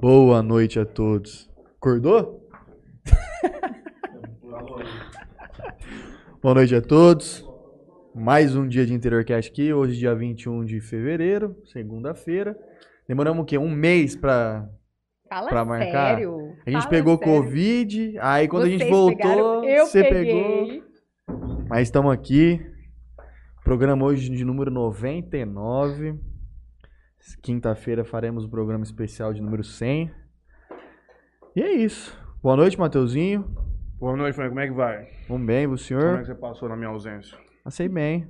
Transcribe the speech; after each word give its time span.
Boa 0.00 0.42
noite 0.42 0.78
a 0.78 0.84
todos. 0.86 1.50
Acordou? 1.76 2.48
Boa 6.42 6.54
noite 6.54 6.74
a 6.74 6.80
todos. 6.80 7.46
Mais 8.14 8.56
um 8.56 8.66
dia 8.66 8.86
de 8.86 8.94
Interiorcast 8.94 9.50
aqui, 9.50 9.72
hoje 9.72 9.98
dia 9.98 10.14
21 10.14 10.64
de 10.64 10.80
fevereiro, 10.80 11.56
segunda-feira. 11.66 12.56
Demoramos 13.06 13.42
o 13.42 13.44
quê? 13.44 13.58
Um 13.58 13.70
mês 13.70 14.16
pra, 14.16 14.68
Fala 15.28 15.48
pra 15.48 15.64
marcar? 15.64 16.14
sério. 16.16 16.54
A 16.66 16.70
gente 16.70 16.80
Fala 16.82 16.90
pegou 16.90 17.16
sério. 17.18 17.32
Covid, 17.34 18.18
aí 18.20 18.48
quando 18.48 18.64
a 18.64 18.68
gente 18.68 18.80
Vocês 18.80 18.90
voltou, 18.90 19.16
pegaram, 19.16 19.64
eu 19.64 19.86
você 19.86 20.02
peguei. 20.02 20.42
pegou. 20.42 20.82
Mas 21.68 21.82
estamos 21.82 22.12
aqui. 22.12 22.60
Programa 23.62 24.04
hoje 24.06 24.30
de 24.30 24.44
número 24.44 24.70
99. 24.70 26.18
Quinta-feira 27.42 28.04
faremos 28.04 28.44
o 28.44 28.48
programa 28.48 28.82
especial 28.84 29.32
de 29.32 29.40
número 29.42 29.62
100. 29.62 30.10
E 31.54 31.62
é 31.62 31.72
isso. 31.72 32.16
Boa 32.42 32.56
noite, 32.56 32.78
Mateuzinho. 32.78 33.44
Boa 33.98 34.16
noite, 34.16 34.34
Frank. 34.34 34.48
Como 34.48 34.60
é 34.60 34.66
que 34.66 34.72
vai? 34.72 35.08
Vamos 35.28 35.46
bem, 35.46 35.66
o 35.66 35.70
Como 35.70 35.74
é 35.74 35.78
senhor? 35.78 36.18
que 36.20 36.26
você 36.26 36.34
passou 36.34 36.68
na 36.68 36.76
minha 36.76 36.88
ausência? 36.88 37.36
Passei 37.62 37.88
bem. 37.88 38.26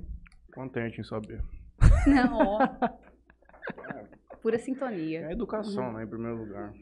Contente 0.53 0.99
em 0.99 1.03
saber. 1.03 1.41
Não, 2.05 2.37
ó. 2.37 2.59
Pura 4.41 4.59
sintonia. 4.59 5.27
É 5.27 5.31
educação, 5.31 5.93
né, 5.93 6.03
em 6.03 6.07
primeiro 6.07 6.37
lugar. 6.37 6.73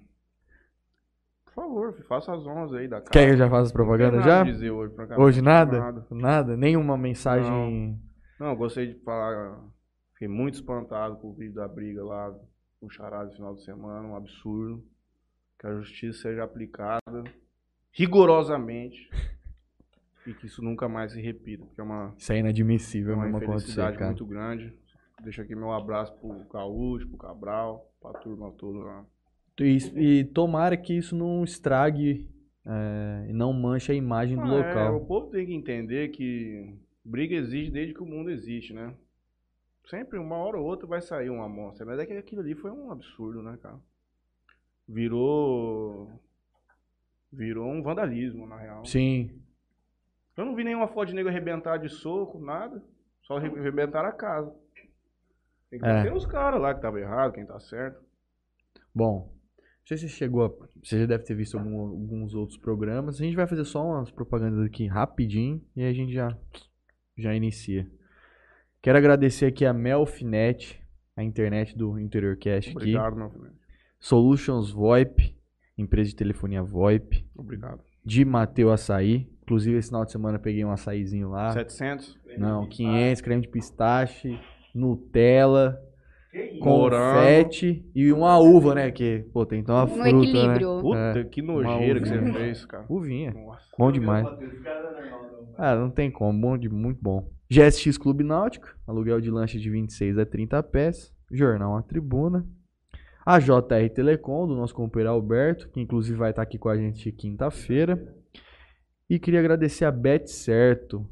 Por 1.46 1.54
favor, 1.54 1.94
faça 2.08 2.34
as 2.34 2.46
honras 2.48 2.74
aí 2.74 2.88
da 2.88 2.98
casa. 3.00 3.12
Quer 3.12 3.26
que 3.28 3.34
eu 3.34 3.38
já 3.38 3.50
faça 3.50 3.72
Não 3.78 3.86
nada 4.18 4.30
já? 4.30 4.42
a 4.42 4.44
dizer 4.46 4.72
hoje. 4.72 4.96
Hoje 5.18 5.42
nada? 5.42 5.80
Nada. 5.80 6.08
Nada? 6.10 6.58
Nenhuma 6.58 6.98
mensagem. 6.98 8.00
Não, 8.40 8.48
eu 8.48 8.56
gostei 8.56 8.94
de 8.94 9.00
falar. 9.04 9.60
Fiquei 10.20 10.28
muito 10.28 10.56
espantado 10.56 11.16
com 11.16 11.30
o 11.30 11.34
vídeo 11.34 11.54
da 11.54 11.66
briga 11.66 12.04
lá 12.04 12.38
no 12.82 12.90
Charada 12.90 13.30
no 13.30 13.36
final 13.38 13.56
de 13.56 13.64
semana. 13.64 14.06
Um 14.06 14.18
absurdo. 14.18 14.84
Que 15.58 15.66
a 15.66 15.74
justiça 15.76 16.24
seja 16.24 16.44
aplicada 16.44 17.24
rigorosamente. 17.92 19.10
E 20.28 20.34
que 20.34 20.46
isso 20.48 20.62
nunca 20.62 20.88
mais 20.88 21.14
se 21.14 21.22
repita. 21.22 21.66
Porque 21.66 21.80
é 21.80 21.84
uma, 21.84 22.14
Isso 22.18 22.32
é 22.34 22.38
inadmissível 22.40 23.14
É 23.14 23.16
uma 23.16 23.28
acontecer, 23.30 23.46
infelicidade 23.48 23.98
cara. 23.98 24.12
muito 24.12 24.26
grande. 24.26 24.74
Deixo 25.24 25.42
aqui 25.42 25.56
meu 25.56 25.72
abraço 25.72 26.14
pro 26.20 26.46
Caúcho, 26.52 27.08
pro 27.08 27.18
Cabral, 27.18 27.90
pra 28.02 28.12
turma 28.20 28.52
toda 28.52 28.80
lá. 28.80 29.06
E, 29.60 29.78
e 30.20 30.24
tomara 30.26 30.76
que 30.78 30.94
isso 30.96 31.16
não 31.16 31.44
estrague 31.44 32.30
é, 32.66 33.28
e 33.30 33.34
não 33.34 33.54
manche 33.54 33.92
a 33.94 33.96
imagem 33.96 34.36
do 34.38 34.44
Ah, 34.44 34.56
é, 34.56 34.68
local. 34.68 34.98
o 34.98 35.06
povo 35.06 35.32
tem 35.32 35.46
que 35.48 35.54
entender 35.54 36.10
que 36.10 36.76
briga 37.04 37.34
existe 37.36 37.72
desde 37.72 37.94
que 37.96 38.04
o 38.04 38.06
mundo 38.06 38.30
existe, 38.30 38.74
né? 38.74 38.94
Sempre, 39.90 40.20
uma 40.20 40.36
hora 40.36 40.58
ou 40.58 40.66
outra, 40.66 40.86
vai 40.86 41.02
sair 41.02 41.30
uma 41.30 41.46
amostra. 41.46 41.86
Mas 41.86 41.98
é 42.00 42.06
que 42.06 42.14
aquilo 42.14 42.42
ali 42.42 42.54
foi 42.56 42.70
um 42.72 42.92
absurdo, 42.92 43.42
né, 43.42 43.58
cara? 43.62 43.80
Virou. 44.88 46.12
Virou 47.32 47.68
um 47.72 47.82
vandalismo, 47.82 48.48
na 48.48 48.58
real. 48.58 48.86
Sim. 48.86 49.42
Eu 50.36 50.46
não 50.46 50.56
vi 50.56 50.64
nenhuma 50.64 50.88
foto 50.88 51.10
de 51.10 51.14
nego 51.16 51.30
arrebentar 51.30 51.78
de 51.78 51.90
soco, 51.90 52.40
nada. 52.40 52.84
Só 53.24 53.38
arre- 53.38 53.48
arrebentaram 53.60 54.10
a 54.10 54.12
casa. 54.14 54.54
Tem 55.70 55.80
que 55.80 55.86
É. 55.86 56.04
ter 56.04 56.14
os 56.14 56.26
caras 56.26 56.60
lá 56.60 56.74
que 56.74 56.82
tava 56.82 57.00
errado, 57.00 57.34
quem 57.34 57.46
tá 57.46 57.60
certo. 57.60 58.02
Bom, 58.94 59.32
não 59.58 59.66
sei 59.86 59.98
se 59.98 60.10
você 60.10 60.16
chegou 60.16 60.46
a... 60.46 60.50
Você 60.84 61.00
já 61.00 61.06
deve 61.06 61.24
ter 61.24 61.36
visto 61.36 61.58
algum- 61.58 61.80
alguns 61.80 62.34
outros 62.34 62.58
programas. 62.58 63.20
A 63.22 63.24
gente 63.24 63.36
vai 63.36 63.46
fazer 63.48 63.64
só 63.66 63.84
umas 63.86 64.10
propagandas 64.10 64.66
aqui 64.66 64.88
rapidinho 64.88 65.64
e 65.76 65.82
aí 65.84 65.90
a 65.90 65.94
gente 65.94 66.14
já, 66.14 66.36
já 67.18 67.36
inicia. 67.36 67.90
Quero 68.82 68.98
agradecer 68.98 69.46
aqui 69.48 69.66
a 69.66 69.74
Melfinet, 69.74 70.82
a 71.16 71.24
internet 71.24 71.78
do 71.78 72.00
Interiorcast 72.00 72.70
aqui. 72.70 72.78
Obrigado, 72.78 73.16
meu 73.16 73.30
filho. 73.30 73.52
Solutions 74.00 74.72
VoIP, 74.72 75.36
empresa 75.78 76.10
de 76.12 76.16
telefonia 76.16 76.64
VoIP. 76.64 77.26
Obrigado. 77.36 77.82
De 78.06 78.24
Mateu 78.24 78.72
Açaí. 78.72 79.30
Inclusive, 79.44 79.78
esse 79.78 79.90
final 79.90 80.06
de 80.06 80.12
semana 80.12 80.38
eu 80.38 80.42
peguei 80.42 80.64
um 80.64 80.72
açaizinho 80.72 81.30
lá. 81.30 81.52
700? 81.52 82.18
Não, 82.38 82.68
500, 82.68 83.22
creme 83.22 83.42
de 83.42 83.50
pistache, 83.50 84.40
Nutella, 84.74 85.82
Morango. 86.62 87.04
confete 87.04 87.86
e 87.94 88.14
uma 88.14 88.40
uva, 88.40 88.76
né? 88.76 88.92
Que, 88.92 89.26
pô, 89.34 89.46
tem 89.46 89.60
então 89.60 89.76
uma 89.76 89.88
fruta, 89.88 90.08
equilíbrio. 90.08 90.76
né? 90.76 90.82
Puta, 90.82 91.20
É, 91.20 91.24
que 91.26 91.42
nojeira 91.42 92.00
que 92.00 92.08
você 92.08 92.32
fez, 92.32 92.66
cara. 92.66 92.86
Uvinha. 92.88 93.32
Nossa. 93.34 93.66
Bom 93.78 93.92
demais. 93.92 94.26
Ah, 95.58 95.76
não 95.76 95.90
tem 95.90 96.10
como. 96.10 96.40
Bom 96.40 96.58
de, 96.58 96.70
muito 96.70 97.02
bom. 97.02 97.28
GSX 97.50 97.98
Clube 97.98 98.24
Náutico. 98.24 98.68
Aluguel 98.86 99.20
de 99.20 99.32
lanche 99.32 99.60
de 99.60 99.70
26 99.70 100.20
a 100.20 100.26
30 100.26 100.62
pés. 100.64 101.12
Jornal 101.32 101.76
A 101.76 101.82
Tribuna. 101.82 102.46
A 103.26 103.40
JR 103.40 103.90
Telecom, 103.94 104.48
do 104.48 104.56
nosso 104.56 104.74
companheiro 104.74 105.12
Alberto, 105.12 105.70
que 105.70 105.80
inclusive 105.80 106.18
vai 106.18 106.30
estar 106.30 106.42
aqui 106.42 106.58
com 106.58 106.70
a 106.70 106.78
gente 106.78 107.12
quinta-feira. 107.12 108.16
E 109.10 109.20
queria 109.20 109.40
agradecer 109.40 109.86
a 109.86 109.92
Bet 109.92 110.30
Certo. 110.30 111.08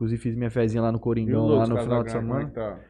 Inclusive 0.00 0.22
fiz 0.22 0.34
minha 0.34 0.50
fezinha 0.50 0.80
lá 0.80 0.90
no 0.90 0.98
Coringão, 0.98 1.46
lá 1.46 1.66
no 1.66 1.76
final 1.76 2.02
de 2.02 2.08
é 2.08 2.12
semana. 2.12 2.48
tá? 2.48 2.80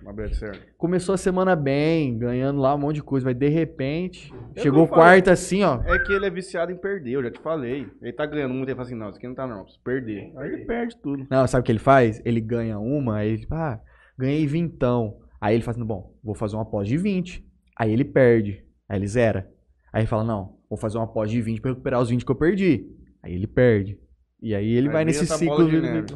Começou 0.78 1.12
a 1.12 1.18
semana 1.18 1.56
bem, 1.56 2.16
ganhando 2.16 2.60
lá 2.60 2.72
um 2.72 2.78
monte 2.78 2.96
de 2.96 3.02
coisa, 3.02 3.26
mas 3.26 3.36
de 3.36 3.48
repente, 3.48 4.32
Eu 4.54 4.62
chegou 4.62 4.86
quarta 4.86 5.32
assim, 5.32 5.64
ó. 5.64 5.82
É 5.86 5.98
que 5.98 6.12
ele 6.12 6.26
é 6.26 6.30
viciado 6.30 6.70
em 6.70 6.76
perder, 6.76 7.14
eu 7.14 7.22
já 7.24 7.32
te 7.32 7.40
falei. 7.40 7.88
Ele 8.00 8.12
tá 8.12 8.24
ganhando 8.26 8.54
muito, 8.54 8.68
ele 8.68 8.76
fala 8.76 8.86
assim, 8.86 8.94
não, 8.94 9.08
isso 9.08 9.18
aqui 9.18 9.26
não 9.26 9.34
tá 9.34 9.44
não, 9.44 9.64
preciso 9.64 9.82
perder. 9.82 10.32
Aí 10.36 10.52
ele 10.52 10.64
perde 10.64 10.96
tudo. 11.02 11.26
Não, 11.28 11.44
sabe 11.48 11.62
o 11.62 11.64
que 11.64 11.72
ele 11.72 11.80
faz? 11.80 12.22
Ele 12.24 12.40
ganha 12.40 12.78
uma, 12.78 13.16
aí 13.16 13.30
ele, 13.32 13.46
ah, 13.50 13.80
ganhei 14.16 14.46
vintão. 14.46 15.16
Aí 15.40 15.56
ele 15.56 15.64
fala 15.64 15.76
assim, 15.78 15.84
bom, 15.84 16.14
vou 16.22 16.36
fazer 16.36 16.54
uma 16.54 16.64
pós 16.64 16.86
de 16.86 16.96
20. 16.96 17.44
Aí 17.76 17.92
ele 17.92 18.04
perde. 18.04 18.64
Aí 18.88 18.96
ele 18.96 19.08
zera. 19.08 19.50
Aí 19.92 20.02
ele 20.02 20.06
fala, 20.06 20.22
não, 20.22 20.58
vou 20.68 20.78
fazer 20.78 20.96
uma 20.96 21.08
pós 21.12 21.28
de 21.28 21.42
20 21.42 21.60
pra 21.60 21.72
recuperar 21.72 22.00
os 22.00 22.08
20 22.08 22.24
que 22.24 22.30
eu 22.30 22.36
perdi. 22.36 22.86
Aí 23.20 23.34
ele 23.34 23.48
perde. 23.48 23.98
E 24.40 24.54
aí 24.54 24.70
ele 24.70 24.86
Aí 24.86 24.92
vai 24.92 25.04
nesse 25.04 25.26
ciclo. 25.26 25.68
de 25.68 25.72
de- 25.72 25.80
neve. 25.80 26.14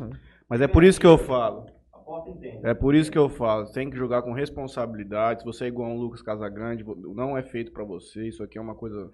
Mas 0.48 0.60
é 0.60 0.68
por 0.68 0.84
isso 0.84 1.00
que 1.00 1.06
eu 1.06 1.18
falo. 1.18 1.66
É 2.62 2.74
por 2.74 2.94
isso 2.94 3.10
que 3.10 3.18
eu 3.18 3.28
falo, 3.28 3.70
tem 3.72 3.90
que 3.90 3.96
jogar 3.96 4.22
com 4.22 4.32
responsabilidade. 4.32 5.40
Se 5.40 5.46
você 5.46 5.64
é 5.64 5.68
igual 5.68 5.90
a 5.90 5.94
um 5.94 5.98
Lucas 5.98 6.22
Casagrande, 6.22 6.84
não 6.84 7.36
é 7.36 7.42
feito 7.42 7.72
pra 7.72 7.84
você. 7.84 8.28
Isso 8.28 8.42
aqui 8.42 8.58
é 8.58 8.60
uma 8.60 8.74
coisa 8.74 9.10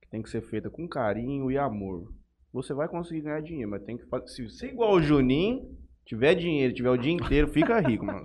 que 0.00 0.08
tem 0.08 0.22
que 0.22 0.30
ser 0.30 0.40
feita 0.42 0.70
com 0.70 0.88
carinho 0.88 1.50
e 1.50 1.58
amor. 1.58 2.12
Você 2.52 2.72
vai 2.72 2.88
conseguir 2.88 3.22
ganhar 3.22 3.42
dinheiro, 3.42 3.70
mas 3.70 3.82
tem 3.82 3.96
que 3.96 4.06
fazer. 4.06 4.28
Se 4.28 4.48
você 4.48 4.66
é 4.66 4.70
igual 4.70 4.94
o 4.94 5.02
Juninho, 5.02 5.76
tiver 6.04 6.34
dinheiro, 6.34 6.72
tiver 6.72 6.90
o 6.90 6.96
dia 6.96 7.12
inteiro, 7.12 7.48
fica 7.48 7.78
rico, 7.80 8.06
mano. 8.06 8.24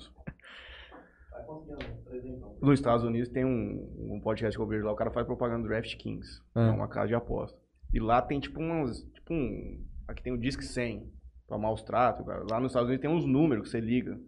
Nos 2.61 2.79
Estados 2.79 3.03
Unidos 3.03 3.29
tem 3.29 3.43
um, 3.43 4.13
um 4.13 4.21
podcast 4.21 4.55
que 4.55 4.63
eu 4.63 4.67
vejo 4.67 4.85
lá, 4.85 4.91
o 4.91 4.95
cara 4.95 5.11
faz 5.11 5.25
propaganda 5.25 5.63
do 5.63 5.67
DraftKings. 5.67 6.41
Ah. 6.55 6.67
É 6.67 6.71
uma 6.71 6.87
casa 6.87 7.07
de 7.07 7.15
aposta. 7.15 7.57
E 7.93 7.99
lá 7.99 8.21
tem 8.21 8.39
tipo 8.39 8.59
umas. 8.59 9.03
Tipo 9.13 9.33
um. 9.33 9.83
Aqui 10.07 10.23
tem 10.23 10.33
o 10.33 10.37
Disque 10.37 10.63
100 10.63 11.11
pra 11.53 11.61
maus 11.61 11.83
tratos, 11.83 12.25
cara. 12.25 12.43
Lá 12.49 12.59
nos 12.59 12.71
Estados 12.71 12.89
Unidos 12.89 13.01
tem 13.01 13.09
uns 13.15 13.25
números 13.25 13.65
que 13.65 13.69
você 13.71 13.79
liga. 13.79 14.19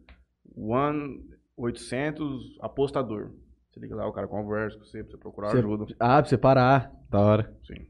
One 0.55 1.25
800 1.57 2.57
apostador. 2.61 3.31
Você 3.71 3.79
liga 3.79 3.95
lá, 3.95 4.07
o 4.07 4.13
cara 4.13 4.27
conversa 4.27 4.77
com 4.77 4.85
você 4.85 5.03
pra 5.03 5.11
você 5.11 5.17
procurar 5.17 5.49
Você- 5.49 5.57
ajuda. 5.57 5.85
Ah, 5.99 6.21
pra 6.21 6.25
você 6.29 6.37
parar. 6.37 6.91
Da 7.09 7.19
hora. 7.19 7.57
Sim. 7.65 7.87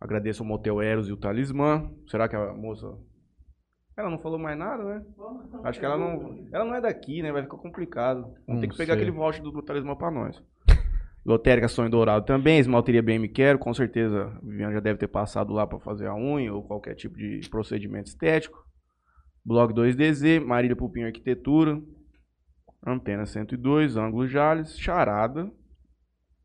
Agradeço 0.00 0.42
ao 0.42 0.48
Motel 0.48 0.80
Eros 0.80 1.08
e 1.08 1.12
o 1.12 1.16
Talismã. 1.16 1.90
Será 2.08 2.26
que 2.28 2.34
a 2.34 2.52
moça. 2.54 2.96
Ela 3.96 4.08
não 4.08 4.18
falou 4.18 4.38
mais 4.38 4.58
nada, 4.58 4.82
né? 4.82 5.04
Acho 5.64 5.78
que 5.78 5.84
ela 5.84 5.98
não. 5.98 6.48
Ela 6.52 6.64
não 6.64 6.74
é 6.74 6.80
daqui, 6.80 7.22
né? 7.22 7.30
Vai 7.30 7.42
ficar 7.42 7.58
complicado. 7.58 8.32
Vamos 8.46 8.62
ter 8.62 8.68
que 8.68 8.76
pegar 8.76 8.94
sei. 8.94 9.02
aquele 9.02 9.14
voucher 9.14 9.42
do, 9.42 9.50
do 9.50 9.62
Talismã 9.62 9.94
pra 9.94 10.10
nós. 10.10 10.42
Lotérica 11.30 11.68
Sonho 11.68 11.88
Dourado 11.88 12.26
também, 12.26 12.58
Esmalteria 12.58 13.00
Bem 13.00 13.18
Me 13.18 13.28
Quero, 13.28 13.56
com 13.56 13.72
certeza 13.72 14.24
a 14.24 14.40
Viviane 14.44 14.74
já 14.74 14.80
deve 14.80 14.98
ter 14.98 15.06
passado 15.06 15.52
lá 15.52 15.64
pra 15.64 15.78
fazer 15.78 16.08
a 16.08 16.14
unha 16.14 16.52
ou 16.52 16.64
qualquer 16.64 16.96
tipo 16.96 17.16
de 17.16 17.48
procedimento 17.48 18.08
estético. 18.08 18.66
Blog 19.44 19.72
2DZ, 19.72 20.44
Marília 20.44 20.74
Pupinho 20.74 21.06
Arquitetura, 21.06 21.80
Antena 22.84 23.24
102, 23.24 23.96
Ângulo 23.96 24.26
Jales, 24.26 24.76
Charada, 24.76 25.48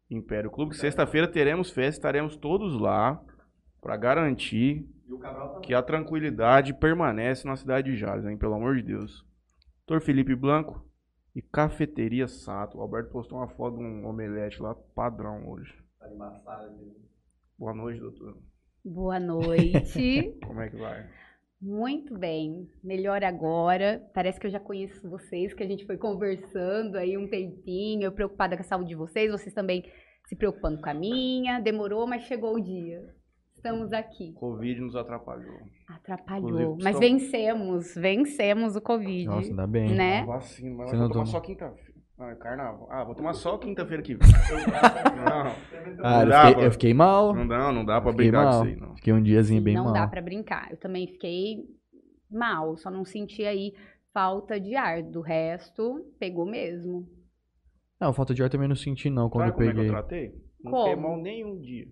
Império 0.10 0.52
Clube. 0.52 0.76
Sexta-feira 0.76 1.28
teremos 1.28 1.72
festa, 1.72 1.98
estaremos 1.98 2.38
todos 2.38 2.80
lá 2.80 3.20
pra 3.82 3.98
garantir 3.98 4.88
que 5.64 5.74
a 5.74 5.82
tranquilidade 5.82 6.74
permanece 6.76 7.48
na 7.48 7.56
cidade 7.56 7.92
de 7.92 7.98
Jales, 7.98 8.26
hein? 8.26 8.38
Pelo 8.38 8.54
amor 8.54 8.76
de 8.76 8.84
Deus. 8.84 9.26
Doutor 9.88 10.06
Felipe 10.06 10.36
Blanco 10.36 10.86
e 11.36 11.42
Cafeteria 11.42 12.28
Sato. 12.28 12.78
O 12.78 12.82
Alberto 12.82 13.12
postou 13.12 13.38
uma 13.38 13.50
foto 13.50 13.78
de 13.78 13.84
um 13.84 14.08
omelete 14.08 14.62
lá, 14.62 14.74
padrão 14.74 15.50
hoje. 15.50 15.74
Boa 17.60 17.74
noite, 17.74 18.00
doutor. 18.00 18.38
Boa 18.84 19.20
noite. 19.20 20.38
Como 20.46 20.62
é 20.62 20.70
que 20.70 20.78
vai? 20.78 21.10
Muito 21.62 22.18
bem. 22.18 22.70
Melhor 22.84 23.24
agora. 23.24 24.10
Parece 24.14 24.40
que 24.40 24.48
eu 24.48 24.52
já 24.52 24.60
conheço 24.60 25.10
vocês, 25.10 25.54
que 25.54 25.64
a 25.64 25.68
gente 25.68 25.86
foi 25.86 25.98
conversando 25.98 26.96
aí 26.96 27.18
um 27.18 27.28
tempinho. 27.28 28.04
Eu 28.04 28.12
preocupada 28.12 28.56
com 28.56 28.62
a 28.62 28.66
saúde 28.66 28.90
de 28.90 28.96
vocês, 28.96 29.32
vocês 29.32 29.54
também 29.54 29.84
se 30.28 30.36
preocupando 30.36 30.80
com 30.82 30.90
a 30.90 30.94
minha. 30.94 31.60
Demorou, 31.60 32.08
mas 32.08 32.24
chegou 32.24 32.56
o 32.56 32.62
dia. 32.62 33.14
Estamos 33.66 33.92
aqui. 33.94 34.32
Covid 34.34 34.80
nos 34.82 34.96
atrapalhou. 34.96 35.58
Atrapalhou. 35.88 36.50
Inclusive, 36.52 36.84
Mas 36.84 36.96
estou- 36.96 37.00
vencemos, 37.02 37.96
vencemos 37.96 38.76
o 38.76 38.82
Covid. 38.82 39.26
Nossa, 39.26 39.50
ainda 39.50 39.66
bem. 39.66 39.96
Né? 39.96 40.20
A 40.22 40.26
vacina, 40.26 40.76
mas 40.76 40.90
Você 40.92 40.96
não 40.96 41.04
tomar 41.08 41.14
toma? 41.14 41.26
só 41.26 41.40
quinta-feira. 41.40 41.96
Ah, 42.20 42.30
é 42.30 42.36
carnaval. 42.36 42.88
Ah, 42.92 43.04
vou 43.04 43.16
tomar 43.16 43.34
só 43.34 43.58
quinta-feira 43.58 44.04
aqui. 44.04 44.14
não. 44.22 45.52
Ah, 46.04 46.22
eu, 46.22 46.30
dá 46.30 46.40
fiquei, 46.42 46.54
pra- 46.56 46.64
eu 46.64 46.72
fiquei 46.72 46.94
mal. 46.94 47.34
Não 47.34 47.48
dá, 47.48 47.72
não 47.72 47.84
dá 47.84 48.00
pra 48.00 48.12
Fiquei 48.12 48.28
brincar 48.30 48.46
mal. 48.46 48.60
com 48.62 48.68
isso 48.68 48.76
aí, 48.76 48.80
não. 48.88 48.96
Fiquei 48.98 49.14
um 49.14 49.24
diazinho 49.24 49.62
bem 49.64 49.74
não 49.74 49.86
mal. 49.86 49.94
dá 49.94 50.08
pra 50.08 50.22
brincar. 50.22 50.68
Eu 50.72 50.78
também 50.78 51.08
fiquei 51.08 51.58
mal, 52.30 52.78
só 52.78 52.92
não 52.92 53.04
senti 53.04 53.44
aí 53.46 53.74
falta 54.14 54.60
de 54.60 54.76
ar. 54.76 55.02
Do 55.02 55.22
resto, 55.22 56.06
pegou 56.20 56.46
mesmo. 56.46 57.08
Não, 58.00 58.14
falta 58.14 58.32
de 58.32 58.44
ar 58.44 58.50
também 58.50 58.68
não 58.68 58.76
senti 58.76 59.10
não 59.10 59.28
quando 59.28 59.46
Sabe 59.50 59.52
eu 59.52 59.56
como 59.56 59.70
é 59.70 59.74
que 59.74 59.80
eu 59.80 59.84
peguei. 59.84 59.92
tratei? 59.92 60.46
Não 60.64 60.72
Como? 60.72 60.84
fiquei 60.88 61.02
mal 61.02 61.18
nenhum 61.20 61.60
dia. 61.60 61.88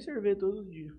Cerveja 0.00 0.36
todos 0.36 0.60
os 0.60 0.70
dias. 0.70 0.92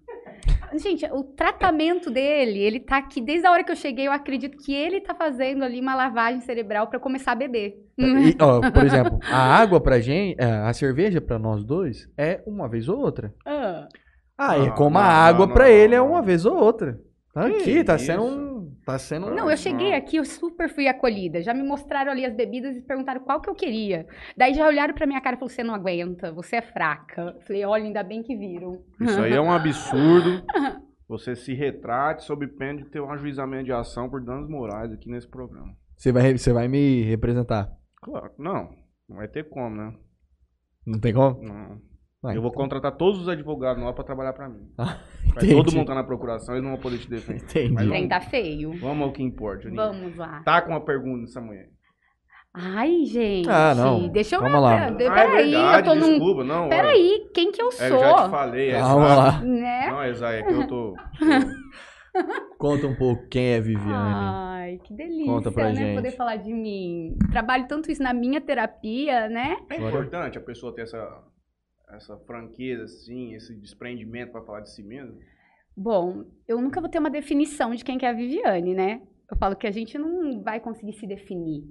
Gente, 0.77 1.05
o 1.11 1.23
tratamento 1.23 2.09
dele, 2.11 2.59
ele 2.59 2.79
tá 2.79 2.97
aqui 2.97 3.19
desde 3.21 3.45
a 3.47 3.51
hora 3.51 3.63
que 3.63 3.71
eu 3.71 3.75
cheguei. 3.75 4.07
Eu 4.07 4.11
acredito 4.11 4.57
que 4.57 4.73
ele 4.73 5.01
tá 5.01 5.13
fazendo 5.15 5.63
ali 5.63 5.79
uma 5.81 5.95
lavagem 5.95 6.41
cerebral 6.41 6.87
pra 6.87 6.99
começar 6.99 7.31
a 7.33 7.35
beber. 7.35 7.83
E, 7.97 8.35
ó, 8.39 8.59
por 8.71 8.85
exemplo, 8.85 9.19
a 9.23 9.37
água 9.57 9.81
pra 9.81 9.99
gente, 9.99 10.39
é, 10.39 10.45
a 10.45 10.73
cerveja 10.73 11.19
pra 11.19 11.39
nós 11.39 11.63
dois 11.63 12.07
é 12.17 12.41
uma 12.45 12.67
vez 12.69 12.87
ou 12.87 12.99
outra. 12.99 13.33
Ah, 13.45 13.87
Ah, 14.37 14.57
e 14.57 14.67
Não, 14.67 14.75
como 14.75 14.97
a 14.97 15.03
não, 15.03 15.09
água 15.09 15.47
não, 15.47 15.53
pra 15.53 15.65
não, 15.65 15.71
ele 15.71 15.95
é 15.95 16.01
uma 16.01 16.21
vez 16.21 16.45
ou 16.45 16.55
outra. 16.57 16.99
Tá 17.33 17.49
Que 17.49 17.55
aqui, 17.57 17.83
tá 17.83 17.95
isso? 17.95 18.05
sendo 18.05 18.23
um. 18.23 18.54
Tá 18.85 18.99
sendo. 18.99 19.31
Não, 19.31 19.49
eu 19.49 19.57
cheguei 19.57 19.93
aqui, 19.95 20.17
eu 20.17 20.23
super 20.23 20.69
fui 20.69 20.87
acolhida. 20.87 21.41
Já 21.41 21.55
me 21.55 21.63
mostraram 21.63 22.11
ali 22.11 22.23
as 22.23 22.35
bebidas 22.35 22.77
e 22.77 22.81
perguntaram 22.81 23.19
qual 23.21 23.41
que 23.41 23.49
eu 23.49 23.55
queria. 23.55 24.05
Daí 24.37 24.53
já 24.53 24.67
olharam 24.67 24.93
pra 24.93 25.07
minha 25.07 25.19
cara 25.19 25.35
e 25.35 25.39
falaram: 25.39 25.55
você 25.55 25.63
não 25.63 25.73
aguenta, 25.73 26.31
você 26.31 26.57
é 26.57 26.61
fraca. 26.61 27.35
Falei: 27.47 27.65
olha, 27.65 27.83
ainda 27.83 28.03
bem 28.03 28.21
que 28.21 28.35
viram. 28.35 28.83
Isso 29.01 29.19
aí 29.19 29.33
é 29.33 29.41
um 29.41 29.51
absurdo. 29.51 30.43
Você 31.07 31.35
se 31.35 31.53
retrate 31.53 32.23
sob 32.23 32.47
pena 32.47 32.79
de 32.79 32.85
ter 32.85 32.99
um 32.99 33.11
ajuizamento 33.11 33.65
de 33.65 33.71
ação 33.71 34.09
por 34.09 34.19
danos 34.23 34.49
morais 34.49 34.91
aqui 34.91 35.07
nesse 35.07 35.27
programa. 35.27 35.71
Você 35.95 36.11
vai, 36.11 36.35
você 36.35 36.51
vai 36.51 36.67
me 36.67 37.03
representar. 37.03 37.71
Claro, 38.01 38.31
não. 38.39 38.75
Não 39.07 39.17
vai 39.17 39.27
ter 39.27 39.47
como, 39.47 39.75
né? 39.75 39.93
Não 40.83 40.99
tem 40.99 41.13
como? 41.13 41.43
Não. 41.43 41.79
Ah, 42.27 42.33
eu 42.35 42.41
vou 42.41 42.49
então. 42.49 42.61
contratar 42.63 42.91
todos 42.97 43.21
os 43.21 43.29
advogados 43.29 43.83
lá 43.83 43.93
pra 43.93 44.03
trabalhar 44.03 44.33
pra 44.33 44.47
mim. 44.49 44.67
Ah, 44.77 44.97
entendi. 45.27 45.53
todo 45.55 45.71
mundo 45.73 45.87
tá 45.87 45.95
na 45.95 46.03
procuração, 46.03 46.55
eles 46.55 46.63
não 46.63 46.71
vão 46.73 46.81
poder 46.81 46.97
te 46.97 47.09
defender. 47.09 47.43
Entendi. 47.49 47.73
Mas 47.73 47.87
trem 47.87 48.07
tá 48.07 48.21
feio. 48.21 48.73
Vamos 48.79 49.07
ao 49.07 49.11
que 49.13 49.21
importa, 49.23 49.63
Juninho. 49.63 49.81
Vamos 49.81 50.15
lá. 50.17 50.41
Tá 50.43 50.61
com 50.61 50.71
uma 50.71 50.81
pergunta 50.81 51.21
nessa 51.21 51.39
mulher. 51.41 51.69
Ai, 52.57 53.03
gente. 53.03 53.49
Ah, 53.49 53.75
não. 53.75 54.07
Deixa 54.07 54.37
eu 54.37 54.41
Vamos 54.41 54.61
lá. 54.61 54.89
De- 54.89 55.03
Ah, 55.07 55.07
é 55.07 55.27
Peraí, 55.27 55.53
eu 55.53 55.83
tô 55.83 55.95
num. 55.95 56.09
desculpa, 56.11 56.43
não. 56.45 56.69
Peraí, 56.69 57.29
quem 57.33 57.51
que 57.51 57.61
eu 57.61 57.69
sou? 57.69 57.85
É, 57.85 57.89
eu 57.91 57.99
já 57.99 58.23
te 58.23 58.29
falei. 58.29 58.69
é 58.69 58.79
Calma 58.79 59.15
lá. 59.15 59.41
Né? 59.41 59.87
Não, 59.91 60.03
Exaia, 60.05 60.43
que 60.45 60.53
eu 60.53 60.65
tô... 60.67 60.95
Conta 62.57 62.87
um 62.87 62.95
pouco 62.95 63.27
quem 63.27 63.47
é 63.53 63.59
Viviane. 63.59 63.91
Ai, 63.93 64.79
que 64.83 64.93
delícia, 64.93 65.25
Conta 65.25 65.51
pra 65.51 65.65
né? 65.65 65.75
gente. 65.75 65.95
Poder 65.95 66.11
falar 66.11 66.37
de 66.37 66.53
mim. 66.53 67.17
Trabalho 67.29 67.67
tanto 67.67 67.91
isso 67.91 68.01
na 68.01 68.13
minha 68.13 68.39
terapia, 68.39 69.27
né? 69.27 69.57
É 69.69 69.75
importante 69.75 70.37
a 70.37 70.41
pessoa 70.41 70.73
ter 70.73 70.83
essa, 70.83 70.97
essa 71.89 72.17
franqueza, 72.19 72.83
assim, 72.83 73.33
esse 73.33 73.55
desprendimento 73.55 74.31
pra 74.31 74.41
falar 74.41 74.61
de 74.61 74.73
si 74.73 74.83
mesmo. 74.83 75.17
Bom, 75.75 76.25
eu 76.47 76.61
nunca 76.61 76.79
vou 76.79 76.89
ter 76.89 76.99
uma 76.99 77.09
definição 77.09 77.75
de 77.75 77.83
quem 77.83 77.97
que 77.97 78.05
é 78.05 78.09
a 78.09 78.13
Viviane, 78.13 78.73
né? 78.73 79.01
Eu 79.29 79.37
falo 79.37 79.55
que 79.55 79.67
a 79.67 79.71
gente 79.71 79.97
não 79.97 80.41
vai 80.41 80.59
conseguir 80.59 80.93
se 80.93 81.05
definir. 81.05 81.63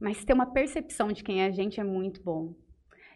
Mas 0.00 0.24
ter 0.24 0.32
uma 0.32 0.52
percepção 0.52 1.08
de 1.12 1.24
quem 1.24 1.42
é 1.42 1.46
a 1.46 1.50
gente 1.50 1.80
é 1.80 1.84
muito 1.84 2.22
bom. 2.22 2.54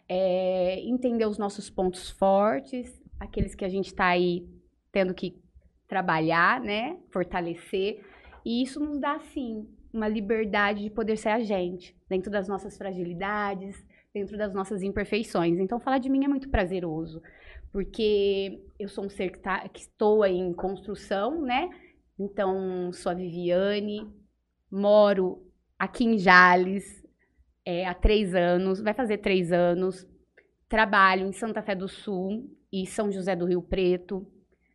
É, 0.09 0.79
entender 0.81 1.25
os 1.25 1.37
nossos 1.37 1.69
pontos 1.69 2.09
fortes, 2.09 3.01
aqueles 3.19 3.55
que 3.55 3.63
a 3.63 3.69
gente 3.69 3.87
está 3.87 4.07
aí 4.07 4.47
tendo 4.91 5.13
que 5.13 5.41
trabalhar, 5.87 6.59
né? 6.59 6.97
Fortalecer. 7.11 8.03
E 8.45 8.63
isso 8.63 8.79
nos 8.79 8.99
dá, 8.99 9.19
sim, 9.19 9.67
uma 9.93 10.07
liberdade 10.07 10.83
de 10.83 10.89
poder 10.89 11.17
ser 11.17 11.29
a 11.29 11.39
gente, 11.39 11.95
dentro 12.09 12.31
das 12.31 12.47
nossas 12.47 12.77
fragilidades, 12.77 13.85
dentro 14.13 14.37
das 14.37 14.53
nossas 14.53 14.83
imperfeições. 14.83 15.59
Então, 15.59 15.79
falar 15.79 15.97
de 15.97 16.09
mim 16.09 16.23
é 16.23 16.27
muito 16.27 16.49
prazeroso, 16.49 17.21
porque 17.71 18.61
eu 18.79 18.87
sou 18.87 19.05
um 19.05 19.09
ser 19.09 19.31
que, 19.31 19.39
tá, 19.39 19.67
que 19.67 19.81
estou 19.81 20.23
aí 20.23 20.37
em 20.37 20.53
construção, 20.53 21.41
né? 21.41 21.69
Então, 22.19 22.91
sou 22.93 23.11
a 23.11 23.15
Viviane, 23.15 24.07
moro 24.71 25.43
aqui 25.79 26.05
em 26.05 26.17
Jales 26.17 27.03
é, 27.65 27.85
há 27.85 27.93
três 27.93 28.35
anos, 28.35 28.79
vai 28.79 28.93
fazer 28.93 29.17
três 29.17 29.51
anos. 29.51 30.07
Trabalho 30.69 31.27
em 31.27 31.31
Santa 31.31 31.61
Fé 31.61 31.75
do 31.75 31.87
Sul 31.87 32.49
e 32.71 32.85
São 32.85 33.11
José 33.11 33.35
do 33.35 33.45
Rio 33.45 33.61
Preto. 33.61 34.27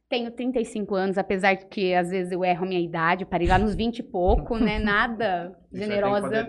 Tenho 0.08 0.30
35 0.30 0.94
anos, 0.94 1.18
apesar 1.18 1.54
de 1.54 1.66
que 1.66 1.94
às 1.94 2.08
vezes 2.08 2.32
eu 2.32 2.42
erro 2.42 2.64
a 2.64 2.68
minha 2.68 2.80
idade, 2.80 3.26
parei 3.26 3.46
lá 3.46 3.58
nos 3.58 3.74
20 3.74 3.98
e 3.98 4.02
pouco, 4.02 4.56
né? 4.56 4.78
Nada 4.80 5.54
generosa. 5.70 6.46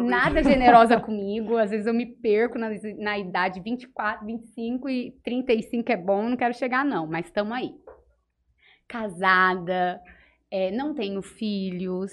Nada 0.00 0.42
generosa 0.42 0.98
comigo. 1.00 1.56
Às 1.56 1.70
vezes 1.70 1.86
eu 1.86 1.94
me 1.94 2.06
perco 2.06 2.58
na, 2.58 2.68
na 2.98 3.18
idade 3.18 3.60
24, 3.60 4.24
25 4.24 4.88
e 4.88 5.10
35 5.24 5.90
é 5.90 5.96
bom, 5.96 6.28
não 6.28 6.36
quero 6.36 6.54
chegar, 6.54 6.84
não, 6.84 7.06
mas 7.06 7.26
estamos 7.26 7.52
aí. 7.52 7.72
Casada, 8.86 10.00
é, 10.48 10.70
não 10.70 10.94
tenho 10.94 11.22
filhos, 11.22 12.12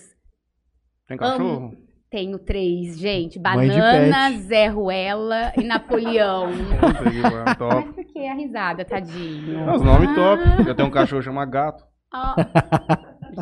Tem 1.07 1.17
cachorro? 1.17 1.88
Tenho 2.09 2.39
três, 2.39 2.97
gente: 2.97 3.39
Banana. 3.39 4.31
Zé 4.37 4.67
Ruela 4.67 5.51
e 5.57 5.63
Napoleão. 5.63 6.47
Pariu, 6.81 7.23
top. 7.57 7.75
mas 7.85 7.95
por 7.95 8.05
que 8.05 8.25
a 8.27 8.33
risada, 8.33 8.83
tadinho? 8.85 9.73
Os 9.73 9.81
nomes 9.81 10.13
top. 10.15 10.43
Eu 10.67 10.75
tenho 10.75 10.87
um 10.87 10.91
cachorro 10.91 11.21
chamado 11.21 11.49
Gato. 11.51 11.83
Ah, 12.11 12.35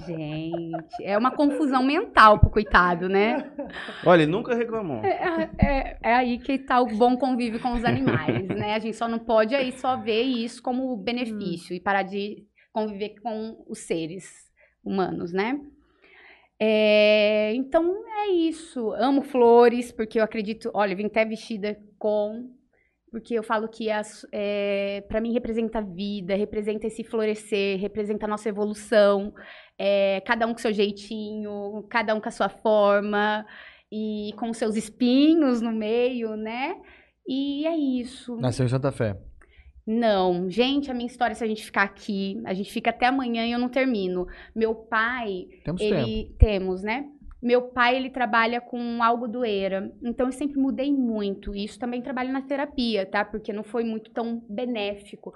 gente, 0.06 1.02
é 1.04 1.18
uma 1.18 1.32
confusão 1.32 1.82
mental 1.84 2.38
pro 2.40 2.50
coitado, 2.50 3.08
né? 3.08 3.50
Olha, 4.06 4.24
ele 4.24 4.32
nunca 4.32 4.54
reclamou. 4.56 5.04
É, 5.06 5.50
é- 5.58 5.98
é 6.04 6.14
aí 6.14 6.38
que 6.38 6.58
tá 6.58 6.82
o 6.82 6.86
bom 6.88 7.16
convívio 7.16 7.62
com 7.62 7.74
os 7.74 7.86
animais, 7.86 8.46
né? 8.50 8.74
A 8.76 8.80
gente 8.80 8.98
só 8.98 9.08
não 9.08 9.20
pode 9.20 9.56
aí 9.56 9.72
só 9.72 9.96
ver 9.96 10.22
isso 10.24 10.62
como 10.62 10.96
benefício 10.98 11.74
e 11.74 11.80
parar 11.80 12.04
de 12.04 12.44
conviver 12.74 13.16
com 13.24 13.64
os 13.70 13.80
seres 13.80 14.26
humanos, 14.84 15.32
né? 15.32 15.58
É, 16.60 17.54
então 17.54 18.04
é 18.26 18.28
isso. 18.30 18.92
Amo 18.94 19.22
flores, 19.22 19.92
porque 19.92 20.20
eu 20.20 20.24
acredito. 20.24 20.72
Olha, 20.74 20.96
vim 20.96 21.06
até 21.06 21.26
vestida 21.26 21.78
com. 22.00 22.52
Porque 23.10 23.36
eu 23.36 23.44
falo 23.44 23.70
que 23.70 23.88
é, 24.34 25.02
para 25.08 25.22
mim 25.22 25.32
representa 25.32 25.80
a 25.80 25.82
vida, 25.82 26.36
representa 26.36 26.88
esse 26.88 27.04
florescer, 27.06 27.80
representa 27.80 28.26
a 28.26 28.30
nossa 28.30 28.50
evolução. 28.50 29.34
é, 29.78 30.22
cada 30.26 30.46
um 30.48 30.54
com 30.54 30.58
seu 30.60 30.74
jeitinho, 30.74 31.86
cada 31.90 32.14
um 32.16 32.20
com 32.20 32.28
a 32.28 32.32
sua 32.32 32.50
forma 32.50 33.46
e 33.92 34.34
com 34.38 34.52
seus 34.54 34.76
espinhos 34.76 35.62
no 35.62 35.72
meio, 35.72 36.36
né? 36.36 36.76
E 37.28 37.66
é 37.66 37.76
isso. 37.76 38.36
Nasceu 38.38 38.66
em 38.66 38.70
Santa 38.70 38.92
Fé. 38.92 39.16
Não, 39.88 40.50
gente, 40.50 40.92
a 40.92 40.94
minha 40.94 41.08
história, 41.08 41.34
se 41.34 41.44
a 41.44 41.48
gente 41.48 41.64
ficar 41.64 41.84
aqui, 41.84 42.42
a 42.44 42.54
gente 42.54 42.70
fica 42.70 42.90
até 42.90 43.06
amanhã 43.06 43.46
e 43.46 43.54
eu 43.54 43.60
não 43.60 43.70
termino. 43.70 44.28
Meu 44.54 44.76
pai, 44.76 45.48
Temos 45.64 45.82
tempo. 45.82 45.96
ele 45.96 46.36
temos, 46.38 46.84
né? 46.84 47.10
Meu 47.42 47.70
pai, 47.70 47.96
ele 47.96 48.10
trabalha 48.10 48.60
com 48.60 49.02
algo 49.02 49.28
doeira, 49.28 49.94
então 50.04 50.26
eu 50.26 50.32
sempre 50.34 50.60
mudei 50.60 50.92
muito. 50.92 51.56
E 51.56 51.64
isso 51.64 51.80
também 51.80 52.02
trabalho 52.02 52.34
na 52.34 52.42
terapia, 52.42 53.06
tá? 53.06 53.24
Porque 53.24 53.54
não 53.54 53.64
foi 53.64 53.86
muito 53.86 54.12
tão 54.12 54.44
benéfico. 54.50 55.34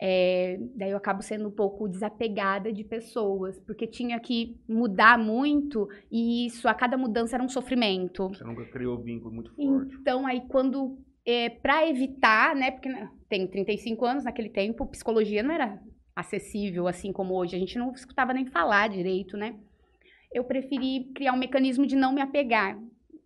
É, 0.00 0.56
daí 0.76 0.92
eu 0.92 0.96
acabo 0.96 1.22
sendo 1.22 1.48
um 1.48 1.50
pouco 1.50 1.88
desapegada 1.88 2.72
de 2.72 2.84
pessoas, 2.84 3.58
porque 3.60 3.84
tinha 3.84 4.20
que 4.20 4.56
mudar 4.68 5.18
muito 5.18 5.88
e 6.08 6.46
isso, 6.46 6.68
a 6.68 6.74
cada 6.74 6.96
mudança 6.96 7.34
era 7.34 7.42
um 7.42 7.48
sofrimento. 7.48 8.28
Você 8.28 8.44
nunca 8.44 8.64
criou 8.66 9.02
vínculo 9.02 9.34
muito 9.34 9.52
forte. 9.54 9.96
Então, 10.00 10.24
aí 10.24 10.42
quando. 10.48 10.98
É, 11.30 11.50
para 11.50 11.86
evitar, 11.86 12.56
né? 12.56 12.70
Porque 12.70 12.88
né, 12.88 13.10
tenho 13.28 13.46
35 13.48 14.04
anos, 14.06 14.24
naquele 14.24 14.48
tempo, 14.48 14.86
psicologia 14.86 15.42
não 15.42 15.52
era 15.54 15.78
acessível 16.16 16.88
assim 16.88 17.12
como 17.12 17.34
hoje. 17.34 17.54
A 17.54 17.58
gente 17.58 17.78
não 17.78 17.92
escutava 17.92 18.32
nem 18.32 18.46
falar 18.46 18.88
direito, 18.88 19.36
né? 19.36 19.54
Eu 20.32 20.44
preferi 20.44 21.10
criar 21.14 21.32
um 21.34 21.38
mecanismo 21.38 21.86
de 21.86 21.96
não 21.96 22.12
me 22.14 22.22
apegar. 22.22 22.78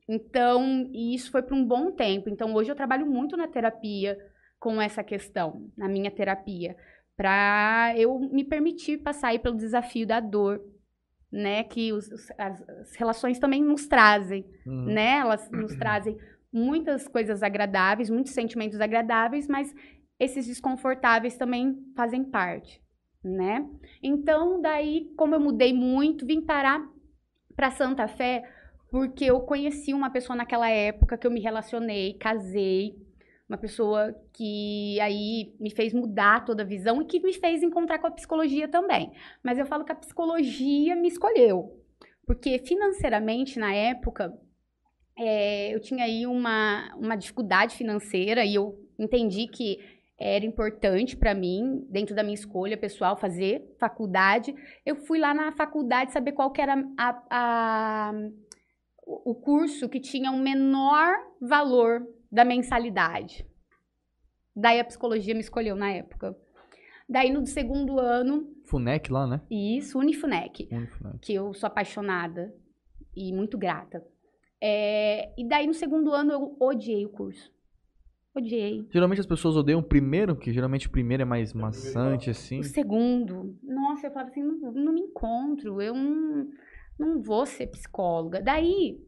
Então, 0.08 0.90
e 0.92 1.14
isso 1.14 1.30
foi 1.30 1.42
por 1.42 1.54
um 1.56 1.64
bom 1.64 1.92
tempo. 1.92 2.28
Então, 2.28 2.52
hoje 2.54 2.70
eu 2.70 2.74
trabalho 2.76 3.06
muito 3.06 3.36
na 3.36 3.46
terapia 3.46 4.18
com 4.58 4.80
essa 4.80 5.02
questão, 5.04 5.70
na 5.76 5.88
minha 5.88 6.10
terapia, 6.10 6.76
para 7.16 7.94
eu 7.96 8.18
me 8.18 8.42
permitir 8.44 8.98
passar 8.98 9.28
aí 9.28 9.38
pelo 9.38 9.56
desafio 9.56 10.06
da 10.06 10.18
dor, 10.20 10.60
né? 11.30 11.64
Que 11.64 11.92
os- 11.92 12.10
as- 12.36 12.68
as 12.68 12.96
relações 12.96 13.38
também 13.38 13.62
nos 13.62 13.86
trazem 13.86 14.44
Uhum. 14.66 14.86
né? 14.86 15.18
Elas 15.18 15.48
nos 15.50 15.74
trazem 15.76 16.16
muitas 16.52 17.08
coisas 17.08 17.42
agradáveis, 17.42 18.10
muitos 18.10 18.32
sentimentos 18.32 18.80
agradáveis, 18.80 19.48
mas 19.48 19.74
esses 20.18 20.46
desconfortáveis 20.46 21.36
também 21.36 21.76
fazem 21.96 22.22
parte, 22.22 22.80
né? 23.24 23.66
Então, 24.02 24.60
daí, 24.60 25.10
como 25.16 25.34
eu 25.34 25.40
mudei 25.40 25.72
muito, 25.72 26.26
vim 26.26 26.40
parar 26.40 26.86
para 27.56 27.70
Santa 27.70 28.06
Fé 28.06 28.44
porque 28.92 29.24
eu 29.24 29.40
conheci 29.40 29.94
uma 29.94 30.10
pessoa 30.10 30.36
naquela 30.36 30.68
época 30.68 31.16
que 31.16 31.26
eu 31.26 31.30
me 31.30 31.40
relacionei, 31.40 32.12
casei, 32.14 32.94
uma 33.48 33.56
pessoa 33.56 34.14
que 34.34 35.00
aí 35.00 35.54
me 35.58 35.70
fez 35.70 35.94
mudar 35.94 36.44
toda 36.44 36.62
a 36.62 36.66
visão 36.66 37.00
e 37.00 37.06
que 37.06 37.18
me 37.20 37.32
fez 37.32 37.62
encontrar 37.62 37.98
com 37.98 38.06
a 38.06 38.10
psicologia 38.10 38.68
também. 38.68 39.10
Mas 39.42 39.58
eu 39.58 39.64
falo 39.64 39.84
que 39.84 39.92
a 39.92 39.94
psicologia 39.96 40.94
me 40.94 41.08
escolheu, 41.08 41.82
porque 42.26 42.58
financeiramente 42.58 43.58
na 43.58 43.74
época 43.74 44.38
é, 45.24 45.72
eu 45.72 45.78
tinha 45.78 46.04
aí 46.04 46.26
uma, 46.26 46.92
uma 46.96 47.14
dificuldade 47.14 47.76
financeira 47.76 48.44
e 48.44 48.56
eu 48.56 48.76
entendi 48.98 49.46
que 49.46 49.78
era 50.18 50.44
importante 50.44 51.16
para 51.16 51.32
mim, 51.32 51.86
dentro 51.88 52.14
da 52.14 52.24
minha 52.24 52.34
escolha 52.34 52.76
pessoal, 52.76 53.16
fazer 53.16 53.74
faculdade. 53.78 54.52
Eu 54.84 54.96
fui 54.96 55.20
lá 55.20 55.32
na 55.32 55.52
faculdade 55.52 56.12
saber 56.12 56.32
qual 56.32 56.50
que 56.50 56.60
era 56.60 56.74
a, 56.98 57.22
a, 57.30 58.12
o 59.06 59.34
curso 59.34 59.88
que 59.88 60.00
tinha 60.00 60.32
o 60.32 60.34
um 60.34 60.42
menor 60.42 61.14
valor 61.40 62.04
da 62.30 62.44
mensalidade. 62.44 63.46
Daí 64.54 64.80
a 64.80 64.84
psicologia 64.84 65.34
me 65.34 65.40
escolheu 65.40 65.76
na 65.76 65.90
época. 65.92 66.36
Daí 67.08 67.32
no 67.32 67.46
segundo 67.46 67.98
ano. 68.00 68.52
Funec 68.66 69.10
lá, 69.10 69.26
né? 69.26 69.40
Isso, 69.50 69.98
Unifunec. 69.98 70.68
Unifunec. 70.70 71.18
Que 71.20 71.34
eu 71.34 71.54
sou 71.54 71.68
apaixonada 71.68 72.52
e 73.14 73.32
muito 73.32 73.56
grata. 73.56 74.04
É, 74.64 75.34
e 75.36 75.44
daí 75.44 75.66
no 75.66 75.74
segundo 75.74 76.12
ano 76.12 76.32
eu 76.32 76.56
odiei 76.60 77.04
o 77.04 77.08
curso. 77.08 77.52
Odiei. 78.32 78.86
Geralmente 78.90 79.20
as 79.20 79.26
pessoas 79.26 79.56
odeiam 79.56 79.80
o 79.80 79.82
primeiro, 79.82 80.36
porque 80.36 80.52
geralmente 80.52 80.86
o 80.86 80.90
primeiro 80.90 81.22
é 81.22 81.26
mais 81.26 81.52
maçante, 81.52 82.30
assim. 82.30 82.60
O 82.60 82.64
segundo. 82.64 83.58
Nossa, 83.60 84.06
eu 84.06 84.12
falava 84.12 84.30
assim, 84.30 84.42
não, 84.42 84.72
não 84.72 84.92
me 84.92 85.00
encontro, 85.00 85.82
eu 85.82 85.94
não, 85.94 86.48
não 86.96 87.20
vou 87.20 87.44
ser 87.44 87.66
psicóloga. 87.66 88.40
Daí, 88.40 88.98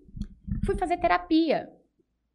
fui 0.67 0.77
fazer 0.77 0.99
terapia 0.99 1.71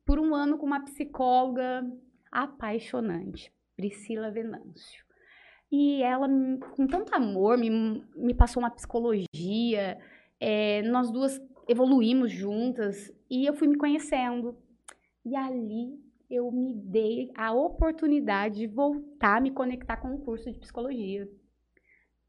por 0.06 0.18
um 0.18 0.34
ano 0.34 0.58
com 0.58 0.66
uma 0.66 0.84
psicóloga 0.86 1.86
apaixonante, 2.32 3.54
Priscila 3.76 4.32
Venâncio. 4.32 5.04
E 5.72 6.02
ela, 6.02 6.28
com 6.76 6.88
tanto 6.88 7.14
amor, 7.14 7.58
me, 7.58 7.70
me 8.16 8.34
passou 8.34 8.64
uma 8.64 8.72
psicologia. 8.72 10.00
É, 10.40 10.82
nós 10.84 11.12
duas 11.12 11.38
evoluímos 11.70 12.32
juntas 12.32 13.14
e 13.30 13.46
eu 13.46 13.54
fui 13.54 13.68
me 13.68 13.78
conhecendo. 13.78 14.58
E 15.24 15.36
ali 15.36 16.00
eu 16.30 16.52
me 16.52 16.74
dei 16.74 17.32
a 17.36 17.54
oportunidade 17.54 18.58
de 18.58 18.68
voltar 18.68 19.38
a 19.38 19.42
me 19.42 19.52
conectar 19.52 19.98
com 19.98 20.16
o 20.16 20.20
curso 20.20 20.52
de 20.52 20.58
psicologia. 20.58 21.30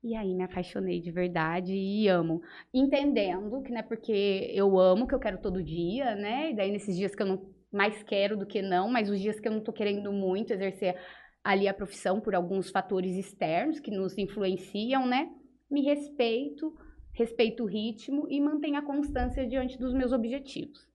E 0.02 0.14
aí 0.14 0.34
me 0.34 0.44
apaixonei 0.44 1.00
de 1.00 1.10
verdade 1.10 1.74
e 1.74 2.06
amo. 2.06 2.42
Entendendo 2.72 3.62
que 3.62 3.70
não 3.70 3.80
é 3.80 3.82
porque 3.82 4.50
eu 4.54 4.78
amo 4.78 5.06
que 5.06 5.14
eu 5.14 5.18
quero 5.18 5.38
todo 5.38 5.62
dia, 5.62 6.14
né? 6.14 6.50
E 6.50 6.56
daí 6.56 6.70
nesses 6.70 6.96
dias 6.96 7.14
que 7.14 7.22
eu 7.22 7.26
não 7.26 7.50
mais 7.72 8.02
quero 8.02 8.36
do 8.36 8.46
que 8.46 8.60
não, 8.60 8.90
mas 8.90 9.08
os 9.08 9.20
dias 9.20 9.38
que 9.38 9.46
eu 9.46 9.52
não 9.52 9.60
tô 9.60 9.72
querendo 9.72 10.12
muito 10.12 10.52
exercer 10.52 10.96
ali 11.42 11.68
a 11.68 11.74
profissão 11.74 12.20
por 12.20 12.34
alguns 12.34 12.70
fatores 12.70 13.16
externos 13.16 13.80
que 13.80 13.90
nos 13.90 14.18
influenciam, 14.18 15.06
né? 15.06 15.30
Me 15.70 15.82
respeito, 15.82 16.74
respeito 17.12 17.64
o 17.64 17.66
ritmo 17.66 18.26
e 18.28 18.40
mantenho 18.40 18.76
a 18.76 18.82
constância 18.82 19.46
diante 19.46 19.78
dos 19.78 19.92
meus 19.92 20.12
objetivos. 20.12 20.88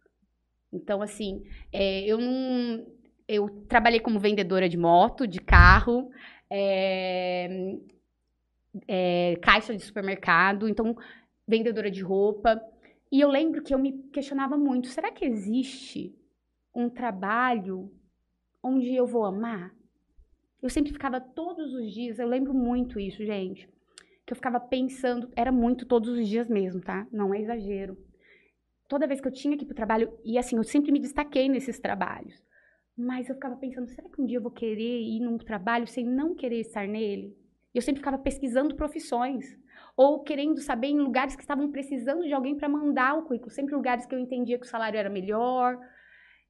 Então, 0.72 1.02
assim, 1.02 1.44
é, 1.72 2.02
eu 2.06 2.18
não. 2.18 2.86
Eu 3.28 3.50
trabalhei 3.68 4.00
como 4.00 4.20
vendedora 4.20 4.70
de 4.70 4.78
moto, 4.78 5.26
de 5.26 5.40
carro, 5.40 6.12
é, 6.50 7.76
é, 8.88 9.36
caixa 9.42 9.76
de 9.76 9.82
supermercado, 9.82 10.68
então, 10.68 10.96
vendedora 11.48 11.90
de 11.90 12.04
roupa. 12.04 12.62
E 13.12 13.20
eu 13.20 13.30
lembro 13.30 13.64
que 13.64 13.74
eu 13.74 13.80
me 13.80 13.94
questionava 14.10 14.58
muito: 14.58 14.88
será 14.88 15.12
que 15.12 15.26
existe 15.26 16.14
um 16.74 16.90
trabalho 16.90 17.92
onde 18.62 18.94
eu 18.94 19.08
vou 19.08 19.26
amar? 19.26 19.74
Eu 20.62 20.70
sempre 20.70 20.92
ficava 20.92 21.20
todos 21.22 21.74
os 21.74 21.92
dias, 21.94 22.20
eu 22.20 22.28
lembro 22.28 22.54
muito 22.54 23.00
isso, 23.00 23.24
gente, 23.24 23.70
que 24.26 24.34
eu 24.34 24.36
ficava 24.36 24.60
pensando, 24.60 25.30
era 25.36 25.52
muito 25.52 25.86
todos 25.86 26.10
os 26.10 26.28
dias 26.28 26.50
mesmo, 26.50 26.82
tá? 26.82 27.08
Não 27.12 27.34
é 27.34 27.42
exagero. 27.42 27.98
Toda 28.88 29.08
vez 29.08 29.22
que 29.22 29.28
eu 29.28 29.32
tinha 29.32 29.58
que 29.58 29.64
ir 29.64 29.68
pro 29.68 29.76
trabalho, 29.76 30.18
e 30.24 30.38
assim, 30.38 30.58
eu 30.58 30.64
sempre 30.64 30.92
me 30.92 31.00
destaquei 31.00 31.48
nesses 31.48 31.80
trabalhos. 31.80 32.44
Mas 32.98 33.28
eu 33.28 33.36
ficava 33.36 33.56
pensando, 33.56 33.88
será 33.90 34.10
que 34.10 34.22
um 34.22 34.26
dia 34.26 34.38
eu 34.38 34.42
vou 34.42 34.52
querer 34.52 35.02
ir 35.02 35.20
num 35.20 35.38
trabalho 35.38 35.86
sem 35.86 36.06
não 36.06 36.34
querer 36.34 36.62
estar 36.62 36.88
nele? 36.88 37.38
Eu 37.74 37.82
sempre 37.82 38.00
ficava 38.00 38.18
pesquisando 38.18 38.76
profissões 38.76 39.46
ou 39.98 40.24
querendo 40.24 40.60
saber 40.60 40.88
em 40.88 41.00
lugares 41.00 41.36
que 41.36 41.42
estavam 41.42 41.72
precisando 41.72 42.24
de 42.24 42.34
alguém 42.34 42.56
para 42.56 42.70
mandar 42.70 43.18
o 43.18 43.24
currículo, 43.24 43.52
sempre 43.52 43.76
lugares 43.76 44.06
que 44.06 44.16
eu 44.16 44.20
entendia 44.20 44.58
que 44.58 44.66
o 44.66 44.70
salário 44.70 44.98
era 44.98 45.10
melhor. 45.10 45.78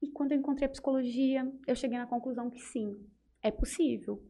E 0.02 0.12
quando 0.12 0.32
eu 0.32 0.38
encontrei 0.38 0.68
a 0.68 0.72
psicologia, 0.72 1.52
eu 1.68 1.76
cheguei 1.76 1.98
na 1.98 2.06
conclusão 2.06 2.50
que 2.50 2.60
sim, 2.60 2.96
é 3.42 3.50
possível, 3.50 4.22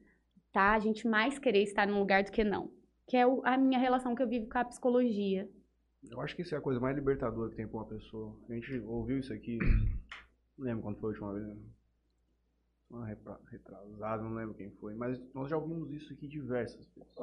tá? 0.54 0.74
A 0.74 0.80
gente 0.80 1.08
mais 1.08 1.38
querer 1.38 1.64
estar 1.64 1.86
num 1.86 2.00
lugar 2.00 2.24
do 2.24 2.32
que 2.32 2.44
não. 2.44 2.72
Que 3.08 3.18
é 3.18 3.24
a 3.24 3.58
minha 3.58 3.80
relação 3.80 4.16
que 4.16 4.24
eu 4.24 4.28
vivo 4.28 4.50
com 4.50 4.58
a 4.58 4.66
psicologia. 4.66 5.50
Eu 6.10 6.22
acho 6.22 6.36
que 6.36 6.42
isso 6.42 6.54
é 6.54 6.58
a 6.58 6.62
coisa 6.62 6.80
mais 6.80 6.96
libertadora 6.96 7.50
que 7.50 7.56
tem 7.56 7.68
pra 7.68 7.78
uma 7.78 7.88
pessoa. 7.88 8.36
A 8.50 8.54
gente 8.54 8.80
ouviu 8.82 9.18
isso 9.18 9.34
aqui, 9.34 9.58
não 10.58 10.66
lembro 10.66 10.84
quando 10.84 11.00
foi 11.00 11.10
a 11.10 11.12
última 11.12 11.34
vez. 11.34 11.58
Uma 12.90 13.06
retrasada, 13.52 14.24
não 14.24 14.36
lembro 14.36 14.54
quem 14.54 14.70
foi. 14.72 14.94
Mas 14.94 15.20
nós 15.34 15.50
já 15.50 15.58
ouvimos 15.58 15.92
isso 15.92 16.14
aqui 16.14 16.28
diversas 16.28 16.86
vezes. 16.94 17.16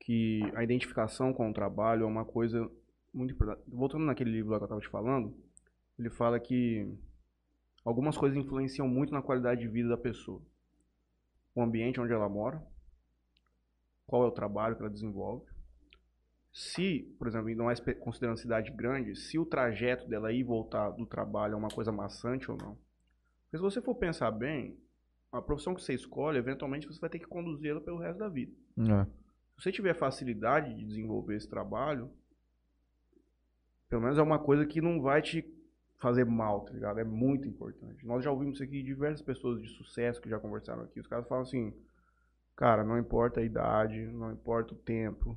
Que 0.00 0.40
a 0.54 0.64
identificação 0.64 1.32
com 1.32 1.50
o 1.50 1.54
trabalho 1.54 2.02
é 2.02 2.06
uma 2.06 2.24
coisa 2.24 2.68
muito 3.12 3.34
importante. 3.34 3.62
Voltando 3.68 4.04
naquele 4.04 4.30
livro 4.30 4.50
lá 4.50 4.58
que 4.58 4.64
eu 4.64 4.66
estava 4.66 4.80
te 4.80 4.88
falando, 4.88 5.34
ele 5.98 6.10
fala 6.10 6.40
que 6.40 6.92
algumas 7.84 8.16
coisas 8.16 8.36
influenciam 8.36 8.88
muito 8.88 9.12
na 9.12 9.22
qualidade 9.22 9.60
de 9.60 9.68
vida 9.68 9.88
da 9.88 9.96
pessoa 9.96 10.42
o 11.54 11.62
ambiente 11.62 12.00
onde 12.00 12.12
ela 12.12 12.28
mora, 12.28 12.62
qual 14.10 14.24
é 14.24 14.26
o 14.26 14.32
trabalho 14.32 14.74
que 14.74 14.82
ela 14.82 14.90
desenvolve. 14.90 15.46
Se, 16.52 17.14
por 17.16 17.28
exemplo, 17.28 17.46
ainda 17.46 17.62
mais 17.62 17.80
considerando 18.00 18.36
cidade 18.36 18.72
grande, 18.72 19.14
se 19.14 19.38
o 19.38 19.46
trajeto 19.46 20.08
dela 20.08 20.32
ir 20.32 20.40
e 20.40 20.42
voltar 20.42 20.90
do 20.90 21.06
trabalho 21.06 21.54
é 21.54 21.56
uma 21.56 21.68
coisa 21.68 21.92
maçante 21.92 22.50
ou 22.50 22.56
não. 22.56 22.76
Porque 23.44 23.58
se 23.58 23.62
você 23.62 23.80
for 23.80 23.94
pensar 23.94 24.32
bem, 24.32 24.76
a 25.30 25.40
profissão 25.40 25.76
que 25.76 25.82
você 25.82 25.94
escolhe, 25.94 26.38
eventualmente 26.38 26.88
você 26.88 26.98
vai 26.98 27.08
ter 27.08 27.20
que 27.20 27.26
conduzi-la 27.26 27.80
pelo 27.80 27.98
resto 27.98 28.18
da 28.18 28.28
vida. 28.28 28.52
É. 28.78 29.04
Se 29.04 29.62
você 29.62 29.70
tiver 29.70 29.94
facilidade 29.94 30.74
de 30.74 30.84
desenvolver 30.84 31.36
esse 31.36 31.48
trabalho, 31.48 32.10
pelo 33.88 34.02
menos 34.02 34.18
é 34.18 34.22
uma 34.22 34.40
coisa 34.40 34.66
que 34.66 34.80
não 34.80 35.00
vai 35.00 35.22
te 35.22 35.48
fazer 35.98 36.24
mal, 36.24 36.64
tá 36.64 36.72
ligado? 36.72 36.98
É 36.98 37.04
muito 37.04 37.46
importante. 37.46 38.04
Nós 38.04 38.24
já 38.24 38.32
ouvimos 38.32 38.54
isso 38.54 38.64
aqui 38.64 38.82
de 38.82 38.82
diversas 38.82 39.22
pessoas 39.22 39.62
de 39.62 39.68
sucesso 39.68 40.20
que 40.20 40.28
já 40.28 40.40
conversaram 40.40 40.82
aqui. 40.82 40.98
Os 40.98 41.06
caras 41.06 41.28
falam 41.28 41.42
assim, 41.42 41.72
cara, 42.60 42.84
não 42.84 42.98
importa 42.98 43.40
a 43.40 43.42
idade, 43.42 43.98
não 44.12 44.30
importa 44.32 44.74
o 44.74 44.76
tempo. 44.76 45.34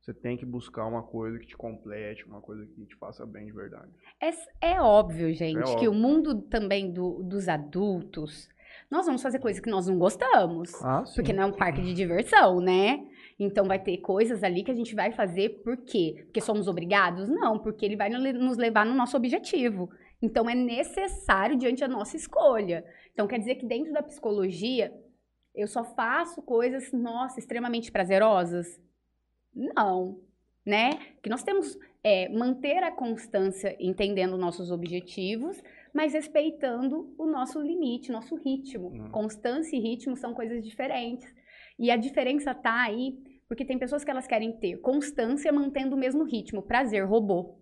Você 0.00 0.12
tem 0.12 0.36
que 0.36 0.44
buscar 0.44 0.84
uma 0.86 1.04
coisa 1.04 1.38
que 1.38 1.46
te 1.46 1.56
complete, 1.56 2.26
uma 2.26 2.40
coisa 2.40 2.66
que 2.66 2.84
te 2.84 2.96
faça 2.96 3.24
bem 3.24 3.46
de 3.46 3.52
verdade. 3.52 3.90
É, 4.20 4.72
é 4.72 4.80
óbvio, 4.80 5.32
gente, 5.32 5.56
é 5.56 5.60
óbvio. 5.60 5.78
que 5.78 5.88
o 5.88 5.94
mundo 5.94 6.42
também 6.42 6.92
do, 6.92 7.22
dos 7.22 7.48
adultos, 7.48 8.48
nós 8.90 9.06
vamos 9.06 9.22
fazer 9.22 9.38
coisas 9.38 9.62
que 9.62 9.70
nós 9.70 9.86
não 9.86 9.96
gostamos. 9.96 10.74
Ah, 10.84 11.04
porque 11.14 11.32
não 11.32 11.44
é 11.44 11.46
um 11.46 11.56
parque 11.56 11.80
de 11.80 11.94
diversão, 11.94 12.60
né? 12.60 13.06
Então 13.38 13.66
vai 13.66 13.78
ter 13.78 13.98
coisas 13.98 14.42
ali 14.42 14.64
que 14.64 14.70
a 14.70 14.74
gente 14.74 14.96
vai 14.96 15.12
fazer 15.12 15.62
por 15.62 15.76
quê? 15.76 16.22
Porque 16.24 16.40
somos 16.40 16.66
obrigados? 16.66 17.28
Não, 17.28 17.60
porque 17.60 17.86
ele 17.86 17.96
vai 17.96 18.10
nos 18.10 18.56
levar 18.58 18.84
no 18.84 18.94
nosso 18.94 19.16
objetivo. 19.16 19.88
Então, 20.24 20.48
é 20.48 20.54
necessário 20.54 21.56
diante 21.56 21.80
da 21.80 21.88
nossa 21.88 22.16
escolha. 22.16 22.82
Então, 23.12 23.26
quer 23.26 23.38
dizer 23.38 23.56
que 23.56 23.66
dentro 23.66 23.92
da 23.92 24.02
psicologia, 24.02 24.90
eu 25.54 25.68
só 25.68 25.84
faço 25.84 26.42
coisas, 26.42 26.92
nossa, 26.92 27.38
extremamente 27.38 27.92
prazerosas? 27.92 28.80
Não, 29.54 30.20
né? 30.66 30.90
Que 31.22 31.30
nós 31.30 31.42
temos 31.42 31.78
é, 32.02 32.28
manter 32.28 32.82
a 32.82 32.90
constância 32.90 33.76
entendendo 33.78 34.36
nossos 34.36 34.70
objetivos, 34.70 35.62
mas 35.92 36.12
respeitando 36.12 37.14
o 37.16 37.26
nosso 37.26 37.60
limite, 37.60 38.10
nosso 38.10 38.34
ritmo. 38.34 38.88
Uhum. 38.88 39.10
Constância 39.10 39.76
e 39.76 39.80
ritmo 39.80 40.16
são 40.16 40.34
coisas 40.34 40.64
diferentes. 40.64 41.32
E 41.78 41.90
a 41.90 41.96
diferença 41.96 42.50
está 42.50 42.82
aí 42.82 43.16
porque 43.46 43.64
tem 43.64 43.78
pessoas 43.78 44.02
que 44.02 44.10
elas 44.10 44.26
querem 44.26 44.52
ter 44.52 44.78
constância 44.78 45.52
mantendo 45.52 45.94
o 45.94 45.98
mesmo 45.98 46.24
ritmo. 46.24 46.62
Prazer, 46.62 47.04
robô. 47.04 47.58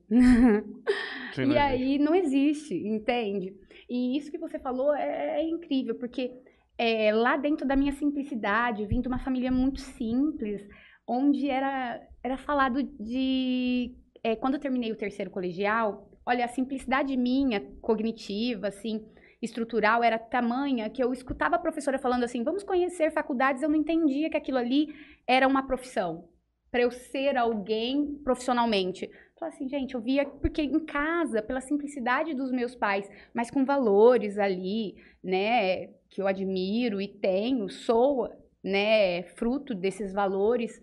Sim, 1.34 1.50
e 1.52 1.58
aí 1.58 1.82
existe. 1.82 1.98
não 1.98 2.14
existe, 2.14 2.74
entende? 2.74 3.54
E 3.90 4.16
isso 4.16 4.30
que 4.30 4.38
você 4.38 4.58
falou 4.58 4.94
é, 4.94 5.40
é 5.40 5.48
incrível, 5.48 5.96
porque 5.96 6.32
é, 6.78 7.12
lá 7.12 7.36
dentro 7.36 7.66
da 7.66 7.76
minha 7.76 7.92
simplicidade, 7.92 8.86
vim 8.86 9.00
de 9.00 9.08
uma 9.08 9.18
família 9.18 9.50
muito 9.50 9.80
simples, 9.80 10.66
onde 11.06 11.48
era, 11.48 12.00
era 12.22 12.36
falado 12.36 12.82
de. 12.82 13.94
É, 14.22 14.36
quando 14.36 14.54
eu 14.54 14.60
terminei 14.60 14.92
o 14.92 14.96
terceiro 14.96 15.30
colegial, 15.30 16.10
olha, 16.24 16.44
a 16.44 16.48
simplicidade 16.48 17.16
minha, 17.16 17.60
cognitiva, 17.80 18.68
assim, 18.68 19.04
estrutural 19.40 20.02
era 20.04 20.18
tamanha 20.18 20.88
que 20.88 21.02
eu 21.02 21.12
escutava 21.12 21.56
a 21.56 21.58
professora 21.58 21.98
falando 21.98 22.24
assim: 22.24 22.42
vamos 22.44 22.62
conhecer 22.62 23.10
faculdades, 23.10 23.62
eu 23.62 23.68
não 23.68 23.76
entendia 23.76 24.30
que 24.30 24.36
aquilo 24.36 24.58
ali 24.58 24.94
era 25.26 25.46
uma 25.46 25.66
profissão. 25.66 26.28
Para 26.70 26.82
eu 26.82 26.90
ser 26.90 27.36
alguém 27.36 28.14
profissionalmente. 28.24 29.10
Falei 29.38 29.54
assim, 29.54 29.68
gente, 29.68 29.94
eu 29.94 30.00
via, 30.00 30.24
porque 30.24 30.62
em 30.62 30.78
casa, 30.86 31.42
pela 31.42 31.60
simplicidade 31.60 32.32
dos 32.32 32.52
meus 32.52 32.76
pais, 32.76 33.10
mas 33.34 33.50
com 33.50 33.64
valores 33.64 34.38
ali, 34.38 34.94
né, 35.22 35.88
que 36.12 36.20
eu 36.20 36.26
admiro 36.26 37.00
e 37.00 37.08
tenho, 37.08 37.68
sou, 37.70 38.28
né, 38.62 39.22
fruto 39.22 39.74
desses 39.74 40.12
valores. 40.12 40.80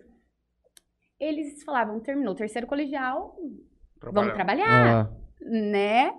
Eles 1.18 1.62
falavam, 1.62 2.00
terminou 2.00 2.32
o 2.32 2.36
terceiro 2.36 2.66
colegial, 2.66 3.36
Trabalhar. 4.00 4.20
vamos 4.20 4.34
trabalhar, 4.34 5.06
ah. 5.06 5.10
né? 5.40 6.18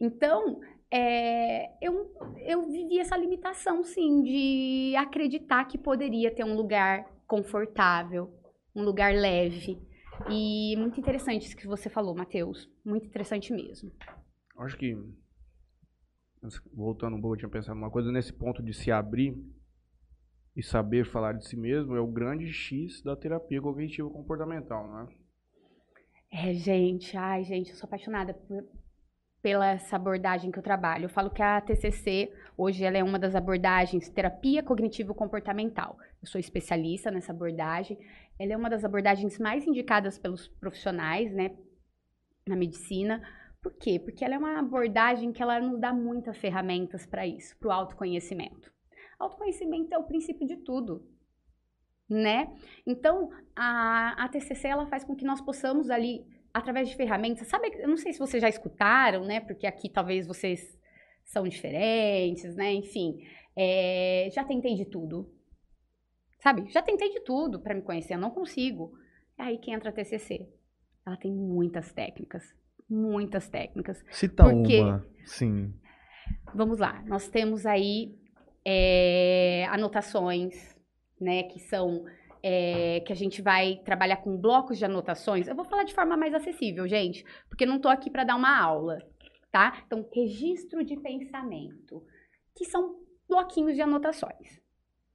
Então, 0.00 0.60
é, 0.90 1.70
eu, 1.80 2.12
eu 2.38 2.66
vivi 2.68 2.98
essa 2.98 3.16
limitação, 3.16 3.84
sim, 3.84 4.22
de 4.22 4.96
acreditar 4.96 5.64
que 5.66 5.78
poderia 5.78 6.34
ter 6.34 6.44
um 6.44 6.56
lugar 6.56 7.06
confortável, 7.26 8.32
um 8.74 8.82
lugar 8.82 9.14
leve. 9.14 9.80
E 10.28 10.74
muito 10.76 10.98
interessante 10.98 11.46
isso 11.46 11.56
que 11.56 11.66
você 11.66 11.88
falou, 11.88 12.14
Matheus. 12.14 12.68
Muito 12.84 13.06
interessante 13.06 13.52
mesmo. 13.52 13.92
Acho 14.56 14.76
que, 14.76 14.96
voltando 16.72 17.16
um 17.16 17.20
pouco, 17.20 17.34
eu 17.34 17.38
tinha 17.40 17.48
pensado 17.48 17.78
numa 17.78 17.90
coisa, 17.90 18.10
nesse 18.10 18.32
ponto 18.32 18.62
de 18.62 18.72
se 18.72 18.90
abrir 18.90 19.36
e 20.56 20.62
saber 20.62 21.04
falar 21.04 21.34
de 21.34 21.46
si 21.46 21.56
mesmo, 21.56 21.94
é 21.94 22.00
o 22.00 22.06
grande 22.06 22.52
X 22.52 23.02
da 23.02 23.14
terapia 23.14 23.60
cognitiva 23.60 24.10
comportamental, 24.10 24.88
né? 24.92 25.08
É, 26.30 26.52
gente, 26.52 27.16
ai, 27.16 27.44
gente, 27.44 27.70
eu 27.70 27.76
sou 27.76 27.86
apaixonada 27.86 28.34
por, 28.34 28.64
pela 29.40 29.70
essa 29.70 29.96
abordagem 29.96 30.50
que 30.50 30.58
eu 30.58 30.62
trabalho. 30.62 31.04
Eu 31.04 31.08
falo 31.08 31.30
que 31.30 31.42
a 31.42 31.60
TCC, 31.60 32.32
hoje, 32.56 32.84
ela 32.84 32.98
é 32.98 33.04
uma 33.04 33.18
das 33.18 33.34
abordagens 33.34 34.08
terapia 34.08 34.62
cognitivo-comportamental. 34.62 35.96
Eu 36.20 36.26
sou 36.26 36.38
especialista 36.40 37.10
nessa 37.10 37.32
abordagem. 37.32 37.98
Ela 38.38 38.52
é 38.52 38.56
uma 38.56 38.68
das 38.68 38.84
abordagens 38.84 39.38
mais 39.38 39.66
indicadas 39.66 40.18
pelos 40.18 40.48
profissionais, 40.48 41.32
né, 41.32 41.56
na 42.46 42.56
medicina. 42.56 43.22
Por 43.62 43.74
quê? 43.74 43.98
Porque 43.98 44.24
ela 44.24 44.34
é 44.34 44.38
uma 44.38 44.58
abordagem 44.58 45.32
que 45.32 45.42
ela 45.42 45.60
nos 45.60 45.80
dá 45.80 45.92
muitas 45.92 46.36
ferramentas 46.38 47.04
para 47.06 47.26
isso, 47.26 47.56
para 47.58 47.68
o 47.68 47.72
autoconhecimento. 47.72 48.72
Autoconhecimento 49.18 49.92
é 49.92 49.98
o 49.98 50.04
princípio 50.04 50.46
de 50.46 50.56
tudo, 50.58 51.04
né? 52.08 52.54
Então, 52.86 53.30
a, 53.54 54.24
a 54.24 54.28
TCC, 54.28 54.68
ela 54.68 54.86
faz 54.86 55.04
com 55.04 55.16
que 55.16 55.24
nós 55.24 55.40
possamos 55.40 55.90
ali 55.90 56.24
através 56.54 56.88
de 56.88 56.96
ferramentas. 56.96 57.48
Sabe, 57.48 57.68
eu 57.78 57.88
não 57.88 57.96
sei 57.96 58.12
se 58.12 58.18
vocês 58.18 58.40
já 58.40 58.48
escutaram, 58.48 59.24
né? 59.24 59.40
Porque 59.40 59.66
aqui 59.66 59.88
talvez 59.88 60.26
vocês 60.26 60.78
são 61.24 61.46
diferentes, 61.46 62.54
né? 62.54 62.72
Enfim, 62.72 63.26
é, 63.56 64.28
já 64.32 64.44
tentei 64.44 64.74
de 64.74 64.84
tudo. 64.84 65.30
Sabe? 66.38 66.70
Já 66.70 66.80
tentei 66.80 67.10
de 67.10 67.20
tudo 67.20 67.60
para 67.60 67.74
me 67.74 67.82
conhecer, 67.82 68.14
eu 68.14 68.18
não 68.18 68.30
consigo. 68.30 68.96
É 69.36 69.42
aí 69.42 69.58
que 69.58 69.70
entra 69.70 69.90
a 69.90 69.92
TCC. 69.92 70.48
Ela 71.04 71.16
tem 71.16 71.32
muitas 71.32 71.92
técnicas, 71.92 72.54
muitas 72.88 73.48
técnicas. 73.48 74.04
Cita 74.10 74.44
porque, 74.44 74.80
uma, 74.80 75.06
sim. 75.24 75.72
Vamos 76.54 76.78
lá, 76.78 77.02
nós 77.06 77.28
temos 77.28 77.66
aí 77.66 78.14
é, 78.64 79.66
anotações, 79.70 80.76
né, 81.20 81.44
que 81.44 81.58
são 81.58 82.04
é, 82.42 83.00
que 83.00 83.12
a 83.12 83.16
gente 83.16 83.42
vai 83.42 83.80
trabalhar 83.84 84.18
com 84.18 84.36
blocos 84.36 84.78
de 84.78 84.84
anotações. 84.84 85.48
Eu 85.48 85.56
vou 85.56 85.64
falar 85.64 85.84
de 85.84 85.94
forma 85.94 86.16
mais 86.16 86.34
acessível, 86.34 86.86
gente, 86.86 87.24
porque 87.48 87.66
não 87.66 87.76
estou 87.76 87.90
aqui 87.90 88.10
para 88.10 88.24
dar 88.24 88.36
uma 88.36 88.58
aula, 88.58 88.98
tá? 89.50 89.82
Então, 89.86 90.06
registro 90.12 90.84
de 90.84 90.96
pensamento, 90.96 92.02
que 92.54 92.64
são 92.64 92.96
bloquinhos 93.28 93.74
de 93.74 93.82
anotações, 93.82 94.60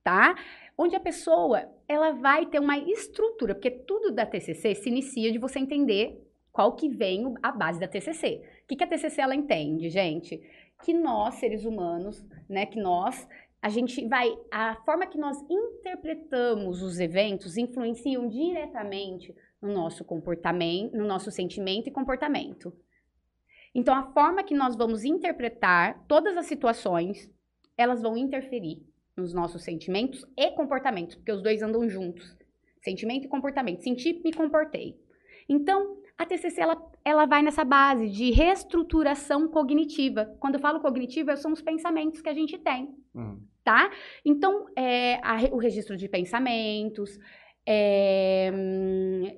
tá? 0.03 0.35
Onde 0.77 0.95
a 0.95 0.99
pessoa 0.99 1.67
ela 1.87 2.11
vai 2.11 2.45
ter 2.45 2.59
uma 2.59 2.77
estrutura, 2.77 3.55
porque 3.55 3.71
tudo 3.71 4.11
da 4.11 4.25
TCC 4.25 4.75
se 4.75 4.89
inicia 4.89 5.31
de 5.31 5.37
você 5.37 5.59
entender 5.59 6.22
qual 6.53 6.73
que 6.73 6.87
vem 6.87 7.33
a 7.41 7.51
base 7.51 7.79
da 7.79 7.87
TCC. 7.87 8.41
O 8.63 8.67
que, 8.67 8.75
que 8.75 8.83
a 8.83 8.87
TCC 8.87 9.19
ela 9.19 9.35
entende, 9.35 9.89
gente? 9.89 10.39
Que 10.83 10.93
nós 10.93 11.35
seres 11.35 11.65
humanos, 11.65 12.23
né, 12.47 12.65
que 12.65 12.79
nós 12.79 13.27
a 13.61 13.69
gente 13.69 14.05
vai. 14.07 14.29
A 14.51 14.75
forma 14.85 15.07
que 15.07 15.17
nós 15.17 15.37
interpretamos 15.49 16.83
os 16.83 16.99
eventos 16.99 17.57
influenciam 17.57 18.27
diretamente 18.27 19.33
no 19.61 19.73
nosso 19.73 20.03
comportamento, 20.03 20.95
no 20.95 21.07
nosso 21.07 21.31
sentimento 21.31 21.87
e 21.87 21.91
comportamento. 21.91 22.73
Então, 23.73 23.95
a 23.95 24.11
forma 24.11 24.43
que 24.43 24.53
nós 24.53 24.75
vamos 24.75 25.05
interpretar 25.05 26.05
todas 26.07 26.37
as 26.37 26.45
situações, 26.45 27.31
elas 27.77 28.01
vão 28.01 28.17
interferir 28.17 28.85
nos 29.15 29.33
nossos 29.33 29.63
sentimentos 29.63 30.25
e 30.37 30.51
comportamentos, 30.51 31.15
porque 31.15 31.31
os 31.31 31.41
dois 31.41 31.63
andam 31.63 31.87
juntos. 31.89 32.37
Sentimento 32.83 33.25
e 33.25 33.29
comportamento. 33.29 33.81
Senti, 33.81 34.21
me 34.23 34.33
comportei. 34.33 34.99
Então, 35.47 36.02
a 36.17 36.25
TCC 36.25 36.61
ela, 36.61 36.91
ela 37.03 37.25
vai 37.25 37.41
nessa 37.41 37.63
base 37.63 38.09
de 38.09 38.31
reestruturação 38.31 39.47
cognitiva. 39.47 40.35
Quando 40.39 40.55
eu 40.55 40.61
falo 40.61 40.79
cognitiva, 40.79 41.35
são 41.35 41.51
os 41.51 41.61
pensamentos 41.61 42.21
que 42.21 42.29
a 42.29 42.33
gente 42.33 42.57
tem. 42.57 42.95
Uhum 43.13 43.53
tá? 43.63 43.89
Então, 44.25 44.67
é, 44.75 45.15
a, 45.23 45.37
o 45.51 45.57
registro 45.57 45.95
de 45.95 46.07
pensamentos, 46.07 47.17
é, 47.65 48.51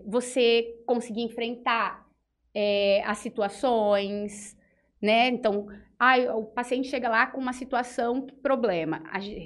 você 0.05 0.81
conseguir 0.85 1.21
enfrentar 1.21 2.05
é, 2.53 3.03
as 3.05 3.19
situações, 3.19 4.57
né? 5.01 5.27
Então, 5.27 5.67
ah, 5.99 6.17
o 6.35 6.45
paciente 6.45 6.87
chega 6.87 7.07
lá 7.07 7.27
com 7.27 7.39
uma 7.39 7.53
situação, 7.53 8.25
problema, 8.41 9.03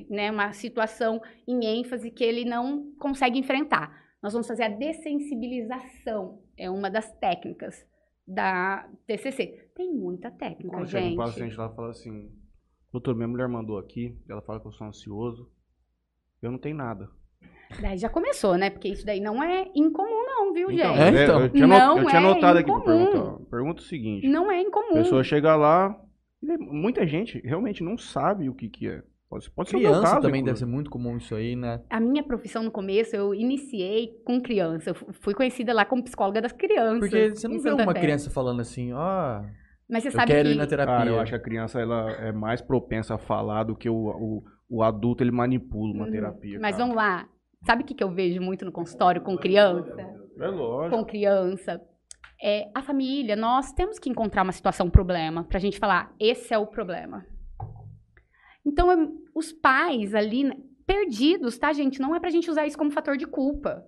né? 0.10 0.32
Uma 0.32 0.54
situação 0.54 1.22
em 1.48 1.66
ênfase 1.66 2.10
que 2.10 2.24
ele 2.24 2.46
não 2.46 2.92
consegue 2.98 3.38
enfrentar. 3.38 4.08
Nós 4.22 4.34
vamos 4.34 4.48
fazer 4.48 4.64
a 4.64 4.70
dessensibilização, 4.70 6.42
é 6.60 6.70
uma 6.70 6.90
das 6.90 7.12
técnicas 7.14 7.86
da 8.28 8.88
TCC. 9.08 9.72
Tem 9.76 9.92
muita 9.92 10.30
técnica, 10.30 10.78
Quando 10.78 10.86
gente. 10.88 11.16
Quando 11.16 11.28
um 11.28 11.32
paciente 11.32 11.56
lá 11.56 11.70
fala 11.70 11.90
assim, 11.90 12.30
Doutor, 12.92 13.16
minha 13.16 13.28
mulher 13.28 13.48
mandou 13.48 13.78
aqui, 13.78 14.18
ela 14.28 14.42
fala 14.42 14.60
que 14.60 14.66
eu 14.66 14.72
sou 14.72 14.88
ansioso. 14.88 15.48
Eu 16.42 16.52
não 16.52 16.58
tenho 16.58 16.76
nada. 16.76 17.08
Daí 17.80 17.98
já 18.00 18.10
começou, 18.10 18.58
né? 18.58 18.72
Porque 18.72 18.88
isso 18.88 19.06
daí 19.06 19.20
não 19.20 19.44
é 19.44 19.70
incomum, 19.76 20.26
não, 20.26 20.52
viu, 20.52 20.72
então, 20.72 20.96
gente? 20.96 21.18
É, 21.18 21.24
então. 21.24 21.42
Eu 21.42 21.50
tinha, 21.50 21.68
não 21.68 22.00
eu 22.00 22.06
tinha 22.08 22.20
é 22.20 22.24
notado 22.24 22.60
incomum. 22.60 22.78
aqui 22.78 22.86
pergunta. 22.86 23.46
Pergunta 23.52 23.82
o 23.82 23.86
seguinte. 23.86 24.28
Não 24.28 24.52
é 24.52 24.62
incomum. 24.62 24.92
A 24.92 25.04
pessoa 25.04 25.24
chega 25.24 25.56
lá, 25.56 25.96
muita 26.42 27.06
gente 27.06 27.40
realmente 27.46 27.84
não 27.84 27.96
sabe 27.96 28.50
o 28.50 28.56
que, 28.56 28.70
que 28.70 28.88
é. 28.88 29.04
Pode, 29.30 29.52
pode 29.52 29.70
criança 29.70 30.02
caso, 30.02 30.22
também 30.22 30.44
deve 30.44 30.58
ser 30.58 30.66
muito 30.66 30.90
comum 30.90 31.18
isso 31.18 31.36
aí, 31.36 31.56
né? 31.56 31.82
A 31.88 32.00
minha 32.00 32.24
profissão 32.24 32.64
no 32.64 32.72
começo, 32.72 33.16
eu 33.16 33.36
iniciei 33.36 34.20
com 34.26 34.42
criança. 34.42 34.90
Eu 34.90 34.96
fui 34.96 35.36
conhecida 35.36 35.72
lá 35.72 35.86
como 35.86 36.04
psicóloga 36.04 36.42
das 36.42 36.52
crianças. 36.52 37.00
Porque 37.00 37.30
você 37.30 37.48
não 37.48 37.60
vê 37.60 37.72
uma 37.72 37.94
criança 37.94 38.32
falando 38.32 38.62
assim, 38.62 38.92
ó... 38.92 39.40
Oh, 39.40 39.46
mas 39.88 40.04
você 40.04 40.10
eu 40.10 40.12
sabe 40.14 40.32
quero 40.32 40.50
que... 40.50 40.56
ir 40.56 40.58
na 40.58 40.66
terapia. 40.66 40.96
Cara, 40.96 41.10
eu 41.10 41.20
acho 41.20 41.32
que 41.32 41.36
a 41.36 41.42
criança 41.42 41.80
ela 41.80 42.12
é 42.12 42.32
mais 42.32 42.60
propensa 42.60 43.16
a 43.16 43.18
falar 43.20 43.64
do 43.64 43.76
que 43.76 43.88
o, 43.88 43.96
o, 43.96 44.44
o 44.68 44.84
adulto 44.84 45.24
ele 45.24 45.32
manipula 45.32 45.94
uma 45.94 46.06
uhum. 46.06 46.12
terapia. 46.12 46.60
Mas 46.60 46.76
cara. 46.76 46.84
vamos 46.84 46.96
lá. 46.96 47.28
Sabe 47.66 47.84
o 47.84 47.86
que, 47.86 47.94
que 47.94 48.04
eu 48.04 48.12
vejo 48.12 48.42
muito 48.42 48.66
no 48.66 48.72
consultório 48.72 49.22
com 49.22 49.38
criança? 49.38 49.96
É 50.40 50.48
lógico. 50.48 50.96
Com 50.96 51.06
criança. 51.06 51.82
É, 52.42 52.70
a 52.74 52.82
família, 52.82 53.36
nós 53.36 53.74
temos 53.74 54.00
que 54.00 54.10
encontrar 54.10 54.44
uma 54.44 54.54
situação, 54.54 54.88
um 54.88 54.90
problema, 54.92 55.44
pra 55.44 55.60
gente 55.60 55.78
falar, 55.78 56.14
esse 56.20 56.54
é 56.54 56.58
o 56.58 56.66
problema. 56.66 57.26
Então, 58.66 59.18
os 59.34 59.52
pais 59.52 60.14
ali, 60.14 60.44
né, 60.44 60.58
perdidos, 60.86 61.58
tá, 61.58 61.72
gente? 61.72 62.02
Não 62.02 62.16
é 62.16 62.20
pra 62.20 62.30
gente 62.30 62.50
usar 62.50 62.66
isso 62.66 62.78
como 62.78 62.92
fator 62.92 63.16
de 63.16 63.28
culpa. 63.28 63.86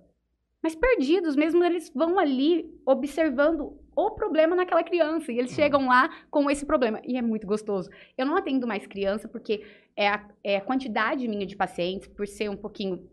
Mas 0.62 0.76
perdidos 0.76 1.34
mesmo, 1.34 1.64
eles 1.64 1.90
vão 1.94 2.18
ali 2.18 2.72
observando 2.86 3.76
o 3.96 4.10
problema 4.12 4.54
naquela 4.54 4.84
criança. 4.84 5.32
E 5.32 5.38
eles 5.38 5.50
uhum. 5.50 5.56
chegam 5.56 5.88
lá 5.88 6.08
com 6.30 6.48
esse 6.48 6.64
problema. 6.64 7.00
E 7.04 7.16
é 7.16 7.22
muito 7.22 7.46
gostoso. 7.46 7.90
Eu 8.16 8.24
não 8.24 8.36
atendo 8.36 8.66
mais 8.66 8.86
criança 8.86 9.28
porque 9.28 9.64
é 9.96 10.08
a, 10.08 10.28
é 10.44 10.56
a 10.56 10.60
quantidade 10.60 11.26
minha 11.26 11.44
de 11.44 11.56
pacientes, 11.56 12.08
por 12.08 12.26
ser 12.28 12.48
um 12.48 12.56
pouquinho 12.56 13.08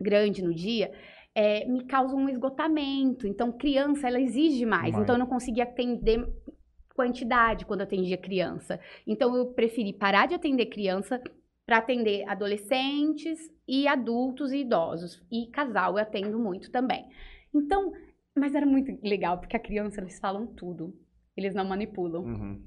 grande 0.00 0.42
no 0.42 0.52
dia, 0.52 0.92
é, 1.34 1.64
me 1.66 1.84
causa 1.84 2.16
um 2.16 2.28
esgotamento. 2.28 3.26
Então, 3.26 3.52
criança, 3.52 4.08
ela 4.08 4.20
exige 4.20 4.66
mais. 4.66 4.92
mais. 4.92 5.02
Então, 5.02 5.14
eu 5.14 5.20
não 5.20 5.26
conseguia 5.26 5.62
atender 5.62 6.26
quantidade 7.00 7.64
quando 7.64 7.80
atendia 7.80 8.18
criança. 8.18 8.78
Então, 9.06 9.34
eu 9.34 9.46
preferi 9.46 9.90
parar 9.90 10.26
de 10.26 10.34
atender 10.34 10.66
criança 10.66 11.18
para 11.64 11.78
atender 11.78 12.28
adolescentes 12.28 13.50
e 13.66 13.88
adultos 13.88 14.52
e 14.52 14.58
idosos. 14.58 15.22
E 15.32 15.46
casal 15.46 15.92
eu 15.92 16.02
atendo 16.02 16.38
muito 16.38 16.70
também. 16.70 17.06
Então, 17.54 17.92
mas 18.36 18.54
era 18.54 18.66
muito 18.66 18.98
legal, 19.02 19.38
porque 19.38 19.56
a 19.56 19.60
criança, 19.60 20.02
eles 20.02 20.18
falam 20.18 20.46
tudo. 20.46 20.94
Eles 21.34 21.54
não 21.54 21.64
manipulam. 21.64 22.22
Uhum. 22.22 22.62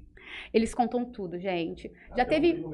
Eles 0.52 0.74
contam 0.74 1.04
tudo, 1.04 1.38
gente. 1.38 1.92
Já 2.16 2.24
Até 2.24 2.40
teve. 2.40 2.64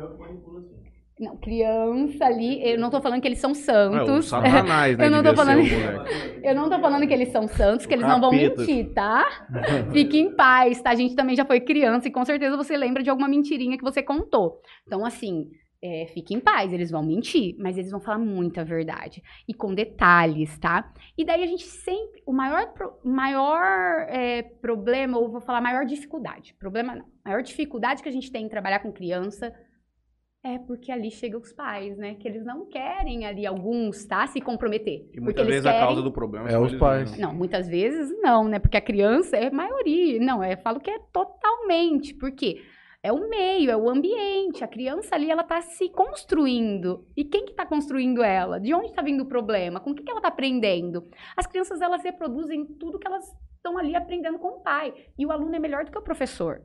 Não, 1.20 1.36
criança 1.36 2.24
ali, 2.24 2.66
eu 2.66 2.78
não 2.78 2.88
tô 2.88 2.98
falando 3.02 3.20
que 3.20 3.28
eles 3.28 3.38
são 3.38 3.52
santos. 3.52 4.08
É, 4.08 4.12
o 4.12 4.22
satanás, 4.22 4.96
né? 4.96 5.06
eu 5.06 5.10
não 5.10 5.22
tô 5.22 5.36
falando, 5.36 5.60
eu 6.42 6.54
não 6.54 6.70
tô 6.70 6.78
falando 6.80 7.06
que 7.06 7.12
eles 7.12 7.28
são 7.28 7.46
santos, 7.46 7.84
que 7.84 7.92
eles 7.92 8.06
não 8.06 8.18
vão 8.18 8.30
mentir, 8.30 8.90
tá? 8.94 9.28
Fique 9.92 10.18
em 10.18 10.34
paz, 10.34 10.80
tá? 10.80 10.88
A 10.88 10.94
gente 10.94 11.14
também 11.14 11.36
já 11.36 11.44
foi 11.44 11.60
criança 11.60 12.08
e 12.08 12.10
com 12.10 12.24
certeza 12.24 12.56
você 12.56 12.74
lembra 12.74 13.02
de 13.02 13.10
alguma 13.10 13.28
mentirinha 13.28 13.76
que 13.76 13.84
você 13.84 14.02
contou. 14.02 14.62
Então, 14.86 15.04
assim, 15.04 15.50
é, 15.82 16.06
fique 16.06 16.32
em 16.32 16.40
paz, 16.40 16.72
eles 16.72 16.90
vão 16.90 17.02
mentir, 17.02 17.54
mas 17.58 17.76
eles 17.76 17.90
vão 17.90 18.00
falar 18.00 18.18
muita 18.18 18.64
verdade 18.64 19.22
e 19.46 19.52
com 19.52 19.74
detalhes, 19.74 20.58
tá? 20.58 20.90
E 21.18 21.24
daí 21.24 21.42
a 21.42 21.46
gente 21.46 21.64
sempre, 21.64 22.22
o 22.24 22.32
maior, 22.32 22.72
maior 23.04 24.06
é, 24.08 24.40
problema, 24.42 25.18
ou 25.18 25.30
vou 25.30 25.42
falar 25.42 25.60
maior 25.60 25.84
dificuldade, 25.84 26.54
problema 26.58 26.94
não, 26.94 27.04
maior 27.22 27.42
dificuldade 27.42 28.02
que 28.02 28.08
a 28.08 28.12
gente 28.12 28.32
tem 28.32 28.46
em 28.46 28.48
trabalhar 28.48 28.78
com 28.78 28.90
criança 28.90 29.54
é 30.42 30.58
porque 30.58 30.90
ali 30.90 31.10
chegam 31.10 31.40
os 31.40 31.52
pais, 31.52 31.96
né? 31.98 32.14
Que 32.14 32.26
eles 32.26 32.44
não 32.44 32.66
querem 32.66 33.26
ali, 33.26 33.46
alguns, 33.46 34.04
tá? 34.06 34.26
Se 34.26 34.40
comprometer. 34.40 35.08
E 35.12 35.20
muitas 35.20 35.46
vezes 35.46 35.62
querem... 35.62 35.78
a 35.78 35.86
causa 35.86 36.02
do 36.02 36.10
problema 36.10 36.48
é 36.48 36.58
os 36.58 36.74
pais. 36.76 37.16
Não, 37.18 37.34
muitas 37.34 37.68
vezes 37.68 38.10
não, 38.22 38.48
né? 38.48 38.58
Porque 38.58 38.76
a 38.76 38.80
criança 38.80 39.36
é 39.36 39.50
maioria. 39.50 40.18
Não, 40.18 40.42
eu 40.42 40.56
falo 40.58 40.80
que 40.80 40.90
é 40.90 40.98
totalmente. 41.12 42.14
Por 42.14 42.32
quê? 42.32 42.62
É 43.02 43.12
o 43.12 43.28
meio, 43.28 43.70
é 43.70 43.76
o 43.76 43.88
ambiente. 43.88 44.64
A 44.64 44.68
criança 44.68 45.14
ali, 45.14 45.30
ela 45.30 45.42
está 45.42 45.60
se 45.60 45.90
construindo. 45.90 47.06
E 47.16 47.24
quem 47.24 47.44
que 47.44 47.52
está 47.52 47.66
construindo 47.66 48.22
ela? 48.22 48.58
De 48.58 48.72
onde 48.72 48.86
está 48.86 49.02
vindo 49.02 49.22
o 49.22 49.28
problema? 49.28 49.80
Com 49.80 49.90
o 49.90 49.94
que, 49.94 50.02
que 50.02 50.10
ela 50.10 50.20
está 50.20 50.28
aprendendo? 50.28 51.06
As 51.36 51.46
crianças, 51.46 51.80
elas 51.82 52.02
reproduzem 52.02 52.64
tudo 52.64 52.98
que 52.98 53.06
elas 53.06 53.24
estão 53.56 53.76
ali 53.76 53.94
aprendendo 53.94 54.38
com 54.38 54.48
o 54.48 54.60
pai. 54.60 54.94
E 55.18 55.26
o 55.26 55.32
aluno 55.32 55.54
é 55.54 55.58
melhor 55.58 55.84
do 55.84 55.90
que 55.90 55.98
o 55.98 56.02
professor. 56.02 56.62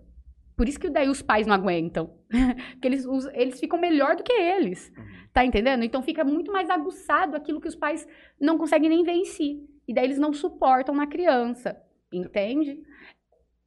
Por 0.56 0.68
isso 0.70 0.80
que 0.80 0.90
daí 0.90 1.10
os 1.10 1.22
pais 1.22 1.46
não 1.46 1.54
aguentam. 1.54 2.18
Porque 2.72 2.88
eles, 2.88 3.06
os, 3.06 3.26
eles 3.34 3.60
ficam 3.60 3.80
melhor 3.80 4.16
do 4.16 4.24
que 4.24 4.34
eles. 4.34 4.92
Uhum. 4.98 5.28
Tá 5.34 5.46
entendendo? 5.46 5.84
Então 5.84 6.02
fica 6.02 6.24
muito 6.24 6.52
mais 6.52 6.70
aguçado 6.70 7.36
aquilo 7.36 7.60
que 7.60 7.68
os 7.68 7.76
pais 7.76 8.08
não 8.40 8.58
conseguem 8.58 8.90
nem 8.90 9.04
ver 9.04 9.14
em 9.14 9.26
si. 9.26 9.68
E 9.88 9.94
daí 9.94 10.06
eles 10.06 10.18
não 10.18 10.34
suportam 10.34 10.96
na 10.96 11.08
criança. 11.08 11.82
Entende? 12.12 12.82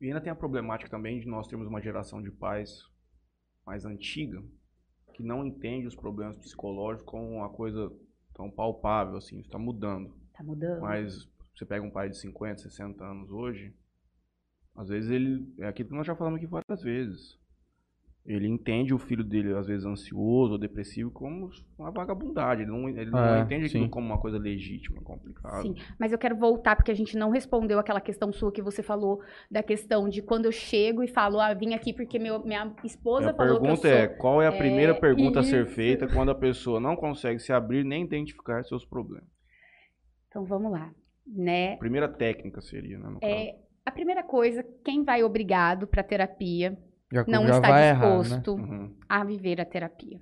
E 0.01 0.07
ainda 0.07 0.20
tem 0.20 0.33
a 0.33 0.37
problemática 0.37 0.90
também 0.90 1.20
de 1.20 1.27
nós 1.27 1.46
termos 1.46 1.66
uma 1.66 1.81
geração 1.81 2.22
de 2.22 2.31
pais 2.31 2.83
mais 3.66 3.85
antiga 3.85 4.42
que 5.18 5.22
não 5.22 5.44
entende 5.44 5.88
os 5.88 5.96
problemas 5.96 6.38
psicológicos 6.38 7.05
como 7.05 7.29
uma 7.29 7.51
coisa 7.51 7.90
tão 8.33 8.48
palpável, 8.48 9.16
assim, 9.16 9.40
está 9.40 9.59
mudando. 9.59 10.14
Tá 10.33 10.44
mudando. 10.44 10.81
Mas 10.81 11.29
você 11.57 11.66
pega 11.66 11.85
um 11.85 11.90
pai 11.90 12.09
de 12.09 12.16
50, 12.16 12.62
60 12.62 13.05
anos 13.05 13.29
hoje, 13.31 13.74
às 14.76 14.88
vezes 14.88 15.11
ele. 15.11 15.46
É 15.59 15.68
aquilo 15.68 15.88
que 15.88 15.94
nós 15.94 16.07
já 16.07 16.14
falamos 16.14 16.38
aqui 16.38 16.46
várias 16.46 16.83
vezes. 16.83 17.38
Ele 18.28 18.46
entende 18.46 18.92
o 18.92 18.98
filho 18.98 19.24
dele, 19.24 19.54
às 19.54 19.66
vezes, 19.66 19.87
ansioso 19.87 20.52
ou 20.52 20.59
depressivo, 20.59 21.11
como 21.11 21.48
uma 21.78 21.90
vagabundagem. 21.90 22.64
Ele 22.64 22.70
não, 22.70 22.87
ele 22.87 23.11
não 23.11 23.24
é, 23.24 23.40
entende 23.40 23.64
aquilo 23.64 23.88
como 23.88 24.07
uma 24.07 24.20
coisa 24.20 24.37
legítima, 24.37 25.00
complicada. 25.00 25.62
Sim, 25.62 25.74
mas 25.98 26.12
eu 26.12 26.18
quero 26.18 26.37
voltar, 26.37 26.76
porque 26.76 26.90
a 26.90 26.94
gente 26.94 27.16
não 27.16 27.31
respondeu 27.31 27.78
aquela 27.78 28.02
questão 28.02 28.31
sua 28.31 28.52
que 28.52 28.61
você 28.61 28.83
falou, 28.83 29.22
da 29.50 29.62
questão 29.62 30.11
de 30.11 30.20
quando 30.20 30.44
eu 30.44 30.52
chego 30.52 31.02
e 31.02 31.09
falo, 31.09 31.40
ah, 31.40 31.54
vim 31.54 31.72
aqui 31.72 31.94
porque 31.94 32.18
meu, 32.18 32.44
minha 32.44 32.70
esposa 32.85 33.31
a 33.31 33.35
falou 33.35 33.61
pergunta 33.61 33.81
que 33.81 33.87
eu 33.87 33.92
sou... 33.92 33.98
é, 33.98 34.09
qual 34.09 34.42
é 34.42 34.46
a 34.46 34.52
primeira 34.52 34.92
é, 34.92 35.00
pergunta 35.00 35.40
a 35.40 35.42
ser 35.42 35.66
feita 35.66 36.07
quando 36.07 36.31
a 36.31 36.35
pessoa 36.35 36.78
não 36.78 36.96
consegue 36.96 37.38
se 37.38 37.50
abrir 37.50 37.83
nem 37.83 38.04
identificar 38.04 38.62
seus 38.62 38.85
problemas? 38.85 39.31
Então, 40.28 40.44
vamos 40.44 40.70
lá, 40.70 40.92
né? 41.26 41.78
Primeira 41.78 42.07
técnica 42.07 42.61
seria, 42.61 42.98
né, 42.98 43.16
é, 43.22 43.57
A 43.88 43.90
primeira 43.90 44.22
coisa, 44.22 44.62
quem 44.85 45.03
vai 45.03 45.24
obrigado 45.24 45.87
para 45.87 46.03
terapia 46.03 46.77
já, 47.11 47.24
não 47.27 47.46
já 47.46 47.55
está 47.55 47.92
disposto 47.94 48.59
errar, 48.59 48.66
né? 48.66 48.77
uhum. 48.77 48.96
a 49.09 49.24
viver 49.24 49.62
a 49.62 49.64
terapia. 49.64 50.20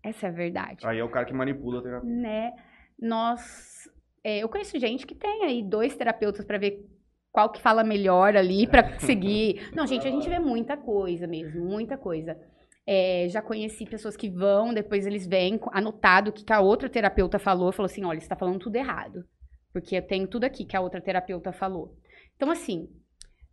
Essa 0.00 0.26
é 0.26 0.28
a 0.28 0.32
verdade. 0.32 0.86
Aí 0.86 1.00
é 1.00 1.02
o 1.02 1.10
cara 1.10 1.26
que 1.26 1.34
manipula 1.34 1.80
a 1.80 1.82
terapia. 1.82 2.08
Né? 2.08 2.52
Nós. 2.96 3.90
É, 4.22 4.38
eu 4.38 4.48
conheço 4.48 4.78
gente 4.78 5.08
que 5.08 5.16
tem 5.16 5.42
aí 5.42 5.60
dois 5.60 5.96
terapeutas 5.96 6.44
para 6.44 6.56
ver 6.56 6.88
qual 7.32 7.50
que 7.50 7.60
fala 7.60 7.82
melhor 7.82 8.36
ali 8.36 8.64
para 8.68 8.96
seguir. 9.00 9.68
Não, 9.74 9.88
gente, 9.88 10.06
a 10.06 10.10
gente 10.12 10.28
vê 10.28 10.38
muita 10.38 10.76
coisa 10.76 11.26
mesmo, 11.26 11.64
muita 11.64 11.98
coisa. 11.98 12.38
É, 12.86 13.26
já 13.28 13.42
conheci 13.42 13.86
pessoas 13.86 14.16
que 14.16 14.30
vão, 14.30 14.72
depois 14.72 15.04
eles 15.04 15.26
vêm 15.26 15.58
anotado 15.72 16.30
o 16.30 16.32
que 16.32 16.52
a 16.52 16.60
outra 16.60 16.88
terapeuta 16.88 17.40
falou, 17.40 17.72
falou 17.72 17.90
assim, 17.90 18.04
olha, 18.04 18.20
você 18.20 18.26
está 18.26 18.36
falando 18.36 18.60
tudo 18.60 18.76
errado, 18.76 19.24
porque 19.72 19.96
eu 19.96 20.02
tenho 20.02 20.28
tudo 20.28 20.44
aqui 20.44 20.64
que 20.64 20.76
a 20.76 20.80
outra 20.80 21.00
terapeuta 21.00 21.50
falou. 21.50 21.98
Então, 22.40 22.50
assim, 22.50 22.88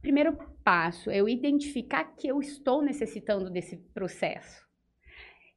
Primeiro 0.01 0.37
passo 0.63 1.09
é 1.09 1.17
eu 1.17 1.27
identificar 1.27 2.05
que 2.15 2.27
eu 2.27 2.39
estou 2.39 2.81
necessitando 2.81 3.49
desse 3.49 3.75
processo. 3.93 4.65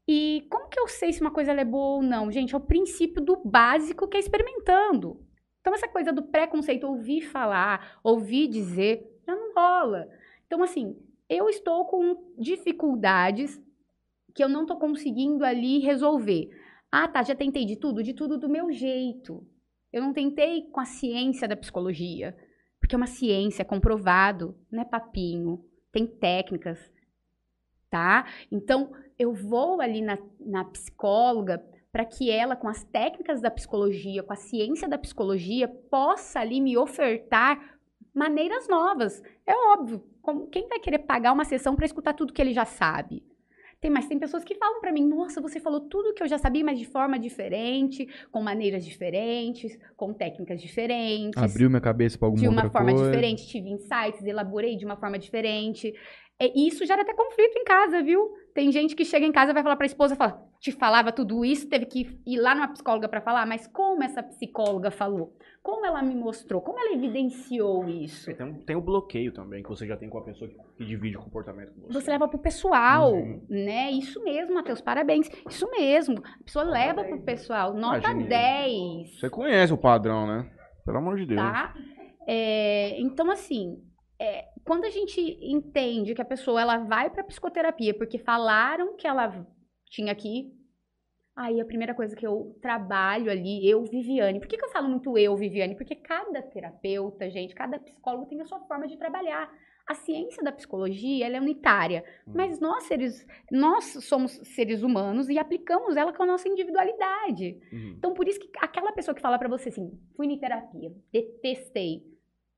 E 0.08 0.44
como 0.50 0.68
que 0.68 0.80
eu 0.80 0.88
sei 0.88 1.12
se 1.12 1.20
uma 1.20 1.30
coisa 1.30 1.52
é 1.52 1.64
boa 1.64 1.98
ou 1.98 2.02
não? 2.02 2.32
Gente, 2.32 2.52
é 2.52 2.58
o 2.58 2.60
princípio 2.60 3.22
do 3.22 3.36
básico 3.44 4.08
que 4.08 4.16
é 4.16 4.20
experimentando. 4.20 5.24
Então, 5.60 5.72
essa 5.72 5.86
coisa 5.86 6.12
do 6.12 6.22
preconceito, 6.22 6.84
ouvir 6.84 7.20
falar, 7.20 8.00
ouvir 8.02 8.48
dizer, 8.48 9.06
já 9.24 9.36
não 9.36 9.54
rola. 9.54 10.08
Então, 10.46 10.62
assim, 10.62 10.96
eu 11.28 11.48
estou 11.48 11.84
com 11.84 12.34
dificuldades 12.36 13.62
que 14.34 14.42
eu 14.42 14.48
não 14.48 14.62
estou 14.62 14.78
conseguindo 14.78 15.44
ali 15.44 15.78
resolver. 15.78 16.50
Ah, 16.90 17.06
tá, 17.06 17.22
já 17.22 17.36
tentei 17.36 17.64
de 17.64 17.76
tudo, 17.76 18.02
de 18.02 18.14
tudo 18.14 18.36
do 18.36 18.48
meu 18.48 18.72
jeito. 18.72 19.46
Eu 19.92 20.02
não 20.02 20.12
tentei 20.12 20.62
com 20.62 20.80
a 20.80 20.84
ciência 20.84 21.46
da 21.46 21.56
psicologia. 21.56 22.34
Porque 22.80 22.94
é 22.94 22.98
uma 22.98 23.06
ciência, 23.06 23.62
é 23.62 23.64
comprovado, 23.64 24.56
não 24.70 24.82
é 24.82 24.84
papinho, 24.84 25.64
tem 25.92 26.06
técnicas, 26.06 26.78
tá? 27.90 28.26
Então, 28.50 28.92
eu 29.18 29.32
vou 29.34 29.80
ali 29.80 30.00
na, 30.00 30.18
na 30.40 30.64
psicóloga 30.64 31.62
para 31.92 32.04
que 32.04 32.30
ela, 32.30 32.56
com 32.56 32.68
as 32.68 32.84
técnicas 32.84 33.40
da 33.40 33.50
psicologia, 33.50 34.22
com 34.22 34.32
a 34.32 34.36
ciência 34.36 34.88
da 34.88 34.96
psicologia, 34.96 35.68
possa 35.68 36.40
ali 36.40 36.60
me 36.60 36.78
ofertar 36.78 37.78
maneiras 38.14 38.68
novas. 38.68 39.22
É 39.46 39.54
óbvio, 39.72 40.04
quem 40.50 40.68
vai 40.68 40.78
querer 40.78 41.00
pagar 41.00 41.32
uma 41.32 41.44
sessão 41.44 41.74
para 41.74 41.86
escutar 41.86 42.14
tudo 42.14 42.32
que 42.32 42.40
ele 42.40 42.52
já 42.52 42.64
sabe? 42.64 43.24
Tem, 43.80 43.90
mas 43.90 44.06
tem 44.06 44.18
pessoas 44.18 44.44
que 44.44 44.54
falam 44.56 44.78
para 44.78 44.92
mim, 44.92 45.06
nossa, 45.08 45.40
você 45.40 45.58
falou 45.58 45.80
tudo 45.80 46.12
que 46.12 46.22
eu 46.22 46.28
já 46.28 46.36
sabia, 46.36 46.62
mas 46.62 46.78
de 46.78 46.84
forma 46.84 47.18
diferente, 47.18 48.06
com 48.30 48.42
maneiras 48.42 48.84
diferentes, 48.84 49.78
com 49.96 50.12
técnicas 50.12 50.60
diferentes. 50.60 51.42
Abriu 51.42 51.70
minha 51.70 51.80
cabeça 51.80 52.18
para 52.18 52.26
alguma 52.28 52.42
De 52.42 52.48
uma 52.48 52.68
forma 52.70 52.92
coisa. 52.92 53.10
diferente, 53.10 53.46
tive 53.46 53.70
insights, 53.70 54.22
elaborei 54.22 54.76
de 54.76 54.84
uma 54.84 54.96
forma 54.96 55.18
diferente. 55.18 55.94
É, 56.40 56.50
isso 56.58 56.86
gera 56.86 57.02
até 57.02 57.12
conflito 57.12 57.58
em 57.58 57.64
casa, 57.64 58.02
viu? 58.02 58.32
Tem 58.54 58.72
gente 58.72 58.96
que 58.96 59.04
chega 59.04 59.26
em 59.26 59.32
casa 59.32 59.50
e 59.50 59.54
vai 59.54 59.62
falar 59.62 59.76
para 59.76 59.84
a 59.84 59.86
esposa, 59.86 60.16
fala, 60.16 60.42
te 60.58 60.72
falava 60.72 61.12
tudo 61.12 61.44
isso, 61.44 61.68
teve 61.68 61.84
que 61.84 62.18
ir 62.26 62.38
lá 62.38 62.54
numa 62.54 62.68
psicóloga 62.68 63.08
para 63.08 63.20
falar, 63.20 63.46
mas 63.46 63.66
como 63.66 64.02
essa 64.02 64.22
psicóloga 64.22 64.90
falou? 64.90 65.36
Como 65.62 65.84
ela 65.84 66.02
me 66.02 66.14
mostrou? 66.14 66.62
Como 66.62 66.78
ela 66.78 66.94
evidenciou 66.94 67.86
isso? 67.86 68.34
Tem, 68.34 68.54
tem 68.54 68.76
o 68.76 68.80
bloqueio 68.80 69.32
também, 69.32 69.62
que 69.62 69.68
você 69.68 69.86
já 69.86 69.98
tem 69.98 70.08
com 70.08 70.16
a 70.16 70.24
pessoa 70.24 70.50
que, 70.50 70.56
que 70.78 70.84
divide 70.86 71.18
o 71.18 71.20
comportamento 71.20 71.74
com 71.74 71.82
você. 71.82 71.92
Você 71.92 72.10
leva 72.10 72.26
pro 72.26 72.38
pessoal, 72.38 73.12
uhum. 73.12 73.44
né? 73.48 73.90
Isso 73.90 74.22
mesmo, 74.24 74.54
Matheus, 74.54 74.80
parabéns. 74.80 75.30
Isso 75.46 75.70
mesmo. 75.70 76.22
A 76.24 76.42
pessoa 76.42 76.64
Nota 76.64 76.78
leva 76.78 77.02
10. 77.02 77.08
pro 77.08 77.24
pessoal. 77.24 77.74
Nota 77.74 78.10
Imagine. 78.10 78.28
10. 78.28 79.20
Você 79.20 79.28
conhece 79.28 79.72
o 79.74 79.78
padrão, 79.78 80.26
né? 80.26 80.50
Pelo 80.86 80.96
amor 80.96 81.18
de 81.18 81.26
Deus. 81.26 81.40
Tá? 81.40 81.74
É, 82.26 82.98
então, 83.00 83.30
assim, 83.30 83.82
é, 84.20 84.48
quando 84.64 84.84
a 84.84 84.90
gente 84.90 85.18
entende 85.40 86.14
que 86.14 86.20
a 86.20 86.26
pessoa 86.26 86.60
ela 86.60 86.76
vai 86.76 87.08
para 87.08 87.24
psicoterapia 87.24 87.94
porque 87.94 88.18
falaram 88.18 88.94
que 88.94 89.06
ela 89.06 89.46
tinha 89.86 90.14
que 90.14 90.52
Aí 91.34 91.58
a 91.58 91.64
primeira 91.64 91.94
coisa 91.94 92.14
que 92.14 92.26
eu 92.26 92.54
trabalho 92.60 93.30
ali, 93.30 93.66
eu, 93.66 93.82
Viviane. 93.84 94.40
Por 94.40 94.48
que, 94.48 94.58
que 94.58 94.64
eu 94.64 94.68
falo 94.68 94.90
muito 94.90 95.16
eu, 95.16 95.34
Viviane? 95.36 95.74
Porque 95.74 95.94
cada 95.94 96.42
terapeuta, 96.42 97.30
gente, 97.30 97.54
cada 97.54 97.78
psicólogo 97.78 98.26
tem 98.26 98.42
a 98.42 98.44
sua 98.44 98.60
forma 98.60 98.86
de 98.86 98.98
trabalhar. 98.98 99.50
A 99.86 99.94
ciência 99.94 100.42
da 100.42 100.52
psicologia 100.52 101.24
ela 101.24 101.38
é 101.38 101.40
unitária, 101.40 102.04
hum. 102.26 102.32
mas 102.34 102.60
nós 102.60 102.82
seres, 102.82 103.26
nós 103.50 103.84
somos 104.04 104.32
seres 104.54 104.82
humanos 104.82 105.30
e 105.30 105.38
aplicamos 105.38 105.96
ela 105.96 106.12
com 106.12 106.24
a 106.24 106.26
nossa 106.26 106.46
individualidade. 106.46 107.58
Uhum. 107.72 107.94
Então 107.96 108.12
por 108.12 108.28
isso 108.28 108.38
que 108.38 108.50
aquela 108.58 108.92
pessoa 108.92 109.14
que 109.14 109.22
fala 109.22 109.38
para 109.38 109.48
você 109.48 109.70
assim, 109.70 109.98
fui 110.14 110.26
em 110.26 110.38
terapia, 110.38 110.92
detestei. 111.10 112.04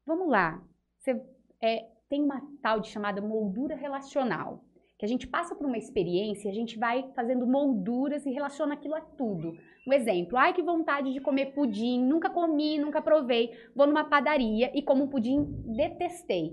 Vamos 0.05 0.29
lá, 0.29 0.61
você 0.99 1.23
é, 1.63 1.87
tem 2.09 2.23
uma 2.23 2.43
tal 2.61 2.81
de 2.81 2.89
chamada 2.89 3.23
moldura 3.23 3.77
relacional 3.77 4.65
que 5.03 5.07
a 5.07 5.09
gente 5.09 5.27
passa 5.27 5.53
por 5.57 5.67
uma 5.67 5.77
experiência, 5.77 6.49
a 6.49 6.55
gente 6.55 6.79
vai 6.79 7.11
fazendo 7.13 7.45
molduras 7.45 8.25
e 8.25 8.31
relaciona 8.31 8.75
aquilo 8.75 8.95
a 8.95 9.01
tudo. 9.01 9.53
Um 9.85 9.93
exemplo, 9.93 10.39
ai 10.39 10.53
que 10.53 10.63
vontade 10.63 11.13
de 11.13 11.21
comer 11.21 11.47
pudim, 11.47 12.01
nunca 12.05 12.31
comi, 12.31 12.79
nunca 12.79 13.03
provei, 13.03 13.51
vou 13.75 13.85
numa 13.85 14.05
padaria 14.05 14.71
e 14.73 14.81
como 14.81 15.09
pudim, 15.09 15.45
detestei. 15.75 16.53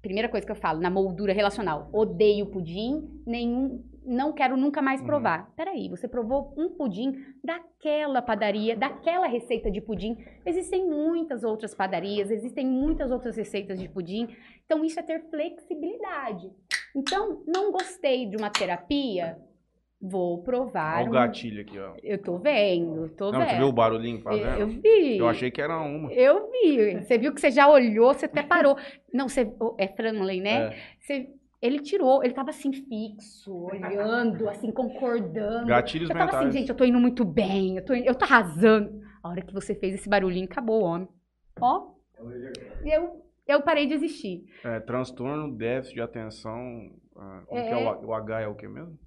Primeira 0.00 0.26
coisa 0.26 0.46
que 0.46 0.52
eu 0.52 0.56
falo, 0.56 0.80
na 0.80 0.88
moldura 0.88 1.34
relacional, 1.34 1.90
odeio 1.92 2.46
pudim, 2.46 3.22
nenhum, 3.26 3.84
não 4.06 4.32
quero 4.32 4.56
nunca 4.56 4.80
mais 4.80 5.00
uhum. 5.00 5.06
provar. 5.06 5.40
Uhum. 5.40 5.54
Peraí, 5.56 5.88
você 5.88 6.06
provou 6.06 6.54
um 6.56 6.70
pudim 6.70 7.12
daquela 7.42 8.22
padaria, 8.22 8.76
daquela 8.76 9.26
receita 9.26 9.70
de 9.70 9.80
pudim. 9.80 10.16
Existem 10.44 10.88
muitas 10.88 11.44
outras 11.44 11.74
padarias, 11.74 12.30
existem 12.30 12.66
muitas 12.66 13.10
outras 13.10 13.36
receitas 13.36 13.78
de 13.78 13.88
pudim. 13.88 14.28
Então, 14.64 14.84
isso 14.84 14.98
é 15.00 15.02
ter 15.02 15.28
flexibilidade. 15.28 16.50
Então, 16.94 17.42
não 17.46 17.72
gostei 17.72 18.26
de 18.26 18.36
uma 18.36 18.50
terapia, 18.50 19.36
vou 20.00 20.42
provar. 20.42 21.00
Olha 21.00 21.08
o 21.08 21.12
gatilho 21.12 21.60
aqui, 21.62 21.78
ó. 21.78 21.94
Eu 22.02 22.22
tô 22.22 22.38
vendo, 22.38 23.08
tô 23.10 23.32
não, 23.32 23.40
vendo. 23.40 23.50
Você 23.50 23.56
viu 23.56 23.68
o 23.68 23.72
barulhinho 23.72 24.20
fazendo? 24.22 24.46
Eu, 24.46 24.60
eu 24.60 24.68
vi. 24.68 25.18
Eu 25.18 25.28
achei 25.28 25.50
que 25.50 25.60
era 25.60 25.78
uma. 25.78 26.12
Eu 26.12 26.50
vi. 26.50 27.02
Você 27.02 27.18
viu 27.18 27.34
que 27.34 27.40
você 27.40 27.50
já 27.50 27.68
olhou, 27.68 28.12
você 28.12 28.26
até 28.26 28.42
parou. 28.42 28.76
Não, 29.12 29.28
você. 29.28 29.50
É 29.78 29.88
Franley, 29.88 30.40
né? 30.40 30.68
É. 30.68 30.76
Você, 31.00 31.28
ele 31.60 31.80
tirou, 31.80 32.22
ele 32.22 32.34
tava 32.34 32.50
assim 32.50 32.72
fixo, 32.72 33.54
olhando, 33.54 34.48
assim, 34.50 34.70
concordando. 34.70 35.66
Gatilhos 35.66 36.10
eu 36.10 36.14
tava 36.14 36.26
mentais. 36.26 36.46
assim, 36.48 36.58
gente, 36.58 36.68
eu 36.68 36.76
tô 36.76 36.84
indo 36.84 37.00
muito 37.00 37.24
bem, 37.24 37.76
eu 37.76 37.84
tô, 37.84 37.94
eu 37.94 38.14
tô 38.14 38.24
arrasando. 38.24 39.00
A 39.22 39.28
hora 39.28 39.42
que 39.42 39.52
você 39.52 39.74
fez 39.74 39.94
esse 39.94 40.08
barulhinho, 40.08 40.44
acabou 40.44 40.82
o 40.82 40.84
homem. 40.84 41.08
Ó. 41.60 41.94
Eu, 42.84 43.24
eu 43.46 43.62
parei 43.62 43.86
de 43.86 43.94
existir. 43.94 44.44
É, 44.64 44.78
transtorno, 44.80 45.56
déficit 45.56 45.94
de 45.94 46.00
atenção. 46.00 46.90
Ah, 47.16 47.42
como 47.46 47.60
é, 47.60 47.68
que 47.68 47.74
é 47.74 47.76
o, 47.76 48.06
o, 48.06 48.14
H 48.14 48.40
é 48.42 48.46
o 48.46 48.54
que 48.54 48.68
mesmo? 48.68 48.98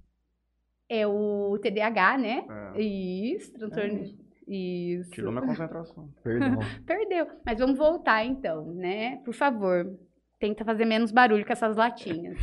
É 0.88 1.06
o 1.06 1.56
TDAH, 1.58 2.18
né? 2.18 2.46
É. 2.74 2.80
Isso, 2.80 3.52
transtorno. 3.54 4.00
É. 4.00 4.30
Isso. 4.52 5.10
Tirou 5.12 5.32
minha 5.32 5.46
concentração. 5.46 6.10
Perdão. 6.24 6.58
Perdeu. 6.84 7.26
Mas 7.46 7.58
vamos 7.58 7.78
voltar 7.78 8.24
então, 8.24 8.66
né? 8.74 9.18
Por 9.24 9.32
favor, 9.32 9.96
tenta 10.40 10.64
fazer 10.64 10.86
menos 10.86 11.12
barulho 11.12 11.46
com 11.46 11.52
essas 11.52 11.76
latinhas. 11.76 12.38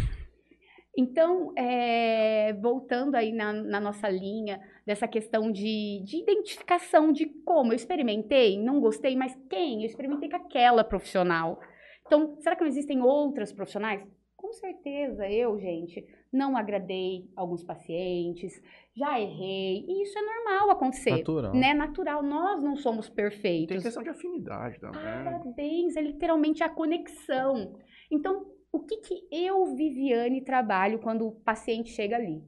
Então, 0.95 1.53
é, 1.55 2.53
voltando 2.53 3.15
aí 3.15 3.31
na, 3.31 3.53
na, 3.53 3.79
nossa 3.79 4.09
linha 4.09 4.59
dessa 4.83 5.07
questão 5.07 5.51
de, 5.51 6.01
de, 6.03 6.17
identificação 6.17 7.11
de 7.11 7.27
como 7.45 7.71
eu 7.71 7.75
experimentei, 7.75 8.59
não 8.59 8.79
gostei, 8.79 9.15
mas 9.15 9.37
quem? 9.47 9.81
Eu 9.81 9.85
experimentei 9.85 10.27
com 10.27 10.37
aquela 10.37 10.83
profissional. 10.83 11.59
Então, 12.05 12.35
será 12.39 12.55
que 12.55 12.61
não 12.61 12.69
existem 12.69 13.01
outras 13.01 13.51
profissionais? 13.51 14.03
Com 14.35 14.51
certeza, 14.53 15.29
eu, 15.29 15.59
gente, 15.59 16.03
não 16.31 16.57
agradei 16.57 17.29
alguns 17.35 17.63
pacientes, 17.63 18.59
já 18.97 19.19
errei, 19.19 19.85
e 19.87 20.03
isso 20.03 20.17
é 20.17 20.21
normal 20.23 20.71
acontecer. 20.71 21.11
Natural. 21.11 21.53
Né? 21.53 21.73
Natural, 21.73 22.23
nós 22.23 22.63
não 22.63 22.75
somos 22.75 23.07
perfeitos. 23.07 23.67
Tem 23.67 23.81
questão 23.81 24.01
de 24.01 24.09
afinidade 24.09 24.79
também. 24.79 25.01
Parabéns, 25.01 25.95
é 25.95 26.01
literalmente 26.01 26.63
a 26.63 26.69
conexão. 26.69 27.77
Então, 28.11 28.51
o 28.71 28.79
que, 28.79 28.97
que 28.97 29.27
eu, 29.31 29.75
Viviane, 29.75 30.43
trabalho 30.43 30.99
quando 30.99 31.27
o 31.27 31.35
paciente 31.41 31.89
chega 31.89 32.15
ali? 32.15 32.43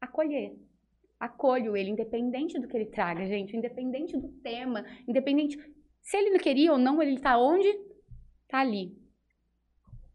Acolher. 0.00 0.56
Acolho 1.20 1.76
ele, 1.76 1.90
independente 1.90 2.58
do 2.58 2.66
que 2.66 2.76
ele 2.76 2.86
traga, 2.86 3.24
gente, 3.24 3.56
independente 3.56 4.16
do 4.16 4.28
tema, 4.42 4.84
independente. 5.06 5.56
Se 6.00 6.16
ele 6.16 6.30
não 6.30 6.38
queria 6.38 6.72
ou 6.72 6.78
não, 6.78 7.00
ele 7.00 7.14
está 7.14 7.38
onde? 7.38 7.68
Está 8.42 8.58
ali. 8.58 8.98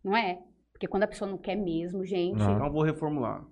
Não 0.04 0.18
é? 0.18 0.44
Porque 0.74 0.86
quando 0.86 1.04
a 1.04 1.08
pessoa 1.08 1.32
não 1.32 1.38
quer 1.38 1.56
mesmo, 1.56 2.06
gente. 2.06 2.38
Não, 2.38 2.60
não 2.60 2.70
vou 2.70 2.84
reformular. 2.84 3.48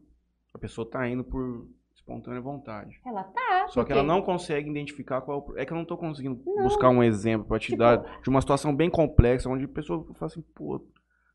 A 0.56 0.58
pessoa 0.58 0.86
está 0.86 1.06
indo 1.06 1.22
por 1.22 1.68
espontânea 1.94 2.40
vontade. 2.40 2.98
Ela 3.06 3.24
tá. 3.24 3.68
Só 3.68 3.82
porque... 3.82 3.92
que 3.92 4.00
ela 4.00 4.08
não 4.08 4.22
consegue 4.22 4.70
identificar 4.70 5.20
qual 5.20 5.54
é, 5.58 5.64
é 5.64 5.66
que 5.66 5.74
eu 5.74 5.76
não 5.76 5.82
estou 5.82 5.98
conseguindo 5.98 6.42
não. 6.46 6.64
buscar 6.64 6.90
um 6.90 7.04
exemplo 7.04 7.46
para 7.46 7.60
te 7.60 7.68
tipo... 7.68 7.80
dar 7.80 8.22
de 8.22 8.30
uma 8.30 8.40
situação 8.40 8.74
bem 8.74 8.90
complexa 8.90 9.50
onde 9.50 9.66
a 9.66 9.68
pessoa 9.68 10.06
fala 10.14 10.32
assim, 10.32 10.42
pô, 10.56 10.82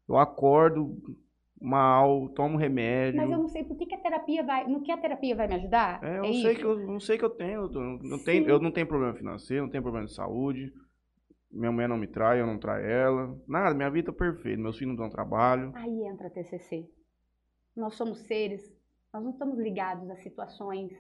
eu 0.09 0.17
acordo 0.17 0.97
mal, 1.61 2.31
tomo 2.31 2.57
remédio. 2.57 3.21
Mas 3.21 3.31
eu 3.31 3.37
não 3.37 3.49
sei 3.49 3.63
por 3.63 3.77
que, 3.77 3.85
que 3.85 3.95
a 3.95 4.01
terapia 4.01 4.43
vai. 4.43 4.67
No 4.67 4.81
que 4.81 4.91
a 4.91 4.97
terapia 4.97 5.37
vai 5.37 5.47
me 5.47 5.57
ajudar? 5.57 6.03
É, 6.03 6.19
eu 6.19 6.25
é 6.25 6.33
sei 6.33 6.55
que 6.55 6.65
eu 6.65 6.79
não 6.79 6.99
sei 6.99 7.19
que 7.19 7.25
eu 7.27 7.31
tenho. 7.31 7.71
Eu 7.71 7.99
não, 8.03 8.25
tenho 8.25 8.49
eu 8.49 8.59
não 8.59 8.71
tenho 8.71 8.87
problema 8.87 9.13
financeiro, 9.13 9.65
não 9.65 9.71
tenho 9.71 9.83
problema 9.83 10.07
de 10.07 10.15
saúde. 10.15 10.73
Minha 11.53 11.73
mulher 11.73 11.89
não 11.89 11.99
me 11.99 12.07
trai, 12.07 12.41
eu 12.41 12.47
não 12.47 12.59
traio 12.59 12.87
ela. 12.87 13.37
Nada, 13.47 13.75
minha 13.75 13.91
vida 13.91 14.11
é 14.11 14.15
perfeita. 14.15 14.63
Meus 14.63 14.79
filhos 14.79 14.97
não 14.97 15.05
dão 15.05 15.11
trabalho. 15.11 15.73
Aí 15.75 16.05
entra 16.07 16.29
a 16.29 16.31
TCC. 16.31 16.89
Nós 17.77 17.95
somos 17.95 18.21
seres, 18.21 18.80
nós 19.13 19.23
não 19.23 19.31
estamos 19.31 19.59
ligados 19.59 20.09
a 20.11 20.17
situações 20.17 20.93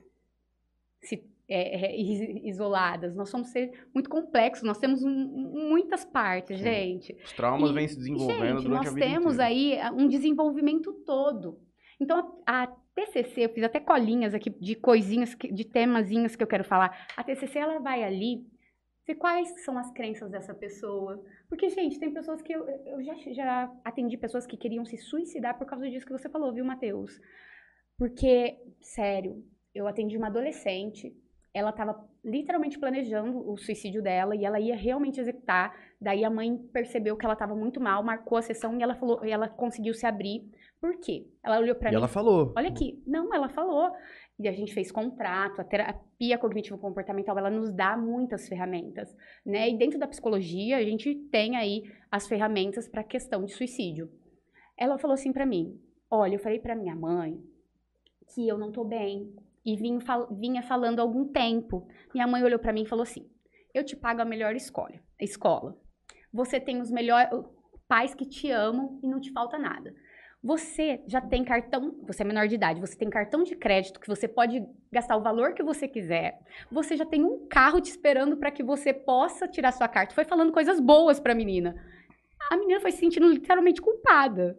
é, 1.48 1.86
é, 1.86 2.00
isoladas. 2.48 3.14
Nós 3.14 3.28
somos 3.28 3.48
seres 3.48 3.76
muito 3.94 4.08
complexos, 4.08 4.62
nós 4.64 4.78
temos 4.78 5.02
muitas 5.02 6.04
partes, 6.04 6.58
Sim. 6.58 6.64
gente. 6.64 7.16
Os 7.24 7.32
traumas 7.32 7.70
e, 7.70 7.72
vêm 7.72 7.88
se 7.88 7.96
desenvolvendo 7.96 8.58
gente, 8.58 8.68
durante 8.68 8.88
a 8.88 8.90
vida 8.92 9.06
Nós 9.06 9.12
temos 9.12 9.34
inteira. 9.34 9.44
aí 9.44 9.80
ah, 9.80 9.92
um 9.92 10.06
desenvolvimento 10.06 10.92
todo. 11.04 11.58
Então, 11.98 12.40
a, 12.46 12.62
a 12.62 12.66
TCC, 12.94 13.46
eu 13.46 13.50
fiz 13.50 13.64
até 13.64 13.80
colinhas 13.80 14.34
aqui 14.34 14.50
de 14.50 14.74
coisinhas, 14.74 15.36
de 15.36 15.64
temazinhos 15.64 16.36
que 16.36 16.42
eu 16.42 16.46
quero 16.46 16.64
falar. 16.64 17.06
A 17.16 17.24
TCC, 17.24 17.58
ela 17.58 17.78
vai 17.78 18.02
ali 18.02 18.46
ver 19.06 19.14
quais 19.16 19.48
são 19.64 19.76
as 19.78 19.90
crenças 19.90 20.30
dessa 20.30 20.54
pessoa. 20.54 21.22
Porque, 21.48 21.68
gente, 21.68 21.98
tem 21.98 22.12
pessoas 22.12 22.40
que 22.42 22.52
eu, 22.52 22.68
eu 22.86 23.02
já, 23.02 23.14
já 23.32 23.72
atendi 23.84 24.16
pessoas 24.16 24.46
que 24.46 24.56
queriam 24.56 24.84
se 24.84 24.96
suicidar 24.96 25.58
por 25.58 25.66
causa 25.66 25.88
disso 25.90 26.06
que 26.06 26.12
você 26.12 26.28
falou, 26.28 26.52
viu, 26.52 26.64
Matheus? 26.64 27.20
Porque, 28.00 28.56
sério, 28.80 29.44
eu 29.74 29.86
atendi 29.86 30.16
uma 30.16 30.28
adolescente 30.28 31.14
ela 31.52 31.70
estava 31.70 32.08
literalmente 32.24 32.78
planejando 32.78 33.50
o 33.50 33.56
suicídio 33.56 34.02
dela 34.02 34.36
e 34.36 34.44
ela 34.44 34.60
ia 34.60 34.76
realmente 34.76 35.20
executar. 35.20 35.74
Daí 36.00 36.24
a 36.24 36.30
mãe 36.30 36.56
percebeu 36.72 37.16
que 37.16 37.24
ela 37.24 37.32
estava 37.32 37.54
muito 37.54 37.80
mal, 37.80 38.02
marcou 38.04 38.38
a 38.38 38.42
sessão 38.42 38.78
e 38.78 38.82
ela 38.82 38.94
falou, 38.94 39.24
e 39.24 39.30
ela 39.30 39.48
conseguiu 39.48 39.92
se 39.94 40.06
abrir. 40.06 40.48
Por 40.80 40.98
quê? 41.00 41.26
Ela 41.44 41.58
olhou 41.58 41.74
para 41.74 41.90
mim. 41.90 41.96
E 41.96 41.98
ela 41.98 42.08
falou. 42.08 42.54
Olha 42.56 42.68
aqui. 42.68 43.02
Não, 43.06 43.34
ela 43.34 43.48
falou. 43.48 43.90
E 44.38 44.48
a 44.48 44.52
gente 44.52 44.72
fez 44.72 44.90
contrato, 44.90 45.60
a 45.60 45.64
terapia 45.64 46.38
cognitivo 46.38 46.78
comportamental, 46.78 47.36
ela 47.36 47.50
nos 47.50 47.70
dá 47.70 47.96
muitas 47.96 48.48
ferramentas, 48.48 49.14
né? 49.44 49.68
E 49.68 49.76
dentro 49.76 49.98
da 49.98 50.08
psicologia, 50.08 50.78
a 50.78 50.82
gente 50.82 51.14
tem 51.30 51.56
aí 51.56 51.82
as 52.10 52.26
ferramentas 52.26 52.88
para 52.88 53.02
a 53.02 53.04
questão 53.04 53.44
de 53.44 53.52
suicídio. 53.52 54.10
Ela 54.78 54.96
falou 54.96 55.12
assim 55.12 55.30
para 55.30 55.44
mim: 55.44 55.78
"Olha, 56.10 56.36
eu 56.36 56.40
falei 56.40 56.58
para 56.58 56.74
minha 56.74 56.96
mãe 56.96 57.38
que 58.34 58.46
eu 58.46 58.58
não 58.58 58.70
tô 58.70 58.84
bem, 58.84 59.34
e 59.64 59.76
vinha, 59.76 60.00
fal 60.00 60.26
vinha 60.30 60.62
falando 60.62 61.00
há 61.00 61.02
algum 61.02 61.26
tempo. 61.26 61.86
Minha 62.14 62.26
mãe 62.26 62.42
olhou 62.42 62.58
para 62.58 62.72
mim 62.72 62.82
e 62.82 62.88
falou 62.88 63.02
assim: 63.02 63.28
Eu 63.74 63.84
te 63.84 63.96
pago 63.96 64.20
a 64.22 64.24
melhor 64.24 64.54
escola. 64.54 65.00
escola. 65.20 65.76
Você 66.32 66.60
tem 66.60 66.80
os 66.80 66.90
melhores 66.90 67.30
pais 67.88 68.14
que 68.14 68.24
te 68.24 68.50
amam 68.50 68.98
e 69.02 69.08
não 69.08 69.20
te 69.20 69.32
falta 69.32 69.58
nada. 69.58 69.92
Você 70.42 71.02
já 71.06 71.20
tem 71.20 71.44
cartão, 71.44 71.94
você 72.06 72.22
é 72.22 72.26
menor 72.26 72.48
de 72.48 72.54
idade, 72.54 72.80
você 72.80 72.96
tem 72.96 73.10
cartão 73.10 73.42
de 73.42 73.54
crédito 73.54 74.00
que 74.00 74.08
você 74.08 74.26
pode 74.26 74.64
gastar 74.90 75.16
o 75.16 75.22
valor 75.22 75.52
que 75.52 75.62
você 75.62 75.86
quiser. 75.86 76.40
Você 76.72 76.96
já 76.96 77.04
tem 77.04 77.22
um 77.22 77.46
carro 77.46 77.78
te 77.78 77.90
esperando 77.90 78.38
para 78.38 78.50
que 78.50 78.62
você 78.62 78.94
possa 78.94 79.46
tirar 79.46 79.72
sua 79.72 79.86
carta. 79.86 80.14
Foi 80.14 80.24
falando 80.24 80.50
coisas 80.50 80.80
boas 80.80 81.20
para 81.20 81.32
a 81.32 81.36
menina. 81.36 81.74
A 82.50 82.56
menina 82.56 82.80
foi 82.80 82.90
se 82.90 82.98
sentindo 82.98 83.28
literalmente 83.28 83.82
culpada. 83.82 84.58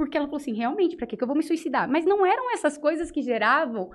Porque 0.00 0.16
ela 0.16 0.26
falou 0.26 0.38
assim: 0.38 0.54
realmente, 0.54 0.96
para 0.96 1.06
que 1.06 1.22
eu 1.22 1.26
vou 1.26 1.36
me 1.36 1.42
suicidar? 1.42 1.86
Mas 1.86 2.06
não 2.06 2.24
eram 2.24 2.50
essas 2.54 2.78
coisas 2.78 3.10
que 3.10 3.20
geravam 3.20 3.90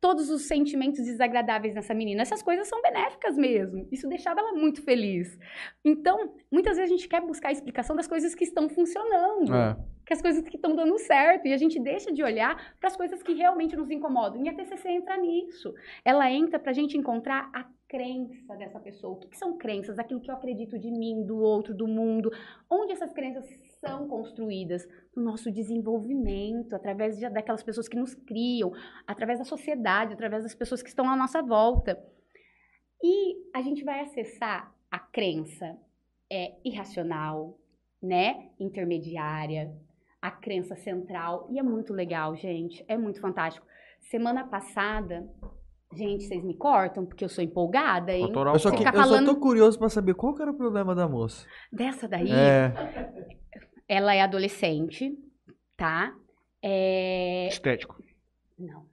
todos 0.00 0.30
os 0.30 0.48
sentimentos 0.48 1.04
desagradáveis 1.04 1.74
nessa 1.74 1.92
menina. 1.92 2.22
Essas 2.22 2.42
coisas 2.42 2.66
são 2.66 2.80
benéficas 2.80 3.36
mesmo. 3.36 3.86
Isso 3.92 4.08
deixava 4.08 4.40
ela 4.40 4.54
muito 4.54 4.82
feliz. 4.82 5.38
Então, 5.84 6.34
muitas 6.50 6.78
vezes 6.78 6.90
a 6.90 6.96
gente 6.96 7.06
quer 7.06 7.20
buscar 7.20 7.48
a 7.48 7.52
explicação 7.52 7.94
das 7.94 8.06
coisas 8.06 8.34
que 8.34 8.42
estão 8.42 8.70
funcionando. 8.70 9.54
É. 9.54 9.76
Que 10.06 10.14
as 10.14 10.22
coisas 10.22 10.42
que 10.48 10.56
estão 10.56 10.74
dando 10.74 10.96
certo. 10.96 11.46
E 11.46 11.52
a 11.52 11.58
gente 11.58 11.78
deixa 11.78 12.10
de 12.10 12.22
olhar 12.22 12.74
para 12.80 12.88
as 12.88 12.96
coisas 12.96 13.22
que 13.22 13.34
realmente 13.34 13.76
nos 13.76 13.90
incomodam. 13.90 14.42
E 14.42 14.48
a 14.48 14.54
TCC 14.54 14.88
entra 14.88 15.18
nisso. 15.18 15.74
Ela 16.02 16.30
entra 16.30 16.58
para 16.58 16.70
a 16.70 16.74
gente 16.74 16.96
encontrar 16.96 17.50
a 17.52 17.66
crença 17.86 18.56
dessa 18.56 18.80
pessoa. 18.80 19.12
O 19.12 19.16
que, 19.18 19.28
que, 19.28 19.36
são 19.36 19.58
crenças? 19.58 19.98
Aquilo 19.98 20.22
que 20.22 20.30
eu 20.30 20.34
acredito 20.34 20.78
de 20.78 20.90
mim, 20.90 21.22
do 21.22 21.36
outro, 21.36 21.74
do 21.74 21.86
mundo. 21.86 22.30
Onde 22.70 22.92
essas 22.92 23.12
crenças 23.12 23.46
são 23.80 24.06
construídas? 24.06 24.86
No 25.16 25.24
nosso 25.24 25.50
desenvolvimento, 25.50 26.74
através 26.74 27.18
de, 27.18 27.28
daquelas 27.28 27.62
pessoas 27.62 27.88
que 27.88 27.96
nos 27.96 28.14
criam, 28.14 28.72
através 29.06 29.38
da 29.38 29.44
sociedade, 29.44 30.12
através 30.12 30.44
das 30.44 30.54
pessoas 30.54 30.82
que 30.82 30.88
estão 30.88 31.08
à 31.08 31.16
nossa 31.16 31.42
volta. 31.42 31.98
E 33.02 33.36
a 33.54 33.62
gente 33.62 33.82
vai 33.82 34.00
acessar 34.00 34.72
a 34.90 34.98
crença 34.98 35.76
é, 36.30 36.52
irracional, 36.64 37.58
né? 38.02 38.50
Intermediária, 38.60 39.74
a 40.20 40.30
crença 40.30 40.76
central. 40.76 41.48
E 41.50 41.58
é 41.58 41.62
muito 41.62 41.92
legal, 41.92 42.36
gente. 42.36 42.84
É 42.86 42.96
muito 42.96 43.20
fantástico. 43.20 43.66
Semana 44.00 44.46
passada, 44.46 45.28
Gente, 45.92 46.22
vocês 46.22 46.44
me 46.44 46.54
cortam 46.54 47.04
porque 47.04 47.24
eu 47.24 47.28
sou 47.28 47.42
empolgada, 47.42 48.12
hein? 48.12 48.30
Eu 48.32 48.58
só, 48.60 48.70
que, 48.70 48.84
eu 48.84 49.04
só 49.04 49.24
tô 49.24 49.34
curioso 49.40 49.76
pra 49.76 49.88
saber 49.88 50.14
qual 50.14 50.32
que 50.36 50.40
era 50.40 50.52
o 50.52 50.56
problema 50.56 50.94
da 50.94 51.08
moça. 51.08 51.44
Dessa 51.72 52.06
daí? 52.06 52.30
É. 52.30 52.72
Ela 53.90 54.14
é 54.14 54.20
adolescente, 54.20 55.18
tá? 55.76 56.14
É... 56.62 57.48
Estético. 57.48 58.00
Não. 58.56 58.86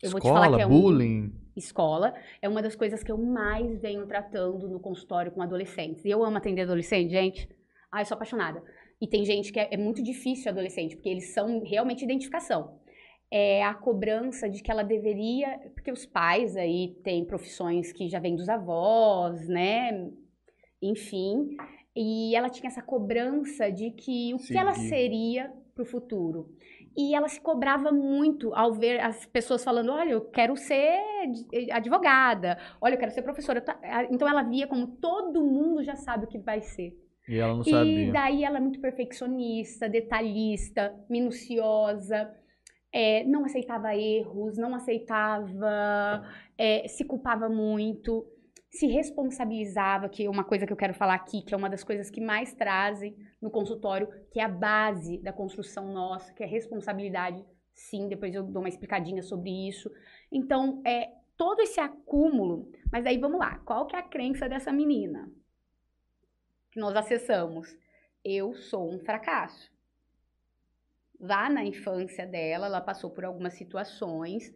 Eu 0.00 0.08
Escola, 0.08 0.12
vou 0.12 0.20
te 0.20 0.28
falar 0.28 0.56
que 0.56 0.62
é 0.62 0.66
bullying. 0.66 1.22
Um... 1.22 1.32
Escola 1.56 2.14
é 2.40 2.48
uma 2.48 2.62
das 2.62 2.76
coisas 2.76 3.02
que 3.02 3.10
eu 3.10 3.18
mais 3.18 3.80
venho 3.80 4.06
tratando 4.06 4.68
no 4.68 4.78
consultório 4.78 5.32
com 5.32 5.42
adolescentes. 5.42 6.04
E 6.04 6.10
eu 6.10 6.24
amo 6.24 6.36
atender 6.36 6.62
adolescente, 6.62 7.10
gente. 7.10 7.48
Ai, 7.90 8.02
eu 8.02 8.06
sou 8.06 8.14
apaixonada. 8.14 8.62
E 9.00 9.08
tem 9.08 9.24
gente 9.24 9.52
que 9.52 9.58
é, 9.58 9.68
é 9.72 9.76
muito 9.76 10.02
difícil 10.04 10.52
adolescente, 10.52 10.94
porque 10.94 11.08
eles 11.08 11.32
são 11.32 11.62
realmente 11.64 12.04
identificação 12.04 12.78
é 13.36 13.64
a 13.64 13.74
cobrança 13.74 14.48
de 14.48 14.62
que 14.62 14.70
ela 14.70 14.84
deveria, 14.84 15.58
porque 15.74 15.90
os 15.90 16.06
pais 16.06 16.56
aí 16.56 16.96
têm 17.02 17.24
profissões 17.24 17.92
que 17.92 18.08
já 18.08 18.20
vêm 18.20 18.36
dos 18.36 18.48
avós, 18.48 19.48
né? 19.48 20.08
Enfim, 20.80 21.56
e 21.94 22.34
ela 22.34 22.48
tinha 22.48 22.68
essa 22.68 22.82
cobrança 22.82 23.70
de 23.70 23.90
que 23.90 24.34
o 24.34 24.38
que 24.38 24.56
ela 24.56 24.74
seria 24.74 25.52
para 25.74 25.82
o 25.82 25.86
futuro. 25.86 26.50
E 26.96 27.14
ela 27.14 27.28
se 27.28 27.40
cobrava 27.40 27.90
muito 27.90 28.54
ao 28.54 28.72
ver 28.72 29.00
as 29.00 29.26
pessoas 29.26 29.64
falando: 29.64 29.92
olha, 29.92 30.10
eu 30.10 30.20
quero 30.22 30.56
ser 30.56 31.00
advogada, 31.72 32.58
olha, 32.80 32.94
eu 32.94 32.98
quero 32.98 33.12
ser 33.12 33.22
professora. 33.22 33.64
Então 34.10 34.28
ela 34.28 34.42
via 34.42 34.66
como 34.66 34.86
todo 34.86 35.44
mundo 35.44 35.82
já 35.82 35.96
sabe 35.96 36.24
o 36.24 36.28
que 36.28 36.38
vai 36.38 36.60
ser. 36.60 36.96
E 37.28 37.38
ela 37.38 37.54
não 37.54 37.64
sabia. 37.64 38.08
E 38.08 38.12
daí 38.12 38.44
ela 38.44 38.58
é 38.58 38.60
muito 38.60 38.80
perfeccionista, 38.80 39.88
detalhista, 39.88 40.94
minuciosa 41.08 42.30
é, 42.94 43.24
não 43.24 43.44
aceitava 43.44 43.96
erros, 43.96 44.56
não 44.56 44.72
aceitava, 44.72 46.22
é, 46.56 46.86
se 46.86 47.04
culpava 47.04 47.48
muito, 47.48 48.24
se 48.74 48.86
responsabilizava, 48.88 50.08
que 50.08 50.24
é 50.26 50.30
uma 50.30 50.42
coisa 50.44 50.66
que 50.66 50.72
eu 50.72 50.76
quero 50.76 50.94
falar 50.94 51.14
aqui, 51.14 51.42
que 51.42 51.54
é 51.54 51.56
uma 51.56 51.70
das 51.70 51.84
coisas 51.84 52.10
que 52.10 52.20
mais 52.20 52.52
trazem 52.54 53.16
no 53.40 53.50
consultório, 53.50 54.08
que 54.32 54.40
é 54.40 54.44
a 54.44 54.48
base 54.48 55.18
da 55.18 55.32
construção 55.32 55.92
nossa, 55.92 56.34
que 56.34 56.42
é 56.42 56.46
responsabilidade. 56.46 57.44
Sim, 57.72 58.08
depois 58.08 58.34
eu 58.34 58.42
dou 58.42 58.62
uma 58.62 58.68
explicadinha 58.68 59.22
sobre 59.22 59.50
isso. 59.68 59.90
Então, 60.30 60.82
é 60.84 61.12
todo 61.36 61.60
esse 61.60 61.78
acúmulo. 61.80 62.70
Mas 62.90 63.06
aí 63.06 63.16
vamos 63.18 63.38
lá, 63.38 63.58
qual 63.58 63.86
que 63.86 63.94
é 63.96 63.98
a 64.00 64.02
crença 64.02 64.48
dessa 64.48 64.72
menina 64.72 65.30
que 66.72 66.80
nós 66.80 66.96
acessamos? 66.96 67.76
Eu 68.24 68.54
sou 68.54 68.92
um 68.92 68.98
fracasso. 68.98 69.72
lá 71.20 71.48
na 71.48 71.64
infância 71.64 72.26
dela, 72.26 72.66
ela 72.66 72.80
passou 72.80 73.10
por 73.10 73.24
algumas 73.24 73.54
situações, 73.54 74.52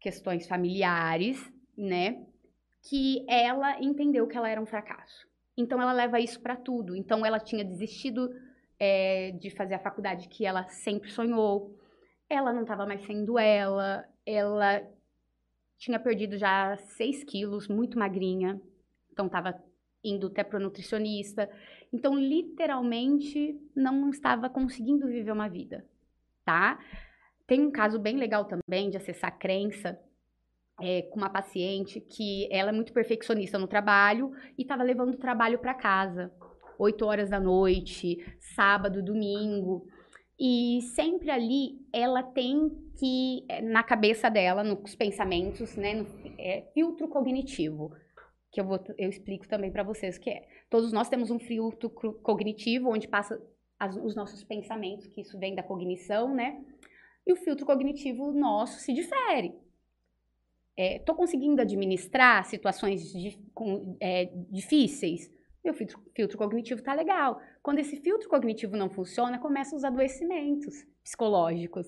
questões 0.00 0.46
familiares, 0.46 1.38
né? 1.76 2.26
Que 2.82 3.24
ela 3.28 3.80
entendeu 3.80 4.26
que 4.26 4.36
ela 4.36 4.48
era 4.48 4.60
um 4.60 4.66
fracasso. 4.66 5.26
Então 5.56 5.80
ela 5.80 5.92
leva 5.92 6.20
isso 6.20 6.40
para 6.40 6.56
tudo. 6.56 6.96
Então 6.96 7.24
ela 7.24 7.38
tinha 7.38 7.64
desistido 7.64 8.30
é, 8.78 9.32
de 9.32 9.50
fazer 9.50 9.74
a 9.74 9.80
faculdade 9.80 10.28
que 10.28 10.46
ela 10.46 10.66
sempre 10.68 11.10
sonhou. 11.10 11.76
Ela 12.28 12.52
não 12.52 12.62
estava 12.62 12.86
mais 12.86 13.02
sendo 13.04 13.38
ela. 13.38 14.04
Ela 14.24 14.82
tinha 15.76 15.98
perdido 15.98 16.38
já 16.38 16.76
6 16.76 17.24
quilos, 17.24 17.68
muito 17.68 17.98
magrinha. 17.98 18.60
Então 19.12 19.26
estava 19.26 19.62
indo 20.02 20.28
até 20.28 20.42
para 20.42 20.58
nutricionista. 20.58 21.50
Então, 21.92 22.14
literalmente, 22.14 23.58
não 23.74 24.10
estava 24.10 24.48
conseguindo 24.48 25.06
viver 25.06 25.32
uma 25.32 25.48
vida, 25.48 25.84
tá? 26.44 26.78
Tem 27.46 27.60
um 27.60 27.70
caso 27.70 27.98
bem 27.98 28.16
legal 28.16 28.44
também 28.44 28.90
de 28.90 28.96
acessar 28.96 29.38
crença 29.38 29.98
é, 30.80 31.02
com 31.02 31.16
uma 31.16 31.30
paciente 31.30 32.00
que 32.00 32.48
ela 32.50 32.70
é 32.70 32.72
muito 32.72 32.92
perfeccionista 32.92 33.58
no 33.58 33.66
trabalho 33.66 34.32
e 34.56 34.62
estava 34.62 34.82
levando 34.82 35.14
o 35.14 35.18
trabalho 35.18 35.58
para 35.58 35.74
casa, 35.74 36.32
8 36.78 37.04
horas 37.04 37.30
da 37.30 37.40
noite, 37.40 38.18
sábado, 38.54 39.02
domingo. 39.02 39.86
E 40.38 40.80
sempre 40.94 41.30
ali 41.30 41.78
ela 41.92 42.22
tem 42.22 42.70
que, 42.98 43.44
é, 43.48 43.60
na 43.60 43.82
cabeça 43.82 44.30
dela, 44.30 44.64
nos 44.64 44.94
pensamentos, 44.94 45.76
né, 45.76 45.94
no, 45.94 46.06
é, 46.38 46.70
filtro 46.72 47.08
cognitivo 47.08 47.90
que 48.52 48.60
eu, 48.60 48.64
vou, 48.64 48.80
eu 48.98 49.08
explico 49.08 49.46
também 49.48 49.70
para 49.70 49.82
vocês 49.82 50.18
que 50.18 50.30
é. 50.30 50.46
Todos 50.68 50.92
nós 50.92 51.08
temos 51.08 51.30
um 51.30 51.38
filtro 51.38 51.88
cognitivo, 52.22 52.90
onde 52.90 53.06
passa 53.06 53.40
as, 53.78 53.96
os 53.96 54.14
nossos 54.14 54.42
pensamentos, 54.42 55.06
que 55.06 55.20
isso 55.20 55.38
vem 55.38 55.54
da 55.54 55.62
cognição, 55.62 56.34
né? 56.34 56.60
E 57.26 57.32
o 57.32 57.36
filtro 57.36 57.64
cognitivo 57.64 58.32
nosso 58.32 58.80
se 58.80 58.92
difere. 58.92 59.54
Estou 60.80 61.14
é, 61.14 61.18
conseguindo 61.18 61.60
administrar 61.60 62.44
situações 62.44 63.12
de, 63.12 63.38
com, 63.54 63.96
é, 64.00 64.30
difíceis? 64.50 65.30
Meu 65.62 65.74
filtro, 65.74 66.00
filtro 66.14 66.38
cognitivo 66.38 66.80
está 66.80 66.94
legal. 66.94 67.40
Quando 67.62 67.80
esse 67.80 67.96
filtro 67.96 68.28
cognitivo 68.28 68.76
não 68.76 68.88
funciona, 68.88 69.38
começam 69.38 69.76
os 69.76 69.84
adoecimentos 69.84 70.86
psicológicos, 71.02 71.86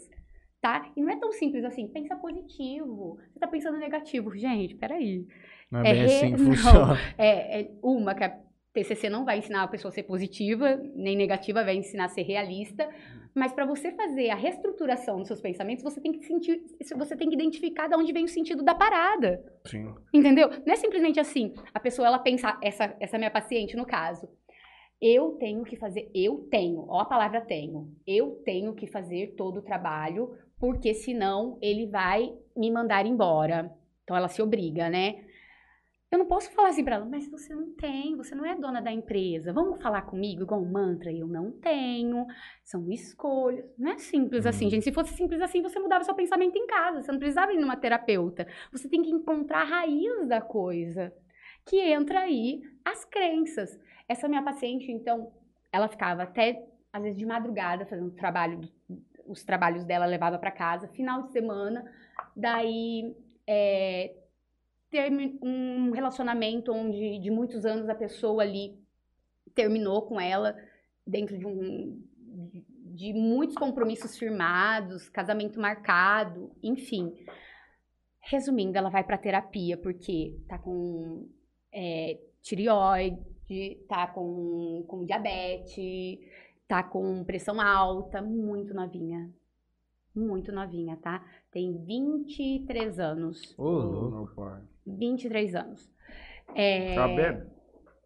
tá? 0.61 0.93
E 0.95 1.01
não 1.01 1.11
é 1.11 1.17
tão 1.19 1.33
simples 1.33 1.65
assim, 1.65 1.89
pensa 1.89 2.15
positivo. 2.17 3.17
Você 3.17 3.39
está 3.39 3.47
pensando 3.47 3.79
negativo. 3.79 4.37
Gente, 4.37 4.75
peraí. 4.75 5.27
Não 5.71 5.81
é, 5.81 5.91
é 5.91 5.95
bem 5.95 6.05
assim 6.05 6.33
que 6.33 6.39
funciona. 6.45 6.99
É, 7.17 7.63
é 7.63 7.71
uma 7.83 8.15
que 8.15 8.25
a 8.25 8.42
TCC 8.73 9.11
não 9.11 9.25
vai 9.25 9.39
ensinar 9.39 9.63
a 9.63 9.69
pessoa 9.69 9.91
a 9.91 9.93
ser 9.93 10.05
positiva, 10.05 10.81
nem 10.95 11.17
negativa, 11.17 11.65
vai 11.65 11.77
ensinar 11.77 12.07
a 12.07 12.09
ser 12.09 12.23
realista. 12.23 12.89
Mas 13.35 13.53
para 13.53 13.67
você 13.67 13.93
fazer 13.93 14.31
a 14.31 14.35
reestruturação 14.35 15.19
dos 15.19 15.27
seus 15.27 15.41
pensamentos, 15.41 15.83
você 15.83 16.01
tem 16.01 16.13
que 16.13 16.25
sentir, 16.25 16.63
você 16.97 17.17
tem 17.17 17.29
que 17.29 17.35
identificar 17.35 17.89
de 17.89 17.97
onde 17.97 18.13
vem 18.13 18.25
o 18.25 18.29
sentido 18.29 18.63
da 18.63 18.75
parada. 18.75 19.43
Sim. 19.67 19.95
Entendeu? 20.13 20.49
Não 20.67 20.73
é 20.73 20.77
simplesmente 20.77 21.21
assim, 21.21 21.53
a 21.73 21.81
pessoa 21.81 22.09
ela 22.09 22.19
pensa, 22.19 22.59
essa, 22.63 22.95
essa 23.01 23.19
minha 23.19 23.31
paciente 23.31 23.77
no 23.77 23.87
caso, 23.87 24.29
eu 25.01 25.33
tenho 25.33 25.65
que 25.65 25.77
fazer, 25.77 26.11
eu 26.15 26.47
tenho, 26.51 26.87
ó 26.89 27.01
a 27.01 27.05
palavra 27.05 27.41
tenho, 27.41 27.93
eu 28.07 28.41
tenho 28.45 28.75
que 28.75 28.87
fazer 28.87 29.35
todo 29.37 29.59
o 29.59 29.63
trabalho, 29.63 30.31
porque 30.61 30.95
senão 30.95 31.59
ele 31.61 31.87
vai 31.87 32.33
me 32.57 32.71
mandar 32.71 33.05
embora. 33.05 33.71
Então 34.05 34.17
ela 34.17 34.29
se 34.29 34.41
obriga, 34.41 34.89
né? 34.89 35.25
Eu 36.13 36.19
não 36.19 36.27
posso 36.27 36.51
falar 36.53 36.69
assim 36.69 36.85
para 36.85 36.97
ela, 36.97 37.07
mas 37.07 37.27
você 37.27 37.55
não 37.55 37.73
tem, 37.73 38.15
você 38.15 38.35
não 38.35 38.45
é 38.45 38.55
dona 38.55 38.83
da 38.83 38.93
empresa. 38.93 39.51
Vamos 39.51 39.83
falar 39.83 40.03
comigo 40.03 40.43
igual 40.43 40.61
um 40.61 40.71
mantra? 40.71 41.11
Eu 41.11 41.27
não 41.27 41.51
tenho, 41.51 42.27
são 42.63 42.93
escolhas. 42.93 43.65
Não 43.79 43.93
é 43.93 43.99
simples 43.99 44.45
assim, 44.45 44.67
uhum. 44.67 44.71
gente. 44.73 44.85
Se 44.85 44.93
fosse 44.93 45.15
simples 45.15 45.41
assim, 45.41 45.63
você 45.63 45.79
mudava 45.79 46.05
seu 46.05 46.15
pensamento 46.15 46.55
em 46.59 46.67
casa. 46.67 47.01
Você 47.01 47.11
não 47.11 47.19
precisava 47.19 47.55
ir 47.55 47.59
numa 47.59 47.79
terapeuta. 47.79 48.47
Você 48.71 48.91
tem 48.91 49.01
que 49.01 49.11
encontrar 49.11 49.63
a 49.63 49.65
raiz 49.65 50.29
da 50.29 50.43
coisa, 50.43 51.11
que 51.65 51.81
entra 51.81 52.21
aí 52.21 52.61
as 52.85 53.07
crenças. 53.07 53.81
Essa 54.07 54.29
minha 54.29 54.43
paciente, 54.43 54.93
então, 54.93 55.33
ela 55.73 55.89
ficava 55.89 56.25
até, 56.25 56.63
às 56.93 57.03
vezes, 57.03 57.19
de 57.19 57.25
madrugada 57.25 57.87
fazendo 57.87 58.11
trabalho, 58.11 58.61
os 59.27 59.43
trabalhos 59.45 59.83
dela 59.87 60.05
levava 60.05 60.39
para 60.39 60.51
casa, 60.51 60.89
final 60.89 61.23
de 61.23 61.33
semana. 61.33 61.91
Daí, 62.37 63.17
é, 63.47 64.15
ter 64.93 65.11
um 65.43 65.91
relacionamento 65.91 66.71
onde 66.71 67.19
de 67.19 67.31
muitos 67.31 67.65
anos 67.65 67.89
a 67.89 67.95
pessoa 67.95 68.43
ali 68.43 68.79
terminou 69.55 70.03
com 70.03 70.21
ela 70.21 70.55
dentro 71.05 71.37
de 71.37 71.47
um 71.47 72.01
de 72.95 73.15
muitos 73.15 73.57
compromissos 73.57 74.19
firmados, 74.19 75.09
casamento 75.09 75.59
marcado, 75.59 76.53
enfim. 76.63 77.15
Resumindo, 78.21 78.77
ela 78.77 78.91
vai 78.91 79.03
para 79.03 79.17
terapia 79.17 79.79
porque 79.79 80.39
tá 80.47 80.59
com 80.59 81.27
é, 81.73 82.21
tireoide, 82.43 83.81
tá 83.89 84.07
com, 84.09 84.85
com 84.87 85.07
diabetes, 85.07 86.19
tá 86.69 86.83
com 86.83 87.25
pressão 87.25 87.59
alta, 87.63 88.21
muito 88.21 88.75
novinha. 88.75 89.33
Muito 90.15 90.53
novinha, 90.53 90.99
tá? 90.99 91.25
Tem 91.51 91.73
23 91.73 92.99
anos. 92.99 93.59
Ô, 93.59 94.25
oh, 94.25 94.27
pai. 94.37 94.61
23 94.87 95.55
anos. 95.55 95.91
É... 96.55 96.95
Ela 96.95 97.09
bebe? 97.09 97.47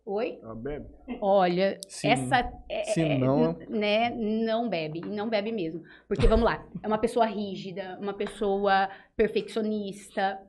Oi? 0.04 0.38
Ela 0.40 0.54
bebe? 0.54 0.86
Olha, 1.20 1.80
se, 1.88 2.06
essa. 2.06 2.52
É, 2.68 2.84
se 2.84 3.02
é, 3.02 3.18
não. 3.18 3.54
Né, 3.68 4.10
não 4.10 4.68
bebe, 4.68 5.00
não 5.00 5.28
bebe 5.28 5.50
mesmo. 5.50 5.82
Porque, 6.06 6.28
vamos 6.28 6.44
lá, 6.44 6.64
é 6.80 6.86
uma 6.86 6.98
pessoa 6.98 7.26
rígida, 7.26 7.98
uma 8.00 8.14
pessoa 8.14 8.88
perfeccionista. 9.16 10.40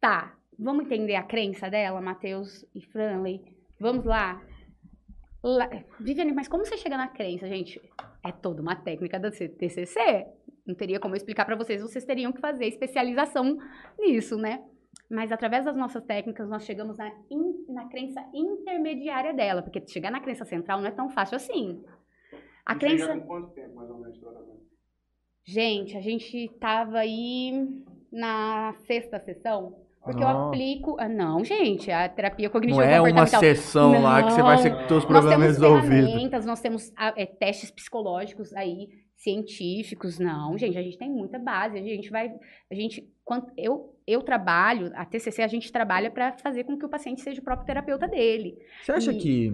Tá, 0.00 0.34
vamos 0.58 0.86
entender 0.86 1.14
a 1.14 1.22
crença 1.22 1.68
dela, 1.68 2.00
Matheus 2.00 2.64
e 2.74 2.80
Franley? 2.80 3.42
Vamos 3.78 4.06
lá? 4.06 4.40
lá. 5.42 5.68
Viviane, 6.00 6.32
mas 6.32 6.48
como 6.48 6.64
você 6.64 6.78
chega 6.78 6.96
na 6.96 7.08
crença, 7.08 7.46
gente? 7.46 7.80
É 8.24 8.32
toda 8.32 8.62
uma 8.62 8.76
técnica 8.76 9.18
da 9.18 9.30
TCC. 9.30 10.26
Não 10.66 10.74
teria 10.74 10.98
como 10.98 11.14
eu 11.14 11.18
explicar 11.18 11.44
para 11.44 11.56
vocês, 11.56 11.82
vocês 11.82 12.06
teriam 12.06 12.32
que 12.32 12.40
fazer 12.40 12.64
especialização 12.64 13.58
nisso, 13.98 14.38
né? 14.38 14.64
Mas 15.10 15.30
através 15.30 15.64
das 15.64 15.76
nossas 15.76 16.02
técnicas, 16.04 16.48
nós 16.48 16.64
chegamos 16.64 16.96
na, 16.96 17.08
in, 17.30 17.64
na 17.68 17.88
crença 17.88 18.24
intermediária 18.32 19.34
dela, 19.34 19.62
porque 19.62 19.86
chegar 19.86 20.10
na 20.10 20.20
crença 20.20 20.44
central 20.44 20.80
não 20.80 20.88
é 20.88 20.90
tão 20.90 21.10
fácil 21.10 21.36
assim. 21.36 21.84
A 22.64 22.74
e 22.74 22.78
crença. 22.78 23.18
Com 23.18 23.26
quanto 23.26 23.50
tempo, 23.54 23.74
mais 23.74 23.90
ou 23.90 23.98
menos, 23.98 24.18
Gente, 25.46 25.94
a 25.94 26.00
gente 26.00 26.48
tava 26.58 26.98
aí 26.98 27.68
na 28.10 28.74
sexta 28.86 29.20
sessão. 29.20 29.84
Porque 30.04 30.22
eu 30.22 30.28
aplico. 30.28 30.96
Ah, 30.98 31.08
não, 31.08 31.42
gente, 31.42 31.90
a 31.90 32.06
terapia 32.08 32.50
cognitiva 32.50 32.84
Não 32.84 32.92
é 32.92 33.00
uma 33.00 33.26
sessão 33.26 33.92
não, 33.92 34.02
lá 34.02 34.22
que 34.22 34.32
você 34.32 34.42
vai 34.42 34.58
ser 34.58 34.86
com 34.86 34.94
os 34.96 35.04
problemas 35.04 35.56
resolvidos. 35.58 36.44
Nós 36.44 36.60
temos 36.60 36.92
ah, 36.94 37.14
é, 37.16 37.24
testes 37.24 37.70
psicológicos 37.70 38.52
aí, 38.54 38.88
científicos. 39.16 40.18
Não, 40.18 40.58
gente, 40.58 40.76
a 40.76 40.82
gente 40.82 40.98
tem 40.98 41.10
muita 41.10 41.38
base. 41.38 41.78
A 41.78 41.82
gente 41.82 42.10
vai. 42.10 42.34
A 42.70 42.74
gente. 42.74 43.10
Quando, 43.24 43.50
eu, 43.56 43.96
eu 44.06 44.22
trabalho, 44.22 44.92
a 44.94 45.04
TCC 45.04 45.42
a 45.42 45.48
gente 45.48 45.72
trabalha 45.72 46.10
para 46.10 46.32
fazer 46.38 46.64
com 46.64 46.78
que 46.78 46.84
o 46.84 46.88
paciente 46.88 47.22
seja 47.22 47.40
o 47.40 47.44
próprio 47.44 47.66
terapeuta 47.66 48.06
dele. 48.06 48.58
Você 48.82 48.92
acha 48.92 49.12
e... 49.12 49.18
que 49.18 49.52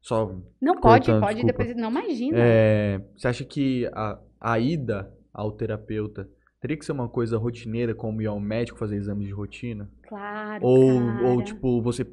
só 0.00 0.32
não 0.60 0.80
pode, 0.80 1.10
pode 1.10 1.42
desculpa. 1.42 1.46
depois 1.46 1.76
não 1.76 1.90
imagina. 1.90 2.38
É, 2.38 3.00
você 3.16 3.28
acha 3.28 3.44
que 3.44 3.86
a, 3.92 4.18
a 4.40 4.58
ida 4.60 5.12
ao 5.32 5.50
terapeuta 5.50 6.28
teria 6.60 6.76
que 6.76 6.84
ser 6.84 6.92
uma 6.92 7.08
coisa 7.08 7.36
rotineira, 7.36 7.94
como 7.94 8.22
ir 8.22 8.26
ao 8.26 8.38
médico 8.38 8.78
fazer 8.78 8.96
exames 8.96 9.26
de 9.26 9.32
rotina? 9.32 9.90
Claro. 10.08 10.64
Ou, 10.64 11.00
cara. 11.00 11.26
ou 11.26 11.42
tipo 11.42 11.82
você 11.82 12.06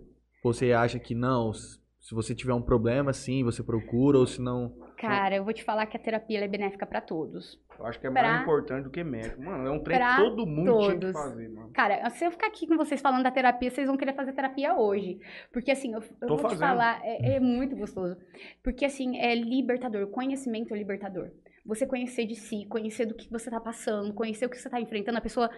você 0.43 0.73
acha 0.73 0.99
que 0.99 1.15
não, 1.15 1.53
se 1.53 2.13
você 2.13 2.35
tiver 2.35 2.53
um 2.53 2.61
problema, 2.61 3.13
sim, 3.13 3.43
você 3.43 3.63
procura, 3.63 4.17
ou 4.17 4.27
se 4.27 4.41
não. 4.41 4.73
Cara, 5.07 5.35
eu 5.35 5.43
vou 5.43 5.53
te 5.53 5.63
falar 5.63 5.85
que 5.85 5.97
a 5.97 5.99
terapia 5.99 6.43
é 6.43 6.47
benéfica 6.47 6.85
para 6.85 7.01
todos. 7.01 7.59
Eu 7.77 7.85
acho 7.85 7.99
que 7.99 8.07
é 8.07 8.11
pra... 8.11 8.21
mais 8.21 8.41
importante 8.41 8.83
do 8.83 8.89
que 8.89 9.03
médico. 9.03 9.41
Mano, 9.41 9.67
é 9.67 9.71
um 9.71 9.83
trem 9.83 9.99
que 9.99 10.15
todo 10.15 10.45
mundo 10.45 10.71
todos. 10.71 10.87
tinha 10.87 10.99
que 10.99 11.11
fazer, 11.13 11.49
mano. 11.49 11.71
Cara, 11.73 12.09
se 12.09 12.25
eu 12.25 12.31
ficar 12.31 12.47
aqui 12.47 12.67
com 12.67 12.77
vocês 12.77 13.01
falando 13.01 13.23
da 13.23 13.31
terapia, 13.31 13.69
vocês 13.69 13.87
vão 13.87 13.97
querer 13.97 14.13
fazer 14.13 14.33
terapia 14.33 14.75
hoje. 14.75 15.19
Porque, 15.51 15.71
assim, 15.71 15.93
eu, 15.93 16.03
eu 16.21 16.27
vou 16.27 16.37
fazendo. 16.37 16.57
te 16.57 16.61
falar, 16.61 17.01
é, 17.03 17.35
é 17.35 17.39
muito 17.41 17.75
gostoso. 17.75 18.17
Porque, 18.63 18.85
assim, 18.85 19.17
é 19.17 19.35
libertador. 19.35 20.07
Conhecimento 20.07 20.73
é 20.73 20.77
libertador. 20.77 21.31
Você 21.65 21.85
conhecer 21.85 22.25
de 22.25 22.35
si, 22.35 22.65
conhecer 22.67 23.05
do 23.05 23.15
que 23.15 23.29
você 23.29 23.49
tá 23.49 23.59
passando, 23.59 24.13
conhecer 24.13 24.45
o 24.45 24.49
que 24.49 24.57
você 24.57 24.69
tá 24.69 24.79
enfrentando. 24.79 25.17
A 25.17 25.21
pessoa. 25.21 25.49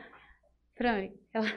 Fran, 0.75 1.09
ela 1.33 1.47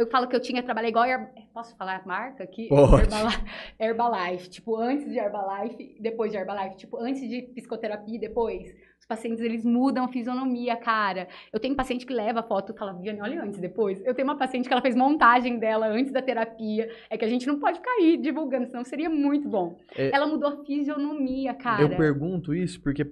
eu 0.00 0.06
falo 0.06 0.26
que 0.26 0.34
eu 0.34 0.40
tinha 0.40 0.62
trabalhado 0.62 0.90
igual. 0.90 1.06
Posso 1.52 1.76
falar 1.76 2.00
a 2.02 2.06
marca 2.06 2.42
aqui? 2.42 2.68
Herbalife, 2.72 3.44
Herbalife. 3.78 4.48
Tipo, 4.48 4.76
antes 4.76 5.10
de 5.10 5.18
Herbalife, 5.18 5.96
depois 6.00 6.32
de 6.32 6.38
Herbalife. 6.38 6.76
Tipo, 6.76 6.96
antes 6.96 7.20
de 7.28 7.42
psicoterapia 7.54 8.16
e 8.16 8.18
depois. 8.18 8.74
Os 8.98 9.06
pacientes, 9.06 9.44
eles 9.44 9.62
mudam 9.62 10.04
a 10.04 10.08
fisionomia, 10.08 10.74
cara. 10.76 11.28
Eu 11.52 11.60
tenho 11.60 11.76
paciente 11.76 12.06
que 12.06 12.14
leva 12.14 12.40
a 12.40 12.42
foto 12.42 12.72
e 12.72 12.78
fala, 12.78 12.94
Viviane, 12.94 13.20
olha 13.20 13.42
antes, 13.42 13.60
depois. 13.60 14.02
Eu 14.06 14.14
tenho 14.14 14.26
uma 14.26 14.38
paciente 14.38 14.68
que 14.68 14.72
ela 14.72 14.82
fez 14.82 14.96
montagem 14.96 15.58
dela 15.58 15.86
antes 15.86 16.12
da 16.12 16.22
terapia. 16.22 16.90
É 17.10 17.18
que 17.18 17.24
a 17.24 17.28
gente 17.28 17.46
não 17.46 17.58
pode 17.58 17.78
ficar 17.78 17.92
aí 17.92 18.16
divulgando, 18.16 18.66
senão 18.66 18.84
seria 18.84 19.10
muito 19.10 19.48
bom. 19.48 19.76
É... 19.96 20.14
Ela 20.14 20.26
mudou 20.26 20.48
a 20.48 20.64
fisionomia, 20.64 21.52
cara. 21.52 21.82
Eu 21.82 21.96
pergunto 21.96 22.54
isso 22.54 22.80
porque 22.82 23.06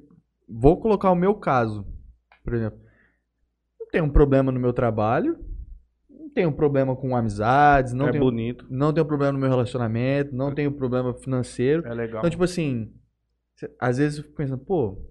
vou 0.49 0.81
colocar 0.81 1.11
o 1.11 1.15
meu 1.15 1.35
caso, 1.35 1.87
por 2.43 2.55
exemplo. 2.55 2.81
Não 3.79 3.87
tenho 3.89 4.05
um 4.05 4.11
problema 4.11 4.51
no 4.51 4.61
meu 4.61 4.73
trabalho, 4.73 5.39
tenho 6.39 6.51
um 6.51 6.53
problema 6.53 6.95
com 6.95 7.17
amizades, 7.17 7.93
não 7.93 8.07
é 8.07 8.13
tenho 8.13 8.23
bonito. 8.23 8.65
não 8.71 8.93
tenho 8.93 9.05
problema 9.05 9.33
no 9.33 9.41
meu 9.41 9.49
relacionamento, 9.49 10.33
não 10.33 10.55
tenho 10.55 10.71
problema 10.71 11.13
financeiro. 11.15 11.85
É 11.85 11.93
legal. 11.93 12.21
Então, 12.21 12.31
tipo 12.31 12.45
assim, 12.45 12.93
às 13.81 13.99
vezes 13.99 14.19
eu 14.19 14.25
fico 14.25 14.37
pensando, 14.37 14.65
pô, 14.65 15.05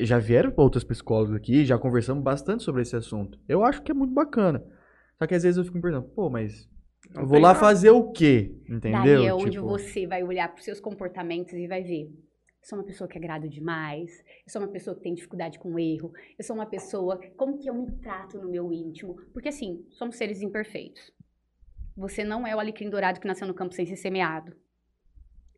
já 0.00 0.18
vieram 0.18 0.52
outras 0.56 0.82
psicólogas 0.82 1.36
aqui, 1.36 1.64
já 1.64 1.78
conversamos 1.78 2.24
bastante 2.24 2.64
sobre 2.64 2.82
esse 2.82 2.96
assunto. 2.96 3.38
Eu 3.48 3.62
acho 3.62 3.82
que 3.82 3.92
é 3.92 3.94
muito 3.94 4.12
bacana. 4.12 4.64
Só 5.16 5.28
que 5.28 5.34
às 5.36 5.44
vezes 5.44 5.56
eu 5.58 5.64
fico 5.64 5.76
me 5.76 5.82
perguntando, 5.82 6.12
pô, 6.12 6.28
mas 6.28 6.68
eu 7.14 7.24
vou 7.24 7.38
lá 7.38 7.48
nada. 7.48 7.60
fazer 7.60 7.90
o 7.90 8.10
quê? 8.10 8.52
Entendeu? 8.68 9.20
Daí 9.20 9.26
é 9.26 9.32
onde 9.32 9.52
Tipo, 9.52 9.68
você 9.68 10.08
vai 10.08 10.24
olhar 10.24 10.48
para 10.48 10.58
os 10.58 10.64
seus 10.64 10.80
comportamentos 10.80 11.52
e 11.54 11.68
vai 11.68 11.84
ver. 11.84 12.08
Eu 12.64 12.68
sou 12.68 12.78
uma 12.78 12.84
pessoa 12.84 13.06
que 13.06 13.18
agrado 13.18 13.46
demais. 13.46 14.24
Eu 14.46 14.50
sou 14.50 14.62
uma 14.62 14.68
pessoa 14.68 14.96
que 14.96 15.02
tem 15.02 15.12
dificuldade 15.12 15.58
com 15.58 15.78
erro. 15.78 16.14
Eu 16.38 16.42
sou 16.42 16.56
uma 16.56 16.64
pessoa. 16.64 17.20
Como 17.36 17.58
que 17.58 17.68
eu 17.68 17.74
me 17.74 17.92
trato 17.98 18.38
no 18.38 18.48
meu 18.48 18.72
íntimo? 18.72 19.16
Porque 19.34 19.50
assim, 19.50 19.84
somos 19.90 20.16
seres 20.16 20.40
imperfeitos. 20.40 21.12
Você 21.94 22.24
não 22.24 22.46
é 22.46 22.56
o 22.56 22.58
alecrim 22.58 22.88
dourado 22.88 23.20
que 23.20 23.26
nasceu 23.26 23.46
no 23.46 23.52
campo 23.52 23.74
sem 23.74 23.84
ser 23.84 23.96
semeado. 23.96 24.56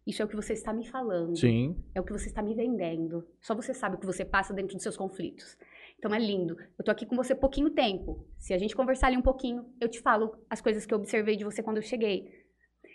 Isso 0.04 0.20
é 0.20 0.24
o 0.24 0.28
que 0.28 0.34
você 0.34 0.52
está 0.52 0.72
me 0.72 0.84
falando. 0.84 1.38
Sim. 1.38 1.80
É 1.94 2.00
o 2.00 2.04
que 2.04 2.12
você 2.12 2.26
está 2.26 2.42
me 2.42 2.56
vendendo. 2.56 3.24
Só 3.40 3.54
você 3.54 3.72
sabe 3.72 3.94
o 3.94 3.98
que 4.00 4.06
você 4.06 4.24
passa 4.24 4.52
dentro 4.52 4.74
dos 4.74 4.82
seus 4.82 4.96
conflitos. 4.96 5.56
Então 6.00 6.12
é 6.12 6.18
lindo. 6.18 6.56
Eu 6.76 6.84
tô 6.84 6.90
aqui 6.90 7.06
com 7.06 7.14
você 7.14 7.36
pouquinho 7.36 7.70
tempo. 7.70 8.26
Se 8.36 8.52
a 8.52 8.58
gente 8.58 8.74
conversar 8.74 9.06
ali 9.06 9.16
um 9.16 9.22
pouquinho, 9.22 9.64
eu 9.80 9.88
te 9.88 10.00
falo 10.00 10.36
as 10.50 10.60
coisas 10.60 10.84
que 10.84 10.92
eu 10.92 10.98
observei 10.98 11.36
de 11.36 11.44
você 11.44 11.62
quando 11.62 11.76
eu 11.76 11.84
cheguei. 11.84 12.32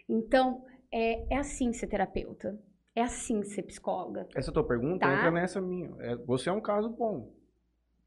Então, 0.09 0.65
é, 0.91 1.33
é 1.33 1.37
assim 1.37 1.71
ser 1.71 1.87
terapeuta. 1.87 2.59
É 2.95 3.01
assim 3.01 3.43
ser 3.43 3.63
psicóloga. 3.63 4.27
Essa 4.35 4.51
tua 4.51 4.65
pergunta 4.67 5.05
Tá. 5.05 5.13
entra 5.13 5.31
nessa 5.31 5.61
minha. 5.61 5.89
É, 5.99 6.15
você 6.15 6.49
é 6.49 6.51
um 6.53 6.61
caso 6.61 6.89
bom. 6.89 7.31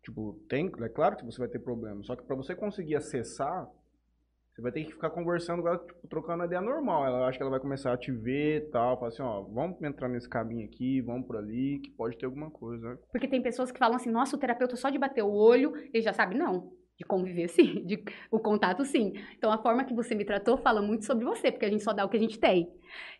Tipo, 0.03 0.39
tem, 0.49 0.70
é 0.82 0.89
claro 0.89 1.16
que 1.16 1.24
você 1.24 1.39
vai 1.39 1.49
ter 1.49 1.59
problema. 1.59 2.03
Só 2.05 2.14
que 2.14 2.22
pra 2.22 2.37
você 2.37 2.55
conseguir 2.55 2.95
acessar, 2.95 3.66
você 4.53 4.61
vai 4.61 4.70
ter 4.70 4.85
que 4.85 4.93
ficar 4.93 5.09
conversando 5.09 5.62
com 5.62 5.68
ela, 5.68 5.78
tipo, 5.78 6.07
trocando 6.09 6.45
ideia 6.45 6.61
normal. 6.61 7.07
Ela 7.07 7.26
acha 7.26 7.39
que 7.39 7.43
ela 7.43 7.51
vai 7.51 7.61
começar 7.61 7.93
a 7.95 7.97
te 7.97 8.12
ver 8.12 8.59
e 8.59 8.70
tal. 8.70 8.97
Fala 8.97 9.09
assim, 9.09 9.22
ó, 9.22 9.41
vamos 9.43 9.80
entrar 9.82 10.09
nesse 10.09 10.28
caminho 10.28 10.66
aqui, 10.66 11.01
vamos 11.01 11.26
por 11.26 11.37
ali, 11.39 11.80
que 11.82 11.91
pode 11.93 12.18
ter 12.18 12.26
alguma 12.26 12.51
coisa. 12.51 12.91
né? 12.91 12.99
Porque 13.11 13.26
tem 13.26 13.43
pessoas 13.43 13.72
que 13.72 13.78
falam 13.78 13.97
assim, 13.97 14.11
nossa, 14.11 14.37
o 14.37 14.39
terapeuta 14.39 14.76
só 14.76 14.91
de 14.91 14.99
bater 14.99 15.22
o 15.24 15.32
olho, 15.32 15.72
ele 15.93 16.03
já 16.03 16.12
sabe. 16.12 16.37
Não. 16.37 16.70
De 16.97 17.05
conviver, 17.05 17.49
sim. 17.51 17.84
De, 17.84 18.05
o 18.30 18.38
contato, 18.38 18.84
sim. 18.84 19.14
Então, 19.36 19.51
a 19.51 19.59
forma 19.59 19.84
que 19.84 19.95
você 19.95 20.14
me 20.14 20.24
tratou 20.24 20.57
fala 20.57 20.80
muito 20.80 21.05
sobre 21.05 21.24
você, 21.24 21.51
porque 21.51 21.66
a 21.66 21.70
gente 21.70 21.82
só 21.82 21.92
dá 21.92 22.05
o 22.05 22.09
que 22.09 22.16
a 22.16 22.20
gente 22.20 22.38
tem. 22.38 22.72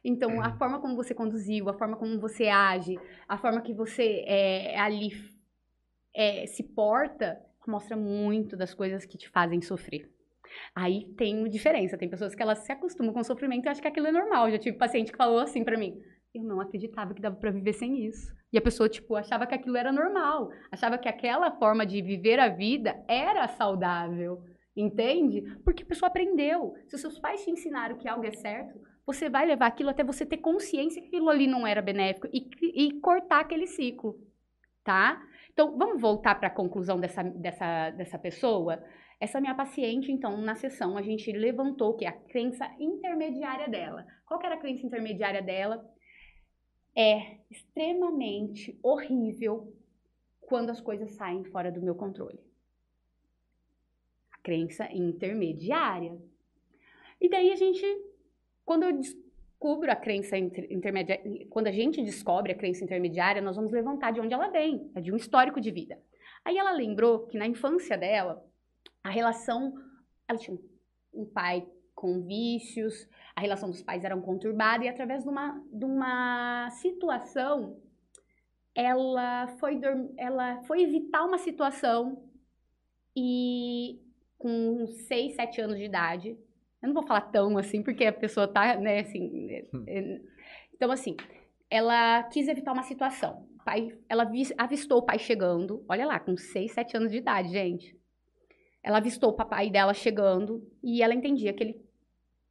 Então, 0.05 0.41
a 0.41 0.57
forma 0.57 0.81
como 0.81 0.95
você 0.95 1.15
conduziu, 1.15 1.69
a 1.69 1.75
forma 1.75 1.97
como 1.97 2.21
você 2.21 2.49
age, 2.49 2.99
a 3.29 3.37
forma 3.37 3.61
que 3.61 3.73
você 3.73 4.25
é, 4.27 4.79
ali 4.79 5.11
é, 6.15 6.47
se 6.47 6.63
porta, 6.63 7.41
mostra 7.67 7.97
muito 7.97 8.57
das 8.57 8.75
coisas 8.75 9.05
que 9.05 9.19
te 9.19 9.29
fazem 9.29 9.61
sofrer. 9.61 10.11
Aí 10.75 11.07
tem 11.17 11.49
diferença. 11.49 11.99
Tem 11.99 12.09
pessoas 12.09 12.35
que 12.35 12.43
elas 12.43 12.59
se 12.61 12.73
acostumam 12.73 13.13
com 13.13 13.21
o 13.21 13.25
sofrimento 13.25 13.65
e 13.65 13.69
acham 13.69 13.83
que 13.83 13.89
aquilo 13.89 14.07
é 14.07 14.13
normal. 14.13 14.51
Já 14.51 14.59
tive 14.59 14.77
paciente 14.77 15.11
que 15.11 15.19
falou 15.19 15.39
assim 15.39 15.65
pra 15.65 15.77
mim: 15.77 16.01
eu 16.35 16.43
não 16.43 16.61
acreditava 16.61 17.15
que 17.15 17.23
dava 17.23 17.37
pra 17.37 17.51
viver 17.51 17.73
sem 17.73 18.05
isso. 18.05 18.35
E 18.53 18.59
a 18.59 18.63
pessoa, 18.63 18.89
tipo, 18.89 19.15
achava 19.15 19.47
que 19.47 19.55
aquilo 19.55 19.77
era 19.77 19.93
normal. 19.93 20.51
Achava 20.71 20.99
que 20.99 21.09
aquela 21.09 21.53
forma 21.53 21.87
de 21.87 22.03
viver 22.03 22.41
a 22.41 22.49
vida 22.49 23.03
era 23.09 23.47
saudável. 23.47 24.43
Entende? 24.77 25.43
Porque 25.65 25.85
a 25.85 25.87
pessoa 25.87 26.09
aprendeu. 26.09 26.75
Se 26.89 26.97
os 26.97 27.01
seus 27.01 27.19
pais 27.19 27.45
te 27.45 27.51
ensinaram 27.51 27.97
que 27.97 28.09
algo 28.09 28.27
é 28.27 28.33
certo, 28.33 28.81
você 29.07 29.29
vai 29.29 29.47
levar 29.47 29.67
aquilo 29.67 29.91
até 29.91 30.03
você 30.03 30.27
ter 30.27 30.39
consciência 30.39 31.01
que 31.01 31.09
aquilo 31.09 31.31
ali 31.31 31.47
não 31.47 31.67
era 31.67 31.81
benéfico 31.81 32.27
e, 32.33 32.49
e 32.63 33.01
cortar 33.01 33.41
aquele 33.41 33.67
ciclo. 33.67 34.19
Tá? 34.83 35.23
Então, 35.53 35.79
vamos 35.79 36.01
voltar 36.01 36.35
para 36.35 36.49
a 36.49 36.55
conclusão 36.55 36.99
dessa, 36.99 37.23
dessa, 37.23 37.91
dessa 37.91 38.19
pessoa? 38.19 38.83
Essa 39.21 39.41
minha 39.41 39.55
paciente, 39.55 40.11
então, 40.11 40.37
na 40.39 40.57
sessão, 40.57 40.99
a 40.99 41.03
gente 41.03 41.31
levantou 41.31 41.95
que? 41.95 42.05
A 42.05 42.13
crença 42.13 42.69
intermediária 42.81 43.69
dela. 43.69 44.05
Qual 44.27 44.41
que 44.41 44.47
era 44.47 44.57
a 44.57 44.61
crença 44.61 44.85
intermediária 44.85 45.41
dela? 45.41 45.85
É 46.97 47.39
extremamente 47.51 48.79
horrível 48.83 49.73
quando 50.41 50.71
as 50.71 50.81
coisas 50.81 51.13
saem 51.13 51.45
fora 51.45 51.73
do 51.73 51.83
meu 51.83 51.95
controle. 51.95 52.39
A 54.33 54.39
crença 54.39 54.91
intermediária. 54.93 56.17
E 57.21 57.29
daí 57.29 57.51
a 57.51 57.57
gente, 57.57 57.85
quando 58.65 58.85
eu 58.85 58.93
descubro 58.93 59.91
a 59.91 59.97
crença 59.97 60.37
inter- 60.37 60.71
intermediária, 60.71 61.47
quando 61.49 61.67
a 61.67 61.73
gente 61.73 62.03
descobre 62.03 62.53
a 62.53 62.57
crença 62.57 62.85
intermediária, 62.85 63.43
nós 63.43 63.57
vamos 63.57 63.73
levantar 63.73 64.13
de 64.13 64.21
onde 64.21 64.35
ela 64.35 64.49
vem, 64.49 64.91
é 64.95 65.01
de 65.01 65.11
um 65.11 65.17
histórico 65.17 65.61
de 65.61 65.71
vida. 65.71 66.01
Aí 66.45 66.59
ela 66.59 66.73
lembrou 66.73 67.27
que 67.27 67.39
na 67.39 67.47
infância 67.47 67.97
dela, 67.97 68.45
a 69.03 69.11
relação, 69.11 69.75
ela 70.29 70.39
tinha 70.39 70.59
um 71.13 71.25
pai 71.25 71.67
com 71.95 72.23
vícios, 72.23 73.09
a 73.37 73.41
relação 73.41 73.69
dos 73.71 73.83
pais 73.83 74.05
era 74.05 74.17
conturbada 74.17 74.85
e 74.85 74.89
através 74.89 75.23
de 75.25 75.29
uma, 75.29 75.61
de 75.73 75.85
uma 75.85 76.71
situação, 76.71 77.81
ela 78.75 79.47
foi, 79.59 79.81
ela 80.17 80.63
foi 80.63 80.83
evitar 80.83 81.25
uma 81.25 81.39
situação 81.39 82.23
e 83.17 84.01
com 84.39 84.87
6, 84.87 85.35
7 85.35 85.61
anos 85.61 85.79
de 85.79 85.85
idade, 85.85 86.31
eu 86.83 86.87
não 86.89 86.95
vou 86.95 87.07
falar 87.07 87.23
tão 87.23 87.57
assim, 87.57 87.83
porque 87.83 88.05
a 88.05 88.13
pessoa 88.13 88.47
tá, 88.47 88.77
né, 88.77 89.01
assim, 89.01 89.49
é- 89.51 89.67
é- 89.87 90.21
então 90.75 90.91
assim, 90.91 91.17
ela 91.71 92.23
quis 92.25 92.47
evitar 92.49 92.73
uma 92.73 92.83
situação, 92.83 93.49
O 93.59 93.65
pai, 93.65 93.97
ela 94.11 94.25
vis- 94.25 94.53
avistou 94.59 94.99
o 94.99 95.03
pai 95.03 95.19
chegando, 95.19 95.83
olha 95.89 96.05
lá, 96.07 96.21
com 96.21 96.37
6, 96.37 96.73
7 96.73 96.97
anos 96.99 97.11
de 97.11 97.17
idade, 97.19 97.49
gente, 97.49 97.99
ela 98.83 98.99
avistou 98.99 99.31
o 99.31 99.35
papai 99.35 99.71
dela 99.71 99.95
chegando 99.95 100.71
e 100.83 101.03
ela 101.03 101.15
entendia 101.15 101.51
que 101.55 101.63
ele 101.65 101.84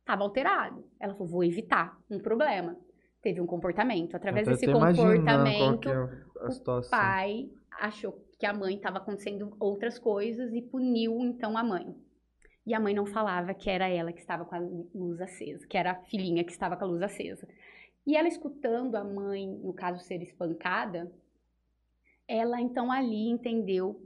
estava 0.04 0.24
alterado. 0.24 0.86
Ela 1.00 1.14
falou: 1.14 1.28
vou 1.28 1.44
evitar 1.44 1.98
um 2.10 2.20
problema. 2.20 2.78
Teve 3.22 3.40
um 3.40 3.48
comportamento. 3.48 4.16
Através 4.16 4.48
desse 4.48 4.68
né, 4.68 4.74
comportamento, 4.74 5.90
é 5.90 6.04
o 6.70 6.90
pai 6.90 7.50
achou 7.80 8.22
que 8.38 8.46
a 8.46 8.54
mãe 8.54 8.76
estava 8.76 8.98
acontecendo 8.98 9.56
outras 9.60 9.98
coisas 9.98 10.54
e 10.54 10.62
puniu 10.62 11.20
então 11.22 11.58
a 11.58 11.64
mãe. 11.64 11.96
E 12.66 12.74
a 12.74 12.80
mãe 12.80 12.94
não 12.94 13.06
falava 13.06 13.54
que 13.54 13.70
era 13.70 13.88
ela 13.88 14.12
que 14.14 14.20
estava 14.20 14.46
com 14.46 14.56
a 14.56 14.60
luz 14.94 15.20
acesa, 15.20 15.66
que 15.68 15.78
era 15.78 15.92
a 15.92 15.96
filhinha 15.96 16.44
que 16.44 16.52
estava 16.52 16.78
com 16.78 16.86
a 16.86 16.88
luz 16.88 17.02
acesa. 17.02 17.48
E 18.06 18.16
ela 18.16 18.28
escutando 18.28 18.96
a 18.96 19.04
mãe, 19.04 19.48
no 19.48 19.74
caso, 19.74 20.04
ser 20.04 20.22
espancada, 20.22 21.12
ela 22.28 22.60
então 22.62 22.92
ali 22.92 23.30
entendeu 23.30 24.02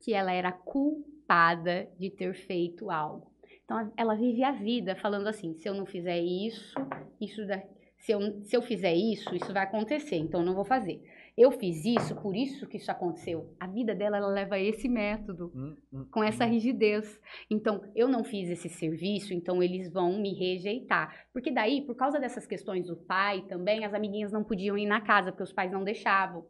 que 0.00 0.12
ela 0.12 0.32
era 0.32 0.52
culpada 0.52 1.88
de 1.98 2.10
ter 2.10 2.34
feito 2.34 2.90
algo. 2.90 3.30
Então 3.66 3.92
ela 3.96 4.14
vive 4.14 4.44
a 4.44 4.52
vida 4.52 4.94
falando 4.96 5.26
assim: 5.26 5.52
se 5.54 5.68
eu 5.68 5.74
não 5.74 5.84
fizer 5.84 6.20
isso, 6.20 6.74
isso 7.20 7.44
da... 7.44 7.60
se, 7.98 8.12
eu, 8.12 8.42
se 8.44 8.56
eu 8.56 8.62
fizer 8.62 8.94
isso, 8.94 9.34
isso 9.34 9.52
vai 9.52 9.64
acontecer, 9.64 10.16
então 10.16 10.40
eu 10.40 10.46
não 10.46 10.54
vou 10.54 10.64
fazer. 10.64 11.02
Eu 11.36 11.50
fiz 11.50 11.84
isso, 11.84 12.16
por 12.22 12.34
isso 12.34 12.66
que 12.66 12.78
isso 12.78 12.90
aconteceu. 12.90 13.54
A 13.60 13.66
vida 13.66 13.94
dela 13.94 14.16
ela 14.16 14.28
leva 14.28 14.58
esse 14.58 14.88
método 14.88 15.52
Hum, 15.54 15.76
hum, 15.92 16.06
com 16.10 16.24
essa 16.24 16.46
hum. 16.46 16.48
rigidez. 16.48 17.20
Então, 17.50 17.82
eu 17.94 18.08
não 18.08 18.24
fiz 18.24 18.48
esse 18.48 18.70
serviço, 18.70 19.34
então 19.34 19.62
eles 19.62 19.92
vão 19.92 20.18
me 20.18 20.32
rejeitar. 20.32 21.26
Porque 21.34 21.50
daí, 21.50 21.82
por 21.82 21.94
causa 21.94 22.18
dessas 22.18 22.46
questões 22.46 22.86
do 22.86 22.96
pai 22.96 23.42
também, 23.48 23.84
as 23.84 23.92
amiguinhas 23.92 24.32
não 24.32 24.42
podiam 24.42 24.78
ir 24.78 24.86
na 24.86 25.02
casa, 25.02 25.30
porque 25.30 25.42
os 25.42 25.52
pais 25.52 25.70
não 25.70 25.84
deixavam. 25.84 26.46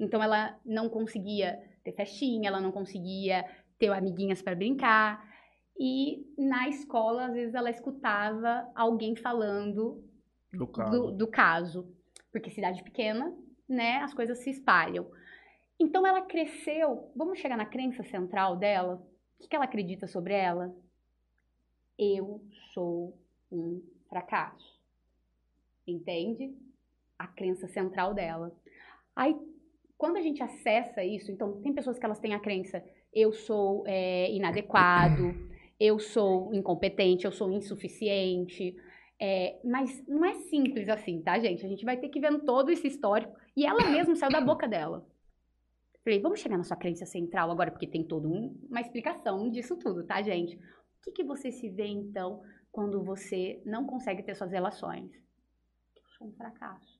Então, 0.00 0.20
ela 0.20 0.58
não 0.66 0.88
conseguia 0.88 1.56
ter 1.84 1.92
festinha, 1.92 2.48
ela 2.48 2.60
não 2.60 2.72
conseguia 2.72 3.44
ter 3.78 3.92
amiguinhas 3.92 4.42
para 4.42 4.56
brincar. 4.56 5.27
E 5.78 6.26
na 6.36 6.68
escola, 6.68 7.26
às 7.26 7.34
vezes, 7.34 7.54
ela 7.54 7.70
escutava 7.70 8.68
alguém 8.74 9.14
falando 9.14 10.02
Do 10.52 10.66
caso. 10.66 10.90
do, 10.90 11.12
do 11.12 11.26
caso. 11.28 11.94
Porque 12.32 12.50
cidade 12.50 12.82
pequena, 12.82 13.32
né, 13.68 13.98
as 13.98 14.12
coisas 14.12 14.38
se 14.38 14.50
espalham. 14.50 15.08
Então 15.78 16.06
ela 16.06 16.22
cresceu. 16.22 17.10
Vamos 17.14 17.38
chegar 17.38 17.56
na 17.56 17.64
crença 17.64 18.02
central 18.02 18.56
dela? 18.56 19.00
O 19.38 19.46
que 19.46 19.54
ela 19.54 19.64
acredita 19.64 20.08
sobre 20.08 20.34
ela? 20.34 20.74
Eu 21.96 22.42
sou 22.74 23.16
um 23.50 23.80
fracasso. 24.08 24.76
Entende? 25.86 26.54
A 27.16 27.26
crença 27.28 27.68
central 27.68 28.12
dela. 28.12 28.52
Aí, 29.14 29.36
quando 29.96 30.16
a 30.16 30.20
gente 30.20 30.42
acessa 30.42 31.04
isso, 31.04 31.30
então, 31.30 31.60
tem 31.60 31.72
pessoas 31.72 31.98
que 31.98 32.04
elas 32.04 32.18
têm 32.18 32.34
a 32.34 32.40
crença: 32.40 32.84
eu 33.12 33.32
sou 33.32 33.84
é, 33.86 34.30
inadequado, 34.32 35.34
eu 35.78 35.98
sou 35.98 36.52
incompetente, 36.54 37.24
eu 37.24 37.32
sou 37.32 37.50
insuficiente. 37.52 38.76
É, 39.20 39.60
mas 39.64 40.06
não 40.06 40.24
é 40.24 40.34
simples 40.34 40.88
assim, 40.88 41.20
tá, 41.22 41.38
gente? 41.38 41.64
A 41.64 41.68
gente 41.68 41.84
vai 41.84 41.96
ter 41.96 42.08
que 42.08 42.20
ver 42.20 42.38
todo 42.44 42.70
esse 42.70 42.86
histórico. 42.86 43.36
E 43.56 43.66
ela 43.66 43.90
mesma 43.90 44.14
saiu 44.14 44.30
da 44.30 44.40
boca 44.40 44.68
dela. 44.68 45.06
Falei, 46.04 46.20
vamos 46.20 46.40
chegar 46.40 46.56
na 46.56 46.64
sua 46.64 46.76
crença 46.76 47.04
central 47.04 47.50
agora, 47.50 47.70
porque 47.70 47.86
tem 47.86 48.04
toda 48.04 48.28
um- 48.28 48.56
uma 48.70 48.80
explicação 48.80 49.50
disso 49.50 49.76
tudo, 49.76 50.04
tá, 50.04 50.22
gente? 50.22 50.56
O 50.56 51.02
que, 51.02 51.12
que 51.12 51.24
você 51.24 51.50
se 51.50 51.68
vê, 51.68 51.86
então, 51.86 52.42
quando 52.70 53.02
você 53.02 53.60
não 53.64 53.84
consegue 53.86 54.22
ter 54.22 54.34
suas 54.34 54.52
relações? 54.52 55.10
Eu 55.96 56.02
sou 56.16 56.28
um 56.28 56.32
fracasso. 56.32 56.98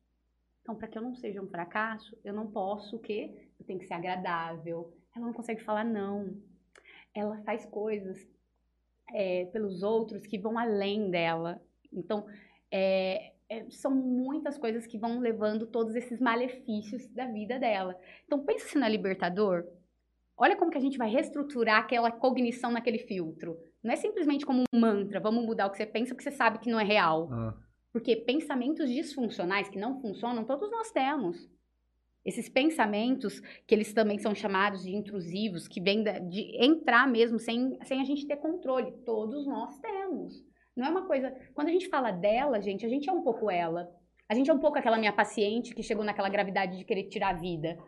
Então, 0.62 0.76
para 0.76 0.88
que 0.88 0.98
eu 0.98 1.02
não 1.02 1.14
seja 1.14 1.40
um 1.40 1.48
fracasso, 1.48 2.16
eu 2.24 2.34
não 2.34 2.50
posso 2.50 2.96
o 2.96 3.00
quê? 3.00 3.48
eu 3.58 3.66
tenho 3.66 3.78
que 3.78 3.86
ser 3.86 3.94
agradável. 3.94 4.94
Ela 5.16 5.26
não 5.26 5.32
consegue 5.32 5.62
falar 5.64 5.84
não. 5.84 6.36
Ela 7.14 7.38
faz 7.42 7.66
coisas 7.66 8.24
é, 9.12 9.46
pelos 9.46 9.82
outros 9.82 10.26
que 10.26 10.38
vão 10.38 10.58
além 10.58 11.10
dela. 11.10 11.60
Então, 11.92 12.26
é, 12.70 13.32
é, 13.48 13.64
são 13.70 13.90
muitas 13.90 14.58
coisas 14.58 14.86
que 14.86 14.98
vão 14.98 15.20
levando 15.20 15.66
todos 15.66 15.94
esses 15.94 16.20
malefícios 16.20 17.06
da 17.08 17.26
vida 17.26 17.58
dela. 17.58 17.98
Então, 18.24 18.44
pensa 18.44 18.68
se 18.68 18.78
na 18.78 18.88
Libertador. 18.88 19.64
Olha 20.36 20.56
como 20.56 20.70
que 20.70 20.78
a 20.78 20.80
gente 20.80 20.98
vai 20.98 21.10
reestruturar 21.10 21.80
aquela 21.80 22.12
cognição 22.12 22.70
naquele 22.70 22.98
filtro. 22.98 23.58
Não 23.82 23.92
é 23.92 23.96
simplesmente 23.96 24.46
como 24.46 24.62
um 24.72 24.80
mantra, 24.80 25.18
vamos 25.18 25.44
mudar 25.44 25.66
o 25.66 25.70
que 25.70 25.76
você 25.76 25.86
pensa 25.86 26.14
porque 26.14 26.30
você 26.30 26.36
sabe 26.36 26.58
que 26.58 26.70
não 26.70 26.78
é 26.78 26.84
real. 26.84 27.28
Ah. 27.32 27.54
Porque 27.92 28.14
pensamentos 28.14 28.88
disfuncionais 28.88 29.68
que 29.68 29.78
não 29.78 30.00
funcionam, 30.00 30.44
todos 30.44 30.70
nós 30.70 30.90
temos. 30.92 31.48
Esses 32.28 32.46
pensamentos, 32.46 33.40
que 33.66 33.74
eles 33.74 33.94
também 33.94 34.18
são 34.18 34.34
chamados 34.34 34.82
de 34.82 34.94
intrusivos, 34.94 35.66
que 35.66 35.80
vêm 35.80 36.04
de 36.28 36.62
entrar 36.62 37.08
mesmo 37.08 37.38
sem, 37.38 37.78
sem 37.84 38.02
a 38.02 38.04
gente 38.04 38.26
ter 38.26 38.36
controle, 38.36 38.92
todos 39.06 39.46
nós 39.46 39.78
temos. 39.78 40.44
Não 40.76 40.86
é 40.86 40.90
uma 40.90 41.06
coisa. 41.06 41.34
Quando 41.54 41.68
a 41.68 41.72
gente 41.72 41.88
fala 41.88 42.10
dela, 42.10 42.60
gente, 42.60 42.84
a 42.84 42.88
gente 42.88 43.08
é 43.08 43.12
um 43.14 43.22
pouco 43.22 43.50
ela. 43.50 43.88
A 44.28 44.34
gente 44.34 44.50
é 44.50 44.52
um 44.52 44.58
pouco 44.58 44.76
aquela 44.76 44.98
minha 44.98 45.10
paciente 45.10 45.74
que 45.74 45.82
chegou 45.82 46.04
naquela 46.04 46.28
gravidade 46.28 46.76
de 46.76 46.84
querer 46.84 47.04
tirar 47.04 47.30
a 47.30 47.38
vida. 47.38 47.78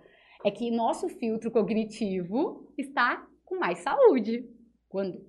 É 0.42 0.50
que 0.50 0.70
nosso 0.70 1.06
filtro 1.10 1.50
cognitivo 1.50 2.72
está 2.78 3.28
com 3.44 3.58
mais 3.58 3.80
saúde. 3.80 4.48
Quando 4.88 5.22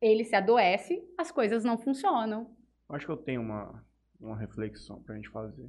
ele 0.00 0.22
se 0.22 0.36
adoece, 0.36 1.02
as 1.18 1.32
coisas 1.32 1.64
não 1.64 1.76
funcionam. 1.76 2.54
Acho 2.90 3.06
que 3.06 3.12
eu 3.12 3.16
tenho 3.16 3.40
uma, 3.40 3.84
uma 4.20 4.38
reflexão 4.38 5.02
pra 5.02 5.16
gente 5.16 5.28
fazer. 5.30 5.68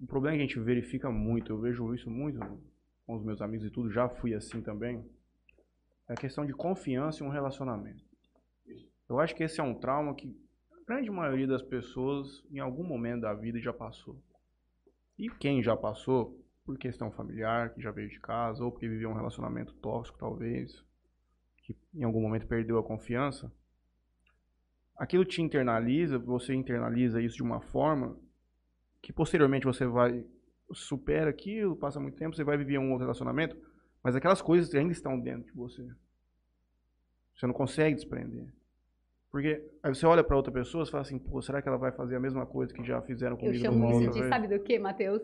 O 0.00 0.06
problema 0.06 0.34
é 0.34 0.38
que 0.38 0.44
a 0.44 0.46
gente 0.46 0.60
verifica 0.60 1.10
muito, 1.10 1.52
eu 1.52 1.60
vejo 1.60 1.94
isso 1.94 2.10
muito 2.10 2.40
com 3.06 3.16
os 3.16 3.22
meus 3.22 3.42
amigos 3.42 3.66
e 3.66 3.70
tudo, 3.70 3.90
já 3.90 4.08
fui 4.08 4.34
assim 4.34 4.62
também. 4.62 5.04
É 6.08 6.14
a 6.14 6.16
questão 6.16 6.46
de 6.46 6.54
confiança 6.54 7.22
em 7.22 7.26
um 7.26 7.30
relacionamento. 7.30 8.02
Eu 9.08 9.20
acho 9.20 9.34
que 9.34 9.42
esse 9.42 9.60
é 9.60 9.62
um 9.62 9.74
trauma 9.74 10.14
que 10.14 10.34
a 10.72 10.84
grande 10.86 11.10
maioria 11.10 11.46
das 11.46 11.62
pessoas, 11.62 12.42
em 12.50 12.60
algum 12.60 12.82
momento 12.82 13.22
da 13.22 13.34
vida, 13.34 13.60
já 13.60 13.72
passou. 13.72 14.22
E 15.18 15.28
quem 15.28 15.62
já 15.62 15.76
passou, 15.76 16.40
por 16.64 16.78
questão 16.78 17.10
familiar, 17.10 17.74
que 17.74 17.82
já 17.82 17.90
veio 17.90 18.08
de 18.08 18.20
casa, 18.20 18.64
ou 18.64 18.70
porque 18.70 18.88
viveu 18.88 19.10
um 19.10 19.14
relacionamento 19.14 19.74
tóxico, 19.74 20.18
talvez, 20.18 20.82
que 21.58 21.76
em 21.94 22.04
algum 22.04 22.22
momento 22.22 22.46
perdeu 22.46 22.78
a 22.78 22.82
confiança, 22.82 23.52
aquilo 24.96 25.24
te 25.24 25.42
internaliza, 25.42 26.18
você 26.18 26.54
internaliza 26.54 27.20
isso 27.20 27.36
de 27.36 27.42
uma 27.42 27.60
forma 27.60 28.16
que 29.02 29.12
posteriormente 29.12 29.64
você 29.64 29.86
vai 29.86 30.24
supera 30.72 31.30
aquilo, 31.30 31.76
passa 31.76 31.98
muito 31.98 32.16
tempo, 32.16 32.34
você 32.36 32.44
vai 32.44 32.56
viver 32.56 32.78
um 32.78 32.90
outro 32.90 33.04
relacionamento, 33.04 33.56
mas 34.02 34.14
aquelas 34.14 34.40
coisas 34.40 34.72
ainda 34.74 34.92
estão 34.92 35.18
dentro 35.18 35.44
de 35.44 35.52
você. 35.52 35.86
Você 37.34 37.46
não 37.46 37.54
consegue 37.54 37.94
desprender. 37.94 38.46
Porque 39.30 39.62
aí 39.82 39.94
você 39.94 40.04
olha 40.06 40.24
para 40.24 40.36
outra 40.36 40.52
pessoa 40.52 40.84
e 40.84 40.90
fala 40.90 41.02
assim, 41.02 41.18
pô, 41.18 41.40
será 41.40 41.62
que 41.62 41.68
ela 41.68 41.78
vai 41.78 41.92
fazer 41.92 42.16
a 42.16 42.20
mesma 42.20 42.44
coisa 42.44 42.72
que 42.74 42.82
já 42.84 43.00
fizeram 43.02 43.36
comigo? 43.36 43.56
Eu 43.56 43.60
chamo 43.60 44.00
isso 44.00 44.10
de, 44.10 44.28
sabe 44.28 44.48
do 44.48 44.58
que, 44.60 44.78
Matheus? 44.78 45.22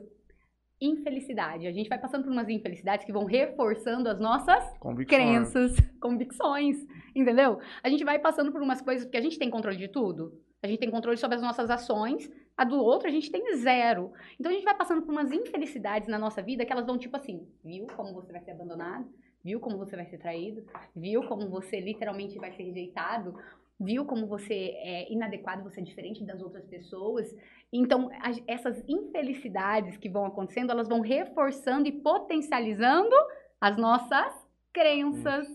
Infelicidade. 0.80 1.66
A 1.66 1.72
gente 1.72 1.88
vai 1.88 1.98
passando 1.98 2.22
por 2.22 2.32
umas 2.32 2.48
infelicidades 2.48 3.04
que 3.04 3.12
vão 3.12 3.24
reforçando 3.24 4.08
as 4.08 4.20
nossas 4.20 4.62
Convicções. 4.78 5.06
crenças, 5.20 5.76
convicções, 6.00 6.76
entendeu? 7.14 7.58
A 7.82 7.88
gente 7.88 8.04
vai 8.04 8.18
passando 8.18 8.52
por 8.52 8.62
umas 8.62 8.80
coisas 8.80 9.04
porque 9.04 9.16
a 9.16 9.22
gente 9.22 9.38
tem 9.38 9.50
controle 9.50 9.76
de 9.76 9.88
tudo. 9.88 10.38
A 10.62 10.68
gente 10.68 10.78
tem 10.78 10.90
controle 10.90 11.16
sobre 11.16 11.36
as 11.36 11.42
nossas 11.42 11.70
ações, 11.70 12.30
a 12.56 12.64
do 12.64 12.76
outro 12.76 13.08
a 13.08 13.10
gente 13.10 13.30
tem 13.30 13.56
zero. 13.56 14.12
Então 14.38 14.50
a 14.50 14.54
gente 14.54 14.64
vai 14.64 14.76
passando 14.76 15.02
por 15.02 15.12
umas 15.12 15.30
infelicidades 15.30 16.08
na 16.08 16.18
nossa 16.18 16.42
vida 16.42 16.64
que 16.64 16.72
elas 16.72 16.86
vão 16.86 16.98
tipo 16.98 17.16
assim, 17.16 17.46
viu 17.64 17.86
como 17.96 18.14
você 18.14 18.32
vai 18.32 18.40
ser 18.42 18.52
abandonado? 18.52 19.08
Viu 19.44 19.60
como 19.60 19.76
você 19.78 19.94
vai 19.94 20.06
ser 20.06 20.18
traído? 20.18 20.64
Viu 20.94 21.22
como 21.24 21.48
você 21.48 21.78
literalmente 21.78 22.38
vai 22.38 22.52
ser 22.52 22.64
rejeitado? 22.64 23.36
viu 23.78 24.04
como 24.04 24.26
você 24.26 24.74
é 24.78 25.12
inadequado, 25.12 25.62
você 25.62 25.80
é 25.80 25.84
diferente 25.84 26.24
das 26.24 26.40
outras 26.40 26.64
pessoas. 26.66 27.34
Então, 27.72 28.10
as, 28.22 28.42
essas 28.46 28.82
infelicidades 28.88 29.96
que 29.96 30.08
vão 30.08 30.24
acontecendo, 30.24 30.70
elas 30.70 30.88
vão 30.88 31.00
reforçando 31.00 31.86
e 31.86 31.92
potencializando 31.92 33.14
as 33.60 33.76
nossas 33.76 34.32
crenças, 34.72 35.46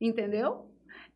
entendeu? 0.00 0.66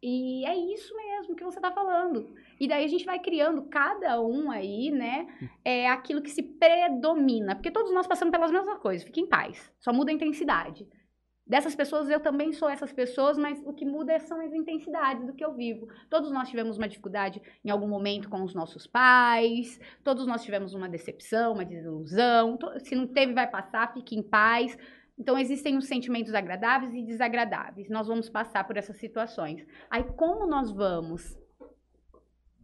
E 0.02 0.46
é 0.46 0.56
isso 0.56 0.94
mesmo 0.96 1.36
que 1.36 1.44
você 1.44 1.58
está 1.58 1.72
falando. 1.72 2.34
E 2.60 2.66
daí 2.66 2.84
a 2.84 2.88
gente 2.88 3.04
vai 3.04 3.18
criando 3.18 3.62
cada 3.68 4.20
um 4.20 4.50
aí, 4.50 4.90
né? 4.90 5.26
É 5.64 5.88
aquilo 5.88 6.22
que 6.22 6.30
se 6.30 6.42
predomina. 6.42 7.54
Porque 7.54 7.70
todos 7.70 7.92
nós 7.92 8.06
passamos 8.06 8.32
pelas 8.32 8.50
mesmas 8.50 8.78
coisas. 8.78 9.06
Fique 9.06 9.20
em 9.20 9.28
paz. 9.28 9.72
Só 9.78 9.92
muda 9.92 10.10
a 10.10 10.14
intensidade. 10.14 10.86
Dessas 11.48 11.74
pessoas, 11.74 12.10
eu 12.10 12.20
também 12.20 12.52
sou 12.52 12.68
essas 12.68 12.92
pessoas, 12.92 13.38
mas 13.38 13.58
o 13.64 13.72
que 13.72 13.86
muda 13.86 14.20
são 14.20 14.38
as 14.38 14.52
intensidades 14.52 15.24
do 15.24 15.32
que 15.32 15.42
eu 15.42 15.54
vivo. 15.54 15.88
Todos 16.10 16.30
nós 16.30 16.50
tivemos 16.50 16.76
uma 16.76 16.86
dificuldade 16.86 17.40
em 17.64 17.70
algum 17.70 17.88
momento 17.88 18.28
com 18.28 18.42
os 18.42 18.54
nossos 18.54 18.86
pais, 18.86 19.80
todos 20.04 20.26
nós 20.26 20.44
tivemos 20.44 20.74
uma 20.74 20.90
decepção, 20.90 21.54
uma 21.54 21.64
desilusão. 21.64 22.58
Se 22.80 22.94
não 22.94 23.06
teve, 23.06 23.32
vai 23.32 23.48
passar, 23.50 23.94
fique 23.94 24.14
em 24.14 24.22
paz. 24.22 24.76
Então, 25.18 25.38
existem 25.38 25.78
os 25.78 25.86
sentimentos 25.86 26.34
agradáveis 26.34 26.92
e 26.92 27.02
desagradáveis. 27.02 27.88
Nós 27.88 28.06
vamos 28.06 28.28
passar 28.28 28.66
por 28.66 28.76
essas 28.76 28.98
situações. 28.98 29.66
Aí, 29.90 30.04
como 30.04 30.46
nós 30.46 30.70
vamos 30.70 31.34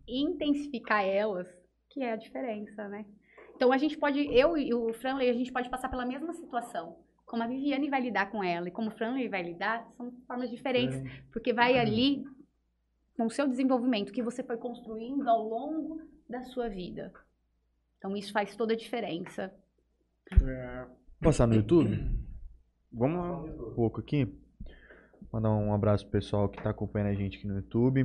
intensificar 0.07 1.05
elas, 1.05 1.49
que 1.91 2.03
é 2.03 2.13
a 2.13 2.17
diferença, 2.17 2.89
né? 2.89 3.05
Então, 3.57 3.73
a 3.73 3.79
gente 3.79 3.97
pode, 3.97 4.19
eu 4.35 4.57
e 4.57 4.75
o 4.75 4.93
Franley, 4.95 5.31
a 5.31 5.35
gente 5.35 5.53
pode 5.53 5.71
passar 5.71 5.89
pela 5.89 6.05
mesma 6.05 6.33
situação 6.33 6.97
como 7.35 7.43
a 7.43 7.47
Viviane 7.47 7.91
vai 7.91 8.01
lidar 8.01 8.31
com 8.31 8.45
ela 8.45 8.69
e 8.69 8.71
como 8.71 8.89
o 8.89 8.91
Franley 8.93 9.29
vai 9.29 9.43
lidar, 9.43 9.85
são 9.97 10.13
formas 10.27 10.51
diferentes, 10.51 10.97
é. 10.99 11.23
porque 11.33 11.53
vai 11.53 11.79
ali 11.79 12.25
com 13.17 13.27
o 13.27 13.31
seu 13.31 13.49
desenvolvimento 13.49 14.13
que 14.13 14.23
você 14.23 14.43
foi 14.43 14.57
construindo 14.57 15.27
ao 15.29 15.43
longo 15.43 16.01
da 16.29 16.43
sua 16.43 16.69
vida. 16.69 17.13
Então 17.99 18.17
isso 18.17 18.33
faz 18.33 18.55
toda 18.55 18.75
a 18.75 18.77
diferença. 18.77 19.53
É. 20.31 20.87
Passar 21.21 21.47
no 21.47 21.55
YouTube? 21.55 22.09
Vamos 22.93 23.19
lá 23.19 23.43
um 23.43 23.75
pouco 23.75 24.01
aqui. 24.01 24.33
Mandar 25.33 25.51
um 25.51 25.73
abraço 25.73 26.05
pro 26.05 26.13
pessoal 26.13 26.49
que 26.49 26.59
está 26.59 26.71
acompanhando 26.71 27.09
a 27.11 27.15
gente 27.15 27.39
aqui 27.39 27.47
no 27.47 27.57
YouTube. 27.57 28.03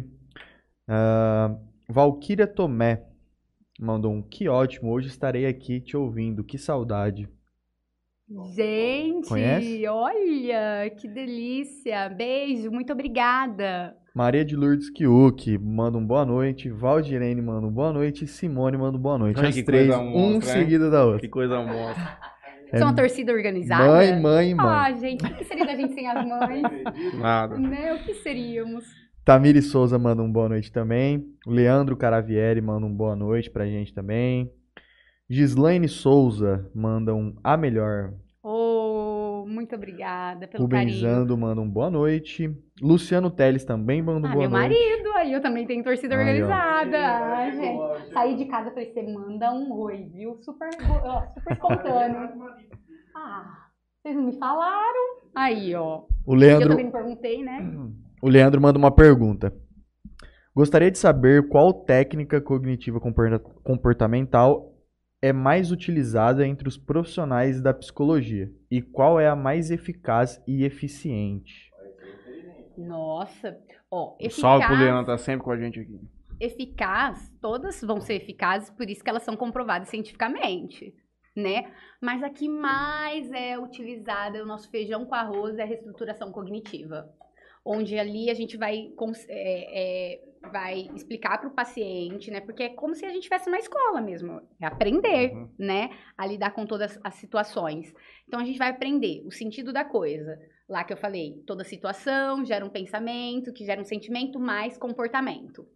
Uh, 0.88 1.68
Valquíria 1.90 2.46
Tomé 2.46 3.02
mandou 3.80 4.14
um 4.14 4.22
que 4.22 4.48
ótimo, 4.48 4.92
hoje 4.92 5.08
estarei 5.08 5.48
aqui 5.48 5.82
te 5.82 5.98
ouvindo, 5.98 6.44
que 6.44 6.56
saudade. 6.56 7.28
Gente, 8.56 9.28
Conhece? 9.28 9.88
olha, 9.88 10.88
que 10.96 11.08
delícia. 11.08 12.08
Beijo, 12.10 12.70
muito 12.70 12.94
obrigada. 12.94 13.96
Maria 14.14 14.46
de 14.46 14.56
Lourdes 14.56 14.92
Kiuk 14.92 15.58
manda 15.58 15.98
um 15.98 16.06
boa 16.06 16.24
noite. 16.24 16.70
Valdirene 16.70 17.42
manda 17.42 17.66
um 17.66 17.72
boa 17.72 17.92
noite. 17.92 18.28
Simone 18.28 18.78
manda 18.78 18.96
um 18.96 19.02
boa 19.02 19.18
noite. 19.18 19.44
As 19.44 19.56
três, 19.64 19.90
um 19.90 20.40
seguido 20.42 20.92
da 20.92 21.06
outra. 21.06 21.22
Que 21.22 21.28
coisa 21.28 21.60
mostra. 21.62 22.20
É, 22.72 22.78
São 22.78 22.90
uma 22.90 22.96
torcida 22.96 23.34
organizada? 23.34 23.88
Mãe, 23.88 24.22
mãe, 24.22 24.54
mãe. 24.54 24.68
Ah, 24.68 24.92
gente, 24.92 25.26
o 25.26 25.36
que 25.36 25.44
seria 25.44 25.66
da 25.66 25.74
gente 25.74 25.92
sem 25.96 26.08
as 26.08 26.24
mães? 26.24 26.62
Nada. 27.16 27.58
Né? 27.58 27.94
O 27.96 28.04
que 28.04 28.14
seríamos? 28.14 28.86
Tamiri 29.30 29.62
Souza 29.62 30.00
manda 30.00 30.24
um 30.24 30.32
boa 30.32 30.50
noite 30.50 30.72
também. 30.72 31.24
Leandro 31.46 31.96
Caravieri 31.96 32.60
manda 32.62 32.88
um 32.88 32.92
boa 32.92 33.16
noite 33.16 33.48
pra 33.48 33.68
gente 33.68 33.94
também. 33.94 34.52
Gislaine 35.30 35.88
Souza 35.88 36.68
manda 36.74 37.14
um 37.14 37.36
A 37.44 37.56
Melhor. 37.56 38.12
Oh, 38.42 39.46
muito 39.48 39.76
obrigada 39.76 40.48
pelo 40.48 40.64
Rubenzando 40.64 41.28
carinho. 41.28 41.38
manda 41.38 41.62
um 41.62 41.70
boa 41.70 41.92
noite. 41.92 42.52
Luciano 42.82 43.30
Teles 43.30 43.64
também 43.64 44.02
manda 44.02 44.28
um 44.28 44.32
ah, 44.32 44.34
boa 44.34 44.50
meu 44.50 44.50
noite. 44.50 44.70
meu 44.72 44.80
marido, 44.80 45.18
aí 45.18 45.32
eu 45.32 45.42
também 45.44 45.68
tenho 45.68 45.84
torcida 45.84 46.16
aí, 46.16 46.22
organizada. 46.22 46.98
Ah, 46.98 47.52
gente, 47.52 48.12
saí 48.12 48.36
de 48.36 48.46
casa 48.46 48.74
e 48.76 48.92
você 48.92 49.04
manda 49.04 49.54
um 49.54 49.72
oi, 49.74 50.10
viu? 50.12 50.40
Super, 50.42 50.70
ó, 51.04 51.28
super 51.36 51.54
espontâneo. 51.54 52.30
ah, 53.16 53.68
vocês 54.02 54.16
não 54.16 54.24
me 54.24 54.40
falaram? 54.40 55.20
Aí, 55.36 55.76
ó. 55.76 56.06
O 56.26 56.34
Leandro... 56.34 56.66
Eu 56.66 56.70
também 56.72 56.86
me 56.88 56.92
perguntei, 56.92 57.44
né? 57.44 57.60
O 58.22 58.28
Leandro 58.28 58.59
manda 58.59 58.78
uma 58.78 58.91
pergunta. 58.91 59.53
Gostaria 60.53 60.91
de 60.91 60.97
saber 60.97 61.47
qual 61.47 61.72
técnica 61.72 62.41
cognitiva 62.41 62.99
comportamental 63.63 64.76
é 65.22 65.32
mais 65.32 65.72
utilizada 65.72 66.45
entre 66.45 66.67
os 66.67 66.78
profissionais 66.78 67.61
da 67.61 67.74
psicologia 67.74 68.51
e 68.70 68.82
qual 68.82 69.20
é 69.20 69.28
a 69.28 69.36
mais 69.36 69.72
eficaz 69.72 70.41
e 70.45 70.65
eficiente? 70.65 71.72
Nossa, 72.78 73.57
ó, 73.89 74.15
eficaz, 74.20 74.36
Salve 74.41 74.65
pro 74.65 74.76
Leandro, 74.76 75.05
tá 75.05 75.17
sempre 75.17 75.43
com 75.43 75.51
a 75.51 75.57
gente 75.57 75.80
aqui. 75.80 75.99
Eficaz, 76.39 77.32
todas 77.41 77.82
vão 77.82 78.01
ser 78.01 78.15
eficazes, 78.15 78.70
por 78.70 78.89
isso 78.89 79.03
que 79.03 79.09
elas 79.09 79.24
são 79.24 79.36
comprovadas 79.36 79.89
cientificamente, 79.89 80.93
né? 81.36 81.72
Mas 82.01 82.24
a 82.24 82.30
que 82.30 82.49
mais 82.49 83.32
é 83.32 83.57
utilizada, 83.57 84.38
é 84.38 84.41
o 84.41 84.45
nosso 84.45 84.70
feijão 84.70 85.05
com 85.05 85.15
arroz, 85.15 85.57
é 85.57 85.63
a 85.63 85.65
reestruturação 85.65 86.32
cognitiva. 86.32 87.09
Onde 87.66 87.97
ali 87.99 88.30
a 88.30 88.34
gente 88.34 88.57
vai 88.57 88.91
é, 89.28 90.14
é, 90.14 90.30
vai 90.51 90.89
explicar 90.95 91.38
para 91.38 91.49
o 91.49 91.53
paciente, 91.53 92.32
né? 92.32 92.39
Porque 92.39 92.64
é 92.64 92.70
como 92.70 92.95
se 92.95 93.05
a 93.05 93.10
gente 93.10 93.20
estivesse 93.20 93.47
numa 93.47 93.60
escola 93.60 94.01
mesmo, 94.01 94.41
é 94.60 94.66
aprender, 94.66 95.34
uhum. 95.34 95.49
né? 95.57 95.89
A 96.18 96.26
lidar 96.26 96.51
com 96.51 96.66
todas 96.66 96.97
as 97.03 97.16
situações. 97.16 97.93
Então 98.28 98.39
a 98.39 98.45
gente 98.45 98.57
vai 98.57 98.70
aprender 98.70 99.22
o 99.26 99.32
sentido 99.32 99.74
da 99.74 99.84
coisa. 99.84 100.39
Lá 100.68 100.84
que 100.84 100.93
eu 100.93 100.97
falei, 100.97 101.43
toda 101.45 101.64
situação 101.64 102.45
gera 102.45 102.64
um 102.64 102.70
pensamento, 102.70 103.51
que 103.51 103.66
gera 103.66 103.82
um 103.82 103.86
sentimento 103.86 104.39
mais 104.39 104.78
comportamento. 104.78 105.68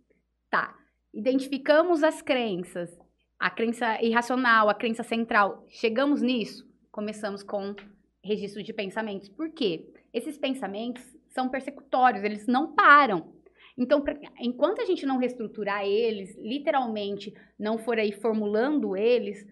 Tá. 0.50 0.76
Identificamos 1.14 2.04
as 2.04 2.22
crenças, 2.22 2.98
a 3.40 3.50
crença 3.50 4.02
irracional, 4.02 4.70
a 4.70 4.74
crença 4.74 5.04
central. 5.04 5.66
Chegamos 5.70 6.22
nisso, 6.22 6.64
começamos 6.92 7.44
com 7.44 7.76
registro 8.24 8.64
de 8.64 8.72
pensamentos. 8.72 9.30
Por 9.30 9.52
quê? 9.52 9.92
Esses 10.14 10.38
pensamentos 10.38 11.04
são 11.34 11.50
persecutórios, 11.50 12.24
eles 12.24 12.48
não 12.48 12.74
param. 12.74 13.34
Então, 13.78 14.02
pra, 14.02 14.16
enquanto 14.40 14.82
a 14.82 14.86
gente 14.86 15.06
não 15.06 15.18
reestruturar 15.18 15.84
eles, 15.84 16.38
literalmente 16.38 17.34
não 17.60 17.78
for 17.78 17.98
aí 17.98 18.12
formulando 18.12 18.96
eles, 18.96 19.46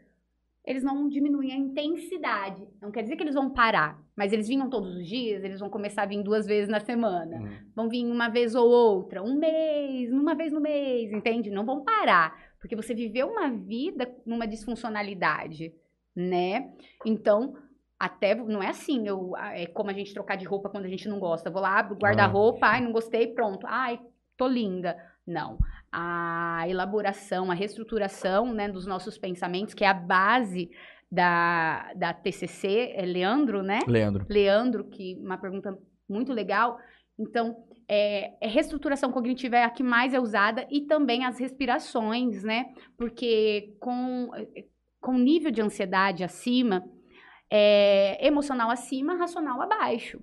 eles 0.64 0.84
não 0.84 1.10
diminuem 1.10 1.52
a 1.52 1.58
intensidade. 1.58 2.64
Não 2.80 2.92
quer 2.92 3.02
dizer 3.02 3.16
que 3.16 3.24
eles 3.24 3.34
vão 3.34 3.50
parar, 3.50 4.00
mas 4.16 4.32
eles 4.32 4.48
vinham 4.48 4.70
todos 4.70 4.96
os 4.96 5.08
dias, 5.08 5.44
eles 5.44 5.60
vão 5.60 5.72
começar 5.72 6.04
a 6.04 6.06
vir 6.06 6.22
duas 6.22 6.46
vezes 6.46 6.70
na 6.70 6.80
semana. 6.80 7.38
Uhum. 7.38 7.50
Vão 7.76 7.90
vir 7.90 8.06
uma 8.06 8.30
vez 8.30 8.54
ou 8.54 8.70
outra, 8.70 9.24
um 9.24 9.40
mês, 9.40 10.12
uma 10.12 10.36
vez 10.36 10.52
no 10.54 10.62
mês, 10.62 11.12
entende? 11.12 11.50
Não 11.50 11.66
vão 11.66 11.84
parar, 11.84 12.54
porque 12.60 12.76
você 12.76 12.94
viveu 12.94 13.28
uma 13.28 13.50
vida 13.50 14.16
numa 14.24 14.46
disfuncionalidade, 14.46 15.74
né? 16.16 16.72
Então, 17.04 17.56
até 18.02 18.34
não 18.34 18.64
é 18.64 18.70
assim, 18.70 19.08
eu, 19.08 19.38
é 19.38 19.68
como 19.68 19.92
a 19.92 19.94
gente 19.94 20.12
trocar 20.12 20.36
de 20.36 20.44
roupa 20.44 20.70
quando 20.70 20.86
a 20.86 20.90
gente 20.90 21.08
não 21.08 21.20
gosta. 21.20 21.52
vou 21.52 21.62
lá, 21.62 21.78
abro 21.78 21.96
guarda-roupa, 21.96 22.66
ai, 22.66 22.82
não 22.82 22.92
gostei, 22.92 23.28
pronto. 23.28 23.68
Ai, 23.70 24.00
tô 24.36 24.48
linda. 24.48 24.98
Não. 25.26 25.60
A 25.92 26.66
elaboração, 26.68 27.52
a 27.52 27.54
reestruturação 27.54 28.52
né, 28.52 28.68
dos 28.68 28.88
nossos 28.88 29.20
pensamentos, 29.20 29.76
que 29.76 29.84
é 29.84 29.88
a 29.88 29.94
base 29.94 30.72
da, 31.12 31.94
da 31.94 32.12
TCC, 32.12 32.92
é 32.96 33.06
Leandro, 33.06 33.62
né? 33.62 33.82
Leandro. 33.88 34.26
Leandro, 34.28 34.84
que 34.86 35.16
uma 35.22 35.38
pergunta 35.38 35.78
muito 36.10 36.34
legal. 36.34 36.80
Então, 37.20 37.56
é, 37.88 38.34
é, 38.44 38.48
reestruturação 38.48 39.12
cognitiva 39.12 39.58
é 39.58 39.64
a 39.64 39.70
que 39.70 39.84
mais 39.84 40.12
é 40.16 40.20
usada 40.20 40.66
e 40.72 40.88
também 40.88 41.24
as 41.24 41.38
respirações, 41.38 42.44
né? 42.44 42.74
Porque 42.98 43.76
com, 43.80 44.32
com 45.00 45.20
nível 45.20 45.52
de 45.52 45.62
ansiedade 45.62 46.24
acima, 46.24 46.84
é, 47.52 48.26
emocional 48.26 48.72
acima, 48.72 49.16
racional 49.16 49.62
abaixo. 49.62 50.22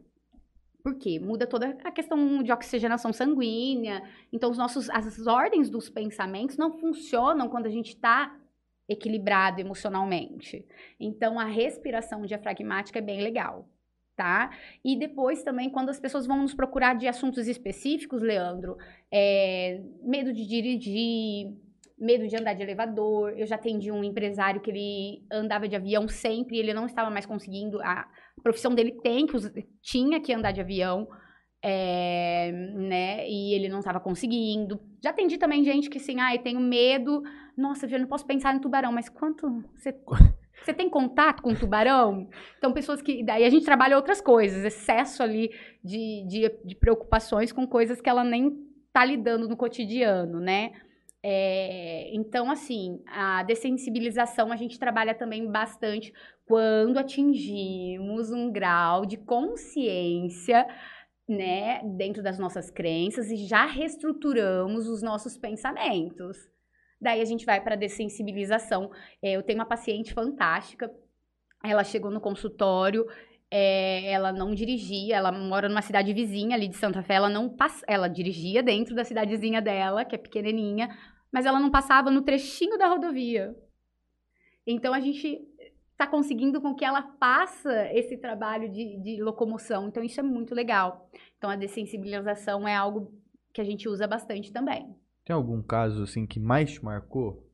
Por 0.82 0.94
quê? 0.94 1.20
Muda 1.20 1.46
toda 1.46 1.76
a 1.84 1.92
questão 1.92 2.42
de 2.42 2.50
oxigenação 2.50 3.12
sanguínea. 3.12 4.02
Então, 4.32 4.50
os 4.50 4.56
nossos, 4.56 4.88
as 4.88 5.26
ordens 5.26 5.68
dos 5.68 5.90
pensamentos 5.90 6.56
não 6.56 6.78
funcionam 6.78 7.48
quando 7.48 7.66
a 7.66 7.70
gente 7.70 7.88
está 7.88 8.34
equilibrado 8.88 9.60
emocionalmente. 9.60 10.64
Então, 10.98 11.38
a 11.38 11.44
respiração 11.44 12.24
diafragmática 12.24 13.00
é 13.00 13.02
bem 13.02 13.20
legal, 13.20 13.68
tá? 14.16 14.50
E 14.82 14.96
depois 14.96 15.42
também, 15.42 15.68
quando 15.68 15.90
as 15.90 16.00
pessoas 16.00 16.26
vão 16.26 16.40
nos 16.40 16.54
procurar 16.54 16.94
de 16.94 17.06
assuntos 17.06 17.46
específicos, 17.46 18.22
Leandro, 18.22 18.78
é, 19.12 19.82
medo 20.00 20.32
de 20.32 20.46
dirigir, 20.46 21.52
medo 21.98 22.26
de 22.26 22.36
andar 22.36 22.54
de 22.54 22.62
elevador. 22.62 23.34
Eu 23.36 23.46
já 23.46 23.56
atendi 23.56 23.90
um 23.90 24.04
empresário 24.04 24.60
que 24.60 24.70
ele 24.70 25.26
andava 25.30 25.68
de 25.68 25.76
avião 25.76 26.08
sempre, 26.08 26.56
e 26.56 26.60
ele 26.60 26.72
não 26.72 26.86
estava 26.86 27.10
mais 27.10 27.26
conseguindo. 27.26 27.80
A 27.82 28.08
profissão 28.42 28.74
dele 28.74 28.92
tem 29.02 29.26
que 29.26 29.36
tinha 29.82 30.20
que 30.20 30.32
andar 30.32 30.52
de 30.52 30.60
avião, 30.60 31.08
é, 31.62 32.52
né? 32.52 33.28
E 33.28 33.54
ele 33.54 33.68
não 33.68 33.80
estava 33.80 34.00
conseguindo. 34.00 34.80
Já 35.02 35.10
atendi 35.10 35.38
também 35.38 35.64
gente 35.64 35.90
que 35.90 35.98
assim, 35.98 36.20
ai, 36.20 36.36
ah, 36.36 36.42
tenho 36.42 36.60
medo. 36.60 37.22
Nossa, 37.56 37.86
eu 37.86 37.98
não 37.98 38.06
posso 38.06 38.26
pensar 38.26 38.54
em 38.54 38.60
tubarão, 38.60 38.92
mas 38.92 39.08
quanto 39.08 39.64
você 39.74 39.92
você 40.62 40.72
tem 40.72 40.88
contato 40.88 41.42
com 41.42 41.54
tubarão? 41.54 42.28
Então, 42.58 42.72
pessoas 42.72 43.02
que. 43.02 43.24
Daí 43.24 43.44
a 43.44 43.50
gente 43.50 43.64
trabalha 43.64 43.96
outras 43.96 44.20
coisas, 44.20 44.64
excesso 44.64 45.22
ali 45.22 45.50
de, 45.82 46.24
de, 46.28 46.58
de 46.64 46.74
preocupações 46.76 47.52
com 47.52 47.66
coisas 47.66 48.00
que 48.00 48.08
ela 48.08 48.22
nem 48.22 48.56
tá 48.92 49.04
lidando 49.04 49.48
no 49.48 49.56
cotidiano, 49.56 50.40
né? 50.40 50.72
É, 51.22 52.10
então, 52.14 52.50
assim, 52.50 53.02
a 53.06 53.42
dessensibilização 53.42 54.52
a 54.52 54.56
gente 54.56 54.78
trabalha 54.78 55.14
também 55.14 55.50
bastante 55.50 56.12
quando 56.46 56.98
atingimos 56.98 58.30
um 58.30 58.50
grau 58.50 59.04
de 59.04 59.16
consciência, 59.16 60.66
né, 61.28 61.82
dentro 61.84 62.22
das 62.22 62.38
nossas 62.38 62.70
crenças 62.70 63.30
e 63.30 63.36
já 63.36 63.66
reestruturamos 63.66 64.88
os 64.88 65.02
nossos 65.02 65.36
pensamentos. 65.36 66.38
Daí 67.00 67.20
a 67.20 67.24
gente 67.24 67.44
vai 67.44 67.60
para 67.60 67.74
a 67.74 67.78
dessensibilização. 67.78 68.90
É, 69.22 69.32
eu 69.32 69.42
tenho 69.42 69.58
uma 69.58 69.66
paciente 69.66 70.14
fantástica, 70.14 70.90
ela 71.62 71.84
chegou 71.84 72.10
no 72.10 72.20
consultório, 72.20 73.06
é, 73.50 74.10
ela 74.10 74.32
não 74.32 74.54
dirigia, 74.54 75.16
ela 75.16 75.32
mora 75.32 75.68
numa 75.68 75.82
cidade 75.82 76.12
vizinha 76.12 76.54
ali 76.54 76.68
de 76.68 76.76
Santa 76.76 77.02
Fé, 77.02 77.14
ela 77.14 77.30
não 77.30 77.48
passa, 77.48 77.84
ela 77.88 78.08
dirigia 78.08 78.62
dentro 78.62 78.94
da 78.94 79.04
cidadezinha 79.04 79.62
dela, 79.62 80.04
que 80.04 80.14
é 80.14 80.18
pequenininha, 80.18 80.96
mas 81.32 81.46
ela 81.46 81.58
não 81.58 81.70
passava 81.70 82.10
no 82.10 82.22
trechinho 82.22 82.78
da 82.78 82.88
rodovia. 82.88 83.54
Então 84.66 84.92
a 84.92 85.00
gente 85.00 85.40
está 85.92 86.06
conseguindo 86.06 86.60
com 86.60 86.74
que 86.74 86.84
ela 86.84 87.02
faça 87.18 87.90
esse 87.92 88.16
trabalho 88.18 88.70
de, 88.70 88.98
de 89.02 89.22
locomoção. 89.22 89.88
Então 89.88 90.04
isso 90.04 90.20
é 90.20 90.22
muito 90.22 90.54
legal. 90.54 91.10
Então 91.36 91.50
a 91.50 91.56
dessensibilização 91.56 92.68
é 92.68 92.74
algo 92.74 93.12
que 93.52 93.60
a 93.60 93.64
gente 93.64 93.88
usa 93.88 94.06
bastante 94.06 94.52
também. 94.52 94.94
Tem 95.24 95.34
algum 95.34 95.62
caso 95.62 96.04
assim 96.04 96.26
que 96.26 96.38
mais 96.38 96.72
te 96.72 96.84
marcou? 96.84 97.47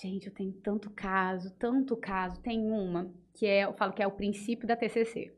Gente, 0.00 0.26
eu 0.26 0.34
tenho 0.34 0.52
tanto 0.52 0.90
caso, 0.90 1.54
tanto 1.58 1.96
caso. 1.96 2.40
Tem 2.40 2.60
uma 2.60 3.12
que 3.34 3.46
é, 3.46 3.64
eu 3.64 3.74
falo 3.74 3.92
que 3.92 4.02
é 4.02 4.06
o 4.06 4.12
princípio 4.12 4.66
da 4.66 4.76
TCC. 4.76 5.36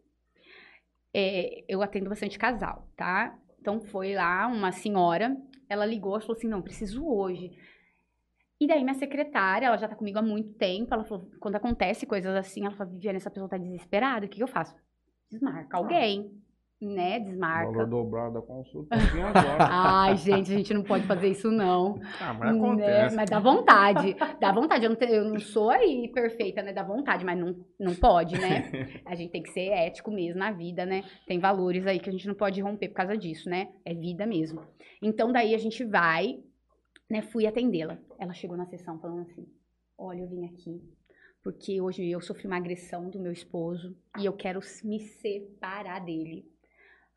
É, 1.13 1.65
eu 1.69 1.83
atendo 1.83 2.09
bastante 2.09 2.39
casal, 2.39 2.89
tá? 2.97 3.39
Então 3.61 3.81
foi 3.81 4.15
lá 4.15 4.47
uma 4.47 4.73
senhora, 4.73 5.37
ela 5.69 5.87
ligou 5.87 6.17
e 6.17 6.21
falou 6.21 6.37
assim: 6.37 6.49
não, 6.49 6.63
preciso 6.63 7.07
hoje. 7.07 7.57
E 8.61 8.67
daí 8.67 8.83
minha 8.83 8.95
secretária, 8.95 9.67
ela 9.67 9.77
já 9.77 9.89
tá 9.89 9.97
comigo 9.97 10.19
há 10.19 10.23
muito 10.23 10.55
tempo, 10.55 10.95
ela 10.95 11.05
falou, 11.05 11.29
quando 11.41 11.57
acontece 11.57 12.07
coisas 12.07 12.35
assim, 12.35 12.65
ela 12.65 12.75
falou, 12.75 12.93
Viviane, 12.93 13.17
essa 13.17 13.31
pessoa 13.31 13.49
tá 13.49 13.59
desesperada, 13.59 14.27
o 14.27 14.29
que, 14.29 14.37
que 14.37 14.43
eu 14.43 14.49
faço? 14.49 14.75
Desmarca 15.31 15.77
alguém 15.77 16.44
né, 16.87 17.21
desmarca. 17.21 17.73
Valor 17.73 17.87
dobrado 17.87 18.35
da 18.35 18.43
consulta 18.43 18.95
agora. 18.95 19.59
Ai, 19.71 20.17
gente, 20.17 20.53
a 20.53 20.57
gente 20.57 20.75
não 20.75 20.83
pode 20.83 21.07
fazer 21.07 21.29
isso 21.29 21.51
não. 21.51 22.01
Ah, 22.21 22.35
mas 22.35 22.57
acontece. 22.57 23.15
Né? 23.15 23.17
Mas 23.17 23.31
dá 23.31 23.41
vontade, 23.41 24.17
dá 24.41 24.53
vontade. 24.53 24.85
Eu 24.85 24.91
não, 24.91 25.09
eu 25.09 25.25
não 25.25 25.41
sou 25.41 25.71
aí 25.71 26.11
perfeita, 26.13 26.63
né, 26.63 26.73
dá 26.73 26.83
vontade, 26.83 27.25
mas 27.25 27.39
não, 27.39 27.55
não 27.79 27.95
pode, 27.95 28.39
né? 28.39 28.71
A 29.07 29.15
gente 29.15 29.31
tem 29.31 29.43
que 29.43 29.51
ser 29.51 29.69
ético 29.71 30.11
mesmo 30.11 30.39
na 30.39 30.53
vida, 30.53 30.85
né? 30.85 31.03
Tem 31.27 31.39
valores 31.39 31.87
aí 31.87 31.99
que 31.99 32.09
a 32.09 32.13
gente 32.13 32.27
não 32.27 32.35
pode 32.35 32.61
romper 32.61 32.89
por 32.89 32.95
causa 32.95 33.17
disso, 33.17 33.49
né? 33.49 33.69
É 33.85 33.95
vida 33.95 34.27
mesmo. 34.27 34.63
Então, 35.03 35.33
daí 35.33 35.55
a 35.55 35.59
gente 35.59 35.85
vai, 35.85 36.39
né, 37.11 37.23
fui 37.23 37.47
atendê-la. 37.47 37.99
Ela 38.19 38.33
chegou 38.33 38.57
na 38.57 38.67
sessão 38.67 38.99
falando 38.99 39.23
assim, 39.23 39.47
olha, 39.99 40.21
eu 40.21 40.29
vim 40.29 40.45
aqui 40.47 40.81
porque 41.45 41.79
hoje 41.79 42.09
eu 42.09 42.23
sofri 42.23 42.47
uma 42.47 42.57
agressão 42.57 43.11
do 43.11 43.21
meu 43.21 43.31
esposo 43.31 43.95
e 44.19 44.25
eu 44.25 44.33
quero 44.33 44.61
me 44.83 44.99
separar 44.99 46.01
dele. 46.01 46.51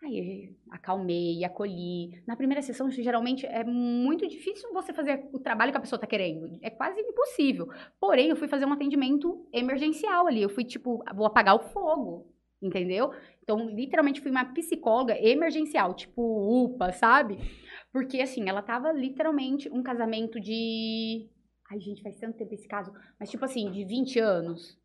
Aí 0.04 0.56
acalmei, 0.70 1.44
acolhi. 1.44 2.22
Na 2.28 2.36
primeira 2.36 2.62
sessão, 2.62 2.90
geralmente 2.90 3.46
é 3.46 3.64
muito 3.64 4.28
difícil 4.28 4.72
você 4.72 4.94
fazer 4.94 5.28
o 5.34 5.40
trabalho 5.40 5.72
que 5.72 5.78
a 5.78 5.82
pessoa 5.82 5.98
está 5.98 6.06
querendo. 6.06 6.60
É 6.62 6.70
quase 6.70 7.02
impossível. 7.02 7.68
Porém, 8.00 8.30
eu 8.30 8.36
fui 8.36 8.48
fazer 8.48 8.66
um 8.66 8.74
atendimento 8.74 9.48
emergencial 9.52 10.28
ali. 10.28 10.42
Eu 10.42 10.50
fui 10.50 10.64
tipo, 10.64 11.04
vou 11.16 11.26
apagar 11.26 11.56
o 11.56 11.70
fogo, 11.70 12.32
entendeu? 12.62 13.12
Então, 13.42 13.70
literalmente 13.70 14.22
fui 14.22 14.30
uma 14.30 14.46
psicóloga 14.54 15.18
emergencial, 15.20 15.96
tipo 15.96 16.22
UPA, 16.66 16.94
sabe? 16.94 17.38
Porque 17.92 18.22
assim, 18.22 18.48
ela 18.48 18.62
tava 18.62 18.92
literalmente 18.92 19.68
um 19.70 19.82
casamento 19.82 20.40
de. 20.40 21.28
Ai, 21.72 21.80
gente, 21.80 22.04
faz 22.04 22.18
tanto 22.20 22.38
tempo 22.38 22.54
esse 22.54 22.68
caso. 22.68 22.94
Mas 23.20 23.32
tipo 23.32 23.44
assim, 23.44 23.72
de 23.72 23.84
20 23.84 24.20
anos. 24.20 24.78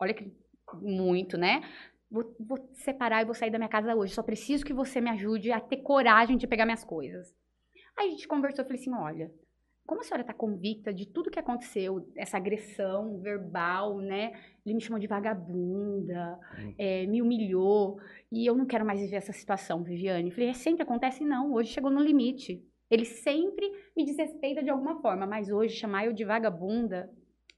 Olha 0.00 0.14
que 0.14 0.32
muito, 0.80 1.36
né? 1.36 1.62
Vou, 2.10 2.34
vou 2.38 2.68
separar 2.74 3.22
e 3.22 3.24
vou 3.24 3.34
sair 3.34 3.50
da 3.50 3.58
minha 3.58 3.68
casa 3.68 3.94
hoje. 3.94 4.14
Só 4.14 4.22
preciso 4.22 4.64
que 4.64 4.72
você 4.72 5.00
me 5.00 5.10
ajude 5.10 5.50
a 5.50 5.60
ter 5.60 5.78
coragem 5.78 6.36
de 6.36 6.46
pegar 6.46 6.64
minhas 6.64 6.84
coisas. 6.84 7.34
Aí 7.96 8.08
a 8.08 8.10
gente 8.10 8.28
conversou, 8.28 8.62
eu 8.62 8.66
falei 8.66 8.80
assim, 8.80 8.92
olha, 8.92 9.32
como 9.86 10.00
a 10.00 10.04
senhora 10.04 10.22
está 10.22 10.32
convicta 10.32 10.92
de 10.92 11.06
tudo 11.06 11.30
que 11.30 11.38
aconteceu, 11.38 12.10
essa 12.16 12.38
agressão 12.38 13.20
verbal, 13.20 13.98
né? 13.98 14.32
Ele 14.64 14.76
me 14.76 14.80
chamou 14.80 14.98
de 14.98 15.06
vagabunda, 15.06 16.38
hum. 16.58 16.74
é, 16.78 17.06
me 17.06 17.20
humilhou, 17.20 18.00
e 18.32 18.46
eu 18.46 18.56
não 18.56 18.64
quero 18.66 18.84
mais 18.84 19.00
viver 19.00 19.16
essa 19.16 19.32
situação, 19.32 19.82
Viviane. 19.82 20.30
Eu 20.30 20.34
falei, 20.34 20.48
é, 20.50 20.54
sempre 20.54 20.82
acontece? 20.82 21.24
Não, 21.24 21.52
hoje 21.52 21.72
chegou 21.72 21.90
no 21.90 22.00
limite. 22.00 22.64
Ele 22.90 23.04
sempre 23.04 23.70
me 23.96 24.04
desrespeita 24.04 24.62
de 24.62 24.70
alguma 24.70 25.00
forma, 25.00 25.26
mas 25.26 25.50
hoje 25.50 25.76
chamar 25.76 26.06
eu 26.06 26.12
de 26.12 26.24
vagabunda, 26.24 27.10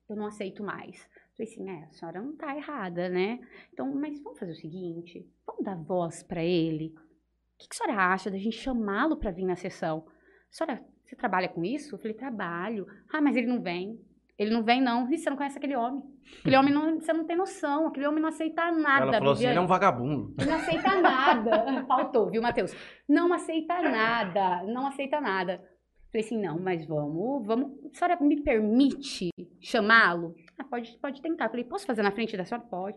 eu 0.09 0.17
não 0.17 0.27
aceito 0.27 0.63
mais. 0.63 1.09
Falei 1.37 1.53
assim, 1.53 1.69
é, 1.69 1.85
a 1.85 1.93
senhora 1.93 2.23
não 2.23 2.35
tá 2.35 2.57
errada, 2.57 3.09
né? 3.11 3.39
Então, 3.73 3.95
mas 3.95 4.19
vamos 4.23 4.39
fazer 4.39 4.53
o 4.53 4.57
seguinte, 4.57 5.31
vamos 5.47 5.63
dar 5.63 5.77
voz 5.77 6.23
para 6.23 6.43
ele? 6.43 6.95
O 6.97 7.59
que, 7.59 7.69
que 7.69 7.75
a 7.75 7.85
senhora 7.85 8.03
acha 8.13 8.31
da 8.31 8.39
gente 8.39 8.57
chamá-lo 8.57 9.17
para 9.19 9.31
vir 9.31 9.45
na 9.45 9.57
sessão? 9.57 10.07
senhora, 10.51 10.83
você 11.05 11.15
trabalha 11.15 11.49
com 11.49 11.63
isso? 11.65 11.95
Eu 11.95 11.99
falei, 11.99 12.15
trabalho. 12.15 12.87
Ah, 13.13 13.21
mas 13.21 13.37
ele 13.37 13.47
não 13.47 13.61
vem. 13.61 14.01
Ele 14.39 14.51
não 14.51 14.63
vem, 14.63 14.83
não. 14.83 15.11
E 15.11 15.17
você 15.17 15.31
não 15.31 15.37
conhece 15.37 15.57
aquele 15.57 15.77
homem. 15.77 16.03
Aquele 16.41 16.57
homem, 16.57 16.73
não, 16.73 17.01
você 17.01 17.13
não 17.13 17.25
tem 17.25 17.37
noção. 17.37 17.87
Aquele 17.87 18.07
homem 18.07 18.21
não 18.21 18.29
aceita 18.29 18.71
nada. 18.73 19.03
Ela 19.03 19.19
falou 19.19 19.33
assim, 19.33 19.47
ele 19.47 19.59
é 19.59 19.61
um 19.61 19.67
vagabundo. 19.67 20.35
Não 20.45 20.55
aceita 20.55 21.01
nada. 21.01 21.85
Faltou, 21.89 22.31
viu, 22.31 22.43
Matheus? 22.43 22.75
Não 23.09 23.33
aceita 23.33 23.81
nada. 23.81 24.63
Não 24.65 24.87
aceita 24.87 25.21
nada. 25.21 25.63
Falei 26.11 26.25
assim, 26.27 26.41
não, 26.41 26.59
mas 26.59 26.87
vamos, 26.87 27.47
vamos. 27.47 27.73
A 27.93 27.99
senhora 27.99 28.19
me 28.23 28.43
permite 28.43 29.31
chamá-lo? 29.61 30.35
Ah, 30.59 30.65
pode, 30.65 30.97
pode 30.99 31.21
tentar. 31.21 31.49
Falei, 31.49 31.65
posso 31.65 31.87
fazer 31.87 32.03
na 32.03 32.11
frente 32.11 32.37
da 32.37 32.45
senhora? 32.45 32.67
Pode. 32.67 32.97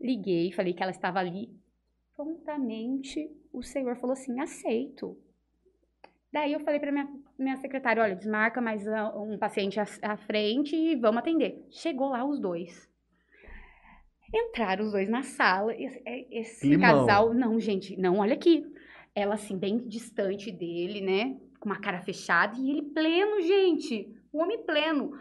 Liguei, 0.00 0.52
falei 0.52 0.72
que 0.72 0.82
ela 0.82 0.92
estava 0.92 1.18
ali. 1.18 1.50
Prontamente, 2.14 3.30
o 3.52 3.62
senhor 3.62 3.96
falou 3.96 4.12
assim, 4.12 4.40
aceito. 4.40 5.16
Daí 6.32 6.52
eu 6.52 6.60
falei 6.60 6.78
para 6.78 6.92
minha, 6.92 7.08
minha 7.38 7.56
secretária, 7.56 8.02
olha, 8.02 8.14
desmarca 8.14 8.60
mais 8.60 8.86
um 9.16 9.38
paciente 9.38 9.80
à, 9.80 9.84
à 10.02 10.16
frente 10.16 10.76
e 10.76 10.94
vamos 10.96 11.18
atender. 11.18 11.66
Chegou 11.70 12.10
lá 12.10 12.24
os 12.24 12.38
dois. 12.38 12.88
Entraram 14.32 14.84
os 14.84 14.92
dois 14.92 15.08
na 15.08 15.22
sala. 15.22 15.74
Esse, 15.74 16.02
esse 16.30 16.78
casal, 16.78 17.32
não, 17.32 17.58
gente, 17.58 17.96
não, 17.96 18.18
olha 18.18 18.34
aqui. 18.34 18.66
Ela 19.14 19.34
assim 19.34 19.56
bem 19.56 19.78
distante 19.78 20.52
dele, 20.52 21.00
né? 21.00 21.40
Com 21.58 21.70
uma 21.70 21.80
cara 21.80 22.02
fechada 22.02 22.58
e 22.58 22.70
ele 22.70 22.82
pleno, 22.82 23.40
gente. 23.40 24.14
O 24.30 24.42
homem 24.42 24.62
pleno. 24.64 25.18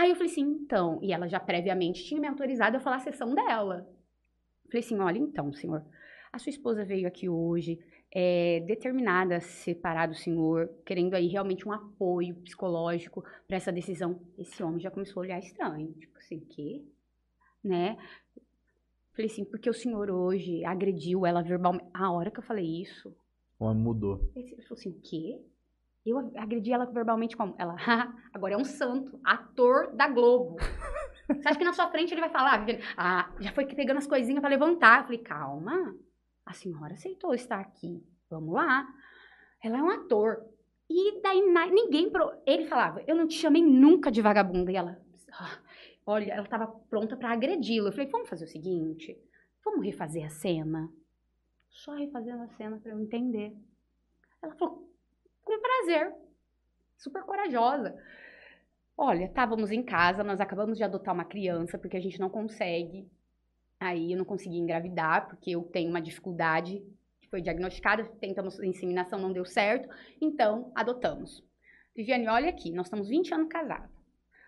Aí 0.00 0.08
eu 0.08 0.16
falei 0.16 0.32
assim, 0.32 0.40
então, 0.40 0.98
e 1.02 1.12
ela 1.12 1.28
já 1.28 1.38
previamente 1.38 2.02
tinha 2.02 2.18
me 2.18 2.26
autorizado 2.26 2.74
a 2.74 2.80
falar 2.80 2.96
a 2.96 3.00
sessão 3.00 3.34
dela. 3.34 3.86
Falei 4.64 4.80
assim, 4.82 4.98
olha, 4.98 5.18
então, 5.18 5.52
senhor, 5.52 5.84
a 6.32 6.38
sua 6.38 6.48
esposa 6.48 6.86
veio 6.86 7.06
aqui 7.06 7.28
hoje, 7.28 7.78
é, 8.10 8.60
determinada 8.60 9.36
a 9.36 9.40
separar 9.42 10.06
do 10.06 10.14
senhor, 10.14 10.70
querendo 10.86 11.12
aí 11.12 11.26
realmente 11.26 11.68
um 11.68 11.72
apoio 11.72 12.34
psicológico 12.36 13.22
para 13.46 13.58
essa 13.58 13.70
decisão. 13.70 14.18
Esse 14.38 14.62
homem 14.62 14.80
já 14.80 14.90
começou 14.90 15.20
a 15.20 15.26
olhar 15.26 15.38
estranho, 15.38 15.92
tipo 15.92 16.16
assim, 16.16 16.40
que, 16.40 16.82
né? 17.62 17.98
Falei 19.12 19.30
assim, 19.30 19.44
porque 19.44 19.68
o 19.68 19.74
senhor 19.74 20.10
hoje 20.10 20.64
agrediu 20.64 21.26
ela 21.26 21.42
verbalmente. 21.42 21.90
A 21.92 22.10
hora 22.10 22.30
que 22.30 22.38
eu 22.38 22.44
falei 22.44 22.80
isso, 22.80 23.14
o 23.58 23.66
homem 23.66 23.82
mudou. 23.82 24.32
Ele 24.34 24.48
falou 24.62 24.78
assim, 24.78 24.88
o 24.88 25.00
quê? 25.02 25.44
Eu 26.04 26.18
agredi 26.36 26.72
ela 26.72 26.86
verbalmente 26.86 27.36
como? 27.36 27.54
Ela, 27.58 27.76
agora 28.32 28.54
é 28.54 28.56
um 28.56 28.64
santo, 28.64 29.20
ator 29.24 29.94
da 29.94 30.08
Globo. 30.08 30.56
Você 31.28 31.48
acha 31.48 31.58
que 31.58 31.64
na 31.64 31.72
sua 31.72 31.88
frente 31.90 32.12
ele 32.12 32.20
vai 32.20 32.30
falar? 32.30 32.66
Ah, 32.96 33.32
já 33.38 33.52
foi 33.52 33.66
pegando 33.66 33.98
as 33.98 34.06
coisinhas 34.06 34.40
para 34.40 34.50
levantar. 34.50 35.00
Eu 35.00 35.04
falei, 35.04 35.18
calma, 35.18 35.94
a 36.44 36.52
senhora 36.52 36.94
aceitou 36.94 37.34
estar 37.34 37.60
aqui. 37.60 38.02
Vamos 38.28 38.54
lá. 38.54 38.86
Ela 39.62 39.78
é 39.78 39.82
um 39.82 39.90
ator. 39.90 40.44
E 40.88 41.20
daí 41.22 41.40
ninguém. 41.70 42.10
Pro... 42.10 42.32
Ele 42.46 42.66
falava, 42.66 43.02
eu 43.06 43.14
não 43.14 43.28
te 43.28 43.34
chamei 43.34 43.62
nunca 43.62 44.10
de 44.10 44.20
vagabunda. 44.20 44.72
E 44.72 44.76
ela, 44.76 45.00
ah, 45.32 45.58
olha, 46.06 46.32
ela 46.32 46.44
estava 46.44 46.66
pronta 46.66 47.16
para 47.16 47.30
agredi-lo. 47.30 47.88
Eu 47.88 47.92
falei, 47.92 48.08
vamos 48.08 48.28
fazer 48.28 48.46
o 48.46 48.48
seguinte: 48.48 49.16
vamos 49.64 49.84
refazer 49.84 50.24
a 50.24 50.30
cena. 50.30 50.88
Só 51.68 51.94
refazendo 51.94 52.42
a 52.42 52.48
cena 52.48 52.78
para 52.78 52.90
eu 52.90 52.98
entender. 52.98 53.56
Ela 54.42 54.54
falou, 54.56 54.89
com 55.44 55.60
prazer. 55.60 56.14
Super 56.96 57.22
corajosa. 57.22 57.96
Olha, 58.96 59.24
estávamos 59.24 59.70
em 59.70 59.82
casa, 59.82 60.22
nós 60.22 60.40
acabamos 60.40 60.76
de 60.76 60.84
adotar 60.84 61.14
uma 61.14 61.24
criança, 61.24 61.78
porque 61.78 61.96
a 61.96 62.00
gente 62.00 62.20
não 62.20 62.28
consegue. 62.28 63.10
Aí 63.78 64.12
eu 64.12 64.18
não 64.18 64.26
consegui 64.26 64.58
engravidar, 64.58 65.26
porque 65.26 65.52
eu 65.52 65.62
tenho 65.62 65.88
uma 65.88 66.02
dificuldade 66.02 66.82
que 67.18 67.28
foi 67.28 67.40
diagnosticada, 67.40 68.04
tentamos 68.20 68.58
inseminação, 68.60 69.18
não 69.18 69.32
deu 69.32 69.44
certo, 69.46 69.88
então 70.20 70.70
adotamos. 70.74 71.42
Viviane, 71.96 72.28
olha 72.28 72.50
aqui, 72.50 72.70
nós 72.72 72.86
estamos 72.86 73.08
20 73.08 73.32
anos 73.32 73.48
casados. 73.48 73.90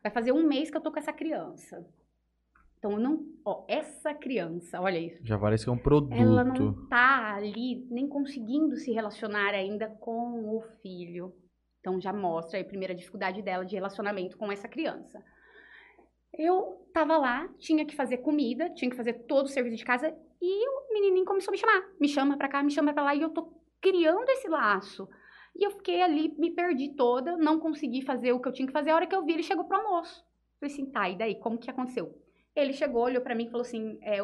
Vai 0.03 0.13
fazer 0.13 0.33
um 0.33 0.47
mês 0.47 0.71
que 0.71 0.77
eu 0.77 0.83
tô 0.83 0.93
com 0.93 0.99
essa 0.99 1.13
criança. 1.13 1.87
Então, 2.83 2.99
não. 2.99 3.25
Ó, 3.45 3.65
essa 3.69 4.13
criança, 4.13 4.81
olha 4.81 4.99
isso. 4.99 5.25
Já 5.25 5.39
parece 5.39 5.63
que 5.63 5.71
é 5.71 5.73
um 5.73 5.79
produto. 5.79 6.13
Ela 6.13 6.43
não 6.43 6.89
tá 6.89 7.37
ali 7.37 7.87
nem 7.89 8.09
conseguindo 8.09 8.77
se 8.77 8.91
relacionar 8.91 9.55
ainda 9.55 9.89
com 9.89 10.57
o 10.57 10.63
filho. 10.83 11.33
Então, 11.79 12.01
já 12.01 12.13
mostra 12.13 12.61
a 12.61 12.65
primeira 12.65 12.93
dificuldade 12.93 13.41
dela 13.41 13.65
de 13.65 13.77
relacionamento 13.77 14.37
com 14.37 14.51
essa 14.51 14.67
criança. 14.67 15.23
Eu 16.37 16.85
tava 16.93 17.17
lá, 17.19 17.49
tinha 17.59 17.87
que 17.87 17.95
fazer 17.95 18.19
comida, 18.19 18.69
tinha 18.71 18.91
que 18.91 18.97
fazer 18.97 19.13
todo 19.29 19.47
o 19.47 19.49
serviço 19.49 19.77
de 19.77 19.85
casa 19.85 20.13
e 20.41 20.69
o 20.69 20.93
menininho 20.93 21.25
começou 21.25 21.51
a 21.51 21.53
me 21.53 21.59
chamar. 21.59 21.85
Me 22.01 22.09
chama 22.09 22.37
pra 22.37 22.49
cá, 22.49 22.65
me 22.65 22.71
chama 22.73 22.93
pra 22.93 23.05
lá 23.05 23.15
e 23.15 23.23
eu 23.23 23.31
tô 23.31 23.53
criando 23.81 24.29
esse 24.31 24.49
laço. 24.49 25.09
E 25.55 25.65
eu 25.65 25.71
fiquei 25.71 26.03
ali, 26.03 26.35
me 26.37 26.51
perdi 26.51 26.97
toda, 26.97 27.37
não 27.37 27.61
consegui 27.61 28.03
fazer 28.03 28.33
o 28.33 28.41
que 28.41 28.49
eu 28.49 28.53
tinha 28.53 28.67
que 28.67 28.73
fazer. 28.73 28.91
A 28.91 28.97
hora 28.97 29.07
que 29.07 29.15
eu 29.15 29.25
vi, 29.25 29.35
ele 29.35 29.43
chegou 29.45 29.67
pro 29.67 29.77
almoço. 29.77 30.25
Falei 30.59 30.75
assim, 30.75 30.91
tá, 30.91 31.09
e 31.09 31.17
daí? 31.17 31.39
Como 31.39 31.59
que 31.59 31.71
aconteceu? 31.71 32.22
Ele 32.55 32.73
chegou, 32.73 33.05
olhou 33.05 33.23
para 33.23 33.35
mim 33.35 33.45
e 33.47 33.51
falou 33.51 33.63
assim: 33.63 33.99
é, 34.03 34.19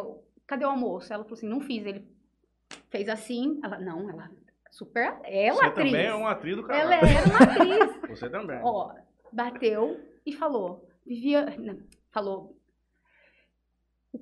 cadê 0.47 0.65
o 0.65 0.69
almoço? 0.69 1.13
Ela 1.13 1.25
falou 1.25 1.37
assim: 1.37 1.49
não 1.49 1.61
fiz. 1.61 1.85
Ele 1.87 2.07
fez 2.91 3.09
assim. 3.09 3.61
Ela, 3.63 3.79
não, 3.79 4.09
ela 4.11 4.31
super. 4.71 5.19
Ela 5.25 5.57
Você 5.57 5.65
atriz. 5.65 5.93
também 5.93 6.07
é 6.07 6.15
uma 6.15 6.31
atriz 6.31 6.57
do 6.57 6.63
canal. 6.63 6.83
Ela 6.83 6.95
era 6.95 7.29
uma 7.29 7.39
atriz. 7.39 8.01
Você 8.11 8.31
também. 8.31 8.61
Ó, 8.63 8.95
bateu 9.33 10.01
e 10.25 10.33
falou: 10.33 10.89
Vivia. 11.07 11.47
falou. 12.11 12.57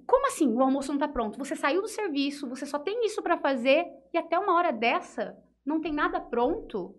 Como 0.07 0.27
assim 0.27 0.53
o 0.53 0.61
almoço 0.61 0.93
não 0.93 0.99
tá 0.99 1.09
pronto? 1.09 1.39
Você 1.39 1.57
saiu 1.57 1.81
do 1.81 1.89
serviço, 1.89 2.49
você 2.49 2.67
só 2.67 2.79
tem 2.79 3.07
isso 3.07 3.23
para 3.23 3.39
fazer 3.39 3.87
e 4.13 4.19
até 4.19 4.39
uma 4.39 4.55
hora 4.55 4.73
dessa 4.73 5.37
não 5.65 5.81
tem 5.81 5.93
nada 5.93 6.21
pronto? 6.21 6.95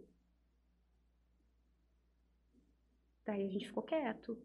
Daí 3.26 3.46
a 3.46 3.50
gente 3.50 3.68
ficou 3.68 3.84
quieto. 3.84 4.38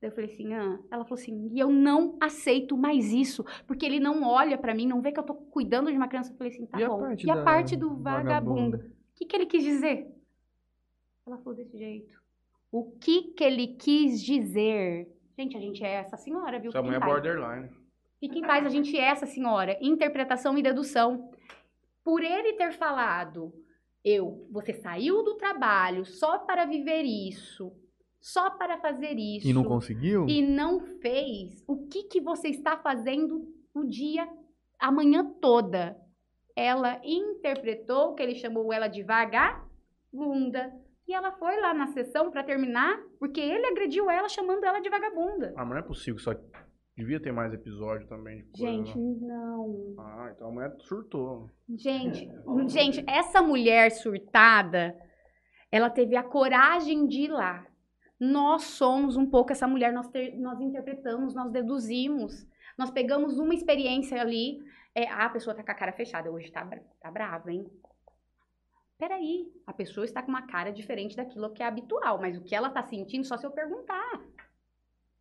Daí 0.00 0.10
eu 0.10 0.14
falei 0.14 0.30
assim, 0.30 0.54
ah. 0.54 0.78
Ela 0.90 1.04
falou 1.04 1.20
assim, 1.20 1.48
e 1.52 1.58
eu 1.58 1.70
não 1.70 2.16
aceito 2.20 2.76
mais 2.76 3.12
isso, 3.12 3.44
porque 3.66 3.84
ele 3.84 3.98
não 3.98 4.22
olha 4.22 4.56
para 4.56 4.74
mim, 4.74 4.86
não 4.86 5.02
vê 5.02 5.10
que 5.10 5.18
eu 5.18 5.24
tô 5.24 5.34
cuidando 5.34 5.90
de 5.90 5.96
uma 5.96 6.08
criança. 6.08 6.32
Eu 6.32 6.36
falei 6.36 6.52
assim, 6.52 6.66
tá 6.66 6.80
e 6.80 6.86
bom. 6.86 7.04
A 7.04 7.14
e 7.14 7.30
a 7.30 7.42
parte 7.42 7.76
do 7.76 7.96
vagabundo? 7.96 8.76
O 8.76 8.82
que, 9.16 9.26
que 9.26 9.36
ele 9.36 9.46
quis 9.46 9.64
dizer? 9.64 10.06
Ela 11.26 11.38
falou 11.38 11.54
desse 11.54 11.76
jeito. 11.76 12.18
O 12.70 12.92
que 12.92 13.32
que 13.32 13.42
ele 13.42 13.68
quis 13.68 14.22
dizer? 14.22 15.08
Gente, 15.36 15.56
a 15.56 15.60
gente 15.60 15.84
é 15.84 15.94
essa 15.94 16.16
senhora, 16.16 16.58
viu? 16.58 16.70
Sua 16.70 16.82
mãe 16.82 16.96
é 16.96 17.00
borderline. 17.00 17.68
E 18.20 18.28
quem 18.28 18.44
faz 18.44 18.66
a 18.66 18.68
gente 18.68 18.96
é 18.96 19.04
essa 19.04 19.26
senhora? 19.26 19.78
Interpretação 19.80 20.56
e 20.58 20.62
dedução. 20.62 21.30
Por 22.02 22.22
ele 22.22 22.54
ter 22.54 22.72
falado, 22.72 23.52
eu, 24.04 24.46
você 24.50 24.72
saiu 24.72 25.22
do 25.22 25.36
trabalho 25.36 26.04
só 26.04 26.38
para 26.38 26.64
viver 26.64 27.02
isso, 27.02 27.72
só 28.20 28.50
para 28.50 28.78
fazer 28.78 29.14
isso. 29.16 29.46
E 29.46 29.52
não 29.52 29.64
conseguiu? 29.64 30.26
E 30.28 30.42
não 30.42 30.80
fez. 31.00 31.64
O 31.66 31.86
que, 31.88 32.04
que 32.04 32.20
você 32.20 32.48
está 32.48 32.76
fazendo 32.76 33.46
o 33.74 33.84
dia, 33.84 34.28
a 34.78 34.90
manhã 34.90 35.24
toda? 35.40 35.96
Ela 36.56 37.00
interpretou 37.04 38.14
que 38.14 38.22
ele 38.22 38.34
chamou 38.34 38.72
ela 38.72 38.88
de 38.88 39.02
vagabunda. 39.02 40.72
E 41.06 41.14
ela 41.14 41.32
foi 41.32 41.58
lá 41.60 41.72
na 41.72 41.86
sessão 41.86 42.30
para 42.30 42.44
terminar, 42.44 43.00
porque 43.18 43.40
ele 43.40 43.66
agrediu 43.66 44.10
ela 44.10 44.28
chamando 44.28 44.64
ela 44.64 44.80
de 44.80 44.90
vagabunda. 44.90 45.54
Ah, 45.56 45.64
mas 45.64 45.70
não 45.70 45.78
é 45.78 45.82
possível, 45.82 46.18
só 46.18 46.34
devia 46.94 47.22
ter 47.22 47.32
mais 47.32 47.54
episódio 47.54 48.06
também. 48.08 48.44
Coisa, 48.50 48.84
gente, 48.84 48.98
não. 48.98 49.94
Ah, 49.98 50.32
então 50.34 50.48
a 50.48 50.52
mulher 50.52 50.76
surtou. 50.80 51.48
Gente, 51.78 52.28
gente, 52.68 53.02
essa 53.08 53.40
mulher 53.40 53.90
surtada, 53.90 54.94
ela 55.72 55.88
teve 55.88 56.14
a 56.14 56.22
coragem 56.22 57.06
de 57.06 57.22
ir 57.22 57.28
lá 57.28 57.64
nós 58.18 58.64
somos 58.64 59.16
um 59.16 59.26
pouco 59.26 59.52
essa 59.52 59.68
mulher, 59.68 59.92
nós, 59.92 60.08
ter, 60.08 60.36
nós 60.38 60.60
interpretamos, 60.60 61.34
nós 61.34 61.50
deduzimos, 61.52 62.46
nós 62.76 62.90
pegamos 62.90 63.38
uma 63.38 63.54
experiência 63.54 64.20
ali, 64.20 64.60
é, 64.94 65.08
ah, 65.08 65.26
a 65.26 65.30
pessoa 65.30 65.54
tá 65.54 65.62
com 65.62 65.70
a 65.70 65.74
cara 65.74 65.92
fechada, 65.92 66.30
hoje 66.30 66.50
tá, 66.50 66.68
tá 67.00 67.10
brava, 67.10 67.52
hein? 67.52 67.64
Peraí, 68.98 69.46
a 69.64 69.72
pessoa 69.72 70.04
está 70.04 70.20
com 70.20 70.28
uma 70.28 70.46
cara 70.46 70.72
diferente 70.72 71.14
daquilo 71.14 71.52
que 71.52 71.62
é 71.62 71.66
habitual, 71.66 72.20
mas 72.20 72.36
o 72.36 72.42
que 72.42 72.54
ela 72.54 72.68
tá 72.68 72.82
sentindo, 72.82 73.24
só 73.24 73.36
se 73.36 73.46
eu 73.46 73.50
perguntar. 73.52 74.20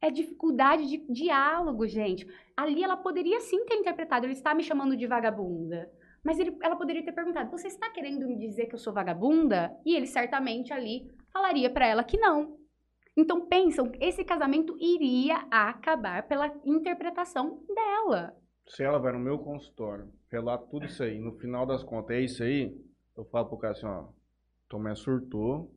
É 0.01 0.09
dificuldade 0.09 0.87
de 0.87 0.97
diálogo, 1.11 1.87
gente. 1.87 2.27
Ali 2.55 2.83
ela 2.83 2.97
poderia 2.97 3.39
sim 3.39 3.65
ter 3.65 3.75
interpretado, 3.75 4.25
ele 4.25 4.33
está 4.33 4.55
me 4.55 4.63
chamando 4.63 4.97
de 4.97 5.05
vagabunda. 5.05 5.91
Mas 6.23 6.39
ele, 6.39 6.57
ela 6.61 6.75
poderia 6.75 7.05
ter 7.05 7.11
perguntado: 7.11 7.51
Você 7.51 7.67
está 7.67 7.89
querendo 7.89 8.27
me 8.27 8.35
dizer 8.35 8.65
que 8.65 8.75
eu 8.75 8.79
sou 8.79 8.93
vagabunda? 8.93 9.71
E 9.85 9.95
ele 9.95 10.07
certamente 10.07 10.73
ali 10.73 11.09
falaria 11.31 11.69
para 11.69 11.85
ela 11.85 12.03
que 12.03 12.17
não. 12.17 12.57
Então 13.17 13.47
pensam 13.47 13.89
que 13.89 14.03
esse 14.03 14.23
casamento 14.23 14.77
iria 14.79 15.47
acabar 15.49 16.27
pela 16.27 16.53
interpretação 16.63 17.63
dela. 17.67 18.35
Se 18.67 18.83
ela 18.83 18.99
vai 18.99 19.11
no 19.11 19.19
meu 19.19 19.39
consultório, 19.39 20.07
relato 20.29 20.67
tudo 20.69 20.85
isso 20.85 21.01
aí, 21.01 21.17
no 21.17 21.31
final 21.33 21.65
das 21.65 21.83
contas 21.83 22.15
é 22.15 22.19
isso 22.21 22.43
aí, 22.43 22.77
eu 23.17 23.25
falo 23.25 23.47
pro 23.47 23.57
cara 23.57 23.73
assim, 23.73 23.87
ó, 23.87 24.05
Tomé 24.69 24.93
surtou, 24.93 25.73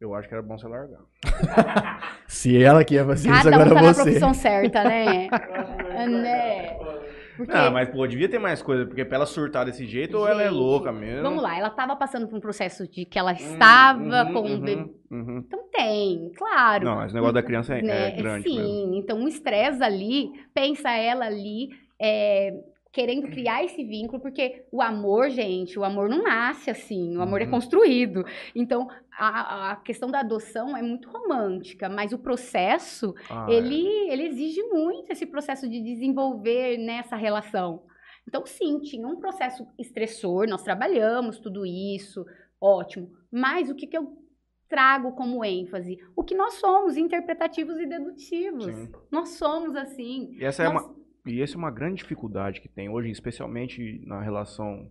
eu 0.00 0.14
acho 0.14 0.28
que 0.28 0.34
era 0.34 0.42
bom 0.42 0.56
você 0.56 0.66
largar. 0.68 1.02
Se 2.26 2.62
ela 2.62 2.84
que 2.84 2.94
ia 2.94 3.04
fazer 3.04 3.30
isso, 3.30 3.48
agora 3.48 3.70
um 3.70 3.74
tá 3.74 3.82
você. 3.82 3.98
na 3.98 4.04
profissão 4.04 4.34
certa, 4.34 4.84
né? 4.84 5.28
né? 6.08 6.78
Porque, 7.36 7.52
Ah, 7.52 7.70
mas 7.70 7.88
pô, 7.90 8.06
devia 8.06 8.28
ter 8.28 8.38
mais 8.38 8.62
coisa, 8.62 8.86
porque 8.86 9.04
pra 9.04 9.16
ela 9.16 9.26
surtar 9.26 9.64
desse 9.66 9.84
jeito, 9.86 10.16
ou 10.16 10.26
ela 10.26 10.42
é 10.42 10.48
Gente, 10.48 10.54
louca 10.54 10.90
mesmo. 10.92 11.22
vamos 11.22 11.42
lá, 11.42 11.56
ela 11.58 11.68
estava 11.68 11.94
passando 11.96 12.26
por 12.28 12.36
um 12.36 12.40
processo 12.40 12.88
de 12.88 13.04
que 13.04 13.18
ela 13.18 13.32
estava 13.32 14.24
Uhum, 14.24 14.32
com 14.32 14.40
um 14.40 14.52
uhum, 14.52 14.60
bebê. 14.60 14.90
uhum. 15.10 15.44
Então 15.46 15.60
tem, 15.70 16.32
claro. 16.36 16.84
Não, 16.84 17.04
esse 17.04 17.14
negócio 17.14 17.34
da 17.34 17.42
criança 17.42 17.74
é, 17.74 17.78
é 17.80 17.82
né? 17.82 18.10
grande 18.12 18.48
Sim, 18.48 18.56
mesmo. 18.58 18.94
então 18.96 19.18
um 19.18 19.28
estresse 19.28 19.82
ali, 19.82 20.30
pensa 20.54 20.90
ela 20.90 21.26
ali, 21.26 21.68
é, 22.00 22.52
querendo 22.96 23.28
criar 23.28 23.62
esse 23.62 23.84
vínculo, 23.84 24.22
porque 24.22 24.64
o 24.72 24.80
amor, 24.80 25.28
gente, 25.28 25.78
o 25.78 25.84
amor 25.84 26.08
não 26.08 26.22
nasce 26.22 26.70
assim, 26.70 27.14
o 27.18 27.20
amor 27.20 27.42
é 27.42 27.44
Uhum. 27.44 27.50
construído. 27.50 28.24
Então, 28.54 28.88
a, 29.18 29.72
a 29.72 29.76
questão 29.76 30.10
da 30.10 30.20
adoção 30.20 30.74
é 30.74 30.80
muito 30.80 31.10
romântica, 31.10 31.90
mas 31.90 32.14
o 32.14 32.18
processo, 32.18 33.14
Ah, 33.28 33.46
ele, 33.50 33.86
ele 34.10 34.22
exige 34.28 34.62
muito 34.62 35.10
esse 35.12 35.26
processo 35.26 35.68
de 35.68 35.78
desenvolver 35.82 36.78
nessa 36.78 37.16
relação. 37.16 37.82
Então, 38.26 38.46
sim, 38.46 38.80
tinha 38.80 39.06
um 39.06 39.16
processo 39.20 39.66
estressor, 39.78 40.48
nós 40.48 40.62
trabalhamos 40.62 41.38
tudo 41.38 41.66
isso, 41.66 42.24
ótimo. 42.58 43.10
Mas 43.30 43.68
o 43.68 43.74
que, 43.74 43.86
que 43.86 43.98
eu 43.98 44.16
trago 44.70 45.12
como 45.12 45.44
ênfase? 45.44 45.98
O 46.16 46.24
que 46.24 46.34
nós 46.34 46.54
somos, 46.54 46.96
interpretativos 46.96 47.78
e 47.78 47.84
dedutivos. 47.86 48.64
Sim. 48.64 48.90
Nós 49.12 49.28
somos 49.36 49.76
assim. 49.76 50.30
E 50.40 50.44
essa 50.44 50.62
é 50.64 50.68
Nós- 50.72 50.82
uma, 50.82 50.96
e 51.26 51.42
essa 51.42 51.54
é 51.54 51.58
uma 51.58 51.70
grande 51.70 51.96
dificuldade 51.96 52.60
que 52.60 52.68
tem 52.68 52.88
hoje, 52.88 53.10
especialmente 53.10 54.00
na 54.06 54.20
relação 54.20 54.90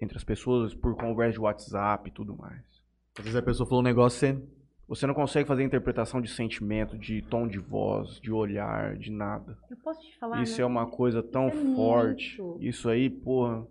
entre 0.00 0.16
as 0.16 0.24
pessoas 0.24 0.74
por 0.74 0.96
conversa 0.96 1.32
de 1.32 1.40
WhatsApp 1.40 2.08
e 2.08 2.12
tudo 2.12 2.36
mais. 2.36 2.62
Às 3.18 3.24
vezes 3.24 3.36
a 3.36 3.42
pessoa 3.42 3.68
falou 3.68 3.80
um 3.82 3.84
negócio, 3.86 4.18
você... 4.18 4.58
Você 4.88 5.06
não 5.06 5.12
consegue 5.12 5.46
fazer 5.46 5.62
interpretação 5.62 6.18
de 6.18 6.30
sentimento, 6.30 6.96
de 6.96 7.20
tom 7.20 7.46
de 7.46 7.58
voz, 7.58 8.18
de 8.22 8.32
olhar, 8.32 8.96
de 8.96 9.10
nada. 9.10 9.58
Eu 9.68 9.76
posso 9.76 10.00
te 10.00 10.18
falar, 10.18 10.42
Isso 10.42 10.56
né? 10.56 10.62
é 10.62 10.66
uma 10.66 10.86
coisa 10.86 11.22
tão 11.22 11.48
é 11.48 11.50
forte. 11.74 12.40
muito. 12.40 12.64
Isso 12.64 12.88
aí, 12.88 13.10
porra. 13.10 13.66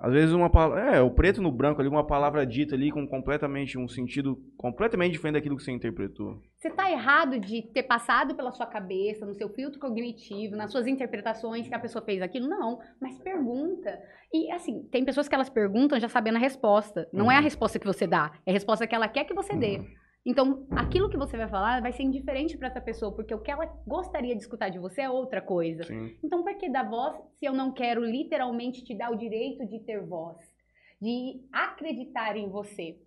Às 0.00 0.12
vezes 0.12 0.32
uma 0.34 0.50
palavra. 0.50 0.96
É, 0.96 1.00
o 1.00 1.10
preto 1.10 1.40
no 1.40 1.50
branco 1.50 1.80
ali, 1.80 1.88
uma 1.88 2.06
palavra 2.06 2.46
dita 2.46 2.74
ali 2.74 2.90
com 2.90 3.06
completamente 3.06 3.78
um 3.78 3.88
sentido 3.88 4.36
completamente 4.56 5.12
diferente 5.12 5.34
daquilo 5.34 5.56
que 5.56 5.62
você 5.62 5.72
interpretou. 5.72 6.38
Você 6.56 6.70
tá 6.70 6.90
errado 6.90 7.38
de 7.40 7.62
ter 7.62 7.82
passado 7.84 8.34
pela 8.34 8.52
sua 8.52 8.66
cabeça, 8.66 9.24
no 9.24 9.34
seu 9.34 9.48
filtro 9.48 9.80
cognitivo, 9.80 10.54
nas 10.56 10.70
suas 10.70 10.86
interpretações 10.86 11.66
que 11.68 11.74
a 11.74 11.78
pessoa 11.78 12.04
fez 12.04 12.20
aquilo. 12.20 12.46
Não, 12.48 12.78
mas 13.00 13.18
pergunta. 13.18 13.98
E 14.32 14.50
assim, 14.50 14.82
tem 14.90 15.04
pessoas 15.04 15.28
que 15.28 15.34
elas 15.34 15.48
perguntam 15.48 15.98
já 15.98 16.08
sabendo 16.08 16.36
a 16.36 16.40
resposta. 16.40 17.08
Não 17.12 17.30
é 17.30 17.34
a 17.36 17.38
Uhum. 17.38 17.44
resposta 17.44 17.78
que 17.78 17.86
você 17.86 18.06
dá, 18.06 18.32
é 18.44 18.50
a 18.50 18.54
resposta 18.54 18.86
que 18.86 18.94
ela 18.94 19.08
quer 19.08 19.24
que 19.24 19.34
você 19.34 19.56
dê. 19.56 19.80
Então, 20.26 20.66
aquilo 20.72 21.08
que 21.08 21.16
você 21.16 21.36
vai 21.36 21.48
falar 21.48 21.80
vai 21.80 21.92
ser 21.92 22.02
indiferente 22.02 22.58
para 22.58 22.66
essa 22.66 22.80
pessoa, 22.80 23.12
porque 23.14 23.32
o 23.32 23.38
que 23.38 23.48
ela 23.50 23.64
gostaria 23.86 24.34
de 24.34 24.42
escutar 24.42 24.68
de 24.70 24.78
você 24.78 25.02
é 25.02 25.08
outra 25.08 25.40
coisa. 25.40 25.84
Sim. 25.84 26.16
Então, 26.22 26.42
por 26.42 26.52
que 26.58 26.68
dar 26.68 26.82
voz 26.90 27.16
se 27.36 27.46
eu 27.46 27.52
não 27.52 27.72
quero 27.72 28.04
literalmente 28.04 28.82
te 28.84 28.92
dar 28.92 29.12
o 29.12 29.16
direito 29.16 29.64
de 29.64 29.78
ter 29.78 30.04
voz? 30.04 30.36
De 31.00 31.40
acreditar 31.52 32.36
em 32.36 32.48
você? 32.50 32.98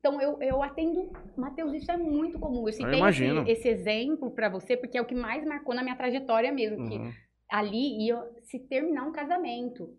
Então, 0.00 0.18
eu, 0.18 0.40
eu 0.40 0.62
atendo. 0.62 1.12
Matheus, 1.36 1.74
isso 1.74 1.92
é 1.92 1.96
muito 1.98 2.38
comum. 2.38 2.66
Eu 2.66 2.72
citei 2.72 2.88
esse, 2.92 2.98
imagino. 2.98 3.44
esse 3.46 3.68
exemplo 3.68 4.30
para 4.30 4.48
você, 4.48 4.78
porque 4.78 4.96
é 4.96 5.02
o 5.02 5.06
que 5.06 5.14
mais 5.14 5.44
marcou 5.44 5.74
na 5.74 5.82
minha 5.82 5.96
trajetória 5.96 6.50
mesmo. 6.50 6.88
Que 6.88 6.96
Uhum. 6.96 7.12
ali 7.50 8.06
ia 8.06 8.22
se 8.44 8.58
terminar 8.60 9.06
um 9.06 9.12
casamento 9.12 9.94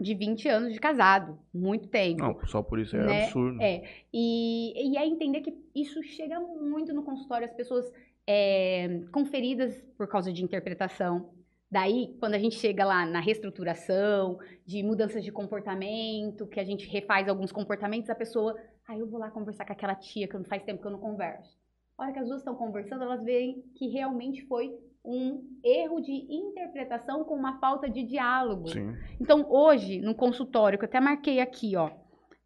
de 0.00 0.14
20 0.14 0.48
anos 0.48 0.72
de 0.72 0.78
casado. 0.78 1.38
Muito 1.52 1.88
tempo. 1.88 2.22
Não, 2.22 2.46
só 2.46 2.62
por 2.62 2.78
isso 2.78 2.96
é 2.96 3.04
Né? 3.04 3.24
absurdo. 3.24 3.60
É, 3.60 3.82
e, 4.12 4.92
e 4.92 4.96
é 4.96 5.06
entender 5.06 5.40
que 5.40 5.56
isso 5.74 6.02
chega 6.02 6.38
muito 6.40 6.92
no 6.94 7.02
consultório, 7.02 7.46
as 7.46 7.52
pessoas 7.54 7.90
é, 8.26 9.00
conferidas 9.12 9.74
por 9.96 10.06
causa 10.06 10.32
de 10.32 10.44
interpretação. 10.44 11.30
Daí, 11.70 12.16
quando 12.18 12.34
a 12.34 12.38
gente 12.38 12.54
chega 12.56 12.84
lá 12.84 13.04
na 13.04 13.20
reestruturação, 13.20 14.38
de 14.64 14.82
mudanças 14.82 15.22
de 15.22 15.30
comportamento, 15.30 16.46
que 16.46 16.60
a 16.60 16.64
gente 16.64 16.88
refaz 16.88 17.28
alguns 17.28 17.52
comportamentos, 17.52 18.08
a 18.08 18.14
pessoa, 18.14 18.56
ah, 18.86 18.96
eu 18.96 19.06
vou 19.06 19.20
lá 19.20 19.30
conversar 19.30 19.66
com 19.66 19.72
aquela 19.72 19.94
tia 19.94 20.26
que 20.26 20.36
não 20.36 20.44
faz 20.44 20.62
tempo 20.62 20.80
que 20.80 20.86
eu 20.86 20.92
não 20.92 20.98
converso. 20.98 21.58
A 21.98 22.04
hora 22.04 22.12
que 22.12 22.18
as 22.20 22.26
duas 22.26 22.40
estão 22.40 22.54
conversando, 22.54 23.02
elas 23.02 23.22
veem 23.22 23.62
que 23.74 23.88
realmente 23.88 24.46
foi 24.46 24.72
um 25.10 25.58
erro 25.64 26.00
de 26.00 26.12
interpretação 26.12 27.24
com 27.24 27.34
uma 27.34 27.58
falta 27.58 27.88
de 27.88 28.02
diálogo. 28.02 28.68
Sim. 28.68 28.94
Então, 29.18 29.46
hoje, 29.50 30.00
no 30.00 30.14
consultório, 30.14 30.78
que 30.78 30.84
eu 30.84 30.88
até 30.88 31.00
marquei 31.00 31.40
aqui, 31.40 31.74
ó, 31.76 31.90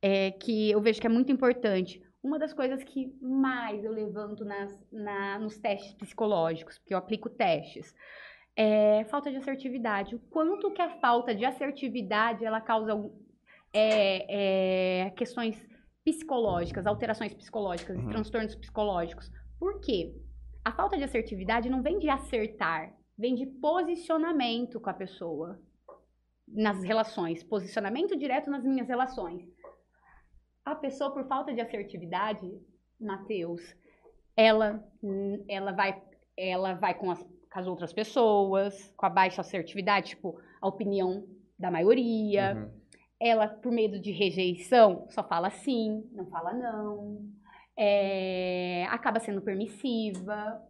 é, 0.00 0.30
que 0.30 0.70
eu 0.70 0.80
vejo 0.80 1.00
que 1.00 1.06
é 1.06 1.10
muito 1.10 1.32
importante, 1.32 2.00
uma 2.22 2.38
das 2.38 2.52
coisas 2.54 2.84
que 2.84 3.12
mais 3.20 3.84
eu 3.84 3.90
levanto 3.90 4.44
nas, 4.44 4.78
na- 4.92 5.40
nos 5.40 5.58
testes 5.58 5.92
psicológicos, 5.94 6.78
porque 6.78 6.94
eu 6.94 6.98
aplico 6.98 7.28
testes, 7.28 7.92
é 8.54 9.02
falta 9.06 9.28
de 9.30 9.38
assertividade. 9.38 10.14
O 10.14 10.20
quanto 10.30 10.70
que 10.70 10.80
a 10.80 10.90
falta 11.00 11.34
de 11.34 11.44
assertividade, 11.44 12.44
ela 12.44 12.60
causa 12.60 12.92
é, 13.74 15.06
é, 15.06 15.10
questões 15.10 15.66
psicológicas, 16.04 16.86
alterações 16.86 17.34
psicológicas, 17.34 17.96
e 17.96 18.02
Uhum. 18.02 18.10
transtornos 18.10 18.54
psicológicos. 18.54 19.30
Por 19.58 19.80
quê? 19.80 20.14
A 20.64 20.70
falta 20.70 20.96
de 20.96 21.02
assertividade 21.02 21.68
não 21.68 21.82
vem 21.82 21.98
de 21.98 22.08
acertar, 22.08 22.94
vem 23.18 23.34
de 23.34 23.46
posicionamento 23.46 24.80
com 24.80 24.90
a 24.90 24.94
pessoa 24.94 25.60
nas 26.46 26.82
relações, 26.84 27.42
posicionamento 27.42 28.16
direto 28.16 28.50
nas 28.50 28.64
minhas 28.64 28.86
relações. 28.86 29.42
A 30.64 30.74
pessoa, 30.74 31.12
por 31.12 31.26
falta 31.26 31.52
de 31.52 31.60
assertividade, 31.60 32.48
Matheus, 33.00 33.60
ela, 34.36 34.84
ela, 35.48 35.72
vai, 35.72 36.00
ela 36.36 36.74
vai 36.74 36.94
com 36.94 37.10
as, 37.10 37.20
com 37.22 37.58
as 37.58 37.66
outras 37.66 37.92
pessoas, 37.92 38.92
com 38.96 39.06
a 39.06 39.10
baixa 39.10 39.40
assertividade, 39.40 40.10
tipo, 40.10 40.40
a 40.60 40.68
opinião 40.68 41.26
da 41.58 41.70
maioria. 41.70 42.54
Uhum. 42.54 42.82
Ela, 43.20 43.48
por 43.48 43.72
medo 43.72 44.00
de 44.00 44.12
rejeição, 44.12 45.06
só 45.10 45.24
fala 45.24 45.50
sim, 45.50 46.08
não 46.12 46.26
fala 46.26 46.52
não. 46.52 47.20
É, 47.78 48.86
acaba 48.90 49.20
sendo 49.20 49.40
permissiva, 49.40 50.60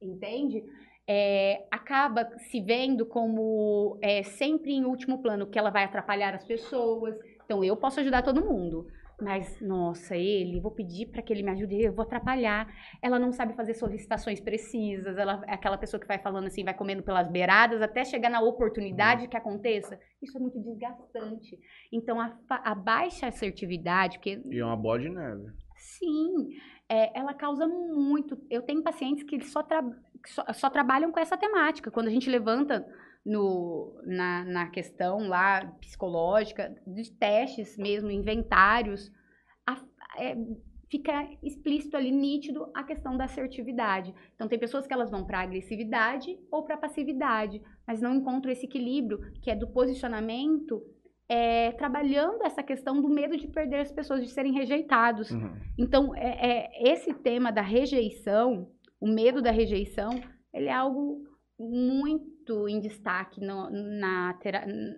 entende? 0.00 0.62
É, 1.08 1.66
acaba 1.70 2.28
se 2.38 2.60
vendo 2.60 3.04
como 3.04 3.98
é, 4.02 4.22
sempre 4.22 4.72
em 4.72 4.84
último 4.84 5.20
plano, 5.20 5.46
que 5.46 5.58
ela 5.58 5.70
vai 5.70 5.84
atrapalhar 5.84 6.34
as 6.34 6.44
pessoas. 6.44 7.16
Então, 7.44 7.64
eu 7.64 7.76
posso 7.76 8.00
ajudar 8.00 8.22
todo 8.22 8.44
mundo. 8.44 8.86
Mas, 9.20 9.60
nossa, 9.60 10.16
ele, 10.16 10.60
vou 10.60 10.70
pedir 10.70 11.06
para 11.06 11.20
que 11.20 11.32
ele 11.32 11.42
me 11.42 11.50
ajude, 11.50 11.82
eu 11.82 11.92
vou 11.92 12.04
atrapalhar. 12.04 12.66
Ela 13.02 13.18
não 13.18 13.32
sabe 13.32 13.54
fazer 13.54 13.74
solicitações 13.74 14.40
precisas, 14.40 15.18
ela 15.18 15.42
é 15.46 15.54
aquela 15.54 15.76
pessoa 15.76 16.00
que 16.00 16.06
vai 16.06 16.18
falando 16.18 16.46
assim, 16.46 16.64
vai 16.64 16.74
comendo 16.74 17.02
pelas 17.02 17.28
beiradas 17.28 17.82
até 17.82 18.04
chegar 18.04 18.30
na 18.30 18.40
oportunidade 18.40 19.28
que 19.28 19.36
aconteça. 19.36 19.98
Isso 20.22 20.38
é 20.38 20.40
muito 20.40 20.58
desgastante. 20.58 21.58
Então, 21.92 22.18
a, 22.20 22.34
a 22.48 22.74
baixa 22.74 23.26
assertividade, 23.26 24.18
porque 24.18 24.40
E 24.50 24.58
é 24.58 24.64
uma 24.64 24.76
bola 24.76 25.00
de 25.00 25.10
neve. 25.10 25.52
Sim, 25.80 26.50
é, 26.88 27.18
ela 27.18 27.32
causa 27.34 27.66
muito. 27.66 28.38
Eu 28.50 28.62
tenho 28.62 28.82
pacientes 28.82 29.24
que 29.24 29.40
só, 29.44 29.62
tra- 29.62 29.82
só, 30.26 30.44
só 30.52 30.70
trabalham 30.70 31.10
com 31.10 31.18
essa 31.18 31.36
temática. 31.38 31.90
Quando 31.90 32.08
a 32.08 32.10
gente 32.10 32.28
levanta 32.28 32.86
no, 33.24 33.98
na, 34.04 34.44
na 34.44 34.68
questão 34.68 35.26
lá 35.26 35.64
psicológica, 35.80 36.74
de 36.86 37.10
testes 37.12 37.78
mesmo, 37.78 38.10
inventários, 38.10 39.10
a- 39.66 39.82
é, 40.18 40.36
fica 40.90 41.28
explícito 41.42 41.96
ali, 41.96 42.10
nítido, 42.10 42.70
a 42.74 42.82
questão 42.84 43.16
da 43.16 43.24
assertividade. 43.24 44.14
Então, 44.34 44.48
tem 44.48 44.58
pessoas 44.58 44.86
que 44.86 44.92
elas 44.92 45.10
vão 45.10 45.24
para 45.24 45.40
agressividade 45.40 46.38
ou 46.50 46.62
para 46.64 46.76
passividade, 46.76 47.62
mas 47.86 48.02
não 48.02 48.16
encontram 48.16 48.52
esse 48.52 48.66
equilíbrio, 48.66 49.20
que 49.40 49.50
é 49.50 49.56
do 49.56 49.68
posicionamento, 49.68 50.82
é, 51.30 51.70
trabalhando 51.70 52.42
essa 52.42 52.60
questão 52.60 53.00
do 53.00 53.08
medo 53.08 53.36
de 53.36 53.46
perder 53.46 53.82
as 53.82 53.92
pessoas, 53.92 54.20
de 54.20 54.28
serem 54.30 54.52
rejeitados. 54.52 55.30
Uhum. 55.30 55.56
Então, 55.78 56.12
é, 56.16 56.64
é, 56.66 56.92
esse 56.92 57.14
tema 57.14 57.52
da 57.52 57.62
rejeição, 57.62 58.68
o 59.00 59.06
medo 59.06 59.40
da 59.40 59.52
rejeição, 59.52 60.10
ele 60.52 60.66
é 60.66 60.72
algo 60.72 61.22
muito 61.56 62.68
em 62.68 62.80
destaque 62.80 63.40
no, 63.40 63.70
na 63.70 64.36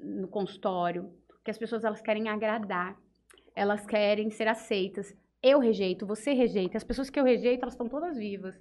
no 0.02 0.26
consultório, 0.28 1.12
que 1.44 1.50
as 1.50 1.58
pessoas 1.58 1.84
elas 1.84 2.00
querem 2.00 2.30
agradar, 2.30 2.96
elas 3.54 3.84
querem 3.84 4.30
ser 4.30 4.48
aceitas. 4.48 5.14
Eu 5.42 5.58
rejeito, 5.58 6.06
você 6.06 6.32
rejeita, 6.32 6.78
as 6.78 6.84
pessoas 6.84 7.10
que 7.10 7.20
eu 7.20 7.24
rejeito, 7.24 7.60
elas 7.60 7.74
estão 7.74 7.90
todas 7.90 8.16
vivas. 8.16 8.58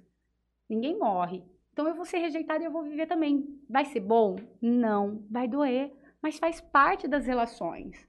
Ninguém 0.68 0.98
morre. 0.98 1.42
Então 1.72 1.88
eu 1.88 1.94
vou 1.94 2.04
ser 2.04 2.18
rejeitada 2.18 2.62
e 2.62 2.66
eu 2.66 2.72
vou 2.72 2.82
viver 2.82 3.06
também. 3.06 3.46
Vai 3.66 3.86
ser 3.86 4.00
bom? 4.00 4.36
Não. 4.60 5.24
Vai 5.30 5.48
doer, 5.48 5.90
mas 6.22 6.38
faz 6.38 6.60
parte 6.60 7.08
das 7.08 7.26
relações. 7.26 8.06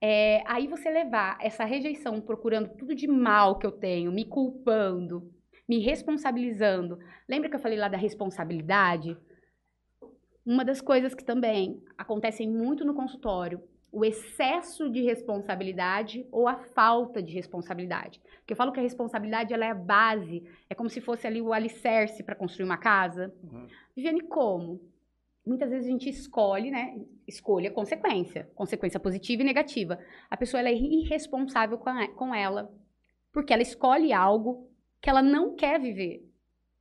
É, 0.00 0.42
aí 0.46 0.66
você 0.66 0.90
levar 0.90 1.38
essa 1.40 1.64
rejeição 1.64 2.20
procurando 2.20 2.68
tudo 2.76 2.94
de 2.94 3.06
mal 3.06 3.58
que 3.58 3.66
eu 3.66 3.72
tenho, 3.72 4.12
me 4.12 4.24
culpando, 4.24 5.32
me 5.68 5.78
responsabilizando. 5.78 6.98
Lembra 7.28 7.48
que 7.48 7.56
eu 7.56 7.60
falei 7.60 7.78
lá 7.78 7.88
da 7.88 7.96
responsabilidade? 7.96 9.16
Uma 10.44 10.64
das 10.64 10.80
coisas 10.80 11.14
que 11.14 11.24
também 11.24 11.82
acontecem 11.96 12.50
muito 12.50 12.84
no 12.84 12.92
consultório, 12.92 13.62
o 13.90 14.04
excesso 14.04 14.90
de 14.90 15.00
responsabilidade 15.02 16.26
ou 16.30 16.48
a 16.48 16.56
falta 16.56 17.22
de 17.22 17.32
responsabilidade. 17.32 18.20
Porque 18.38 18.52
eu 18.52 18.56
falo 18.56 18.72
que 18.72 18.80
a 18.80 18.82
responsabilidade 18.82 19.54
ela 19.54 19.64
é 19.64 19.70
a 19.70 19.74
base, 19.74 20.42
é 20.68 20.74
como 20.74 20.90
se 20.90 21.00
fosse 21.00 21.26
ali 21.26 21.40
o 21.40 21.52
alicerce 21.52 22.22
para 22.22 22.34
construir 22.34 22.66
uma 22.66 22.76
casa. 22.76 23.32
Uhum. 23.42 23.66
Viviane, 23.96 24.20
como? 24.22 24.80
Muitas 25.46 25.70
vezes 25.70 25.86
a 25.86 25.90
gente 25.90 26.08
escolhe, 26.08 26.70
né? 26.70 26.98
Escolha 27.26 27.70
consequência, 27.70 28.50
consequência 28.54 28.98
positiva 28.98 29.42
e 29.42 29.44
negativa. 29.44 29.98
A 30.30 30.36
pessoa 30.36 30.62
é 30.62 30.72
irresponsável 30.72 31.78
com 31.78 32.34
ela, 32.34 32.72
porque 33.32 33.52
ela 33.52 33.62
escolhe 33.62 34.12
algo 34.12 34.70
que 35.00 35.10
ela 35.10 35.22
não 35.22 35.54
quer 35.54 35.78
viver, 35.78 36.26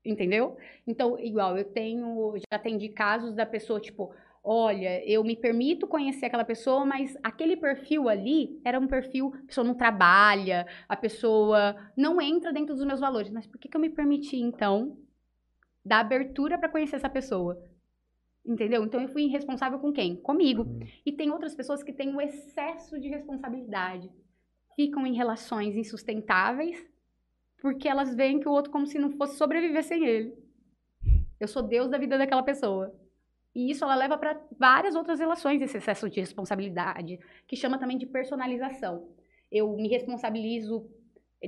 entendeu? 0.05 0.55
Então, 0.87 1.19
igual 1.19 1.57
eu 1.57 1.65
tenho, 1.65 2.35
já 2.37 2.57
atendi 2.57 2.89
casos 2.89 3.35
da 3.35 3.45
pessoa 3.45 3.81
tipo, 3.81 4.13
olha, 4.41 5.03
eu 5.09 5.23
me 5.23 5.35
permito 5.35 5.87
conhecer 5.87 6.25
aquela 6.25 6.45
pessoa, 6.45 6.85
mas 6.85 7.17
aquele 7.21 7.57
perfil 7.57 8.07
ali 8.07 8.61
era 8.63 8.79
um 8.79 8.87
perfil, 8.87 9.33
a 9.43 9.45
pessoa 9.47 9.65
não 9.65 9.75
trabalha, 9.75 10.65
a 10.87 10.95
pessoa 10.95 11.75
não 11.97 12.21
entra 12.21 12.53
dentro 12.53 12.75
dos 12.75 12.85
meus 12.85 12.99
valores. 12.99 13.31
Mas 13.31 13.45
por 13.45 13.57
que, 13.57 13.67
que 13.67 13.75
eu 13.75 13.81
me 13.81 13.89
permiti, 13.89 14.37
então, 14.37 14.97
dar 15.83 15.99
abertura 15.99 16.57
para 16.57 16.69
conhecer 16.69 16.95
essa 16.95 17.09
pessoa? 17.09 17.61
Entendeu? 18.45 18.83
Então 18.83 19.01
eu 19.01 19.07
fui 19.07 19.23
irresponsável 19.23 19.79
com 19.79 19.91
quem? 19.91 20.15
Comigo. 20.17 20.63
Uhum. 20.63 20.87
E 21.05 21.11
tem 21.11 21.31
outras 21.31 21.55
pessoas 21.55 21.81
que 21.81 21.93
têm 21.93 22.09
o 22.09 22.17
um 22.17 22.21
excesso 22.21 22.99
de 22.99 23.07
responsabilidade. 23.07 24.11
Ficam 24.75 25.07
em 25.07 25.15
relações 25.15 25.77
insustentáveis 25.77 26.85
porque 27.61 27.87
elas 27.87 28.13
veem 28.13 28.41
que 28.41 28.47
o 28.47 28.51
outro 28.51 28.71
como 28.71 28.85
se 28.85 28.99
não 28.99 29.11
fosse 29.11 29.37
sobreviver 29.37 29.83
sem 29.83 30.05
ele. 30.05 30.37
Eu 31.39 31.47
sou 31.47 31.63
Deus 31.63 31.89
da 31.89 31.97
vida 31.97 32.17
daquela 32.17 32.43
pessoa. 32.43 32.93
E 33.55 33.71
isso 33.71 33.85
ela 33.85 33.95
leva 33.95 34.17
para 34.17 34.41
várias 34.59 34.95
outras 34.95 35.19
relações, 35.19 35.61
esse 35.61 35.77
excesso 35.77 36.09
de 36.09 36.19
responsabilidade, 36.19 37.19
que 37.47 37.55
chama 37.55 37.77
também 37.77 37.97
de 37.97 38.05
personalização. 38.05 39.07
Eu 39.51 39.73
me 39.77 39.87
responsabilizo 39.87 40.89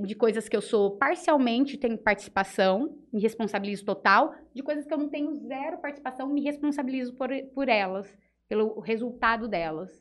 de 0.03 0.15
coisas 0.15 0.49
que 0.49 0.55
eu 0.55 0.61
sou 0.61 0.97
parcialmente, 0.97 1.77
tenho 1.77 1.97
participação, 1.97 2.97
me 3.11 3.21
responsabilizo 3.21 3.85
total, 3.85 4.33
de 4.53 4.61
coisas 4.61 4.85
que 4.85 4.93
eu 4.93 4.97
não 4.97 5.09
tenho 5.09 5.35
zero 5.47 5.79
participação, 5.79 6.27
me 6.27 6.41
responsabilizo 6.41 7.15
por, 7.15 7.29
por 7.53 7.69
elas, 7.69 8.17
pelo 8.47 8.79
resultado 8.79 9.47
delas. 9.47 9.91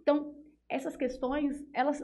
Então, 0.00 0.34
essas 0.68 0.96
questões, 0.96 1.64
elas 1.74 2.00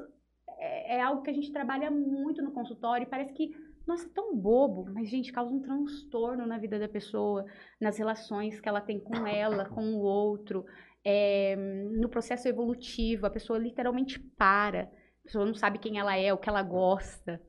é, 0.59 0.97
é 0.97 1.01
algo 1.01 1.23
que 1.23 1.31
a 1.31 1.35
gente 1.35 1.53
trabalha 1.53 1.91
muito 1.91 2.43
no 2.43 2.53
consultório 2.53 3.05
e 3.05 3.11
parece 3.11 3.33
que 3.33 3.55
nossa, 3.89 4.07
é 4.07 4.11
tão 4.11 4.37
bobo, 4.37 4.85
mas, 4.93 5.09
gente, 5.09 5.33
causa 5.33 5.55
um 5.55 5.63
transtorno 5.63 6.47
na 6.47 6.59
vida 6.59 6.79
da 6.79 6.87
pessoa, 6.87 7.47
nas 7.81 7.97
relações 7.97 8.61
que 8.61 8.69
ela 8.69 8.83
tem 8.83 9.01
com 9.01 9.27
ela, 9.27 9.65
com 9.65 9.95
o 9.95 10.01
outro, 10.01 10.67
é, 11.03 11.57
no 11.57 12.07
processo 12.07 12.47
evolutivo, 12.47 13.25
a 13.25 13.31
pessoa 13.31 13.59
literalmente 13.59 14.21
para, 14.37 14.91
pessoa 15.29 15.45
não 15.45 15.55
sabe 15.55 15.79
quem 15.79 15.99
ela 15.99 16.17
é, 16.17 16.33
o 16.33 16.39
que 16.39 16.49
ela 16.49 16.63
gosta, 16.63 17.41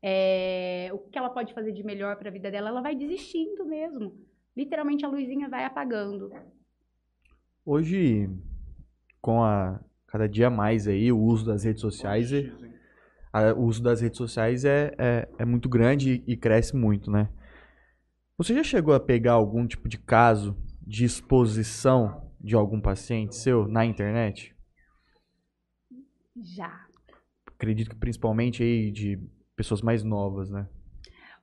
é, 0.00 0.88
o 0.92 0.98
que 0.98 1.18
ela 1.18 1.28
pode 1.28 1.52
fazer 1.52 1.72
de 1.72 1.82
melhor 1.82 2.16
para 2.16 2.28
a 2.28 2.32
vida 2.32 2.50
dela, 2.50 2.68
ela 2.68 2.80
vai 2.80 2.94
desistindo 2.94 3.66
mesmo. 3.66 4.16
Literalmente 4.56 5.04
a 5.04 5.08
luzinha 5.08 5.48
vai 5.48 5.64
apagando. 5.64 6.30
Hoje, 7.64 8.30
com 9.20 9.42
a 9.42 9.80
cada 10.06 10.28
dia 10.28 10.48
mais 10.48 10.86
aí 10.86 11.12
o 11.12 11.18
uso 11.18 11.44
das 11.44 11.64
redes 11.64 11.82
sociais, 11.82 12.30
a, 13.32 13.52
o 13.52 13.64
uso 13.64 13.82
das 13.82 14.00
redes 14.00 14.16
sociais 14.16 14.64
é, 14.64 14.94
é, 14.96 15.28
é 15.38 15.44
muito 15.44 15.68
grande 15.68 16.24
e, 16.26 16.32
e 16.32 16.36
cresce 16.36 16.74
muito, 16.74 17.10
né? 17.10 17.28
Você 18.38 18.54
já 18.54 18.62
chegou 18.62 18.94
a 18.94 19.00
pegar 19.00 19.32
algum 19.32 19.66
tipo 19.66 19.88
de 19.88 19.98
caso 19.98 20.56
de 20.80 21.04
exposição 21.04 22.32
de 22.40 22.54
algum 22.54 22.80
paciente 22.80 23.34
seu 23.34 23.66
na 23.66 23.84
internet? 23.84 24.56
Já. 26.36 26.87
Acredito 27.58 27.90
que 27.90 27.96
principalmente 27.96 28.62
aí 28.62 28.92
de 28.92 29.18
pessoas 29.56 29.82
mais 29.82 30.04
novas, 30.04 30.48
né? 30.48 30.68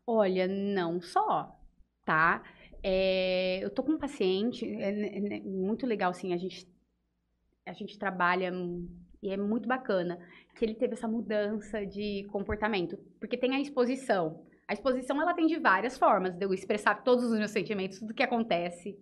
Olha, 0.08 0.48
não 0.48 1.02
só, 1.02 1.60
tá? 2.06 2.42
É, 2.82 3.62
eu 3.62 3.70
tô 3.70 3.84
com 3.84 3.92
um 3.92 3.98
paciente, 3.98 4.66
é, 4.66 4.92
é, 4.92 5.38
é 5.38 5.40
muito 5.42 5.86
legal, 5.86 6.12
assim, 6.12 6.34
a 6.34 6.38
gente, 6.38 6.66
a 7.68 7.74
gente 7.74 8.00
trabalha 8.00 8.50
e 9.22 9.30
é 9.30 9.36
muito 9.36 9.68
bacana 9.68 10.18
que 10.56 10.64
ele 10.64 10.74
teve 10.74 10.94
essa 10.94 11.08
mudança 11.08 11.86
de 11.86 12.26
comportamento. 12.32 12.98
Porque 13.20 13.36
tem 13.36 13.54
a 13.54 13.60
exposição. 13.60 14.46
A 14.68 14.74
exposição, 14.74 15.22
ela 15.22 15.34
tem 15.34 15.48
de 15.48 15.60
várias 15.60 15.98
formas 15.98 16.34
de 16.34 16.46
eu 16.46 16.54
expressar 16.54 17.04
todos 17.04 17.26
os 17.26 17.38
meus 17.38 17.52
sentimentos, 17.52 18.00
tudo 18.00 18.14
que 18.14 18.24
acontece, 18.24 18.98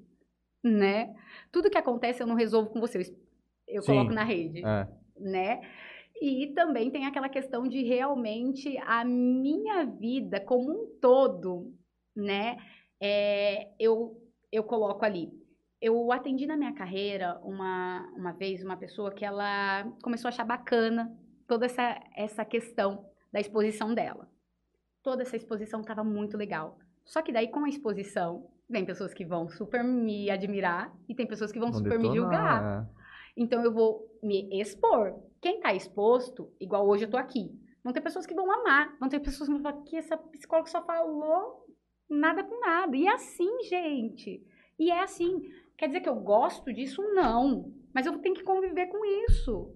né? 0.64 1.14
Tudo 1.51 1.70
que 1.70 1.78
acontece 1.78 2.24
eu 2.24 2.28
não 2.28 2.36
resolvo 2.36 2.72
com 2.72 2.80
você, 2.80 2.97
eu, 2.97 3.03
eu 3.68 3.84
coloco 3.84 4.11
na 4.11 4.24
rede, 4.24 4.66
é. 4.66 4.88
né? 5.20 5.61
E 6.26 6.53
também 6.53 6.89
tem 6.89 7.05
aquela 7.05 7.28
questão 7.28 7.67
de 7.67 7.84
realmente 7.84 8.78
a 8.86 9.03
minha 9.03 9.84
vida 9.84 10.39
como 10.39 10.71
um 10.71 10.97
todo, 11.01 11.76
né? 12.15 12.55
É, 12.97 13.74
eu, 13.78 14.26
eu 14.49 14.63
coloco 14.63 15.03
ali. 15.03 15.34
Eu 15.82 16.13
atendi 16.13 16.47
na 16.47 16.55
minha 16.55 16.74
carreira 16.74 17.38
uma, 17.43 18.09
uma 18.15 18.32
vez 18.32 18.63
uma 18.63 18.78
pessoa 18.78 19.11
que 19.11 19.26
ela 19.26 19.84
começou 20.01 20.30
a 20.30 20.32
achar 20.32 20.45
bacana 20.45 21.13
toda 21.45 21.65
essa, 21.65 22.01
essa 22.15 22.45
questão 22.45 23.05
da 23.30 23.41
exposição 23.41 23.93
dela. 23.93 24.32
Toda 25.03 25.24
essa 25.24 25.36
exposição 25.36 25.82
estava 25.82 26.05
muito 26.05 26.38
legal. 26.38 26.80
Só 27.03 27.21
que 27.21 27.34
daí, 27.34 27.49
com 27.49 27.65
a 27.65 27.69
exposição, 27.69 28.49
vem 28.69 28.86
pessoas 28.86 29.13
que 29.13 29.26
vão 29.26 29.49
super 29.49 29.84
me 29.84 30.30
admirar 30.30 30.95
e 31.09 31.13
tem 31.13 31.28
pessoas 31.28 31.51
que 31.51 31.59
vão, 31.59 31.69
vão 31.69 31.80
super 31.80 31.97
detonar, 31.97 32.11
me 32.13 32.17
julgar. 32.17 32.63
É. 32.63 33.03
Então, 33.36 33.61
eu 33.61 33.74
vou 33.74 34.07
me 34.24 34.61
expor. 34.61 35.21
Quem 35.44 35.58
está 35.58 35.74
exposto, 35.74 36.50
igual 36.58 36.88
hoje 36.88 37.04
eu 37.04 37.08
estou 37.08 37.20
aqui, 37.20 37.52
vão 37.84 37.91
ter 37.91 38.00
pessoas 38.00 38.26
que 38.26 38.34
vão 38.34 38.50
amar, 38.50 38.98
vão 38.98 39.10
ter 39.10 39.20
pessoas 39.20 39.50
que 39.50 39.54
vão 39.54 39.62
falar 39.62 39.84
que 39.84 39.98
essa 39.98 40.16
psicóloga 40.16 40.70
só 40.70 40.82
falou 40.86 41.66
nada 42.10 42.46
com 42.46 42.62
nada. 42.62 42.96
E 42.96 43.06
é 43.06 43.12
assim, 43.12 43.62
gente. 43.64 44.41
E 44.80 44.89
é 44.89 45.02
assim. 45.02 45.41
Quer 45.78 45.88
dizer 45.88 46.00
que 46.00 46.08
eu 46.08 46.16
gosto 46.16 46.72
disso? 46.72 47.02
Não. 47.14 47.74
Mas 47.94 48.06
eu 48.06 48.18
tenho 48.20 48.34
que 48.34 48.44
conviver 48.44 48.88
com 48.88 49.04
isso. 49.28 49.76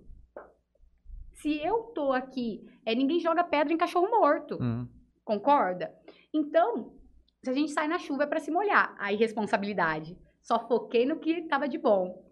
Se 1.34 1.62
eu 1.62 1.92
tô 1.94 2.14
aqui, 2.14 2.66
é 2.86 2.96
ninguém 2.96 3.20
joga 3.20 3.44
pedra 3.44 3.74
em 3.74 3.78
cachorro 3.78 4.10
morto. 4.10 4.56
Uhum. 4.62 4.88
Concorda? 5.26 5.94
Então, 6.34 6.96
se 7.44 7.50
a 7.50 7.54
gente 7.54 7.74
sai 7.74 7.90
na 7.90 8.00
chuva 8.00 8.24
é 8.24 8.28
para 8.28 8.40
se 8.40 8.50
molhar, 8.50 8.96
a 8.98 9.12
irresponsabilidade. 9.12 10.18
Só 10.42 10.66
foquei 10.66 11.06
no 11.06 11.20
que 11.20 11.32
estava 11.32 11.68
de 11.68 11.78
bom. 11.78 12.26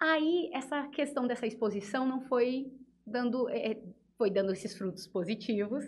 Aí 0.00 0.50
essa 0.52 0.86
questão 0.88 1.26
dessa 1.26 1.46
exposição 1.46 2.06
não 2.06 2.20
foi 2.22 2.72
dando 3.06 3.48
é, 3.48 3.80
foi 4.16 4.30
dando 4.30 4.52
esses 4.52 4.76
frutos 4.76 5.06
positivos, 5.06 5.84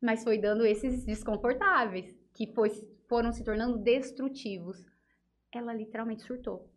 mas 0.00 0.22
foi 0.24 0.38
dando 0.38 0.64
esses 0.64 1.04
desconfortáveis 1.04 2.14
que 2.34 2.52
foi, 2.54 2.70
foram 3.08 3.32
se 3.32 3.42
tornando 3.44 3.78
destrutivos. 3.78 4.84
Ela 5.52 5.72
literalmente 5.72 6.22
surtou 6.22 6.70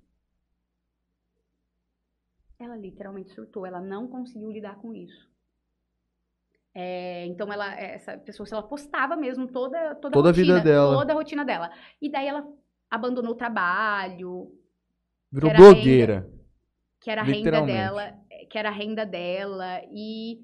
ela 2.60 2.76
literalmente 2.76 3.34
surtou, 3.34 3.66
ela 3.66 3.80
não 3.80 4.08
conseguiu 4.08 4.52
lidar 4.52 4.76
com 4.80 4.94
isso. 4.94 5.30
É, 6.76 7.26
então 7.26 7.52
ela, 7.52 7.74
essa 7.74 8.18
pessoa, 8.18 8.48
ela 8.52 8.62
postava 8.64 9.16
mesmo 9.16 9.48
toda, 9.48 9.96
toda, 9.96 10.14
toda 10.14 10.30
a, 10.30 10.32
rotina, 10.32 10.54
a 10.54 10.58
vida 10.58 10.70
dela. 10.70 10.98
Toda 10.98 11.14
a 11.14 11.16
rotina 11.16 11.46
dela. 11.46 11.72
E 12.02 12.12
daí 12.12 12.28
ela 12.28 12.46
abandonou 12.92 13.32
o 13.32 13.38
trabalho. 13.38 14.52
Virou 15.32 15.54
blogueira. 15.54 16.22
Renda, 16.22 16.40
que 17.02 17.12
era 17.12 17.22
a 17.22 17.24
renda 17.24 17.62
dela. 17.62 18.14
Que 18.50 18.58
era 18.58 18.70
a 18.70 18.74
renda 18.74 19.06
dela. 19.06 19.82
E 19.92 20.40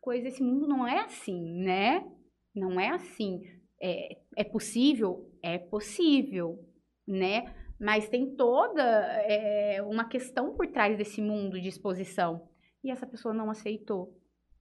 coisa, 0.00 0.28
esse 0.28 0.42
mundo 0.42 0.66
não 0.66 0.86
é 0.86 1.00
assim, 1.00 1.62
né? 1.62 2.06
Não 2.54 2.80
é 2.80 2.90
assim. 2.90 3.42
É, 3.82 4.18
é 4.36 4.44
possível? 4.44 5.30
É 5.42 5.58
possível, 5.58 6.58
né? 7.06 7.54
Mas 7.78 8.08
tem 8.08 8.34
toda 8.34 8.82
é, 8.82 9.82
uma 9.82 10.08
questão 10.08 10.54
por 10.54 10.66
trás 10.68 10.96
desse 10.96 11.20
mundo 11.20 11.60
de 11.60 11.68
exposição. 11.68 12.48
E 12.82 12.90
essa 12.90 13.06
pessoa 13.06 13.34
não 13.34 13.50
aceitou. 13.50 14.16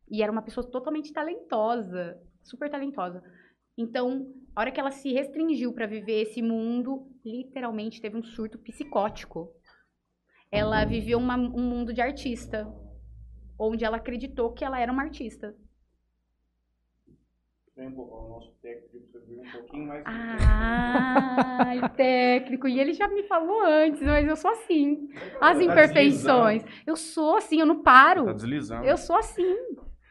E 0.10 0.22
era 0.22 0.32
uma 0.32 0.42
pessoa 0.42 0.70
totalmente 0.70 1.14
talentosa, 1.14 2.20
super 2.44 2.70
talentosa. 2.70 3.24
Então, 3.78 4.34
a 4.56 4.62
hora 4.62 4.72
que 4.72 4.80
ela 4.80 4.92
se 4.92 5.14
restringiu 5.14 5.74
para 5.74 5.88
viver 5.88 6.22
esse 6.22 6.42
mundo, 6.42 7.08
literalmente 7.26 8.02
teve 8.02 8.16
um 8.16 8.24
surto 8.24 8.58
psicótico. 8.60 9.52
Ela 10.52 10.86
viveu 10.86 11.18
uma, 11.18 11.36
um 11.36 11.70
mundo 11.70 11.94
de 11.94 12.02
artista, 12.02 12.72
onde 13.60 13.84
ela 13.84 13.98
acreditou 13.98 14.54
que 14.54 14.64
ela 14.64 14.80
era 14.80 14.92
uma 14.92 15.04
artista 15.04 15.56
o 17.78 18.30
nosso 18.30 18.54
técnico 18.62 19.18
um 19.28 19.52
pouquinho 19.52 19.88
mais. 19.88 20.04
Ah, 20.06 21.90
técnico. 21.96 22.68
E 22.68 22.80
ele 22.80 22.94
já 22.94 23.08
me 23.08 23.24
falou 23.24 23.62
antes, 23.66 24.02
mas 24.02 24.28
eu 24.28 24.36
sou 24.36 24.52
assim. 24.52 25.10
As 25.42 25.58
tá 25.58 25.64
imperfeições. 25.64 26.64
Deslizando. 26.64 26.88
Eu 26.88 26.96
sou 26.96 27.36
assim, 27.36 27.60
eu 27.60 27.66
não 27.66 27.82
paro. 27.82 28.26
Tá 28.26 28.34
deslizando. 28.34 28.86
Eu 28.86 28.98
sou 28.98 29.18
assim. 29.18 29.56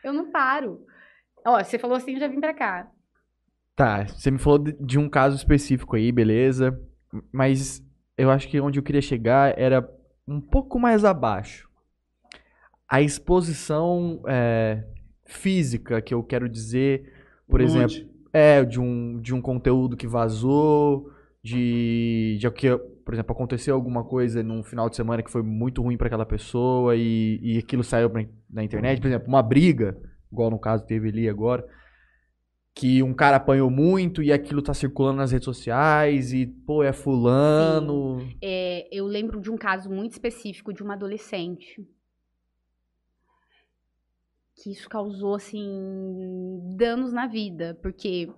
Eu 0.02 0.12
não 0.12 0.30
paro. 0.30 0.84
Ó, 1.46 1.62
você 1.62 1.78
falou 1.78 1.96
assim, 1.96 2.14
eu 2.14 2.20
já 2.20 2.28
vim 2.28 2.40
pra 2.40 2.52
cá. 2.52 2.90
Tá, 3.74 4.06
você 4.06 4.30
me 4.30 4.38
falou 4.38 4.58
de 4.58 4.98
um 4.98 5.08
caso 5.08 5.36
específico 5.36 5.96
aí, 5.96 6.12
beleza. 6.12 6.78
Mas 7.32 7.82
eu 8.16 8.30
acho 8.30 8.48
que 8.48 8.60
onde 8.60 8.78
eu 8.78 8.82
queria 8.82 9.02
chegar 9.02 9.58
era 9.58 9.88
um 10.26 10.40
pouco 10.40 10.78
mais 10.78 11.04
abaixo. 11.04 11.68
A 12.88 13.00
exposição 13.02 14.22
é, 14.26 14.84
física, 15.24 16.00
que 16.00 16.14
eu 16.14 16.22
quero 16.22 16.48
dizer, 16.48 17.12
por 17.48 17.60
Nude. 17.60 17.76
exemplo, 17.76 18.10
é, 18.32 18.64
de 18.64 18.80
um, 18.80 19.20
de 19.20 19.34
um 19.34 19.40
conteúdo 19.40 19.96
que 19.96 20.06
vazou, 20.06 21.10
de, 21.42 22.38
de 22.38 22.50
que 22.50 22.68
por 23.04 23.12
exemplo, 23.12 23.32
aconteceu 23.32 23.74
alguma 23.74 24.02
coisa 24.02 24.42
num 24.42 24.62
final 24.62 24.88
de 24.88 24.96
semana 24.96 25.22
que 25.22 25.30
foi 25.30 25.42
muito 25.42 25.82
ruim 25.82 25.96
pra 25.96 26.06
aquela 26.06 26.24
pessoa 26.24 26.96
e, 26.96 27.38
e 27.42 27.58
aquilo 27.58 27.84
saiu 27.84 28.08
pra, 28.08 28.24
na 28.50 28.64
internet, 28.64 29.00
por 29.00 29.08
exemplo, 29.08 29.28
uma 29.28 29.42
briga, 29.42 29.96
igual 30.32 30.50
no 30.50 30.58
caso 30.58 30.86
teve 30.86 31.10
ali 31.10 31.28
agora, 31.28 31.66
que 32.74 33.02
um 33.04 33.14
cara 33.14 33.36
apanhou 33.36 33.70
muito 33.70 34.20
e 34.20 34.32
aquilo 34.32 34.60
tá 34.60 34.74
circulando 34.74 35.18
nas 35.18 35.30
redes 35.30 35.44
sociais 35.44 36.32
e, 36.32 36.44
pô, 36.44 36.82
é 36.82 36.92
fulano. 36.92 38.18
É, 38.42 38.88
eu 38.90 39.06
lembro 39.06 39.40
de 39.40 39.48
um 39.48 39.56
caso 39.56 39.88
muito 39.88 40.12
específico 40.12 40.72
de 40.72 40.82
uma 40.82 40.94
adolescente. 40.94 41.86
Que 44.56 44.72
isso 44.72 44.88
causou, 44.88 45.36
assim, 45.36 46.74
danos 46.76 47.12
na 47.12 47.28
vida. 47.28 47.78
Porque 47.80 48.28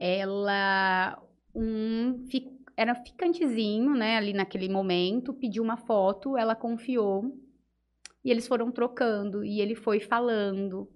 ela 0.00 1.22
um, 1.54 2.26
era 2.76 2.94
ficantezinho, 2.96 3.94
né, 3.94 4.16
ali 4.16 4.32
naquele 4.32 4.68
momento, 4.68 5.32
pediu 5.32 5.62
uma 5.62 5.76
foto, 5.76 6.36
ela 6.36 6.56
confiou. 6.56 7.32
E 8.24 8.32
eles 8.32 8.48
foram 8.48 8.72
trocando. 8.72 9.44
E 9.44 9.60
ele 9.60 9.76
foi 9.76 10.00
falando, 10.00 10.90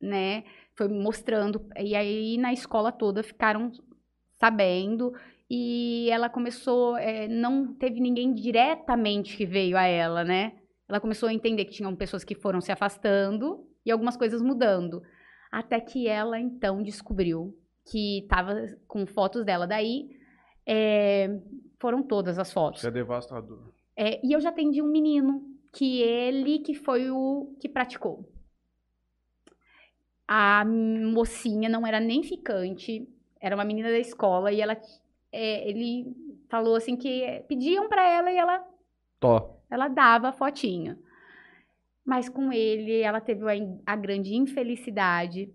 né? 0.00 0.44
Foi 0.76 0.88
mostrando. 0.88 1.64
E 1.78 1.94
aí 1.94 2.36
na 2.38 2.52
escola 2.52 2.90
toda 2.90 3.22
ficaram 3.22 3.70
sabendo. 4.32 5.12
E 5.48 6.08
ela 6.10 6.28
começou, 6.28 6.96
é, 6.96 7.28
não 7.28 7.74
teve 7.74 8.00
ninguém 8.00 8.32
diretamente 8.32 9.36
que 9.36 9.44
veio 9.44 9.76
a 9.76 9.84
ela, 9.84 10.24
né? 10.24 10.52
Ela 10.88 11.00
começou 11.00 11.28
a 11.28 11.32
entender 11.32 11.64
que 11.64 11.72
tinham 11.72 11.94
pessoas 11.94 12.24
que 12.24 12.34
foram 12.34 12.60
se 12.60 12.72
afastando 12.72 13.66
e 13.84 13.90
algumas 13.90 14.16
coisas 14.16 14.42
mudando. 14.42 15.02
Até 15.52 15.80
que 15.80 16.08
ela, 16.08 16.38
então, 16.38 16.82
descobriu 16.82 17.54
que 17.90 18.20
estava 18.20 18.54
com 18.88 19.06
fotos 19.06 19.44
dela. 19.44 19.66
Daí, 19.66 20.08
é, 20.66 21.28
foram 21.78 22.02
todas 22.02 22.38
as 22.38 22.52
fotos. 22.52 22.80
Isso 22.80 22.88
é 22.88 22.90
devastador. 22.90 23.72
É, 23.96 24.26
e 24.26 24.32
eu 24.32 24.40
já 24.40 24.48
atendi 24.48 24.82
um 24.82 24.90
menino 24.90 25.42
que 25.72 26.00
ele 26.02 26.60
que 26.60 26.74
foi 26.74 27.10
o 27.10 27.54
que 27.60 27.68
praticou. 27.68 28.28
A 30.26 30.64
mocinha 30.64 31.68
não 31.68 31.86
era 31.86 32.00
nem 32.00 32.22
ficante, 32.22 33.06
era 33.40 33.54
uma 33.54 33.64
menina 33.64 33.90
da 33.90 33.98
escola 33.98 34.50
e 34.52 34.60
ela, 34.60 34.76
é, 35.30 35.68
ele 35.68 36.14
falou 36.48 36.76
assim 36.76 36.96
que 36.96 37.44
pediam 37.48 37.88
pra 37.88 38.02
ela 38.08 38.30
e 38.32 38.36
ela, 38.36 38.66
Tó. 39.20 39.60
ela 39.70 39.88
dava 39.88 40.28
a 40.28 40.32
fotinha. 40.32 40.98
Mas 42.04 42.28
com 42.28 42.52
ele, 42.52 43.00
ela 43.00 43.20
teve 43.20 43.44
a, 43.44 43.92
a 43.92 43.96
grande 43.96 44.34
infelicidade 44.34 45.52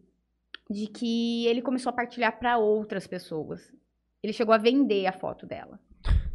de 0.69 0.87
que 0.87 1.45
ele 1.47 1.61
começou 1.61 1.89
a 1.91 1.93
partilhar 1.93 2.37
pra 2.39 2.57
outras 2.57 3.07
pessoas. 3.07 3.71
Ele 4.21 4.33
chegou 4.33 4.53
a 4.53 4.57
vender 4.57 5.05
a 5.07 5.11
foto 5.13 5.45
dela. 5.45 5.79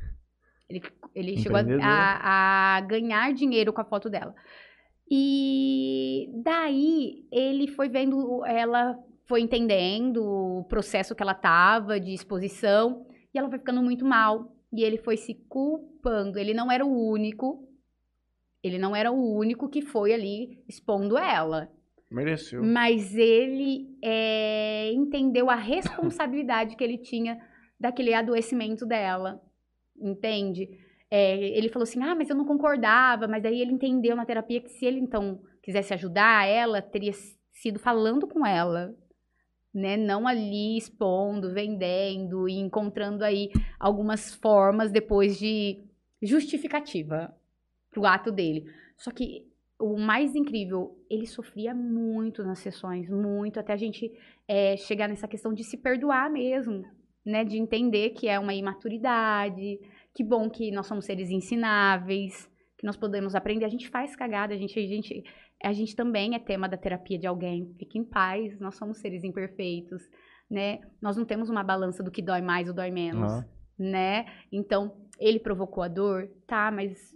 Ele, 0.68 0.82
ele 1.14 1.36
chegou 1.36 1.58
a- 1.58 2.76
a 2.76 2.80
ganhar 2.80 3.32
dinheiro 3.34 3.70
com 3.72 3.82
a 3.82 3.84
foto 3.84 4.08
dela. 4.08 4.34
E 5.10 6.30
daí 6.42 7.26
ele 7.30 7.68
foi 7.68 7.88
vendo, 7.88 8.44
ela 8.44 8.98
foi 9.26 9.40
entendendo 9.40 10.24
o 10.24 10.64
processo 10.64 11.14
que 11.14 11.22
ela 11.22 11.34
tava 11.34 12.00
de 12.00 12.12
exposição 12.12 13.06
e 13.32 13.38
ela 13.38 13.48
foi 13.48 13.58
ficando 13.58 13.82
muito 13.82 14.04
mal. 14.04 14.54
E 14.72 14.82
ele 14.82 14.98
foi 14.98 15.16
se 15.16 15.34
culpando. 15.48 16.38
Ele 16.38 16.52
não 16.52 16.70
era 16.70 16.84
o 16.84 17.10
único. 17.10 17.68
Ele 18.62 18.78
não 18.78 18.96
era 18.96 19.12
o 19.12 19.36
único 19.36 19.68
que 19.68 19.82
foi 19.82 20.12
ali 20.12 20.62
expondo 20.68 21.16
ela. 21.16 21.70
Mereceu. 22.10 22.62
Mas 22.62 23.14
ele 23.14 23.96
é, 24.02 24.90
entendeu 24.92 25.50
a 25.50 25.54
responsabilidade 25.54 26.76
que 26.76 26.82
ele 26.82 26.98
tinha 26.98 27.38
daquele 27.78 28.14
adoecimento 28.14 28.86
dela. 28.86 29.40
Entende? 29.96 30.68
É, 31.16 31.36
ele 31.56 31.68
falou 31.68 31.84
assim: 31.84 32.02
ah, 32.02 32.12
mas 32.12 32.28
eu 32.28 32.34
não 32.34 32.44
concordava. 32.44 33.28
Mas 33.28 33.44
aí 33.44 33.60
ele 33.60 33.70
entendeu 33.70 34.16
na 34.16 34.26
terapia 34.26 34.60
que 34.60 34.68
se 34.68 34.84
ele 34.84 34.98
então 34.98 35.40
quisesse 35.62 35.94
ajudar 35.94 36.44
ela, 36.48 36.82
teria 36.82 37.12
sido 37.52 37.78
falando 37.78 38.26
com 38.26 38.44
ela. 38.44 38.92
Né? 39.72 39.96
Não 39.96 40.26
ali 40.26 40.76
expondo, 40.76 41.54
vendendo 41.54 42.48
e 42.48 42.54
encontrando 42.54 43.24
aí 43.24 43.50
algumas 43.78 44.34
formas 44.34 44.90
depois 44.90 45.38
de 45.38 45.84
justificativa 46.20 47.32
pro 47.92 48.06
ato 48.06 48.32
dele. 48.32 48.64
Só 48.96 49.12
que 49.12 49.46
o 49.78 49.96
mais 49.96 50.34
incrível, 50.34 50.98
ele 51.08 51.28
sofria 51.28 51.72
muito 51.72 52.42
nas 52.42 52.58
sessões, 52.58 53.08
muito, 53.08 53.60
até 53.60 53.72
a 53.72 53.76
gente 53.76 54.12
é, 54.48 54.76
chegar 54.76 55.08
nessa 55.08 55.28
questão 55.28 55.52
de 55.54 55.62
se 55.62 55.76
perdoar 55.76 56.28
mesmo, 56.28 56.84
né? 57.24 57.44
De 57.44 57.56
entender 57.56 58.10
que 58.10 58.26
é 58.26 58.36
uma 58.36 58.54
imaturidade, 58.54 59.78
que 60.14 60.22
bom 60.22 60.48
que 60.48 60.70
nós 60.70 60.86
somos 60.86 61.04
seres 61.04 61.30
ensináveis, 61.30 62.48
que 62.78 62.86
nós 62.86 62.96
podemos 62.96 63.34
aprender. 63.34 63.64
A 63.64 63.68
gente 63.68 63.88
faz 63.88 64.14
cagada, 64.14 64.54
a 64.54 64.56
gente, 64.56 64.78
a 64.78 64.86
gente, 64.86 65.24
a 65.62 65.72
gente 65.72 65.96
também 65.96 66.34
é 66.34 66.38
tema 66.38 66.68
da 66.68 66.76
terapia 66.76 67.18
de 67.18 67.26
alguém. 67.26 67.74
Fique 67.78 67.98
em 67.98 68.04
paz, 68.04 68.58
nós 68.60 68.76
somos 68.76 68.98
seres 68.98 69.24
imperfeitos, 69.24 70.02
né? 70.50 70.80
Nós 71.02 71.16
não 71.16 71.24
temos 71.24 71.50
uma 71.50 71.64
balança 71.64 72.02
do 72.02 72.10
que 72.10 72.22
dói 72.22 72.40
mais 72.40 72.68
ou 72.68 72.74
dói 72.74 72.90
menos, 72.90 73.32
Aham. 73.32 73.48
né? 73.78 74.26
Então, 74.52 74.96
ele 75.18 75.40
provocou 75.40 75.82
a 75.82 75.88
dor, 75.88 76.30
tá, 76.46 76.70
mas 76.70 77.14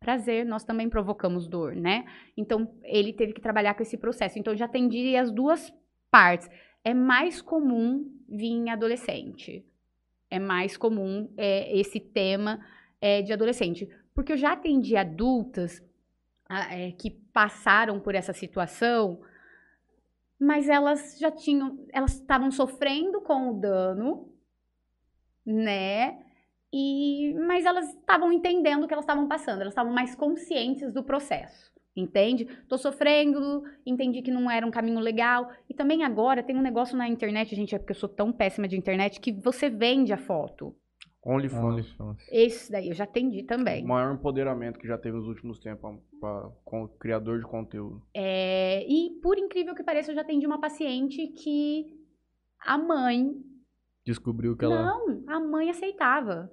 prazer, 0.00 0.46
nós 0.46 0.64
também 0.64 0.88
provocamos 0.88 1.46
dor, 1.46 1.74
né? 1.74 2.06
Então, 2.36 2.72
ele 2.84 3.12
teve 3.12 3.34
que 3.34 3.40
trabalhar 3.42 3.74
com 3.74 3.82
esse 3.82 3.98
processo. 3.98 4.38
Então, 4.38 4.54
eu 4.54 4.58
já 4.58 4.64
atendi 4.64 5.16
as 5.16 5.30
duas 5.30 5.70
partes. 6.10 6.48
É 6.84 6.94
mais 6.94 7.42
comum 7.42 8.06
vir 8.28 8.52
em 8.52 8.70
adolescente. 8.70 9.67
É 10.30 10.38
mais 10.38 10.76
comum 10.76 11.32
é, 11.36 11.76
esse 11.78 11.98
tema 11.98 12.64
é, 13.00 13.22
de 13.22 13.32
adolescente. 13.32 13.88
Porque 14.14 14.32
eu 14.32 14.36
já 14.36 14.52
atendi 14.52 14.96
adultas 14.96 15.82
é, 16.70 16.92
que 16.92 17.10
passaram 17.10 18.00
por 18.00 18.14
essa 18.14 18.32
situação, 18.32 19.20
mas 20.38 20.68
elas 20.68 21.18
já 21.18 21.30
tinham, 21.30 21.84
elas 21.92 22.14
estavam 22.14 22.50
sofrendo 22.50 23.20
com 23.20 23.50
o 23.50 23.60
dano, 23.60 24.32
né? 25.44 26.24
E, 26.72 27.34
mas 27.46 27.64
elas 27.64 27.88
estavam 27.94 28.32
entendendo 28.32 28.84
o 28.84 28.88
que 28.88 28.92
elas 28.92 29.04
estavam 29.04 29.26
passando, 29.26 29.62
elas 29.62 29.72
estavam 29.72 29.92
mais 29.92 30.14
conscientes 30.14 30.92
do 30.92 31.02
processo, 31.02 31.72
entende? 32.00 32.46
Tô 32.68 32.78
sofrendo, 32.78 33.62
entendi 33.84 34.22
que 34.22 34.30
não 34.30 34.50
era 34.50 34.66
um 34.66 34.70
caminho 34.70 35.00
legal. 35.00 35.50
E 35.68 35.74
também 35.74 36.04
agora 36.04 36.42
tem 36.42 36.56
um 36.56 36.62
negócio 36.62 36.96
na 36.96 37.08
internet, 37.08 37.54
gente, 37.54 37.74
é 37.74 37.78
porque 37.78 37.92
eu 37.92 37.96
sou 37.96 38.08
tão 38.08 38.32
péssima 38.32 38.68
de 38.68 38.76
internet, 38.76 39.20
que 39.20 39.32
você 39.32 39.68
vende 39.68 40.12
a 40.12 40.18
foto. 40.18 40.74
OnlyFans. 41.24 41.62
OnlyFans. 41.62 42.28
Esse 42.30 42.72
daí 42.72 42.88
eu 42.88 42.94
já 42.94 43.04
atendi 43.04 43.42
também. 43.42 43.84
O 43.84 43.88
maior 43.88 44.14
empoderamento 44.14 44.78
que 44.78 44.86
já 44.86 44.96
teve 44.96 45.16
nos 45.16 45.26
últimos 45.26 45.58
tempos 45.58 45.98
para 46.20 46.50
criador 46.98 47.38
de 47.38 47.46
conteúdo. 47.46 48.02
É, 48.14 48.84
e 48.88 49.18
por 49.20 49.36
incrível 49.36 49.74
que 49.74 49.82
pareça, 49.82 50.10
eu 50.10 50.14
já 50.14 50.22
atendi 50.22 50.46
uma 50.46 50.60
paciente 50.60 51.26
que 51.28 51.98
a 52.60 52.78
mãe. 52.78 53.32
Descobriu 54.04 54.56
que 54.56 54.64
ela. 54.64 54.82
Não, 54.82 55.24
a 55.26 55.40
mãe 55.40 55.68
aceitava. 55.68 56.50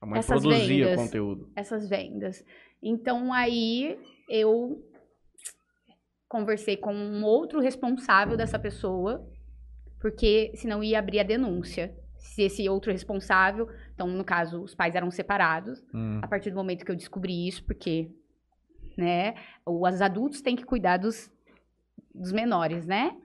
A 0.00 0.06
mãe 0.06 0.18
Essas 0.18 0.42
produzia 0.42 0.86
vendas. 0.86 1.04
conteúdo. 1.04 1.50
essas 1.56 1.88
vendas. 1.88 2.44
Então 2.88 3.32
aí 3.32 3.98
eu 4.28 4.80
conversei 6.28 6.76
com 6.76 6.94
um 6.94 7.24
outro 7.24 7.58
responsável 7.58 8.36
dessa 8.36 8.60
pessoa, 8.60 9.28
porque 10.00 10.52
senão 10.54 10.84
ia 10.84 11.00
abrir 11.00 11.18
a 11.18 11.24
denúncia. 11.24 11.92
Se 12.16 12.42
esse 12.42 12.68
outro 12.68 12.92
responsável, 12.92 13.68
então 13.92 14.06
no 14.06 14.24
caso 14.24 14.62
os 14.62 14.72
pais 14.72 14.94
eram 14.94 15.10
separados, 15.10 15.82
Hum. 15.92 16.20
a 16.22 16.28
partir 16.28 16.50
do 16.50 16.56
momento 16.56 16.84
que 16.84 16.90
eu 16.92 16.96
descobri 16.96 17.48
isso, 17.48 17.64
porque 17.64 18.08
né, 18.96 19.34
os 19.66 20.00
adultos 20.00 20.40
têm 20.40 20.54
que 20.54 20.64
cuidar 20.64 20.96
dos, 20.96 21.28
dos 22.14 22.30
menores, 22.30 22.86
né? 22.86 23.16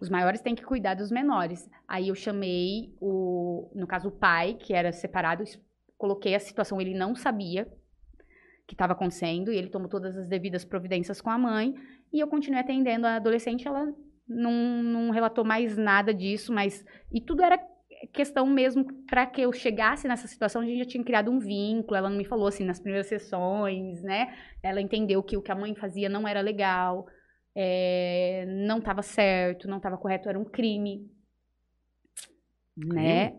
Os 0.00 0.08
maiores 0.08 0.40
têm 0.40 0.54
que 0.54 0.64
cuidar 0.64 0.94
dos 0.94 1.10
menores. 1.10 1.68
Aí 1.88 2.08
eu 2.08 2.14
chamei 2.14 2.94
o, 3.00 3.68
no 3.74 3.86
caso 3.86 4.08
o 4.08 4.12
pai, 4.12 4.54
que 4.54 4.72
era 4.72 4.92
separado, 4.92 5.42
coloquei 5.98 6.34
a 6.36 6.40
situação, 6.40 6.80
ele 6.80 6.94
não 6.94 7.16
sabia 7.16 7.68
que 8.72 8.74
estava 8.74 8.94
acontecendo 8.94 9.52
e 9.52 9.56
ele 9.58 9.68
tomou 9.68 9.86
todas 9.86 10.16
as 10.16 10.26
devidas 10.26 10.64
providências 10.64 11.20
com 11.20 11.28
a 11.28 11.36
mãe 11.36 11.74
e 12.10 12.18
eu 12.18 12.26
continuei 12.26 12.60
atendendo 12.60 13.06
a 13.06 13.16
adolescente, 13.16 13.68
ela 13.68 13.86
não, 14.26 14.82
não 14.82 15.10
relatou 15.10 15.44
mais 15.44 15.76
nada 15.76 16.14
disso, 16.14 16.52
mas 16.54 16.82
e 17.12 17.20
tudo 17.20 17.42
era 17.42 17.60
questão 18.14 18.46
mesmo 18.46 18.86
para 19.04 19.26
que 19.26 19.42
eu 19.42 19.52
chegasse 19.52 20.08
nessa 20.08 20.26
situação, 20.26 20.62
a 20.62 20.64
gente 20.64 20.78
já 20.78 20.86
tinha 20.86 21.04
criado 21.04 21.30
um 21.30 21.38
vínculo, 21.38 21.96
ela 21.96 22.08
não 22.08 22.16
me 22.16 22.24
falou 22.24 22.46
assim 22.46 22.64
nas 22.64 22.80
primeiras 22.80 23.06
sessões, 23.08 24.02
né? 24.02 24.34
Ela 24.62 24.80
entendeu 24.80 25.22
que 25.22 25.36
o 25.36 25.42
que 25.42 25.52
a 25.52 25.54
mãe 25.54 25.74
fazia 25.74 26.08
não 26.08 26.26
era 26.26 26.40
legal, 26.40 27.06
é, 27.54 28.46
não 28.66 28.78
estava 28.78 29.02
certo, 29.02 29.68
não 29.68 29.76
estava 29.76 29.98
correto, 29.98 30.30
era 30.30 30.38
um 30.38 30.46
crime, 30.46 31.06
né? 32.74 33.34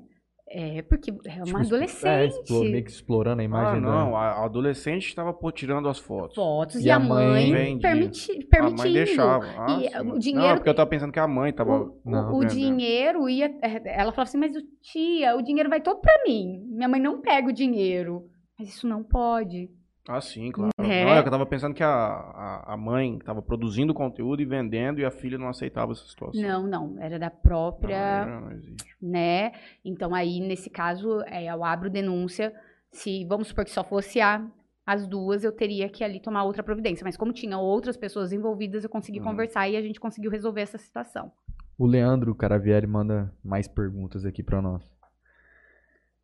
É, 0.46 0.82
porque 0.84 1.10
é 1.10 1.36
uma 1.38 1.44
Tipo, 1.46 1.58
É, 1.58 1.62
adolescente. 1.62 2.32
explor- 2.42 2.64
meio 2.66 2.84
que 2.84 2.92
explorando 2.92 3.40
a 3.40 3.44
Ah, 3.44 3.46
imagem 3.46 3.82
não, 3.82 4.16
a 4.16 4.24
a 4.34 4.46
adolescente 4.46 5.08
estava 5.08 5.36
tirando 5.52 5.88
as 5.88 5.98
fotos. 5.98 6.36
Fotos 6.36 6.76
e, 6.76 6.86
E 6.88 6.92
a 6.92 6.98
a 6.98 7.00
mãe, 7.00 7.28
mãe 7.28 7.52
vendia. 7.52 7.80
permiti, 7.90 8.32
A 8.32 8.48
permitindo. 8.50 8.82
mãe 8.84 8.94
deixava. 8.94 9.46
Ah, 9.58 9.80
E, 9.82 10.00
o 10.02 10.04
Não, 10.04 10.20
dinheiro- 10.20 10.48
é 10.48 10.56
porque 10.56 10.70
eu 10.70 10.76
tava 10.76 10.90
pensando 10.90 11.12
que 11.12 11.20
a 11.20 11.28
mãe 11.28 11.52
tava. 11.54 11.72
O, 11.84 12.02
Não, 12.06 12.34
o 12.36 12.40
vendendo. 12.42 12.54
dinheiro 12.54 13.30
ia. 13.30 13.46
é, 13.64 14.00
Ela 14.00 14.12
falava 14.12 14.24
assim, 14.24 14.38
mas 14.38 14.56
o 14.56 14.62
tia, 14.82 15.36
o 15.36 15.42
dinheiro 15.42 15.70
vai 15.70 15.82
todo 15.82 16.00
pra 16.02 16.14
mim. 16.28 16.62
Minha 16.70 16.90
mãe 16.90 17.00
não 17.02 17.20
pega 17.22 17.48
o 17.50 17.54
dinheiro. 17.54 18.26
Mas 18.60 18.70
isso 18.70 18.88
não 18.88 19.02
pode. 19.04 19.70
Ah, 20.08 20.20
sim, 20.20 20.52
claro. 20.52 20.72
É. 20.80 21.06
Não, 21.06 21.12
é 21.14 21.22
que 21.22 21.28
eu 21.28 21.32
tava 21.32 21.46
pensando 21.46 21.74
que 21.74 21.82
a, 21.84 21.88
a, 21.90 22.74
a 22.74 22.78
mãe 22.78 23.20
tava 23.20 23.42
produzindo 23.42 23.94
conteúdo 23.94 24.42
e 24.42 24.46
vendendo 24.46 25.00
e 25.00 25.06
a 25.06 25.12
filha 25.12 25.38
não 25.38 25.48
aceitava 25.48 25.94
essa 25.94 26.06
situação. 26.06 26.42
Não, 26.42 26.68
não. 26.68 27.02
Era 27.02 27.18
da 27.18 27.30
Não, 27.30 27.36
própria. 27.42 28.26
não, 28.26 28.42
não 28.42 28.52
existe. 28.52 28.96
né? 29.02 29.54
Então 29.86 30.14
aí, 30.14 30.40
nesse 30.42 30.70
caso, 30.70 31.22
é, 31.22 31.46
eu 31.46 31.64
abro 31.64 31.90
denúncia. 31.90 32.54
Se, 32.92 33.26
vamos 33.26 33.48
supor 33.48 33.64
que 33.64 33.72
só 33.72 33.84
fosse 33.84 34.20
a, 34.20 34.46
as 34.86 35.08
duas, 35.08 35.44
eu 35.46 35.52
teria 35.54 35.88
que 35.88 36.04
ali 36.04 36.20
tomar 36.20 36.44
outra 36.44 36.62
providência. 36.64 37.06
Mas 37.06 37.16
como 37.16 37.32
tinha 37.32 37.58
outras 37.58 37.96
pessoas 37.96 38.34
envolvidas, 38.34 38.84
eu 38.84 38.90
consegui 38.90 39.22
Hum. 39.22 39.24
conversar 39.24 39.70
e 39.70 39.78
a 39.78 39.82
gente 39.82 40.00
conseguiu 40.02 40.30
resolver 40.30 40.62
essa 40.62 40.78
situação. 40.78 41.32
O 41.78 41.86
Leandro 41.88 42.36
Caravieri 42.36 42.86
manda 42.86 43.34
mais 43.44 43.68
perguntas 43.70 44.26
aqui 44.26 44.44
pra 44.44 44.62
nós. 44.62 44.84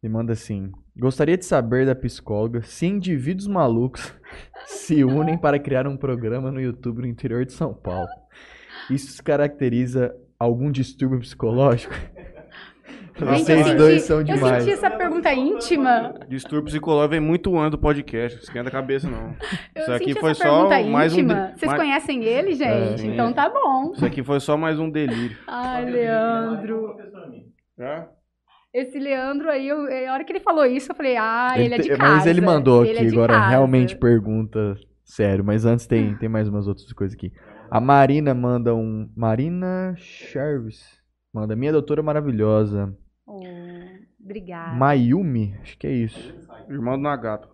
Ele 0.01 0.13
manda 0.13 0.33
assim: 0.33 0.71
Gostaria 0.97 1.37
de 1.37 1.45
saber 1.45 1.85
da 1.85 1.95
psicóloga 1.95 2.61
se 2.61 2.85
indivíduos 2.87 3.47
malucos 3.47 4.13
se 4.65 5.03
unem 5.03 5.37
para 5.37 5.59
criar 5.59 5.87
um 5.87 5.97
programa 5.97 6.51
no 6.51 6.61
YouTube 6.61 7.01
no 7.01 7.07
interior 7.07 7.45
de 7.45 7.53
São 7.53 7.73
Paulo. 7.73 8.07
Isso 8.89 9.21
caracteriza 9.23 10.15
algum 10.39 10.71
distúrbio 10.71 11.19
psicológico? 11.19 11.93
Gente, 13.19 13.43
Vocês 13.43 13.67
eu 13.67 13.75
dois 13.77 13.93
senti- 13.95 14.07
são 14.07 14.17
Eu 14.19 14.23
demais. 14.23 14.63
senti 14.63 14.73
essa 14.73 14.89
pergunta 14.89 15.33
íntima. 15.33 16.13
Distúrbio 16.29 16.63
psicológico 16.67 17.11
vem 17.11 17.19
muito 17.19 17.57
antes 17.59 17.71
do 17.71 17.77
podcast. 17.77 18.39
Esquenta 18.41 18.69
a 18.69 18.71
cabeça, 18.71 19.09
não. 19.09 19.35
Eu 19.75 19.81
Isso 19.81 19.91
aqui 19.91 20.05
senti 20.05 20.19
foi 20.21 20.31
essa 20.31 20.43
só 20.47 20.67
pergunta 20.69 20.89
mais 20.89 21.13
um 21.13 21.17
de- 21.27 21.33
Vocês 21.33 21.63
mais- 21.69 21.81
conhecem 21.81 22.23
ele, 22.23 22.53
gente? 22.55 23.01
sim. 23.01 23.11
então 23.11 23.33
tá 23.33 23.49
bom. 23.49 23.91
Isso 23.93 24.05
aqui 24.05 24.23
foi 24.23 24.39
só 24.39 24.55
mais 24.55 24.79
um 24.79 24.89
delírio. 24.89 25.37
Ai, 25.45 25.83
Leandro. 25.91 26.95
É? 27.77 28.07
Esse 28.73 28.99
Leandro 28.99 29.49
aí, 29.49 29.67
eu- 29.67 29.87
a 30.09 30.13
hora 30.13 30.23
que 30.23 30.31
ele 30.31 30.39
falou 30.39 30.65
isso, 30.65 30.91
eu 30.91 30.95
falei, 30.95 31.17
ah, 31.17 31.53
ele, 31.57 31.73
é 31.73 31.77
de 31.79 31.89
casa. 31.89 32.01
Mas 32.03 32.25
ele 32.27 32.39
mandou 32.41 32.85
Ele 32.85 32.97
é 32.97 33.01
aqui 33.01 33.09
de 33.09 33.15
agora, 33.15 33.33
casa. 33.33 33.49
realmente 33.49 33.95
pergunta 33.97 34.77
sério. 35.03 35.43
Mas 35.43 35.65
antes 35.65 35.87
tem, 35.87 36.15
tem 36.15 36.29
mais 36.29 36.47
umas 36.47 36.67
outras 36.67 36.91
coisas 36.93 37.15
aqui. 37.17 37.31
A 37.71 37.79
Marina 37.81 38.33
manda 38.33 38.75
um. 38.75 39.09
Marina 39.15 39.93
Cherves. 39.97 40.99
Manda, 41.33 41.55
minha 41.55 41.71
doutora 41.71 42.01
maravilhosa. 42.03 42.95
Oh, 43.25 43.41
obrigada. 44.23 44.75
Mayumi? 44.75 45.55
Acho 45.61 45.77
que 45.77 45.87
é 45.87 45.91
isso. 45.91 46.33
Irmão 46.69 46.95
do 46.97 47.03
Nagato. 47.03 47.47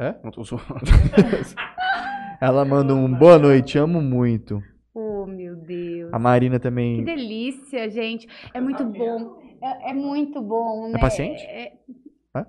É? 0.00 0.14
Não 0.22 0.30
tô 0.30 0.42
zoando. 0.44 0.64
Ela 2.40 2.64
manda 2.64 2.94
um 2.94 3.12
boa 3.12 3.36
noite, 3.38 3.76
amo 3.78 4.00
muito. 4.00 4.62
Oh, 4.94 5.26
meu 5.26 5.56
Deus. 5.56 6.12
A 6.12 6.18
Marina 6.18 6.56
Que 6.58 6.62
também. 6.62 7.02
delícia, 7.04 7.88
gente. 7.90 8.28
É 8.54 8.60
muito 8.60 8.84
bom. 8.84 9.36
É, 9.60 9.90
é 9.90 9.94
muito 9.94 10.40
bom, 10.40 10.88
né? 10.88 10.98
paciente? 10.98 11.42
É, 11.44 11.72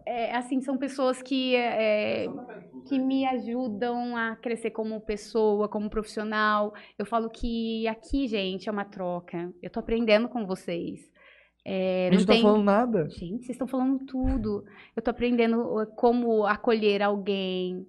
é, 0.06 0.36
assim, 0.36 0.62
são 0.62 0.78
pessoas 0.78 1.22
que, 1.22 1.56
é, 1.56 2.28
que 2.88 3.00
me 3.00 3.26
ajudam 3.26 4.16
a 4.16 4.36
crescer 4.36 4.72
como 4.72 5.00
pessoa, 5.02 5.68
como 5.68 5.90
profissional. 5.90 6.74
Eu 6.98 7.06
falo 7.06 7.30
que 7.30 7.88
aqui, 7.88 8.28
gente, 8.28 8.68
é 8.68 8.72
uma 8.72 8.86
troca. 8.86 9.52
Eu 9.62 9.70
tô 9.70 9.80
aprendendo 9.80 10.28
com 10.28 10.46
vocês. 10.46 11.10
É, 11.66 12.08
A 12.08 12.12
não 12.12 12.20
gente 12.20 12.28
não 12.28 12.34
tem... 12.34 12.44
tá 12.44 12.50
falando 12.50 12.64
nada. 12.64 13.10
Gente, 13.10 13.46
vocês 13.46 13.50
estão 13.50 13.68
falando 13.68 14.06
tudo. 14.06 14.64
Eu 14.96 15.02
tô 15.02 15.12
aprendendo 15.12 15.62
uh, 15.62 15.88
como 15.96 16.46
acolher 16.46 17.02
alguém, 17.02 17.86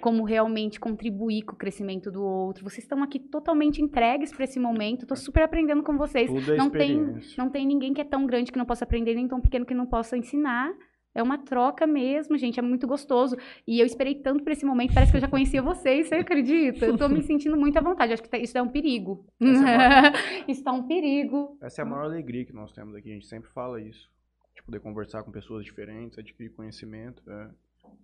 como 0.00 0.24
realmente 0.24 0.80
contribuir 0.80 1.42
com 1.42 1.54
o 1.54 1.58
crescimento 1.58 2.10
do 2.10 2.22
outro. 2.22 2.64
Vocês 2.64 2.84
estão 2.84 3.02
aqui 3.02 3.18
totalmente 3.18 3.80
entregues 3.80 4.32
para 4.32 4.44
esse 4.44 4.58
momento. 4.58 5.06
Tô 5.06 5.16
super 5.16 5.42
aprendendo 5.42 5.82
com 5.82 5.96
vocês. 5.96 6.30
Tudo 6.30 6.52
é 6.52 6.56
Não 6.56 6.68
tem, 6.70 7.20
não 7.38 7.50
tem 7.50 7.66
ninguém 7.66 7.94
que 7.94 8.00
é 8.00 8.04
tão 8.04 8.26
grande 8.26 8.50
que 8.52 8.58
não 8.58 8.66
possa 8.66 8.84
aprender, 8.84 9.14
nem 9.14 9.28
tão 9.28 9.40
pequeno 9.40 9.64
que 9.64 9.74
não 9.74 9.86
possa 9.86 10.16
ensinar. 10.16 10.72
É 11.14 11.22
uma 11.22 11.38
troca 11.38 11.86
mesmo, 11.86 12.36
gente. 12.36 12.58
É 12.58 12.62
muito 12.62 12.88
gostoso. 12.88 13.36
E 13.68 13.78
eu 13.78 13.86
esperei 13.86 14.16
tanto 14.16 14.42
por 14.42 14.50
esse 14.50 14.66
momento. 14.66 14.92
Parece 14.92 15.12
que 15.12 15.16
eu 15.16 15.20
já 15.20 15.28
conhecia 15.28 15.62
vocês. 15.62 16.08
Você 16.08 16.16
acredita? 16.16 16.84
Eu 16.86 16.98
tô 16.98 17.08
me 17.08 17.22
sentindo 17.22 17.56
muito 17.56 17.78
à 17.78 17.80
vontade. 17.80 18.12
Acho 18.12 18.22
que 18.22 18.28
tá- 18.28 18.36
isso 18.36 18.58
é 18.58 18.62
um 18.62 18.68
perigo. 18.68 19.24
isso 20.48 20.68
é 20.68 20.72
um 20.72 20.82
perigo. 20.82 21.56
Essa 21.62 21.82
é 21.82 21.84
a 21.84 21.86
maior 21.86 22.06
alegria 22.06 22.44
que 22.44 22.52
nós 22.52 22.72
temos 22.72 22.96
aqui. 22.96 23.10
A 23.10 23.14
gente 23.14 23.26
sempre 23.26 23.48
fala 23.50 23.80
isso. 23.80 24.10
De 24.56 24.62
poder 24.64 24.80
conversar 24.80 25.22
com 25.22 25.30
pessoas 25.30 25.64
diferentes, 25.64 26.18
adquirir 26.18 26.50
conhecimento. 26.50 27.22
É, 27.30 27.50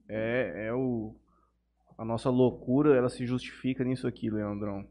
é, 0.08 0.66
é 0.68 0.72
o. 0.72 1.12
A 2.00 2.04
nossa 2.04 2.30
loucura, 2.30 2.96
ela 2.96 3.10
se 3.10 3.26
justifica 3.26 3.84
nisso 3.84 4.06
aqui, 4.08 4.30
Leandrão. 4.30 4.86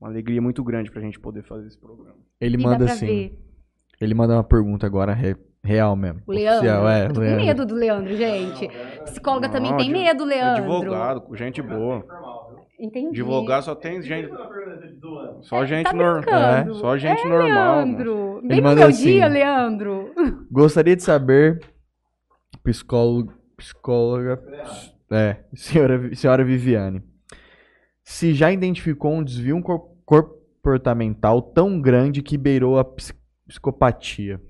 Uma 0.00 0.08
alegria 0.08 0.40
muito 0.40 0.62
grande 0.62 0.88
pra 0.90 1.00
gente 1.02 1.18
poder 1.18 1.42
fazer 1.42 1.66
esse 1.66 1.76
programa. 1.78 2.16
Ele 2.40 2.56
E 2.56 2.62
manda 2.62 2.84
assim. 2.84 3.06
ver. 3.06 3.38
Ele 4.00 4.14
manda 4.14 4.34
uma 4.34 4.44
pergunta 4.44 4.86
agora 4.86 5.12
re- 5.12 5.36
real 5.64 5.96
mesmo. 5.96 6.20
O 6.26 6.30
Leandro. 6.32 6.58
Oficial, 6.60 6.88
é, 6.88 7.04
eu 7.04 7.08
tô 7.08 7.14
com 7.14 7.20
Leandro. 7.22 7.44
medo 7.44 7.66
do 7.66 7.74
Leandro, 7.74 8.16
gente. 8.16 8.68
Psicóloga 9.04 9.48
também 9.48 9.70
Não, 9.72 9.78
tem 9.78 9.88
adv- 9.90 10.00
medo, 10.04 10.24
Leandro. 10.24 10.62
Advogado, 10.76 11.36
gente 11.36 11.60
boa. 11.60 12.04
Entendi. 12.78 13.20
Advogado 13.20 13.62
só 13.64 13.74
tem 13.74 14.00
gente. 14.02 14.30
Só 15.42 15.64
gente 15.64 15.84
tá 15.86 15.92
normal. 15.92 16.20
brincando. 16.22 16.70
É, 16.70 16.74
só 16.80 16.96
gente 16.96 17.20
É, 17.20 17.28
normal. 17.28 17.76
Leandro. 17.84 18.38
Ele 18.38 18.48
Bem 18.48 18.56
no 18.60 18.62
manda 18.68 18.80
meu 18.80 18.88
assim. 18.90 19.04
dia, 19.04 19.26
Leandro. 19.26 20.12
Gostaria 20.52 20.94
de 20.94 21.02
saber, 21.02 21.60
psicólogo, 22.62 23.32
psicóloga, 23.56 24.42
é, 25.10 25.44
senhora, 25.54 26.14
senhora 26.14 26.44
Viviane, 26.44 27.02
se 28.02 28.34
já 28.34 28.50
identificou 28.52 29.12
um 29.12 29.24
desvio 29.24 29.60
comportamental 30.04 31.40
tão 31.42 31.80
grande 31.80 32.22
que 32.22 32.36
beirou 32.36 32.78
a 32.78 32.84
ps- 32.84 33.12
psicopatia. 33.46 34.40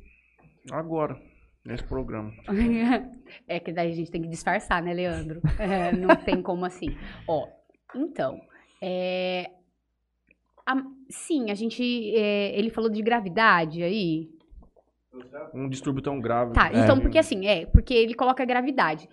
Agora, 0.70 1.20
nesse 1.64 1.84
programa. 1.84 2.32
É 3.48 3.58
que 3.58 3.72
daí 3.72 3.90
a 3.90 3.94
gente 3.94 4.10
tem 4.10 4.22
que 4.22 4.28
disfarçar, 4.28 4.80
né, 4.82 4.94
Leandro? 4.94 5.40
É, 5.58 5.92
não 5.92 6.14
tem 6.14 6.40
como 6.40 6.64
assim. 6.64 6.96
Ó, 7.28 7.48
então, 7.94 8.40
é, 8.80 9.50
a- 10.66 10.84
sim, 11.10 11.50
a 11.50 11.54
gente, 11.54 11.82
é, 12.16 12.56
ele 12.56 12.70
falou 12.70 12.88
de 12.88 13.02
gravidade 13.02 13.82
aí. 13.82 14.30
Um 15.52 15.68
distúrbio 15.68 16.02
tão 16.02 16.20
grave. 16.20 16.52
Tá, 16.52 16.70
É. 16.72 16.78
então, 16.84 16.98
porque 17.00 17.18
assim, 17.18 17.46
é, 17.46 17.66
porque 17.66 17.92
ele 17.94 18.14
coloca 18.14 18.44
gravidade. 18.44 19.08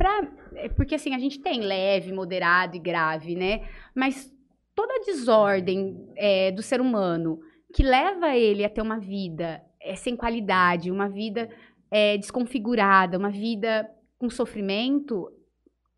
Pra, 0.00 0.26
é, 0.54 0.70
porque 0.70 0.94
assim, 0.94 1.14
a 1.14 1.18
gente 1.18 1.40
tem 1.40 1.60
leve, 1.60 2.10
moderado 2.10 2.74
e 2.74 2.78
grave, 2.78 3.34
né? 3.34 3.68
Mas 3.94 4.34
toda 4.74 5.04
desordem 5.04 6.08
é, 6.16 6.50
do 6.50 6.62
ser 6.62 6.80
humano 6.80 7.38
que 7.74 7.82
leva 7.82 8.34
ele 8.34 8.64
a 8.64 8.70
ter 8.70 8.80
uma 8.80 8.98
vida 8.98 9.62
é, 9.78 9.94
sem 9.94 10.16
qualidade, 10.16 10.90
uma 10.90 11.06
vida 11.06 11.50
é, 11.90 12.16
desconfigurada, 12.16 13.18
uma 13.18 13.28
vida 13.28 13.90
com 14.18 14.30
sofrimento, 14.30 15.30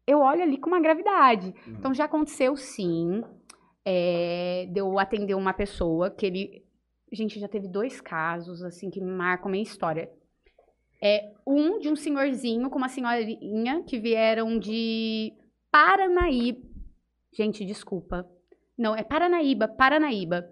eu 0.04 0.18
olho 0.18 0.42
ali 0.42 0.58
com 0.58 0.66
uma 0.66 0.80
gravidade. 0.80 1.54
Uhum. 1.64 1.74
Então 1.74 1.94
já 1.94 2.06
aconteceu 2.06 2.56
sim, 2.56 3.22
é, 3.84 4.66
de 4.68 4.80
eu 4.80 4.98
atender 4.98 5.34
uma 5.36 5.52
pessoa 5.52 6.10
que 6.10 6.26
ele. 6.26 6.64
Gente, 7.12 7.38
já 7.38 7.46
teve 7.46 7.68
dois 7.68 8.00
casos 8.00 8.64
assim 8.64 8.90
que 8.90 9.00
marcam 9.00 9.46
a 9.46 9.52
minha 9.52 9.62
história. 9.62 10.10
É, 11.02 11.32
um 11.46 11.78
de 11.80 11.88
um 11.88 11.96
senhorzinho 11.96 12.70
com 12.70 12.78
uma 12.78 12.88
senhorinha 12.88 13.82
que 13.82 13.98
vieram 13.98 14.58
de 14.58 15.32
Paranaíba. 15.70 16.60
Gente, 17.36 17.64
desculpa. 17.64 18.24
Não, 18.78 18.94
é 18.94 19.02
Paranaíba, 19.02 19.66
Paranaíba. 19.66 20.44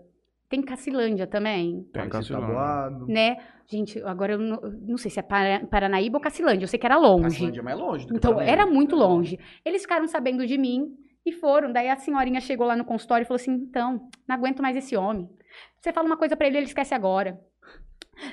Tem 0.48 0.60
Cacilândia 0.62 1.28
também, 1.28 1.84
Tem 1.92 2.02
Esse 2.02 2.10
Cacilândia. 2.10 3.06
né? 3.06 3.36
Gente, 3.70 4.02
agora 4.02 4.32
eu 4.32 4.38
não, 4.38 4.60
não 4.88 4.96
sei 4.98 5.08
se 5.08 5.20
é 5.20 5.22
Para- 5.22 5.64
Paranaíba 5.66 6.16
ou 6.18 6.20
Cacilândia. 6.22 6.64
Eu 6.64 6.68
sei 6.68 6.78
que 6.80 6.86
era 6.86 6.96
longe. 6.98 7.22
Cacilândia 7.22 7.60
é 7.60 7.62
mais 7.62 7.78
longe 7.78 8.04
do 8.04 8.12
que 8.12 8.16
Então, 8.16 8.32
Paranaíba. 8.34 8.62
era 8.62 8.66
muito 8.68 8.96
longe. 8.96 9.38
Eles 9.64 9.82
ficaram 9.82 10.08
sabendo 10.08 10.44
de 10.44 10.58
mim 10.58 10.88
e 11.24 11.30
foram. 11.30 11.70
Daí 11.72 11.88
a 11.88 11.94
senhorinha 11.96 12.40
chegou 12.40 12.66
lá 12.66 12.74
no 12.74 12.84
consultório 12.84 13.22
e 13.22 13.26
falou 13.28 13.36
assim: 13.40 13.52
então, 13.52 14.08
não 14.28 14.34
aguento 14.34 14.60
mais 14.60 14.76
esse 14.76 14.96
homem. 14.96 15.28
Você 15.80 15.92
fala 15.92 16.06
uma 16.08 16.16
coisa 16.16 16.36
pra 16.36 16.48
ele, 16.48 16.56
ele 16.56 16.66
esquece 16.66 16.92
agora. 16.94 17.38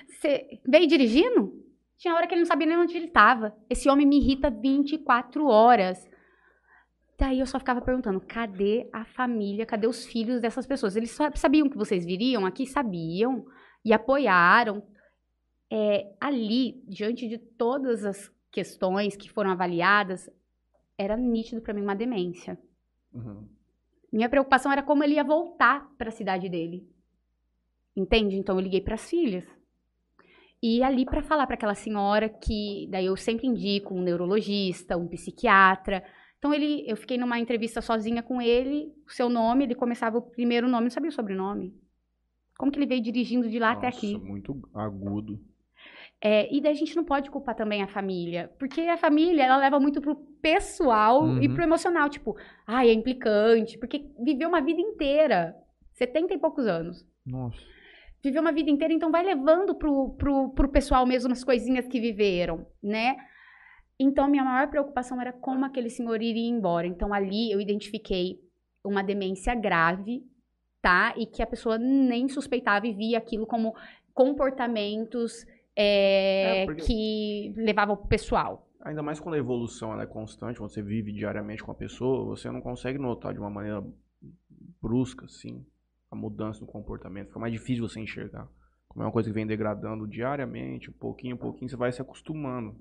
Você 0.07 0.60
veio 0.68 0.88
dirigindo? 0.88 1.53
Tinha 1.97 2.13
hora 2.13 2.27
que 2.27 2.33
ele 2.33 2.41
não 2.41 2.47
sabia 2.47 2.67
nem 2.67 2.77
onde 2.77 2.95
ele 2.95 3.07
estava. 3.07 3.55
Esse 3.69 3.89
homem 3.89 4.05
me 4.05 4.17
irrita 4.19 4.49
24 4.49 5.45
horas. 5.47 6.07
Daí 7.17 7.39
eu 7.39 7.45
só 7.47 7.57
ficava 7.57 7.81
perguntando: 7.81 8.21
cadê 8.21 8.87
a 8.93 9.03
família, 9.03 9.65
cadê 9.65 9.87
os 9.87 10.05
filhos 10.05 10.39
dessas 10.39 10.67
pessoas? 10.67 10.95
Eles 10.95 11.17
sabiam 11.35 11.69
que 11.69 11.77
vocês 11.77 12.05
viriam 12.05 12.45
aqui? 12.45 12.65
Sabiam. 12.67 13.45
E 13.83 13.91
apoiaram. 13.91 14.83
É, 15.69 16.15
ali, 16.21 16.83
diante 16.87 17.27
de 17.27 17.37
todas 17.37 18.05
as 18.05 18.31
questões 18.51 19.17
que 19.17 19.29
foram 19.29 19.51
avaliadas, 19.51 20.29
era 20.97 21.17
nítido 21.17 21.61
para 21.61 21.73
mim 21.73 21.81
uma 21.81 21.95
demência. 21.95 22.57
Uhum. 23.13 23.47
Minha 24.11 24.29
preocupação 24.29 24.71
era 24.71 24.83
como 24.83 25.03
ele 25.03 25.15
ia 25.15 25.23
voltar 25.23 25.89
para 25.97 26.09
a 26.09 26.11
cidade 26.11 26.47
dele. 26.47 26.87
Entende? 27.95 28.37
Então 28.37 28.55
eu 28.55 28.61
liguei 28.61 28.81
para 28.81 28.95
as 28.95 29.09
filhas. 29.09 29.43
E 30.61 30.81
ali 30.81 31.05
para 31.05 31.21
falar 31.21 31.45
para 31.45 31.53
aquela 31.55 31.75
senhora 31.75 32.27
que 32.29 32.88
daí 32.89 33.05
eu 33.05 33.15
sempre 33.15 33.45
indico 33.47 33.93
um 33.93 34.01
neurologista, 34.01 34.97
um 34.97 35.07
psiquiatra. 35.07 36.03
Então 36.39 36.53
ele, 36.53 36.84
eu 36.88 36.95
fiquei 36.97 37.17
numa 37.17 37.39
entrevista 37.39 37.81
sozinha 37.81 38.23
com 38.23 38.41
ele, 38.41 38.91
o 39.07 39.11
seu 39.11 39.29
nome, 39.29 39.63
ele 39.65 39.75
começava 39.75 40.17
o 40.17 40.21
primeiro 40.21 40.67
nome, 40.67 40.85
não 40.85 40.91
sabia 40.91 41.09
o 41.09 41.13
sobrenome. 41.13 41.73
Como 42.57 42.71
que 42.71 42.79
ele 42.79 42.88
veio 42.88 43.01
dirigindo 43.01 43.47
de 43.49 43.59
lá 43.59 43.73
Nossa, 43.75 43.88
até 43.88 43.95
aqui? 43.95 44.17
muito 44.17 44.59
agudo. 44.73 45.39
É, 46.19 46.51
e 46.51 46.59
daí 46.59 46.71
a 46.71 46.75
gente 46.75 46.95
não 46.95 47.03
pode 47.03 47.29
culpar 47.29 47.53
também 47.55 47.84
a 47.84 47.88
família, 47.88 48.51
porque 48.57 48.81
a 48.81 48.97
família 48.97 49.43
ela 49.43 49.57
leva 49.57 49.79
muito 49.79 50.01
pro 50.01 50.15
pessoal 50.41 51.23
Uhum. 51.23 51.43
e 51.43 51.47
pro 51.49 51.61
emocional, 51.61 52.09
tipo, 52.09 52.35
ai, 52.65 52.89
é 52.89 52.93
implicante, 52.93 53.77
porque 53.77 54.09
viveu 54.23 54.49
uma 54.49 54.59
vida 54.61 54.81
inteira, 54.81 55.55
70 55.93 56.34
e 56.34 56.38
poucos 56.39 56.65
anos. 56.65 57.05
Nossa. 57.23 57.57
Viveu 58.23 58.41
uma 58.41 58.52
vida 58.52 58.69
inteira, 58.69 58.94
então 58.94 59.11
vai 59.11 59.23
levando 59.23 59.76
pro, 59.76 60.10
pro, 60.18 60.49
pro 60.49 60.69
pessoal 60.69 61.06
mesmo 61.06 61.31
as 61.31 61.44
coisinhas 61.44 61.88
que 61.88 61.99
viveram, 61.99 62.65
né? 62.81 63.15
Então, 63.99 64.27
minha 64.27 64.44
maior 64.44 64.68
preocupação 64.69 65.19
era 65.22 65.31
como 65.34 65.65
aquele 65.65 65.89
senhor 65.89 66.22
iria 66.22 66.49
embora. 66.49 66.85
Então, 66.85 67.14
ali 67.14 67.52
eu 67.52 67.60
identifiquei 67.61 68.39
uma 68.84 69.03
demência 69.03 69.56
grave, 69.56 70.23
tá? 70.81 71.14
E 71.18 71.26
que 71.26 71.41
a 71.41 71.48
pessoa 71.48 71.77
nem 71.77 72.27
suspeitava 72.27 72.85
e 72.88 72.94
via 72.94 73.18
aquilo 73.18 73.45
como 73.45 73.73
comportamentos 74.14 75.45
é, 75.76 76.61
É, 76.64 76.65
porque- 76.65 76.81
que 76.84 77.53
levavam 77.56 77.95
pro 77.95 78.07
pessoal. 78.07 78.68
Ainda 78.81 79.03
mais 79.03 79.19
quando 79.19 79.35
a 79.35 79.38
evolução 79.39 79.99
é 79.99 80.06
constante, 80.06 80.60
você 80.60 80.81
vive 80.81 81.11
diariamente 81.11 81.64
com 81.64 81.72
a 81.72 81.76
pessoa, 81.76 82.23
você 82.26 82.49
não 82.49 82.61
consegue 82.61 82.98
notar 82.98 83.34
de 83.34 83.39
uma 83.39 83.49
maneira 83.49 83.84
brusca, 84.81 85.26
assim, 85.26 85.64
mudança 86.18 86.60
no 86.61 86.68
comportamento. 86.68 87.27
Fica 87.27 87.39
mais 87.39 87.53
difícil 87.53 87.88
você 87.88 87.99
enxergar. 87.99 88.48
Como 88.89 89.03
é 89.03 89.06
uma 89.06 89.11
coisa 89.11 89.30
que 89.30 89.34
vem 89.35 89.45
degradando 89.48 90.07
diariamente, 90.07 90.89
um 90.89 90.94
pouquinho, 90.94 91.35
um 91.35 91.39
pouquinho, 91.39 91.69
você 91.69 91.76
vai 91.77 91.91
se 91.91 92.02
acostumando. 92.02 92.76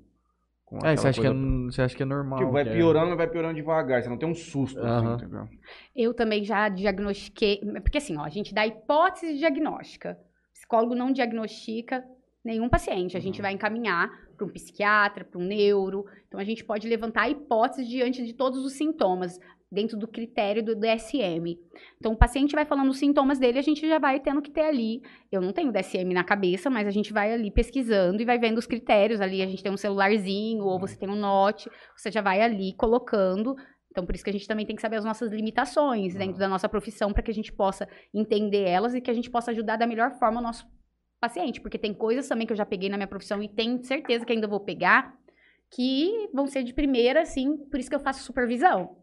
Com 0.64 0.78
É, 0.84 0.96
você 0.96 1.06
acha, 1.08 1.20
que 1.20 1.26
é, 1.26 1.32
você 1.32 1.82
acha 1.82 1.96
que 1.96 2.02
é 2.02 2.06
normal. 2.06 2.38
Tipo, 2.40 2.50
vai 2.52 2.64
que 2.64 2.70
é- 2.70 2.74
piorando, 2.74 3.16
vai 3.16 3.28
piorando 3.28 3.54
devagar. 3.54 4.02
Você 4.02 4.08
não 4.08 4.18
tem 4.18 4.28
um 4.28 4.34
susto, 4.34 4.80
Aham. 4.80 5.14
assim, 5.14 5.24
entendeu? 5.24 5.48
Eu 5.94 6.12
também 6.14 6.42
já 6.44 6.68
diagnostiquei, 6.68 7.60
porque 7.82 7.98
assim, 7.98 8.16
ó, 8.16 8.22
a 8.24 8.28
gente 8.28 8.52
dá 8.52 8.66
hipótese 8.66 9.36
diagnóstica. 9.38 10.18
O 10.50 10.52
psicólogo 10.54 10.94
não 10.96 11.12
diagnostica 11.12 12.04
nenhum 12.44 12.68
paciente, 12.68 13.16
a 13.16 13.20
gente 13.20 13.36
Uhum. 13.36 13.42
vai 13.42 13.52
encaminhar 13.52 14.08
para 14.36 14.46
um 14.46 14.50
psiquiatra, 14.50 15.24
para 15.24 15.38
um 15.40 15.44
neuro. 15.44 16.04
Então 16.28 16.38
a 16.40 16.44
gente 16.44 16.64
pode 16.64 16.88
levantar 16.88 17.28
hipóteses 17.28 17.88
diante 17.88 18.24
de 18.24 18.32
todos 18.32 18.64
os 18.64 18.72
sintomas, 18.72 19.38
dentro 19.70 19.96
do 19.96 20.06
critério 20.06 20.62
do 20.62 20.74
DSM. 20.74 21.58
Então 21.98 22.12
o 22.12 22.16
paciente 22.16 22.54
vai 22.54 22.64
falando 22.64 22.90
os 22.90 22.98
sintomas 22.98 23.38
dele, 23.38 23.58
a 23.58 23.62
gente 23.62 23.86
já 23.86 23.98
vai 23.98 24.20
tendo 24.20 24.40
que 24.40 24.50
ter 24.50 24.62
ali. 24.62 25.02
Eu 25.30 25.40
não 25.40 25.52
tenho 25.52 25.72
DSM 25.72 26.12
na 26.14 26.24
cabeça, 26.24 26.70
mas 26.70 26.86
a 26.86 26.90
gente 26.90 27.12
vai 27.12 27.32
ali 27.32 27.50
pesquisando 27.50 28.22
e 28.22 28.24
vai 28.24 28.38
vendo 28.38 28.58
os 28.58 28.66
critérios 28.66 29.20
ali. 29.20 29.42
A 29.42 29.46
gente 29.46 29.62
tem 29.62 29.72
um 29.72 29.76
celularzinho, 29.76 30.64
ou 30.64 30.78
você 30.78 30.96
tem 30.96 31.08
um 31.08 31.16
note, 31.16 31.68
você 31.96 32.10
já 32.10 32.20
vai 32.20 32.40
ali 32.40 32.74
colocando 32.74 33.56
então, 33.96 34.04
por 34.04 34.14
isso 34.14 34.22
que 34.22 34.28
a 34.28 34.32
gente 34.32 34.46
também 34.46 34.66
tem 34.66 34.76
que 34.76 34.82
saber 34.82 34.96
as 34.96 35.06
nossas 35.06 35.32
limitações 35.32 36.12
Uhum. 36.12 36.18
dentro 36.18 36.38
da 36.38 36.46
nossa 36.46 36.68
profissão, 36.68 37.14
para 37.14 37.22
que 37.22 37.30
a 37.30 37.34
gente 37.34 37.50
possa 37.50 37.88
entender 38.12 38.68
elas 38.68 38.94
e 38.94 39.00
que 39.00 39.10
a 39.10 39.14
gente 39.14 39.30
possa 39.30 39.52
ajudar 39.52 39.76
da 39.76 39.86
melhor 39.86 40.18
forma 40.18 40.38
o 40.38 40.42
nosso 40.42 40.66
paciente. 41.18 41.62
Porque 41.62 41.78
tem 41.78 41.94
coisas 41.94 42.28
também 42.28 42.46
que 42.46 42.52
eu 42.52 42.56
já 42.58 42.66
peguei 42.66 42.90
na 42.90 42.98
minha 42.98 43.06
profissão 43.06 43.42
e 43.42 43.48
tenho 43.48 43.82
certeza 43.82 44.26
que 44.26 44.34
ainda 44.34 44.46
vou 44.46 44.60
pegar, 44.60 45.16
que 45.74 46.28
vão 46.34 46.46
ser 46.46 46.62
de 46.62 46.74
primeira, 46.74 47.22
assim, 47.22 47.56
por 47.70 47.80
isso 47.80 47.88
que 47.88 47.96
eu 47.96 48.00
faço 48.00 48.22
supervisão. 48.22 48.98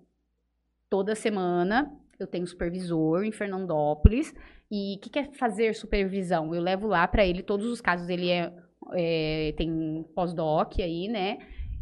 Toda 0.94 1.16
semana 1.16 1.92
eu 2.20 2.28
tenho 2.28 2.46
supervisor 2.46 3.24
em 3.24 3.32
Fernandópolis. 3.32 4.32
E 4.70 4.94
o 4.96 5.00
que, 5.00 5.10
que 5.10 5.18
é 5.18 5.24
fazer 5.24 5.74
supervisão? 5.74 6.54
Eu 6.54 6.62
levo 6.62 6.86
lá 6.86 7.08
para 7.08 7.26
ele 7.26 7.42
todos 7.42 7.66
os 7.66 7.82
casos. 7.82 8.10
Ele 8.10 8.30
é, 8.30 8.54
é, 8.94 9.56
tem 9.58 10.06
pós-doc 10.14 10.74
aí, 10.78 11.08
né? 11.08 11.40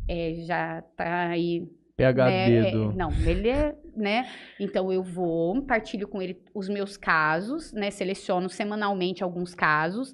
É, 0.07 0.35
já 0.45 0.81
tá 0.95 1.27
aí 1.27 1.67
PHD 1.97 2.21
né, 2.21 2.71
do. 2.71 2.91
é, 2.91 2.95
não, 2.95 3.11
ele 3.27 3.49
é, 3.49 3.75
né? 3.93 4.29
Então 4.57 4.93
eu 4.93 5.03
vou, 5.03 5.61
partilho 5.61 6.07
com 6.07 6.21
ele 6.21 6.41
os 6.55 6.69
meus 6.69 6.95
casos, 6.95 7.73
né? 7.73 7.91
Seleciono 7.91 8.47
semanalmente 8.47 9.25
alguns 9.25 9.53
casos 9.53 10.13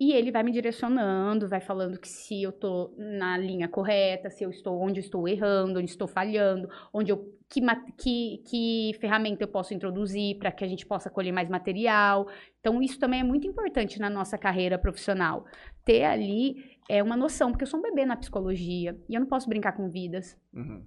e 0.00 0.12
ele 0.12 0.32
vai 0.32 0.42
me 0.42 0.50
direcionando, 0.50 1.48
vai 1.48 1.60
falando 1.60 1.98
que 1.98 2.08
se 2.08 2.42
eu 2.42 2.50
tô 2.50 2.92
na 2.96 3.36
linha 3.38 3.68
correta, 3.68 4.30
se 4.30 4.42
eu 4.42 4.50
estou 4.50 4.80
onde 4.80 4.98
eu 4.98 5.04
estou 5.04 5.28
errando, 5.28 5.78
onde 5.78 5.90
estou 5.90 6.08
falhando, 6.08 6.68
onde 6.92 7.12
eu 7.12 7.32
que, 7.48 7.60
que, 7.98 8.42
que 8.46 8.92
ferramenta 8.98 9.44
eu 9.44 9.48
posso 9.48 9.74
introduzir 9.74 10.38
para 10.38 10.50
que 10.50 10.64
a 10.64 10.66
gente 10.66 10.86
possa 10.86 11.10
colher 11.10 11.32
mais 11.32 11.48
material. 11.48 12.26
Então 12.60 12.82
isso 12.82 12.98
também 12.98 13.20
é 13.20 13.24
muito 13.24 13.46
importante 13.46 14.00
na 14.00 14.08
nossa 14.08 14.38
carreira 14.38 14.78
profissional. 14.78 15.44
Ter 15.84 16.04
ali 16.04 16.78
é 16.88 17.02
uma 17.02 17.16
noção, 17.16 17.50
porque 17.50 17.64
eu 17.64 17.68
sou 17.68 17.78
um 17.78 17.82
bebê 17.82 18.06
na 18.06 18.16
psicologia 18.16 18.98
e 19.08 19.14
eu 19.14 19.20
não 19.20 19.28
posso 19.28 19.48
brincar 19.48 19.72
com 19.72 19.88
vidas. 19.90 20.36
Uhum. 20.52 20.82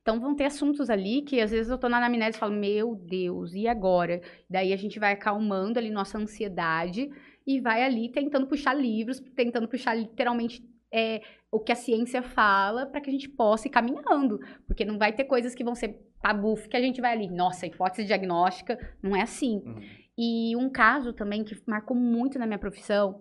Então 0.00 0.20
vão 0.20 0.34
ter 0.34 0.44
assuntos 0.44 0.88
ali 0.88 1.22
que 1.22 1.40
às 1.40 1.50
vezes 1.50 1.70
eu 1.70 1.78
tô 1.78 1.88
na 1.88 1.96
anamnese 1.96 2.36
e 2.36 2.40
falo, 2.40 2.54
meu 2.54 2.94
Deus, 2.94 3.52
e 3.54 3.66
agora? 3.66 4.20
Daí 4.48 4.72
a 4.72 4.76
gente 4.76 4.98
vai 4.98 5.12
acalmando 5.12 5.78
ali 5.78 5.90
nossa 5.90 6.18
ansiedade 6.18 7.10
e 7.46 7.60
vai 7.60 7.82
ali 7.82 8.10
tentando 8.10 8.46
puxar 8.46 8.74
livros, 8.74 9.20
tentando 9.34 9.68
puxar 9.68 9.94
literalmente 9.94 10.62
é, 10.92 11.22
o 11.50 11.58
que 11.58 11.72
a 11.72 11.76
ciência 11.76 12.22
fala 12.22 12.86
para 12.86 13.00
que 13.00 13.10
a 13.10 13.12
gente 13.12 13.28
possa 13.28 13.68
ir 13.68 13.70
caminhando. 13.70 14.38
Porque 14.66 14.84
não 14.84 14.98
vai 14.98 15.12
ter 15.12 15.24
coisas 15.24 15.54
que 15.54 15.64
vão 15.64 15.74
ser 15.74 16.00
tabu, 16.22 16.54
que 16.68 16.76
a 16.76 16.80
gente 16.80 17.00
vai 17.00 17.12
ali, 17.12 17.28
nossa, 17.28 17.66
hipótese 17.66 18.06
diagnóstica, 18.06 18.78
não 19.02 19.14
é 19.14 19.22
assim. 19.22 19.62
Uhum. 19.64 19.80
E 20.16 20.56
um 20.56 20.70
caso 20.70 21.12
também 21.12 21.42
que 21.44 21.60
marcou 21.66 21.96
muito 21.96 22.38
na 22.38 22.46
minha 22.46 22.58
profissão 22.58 23.20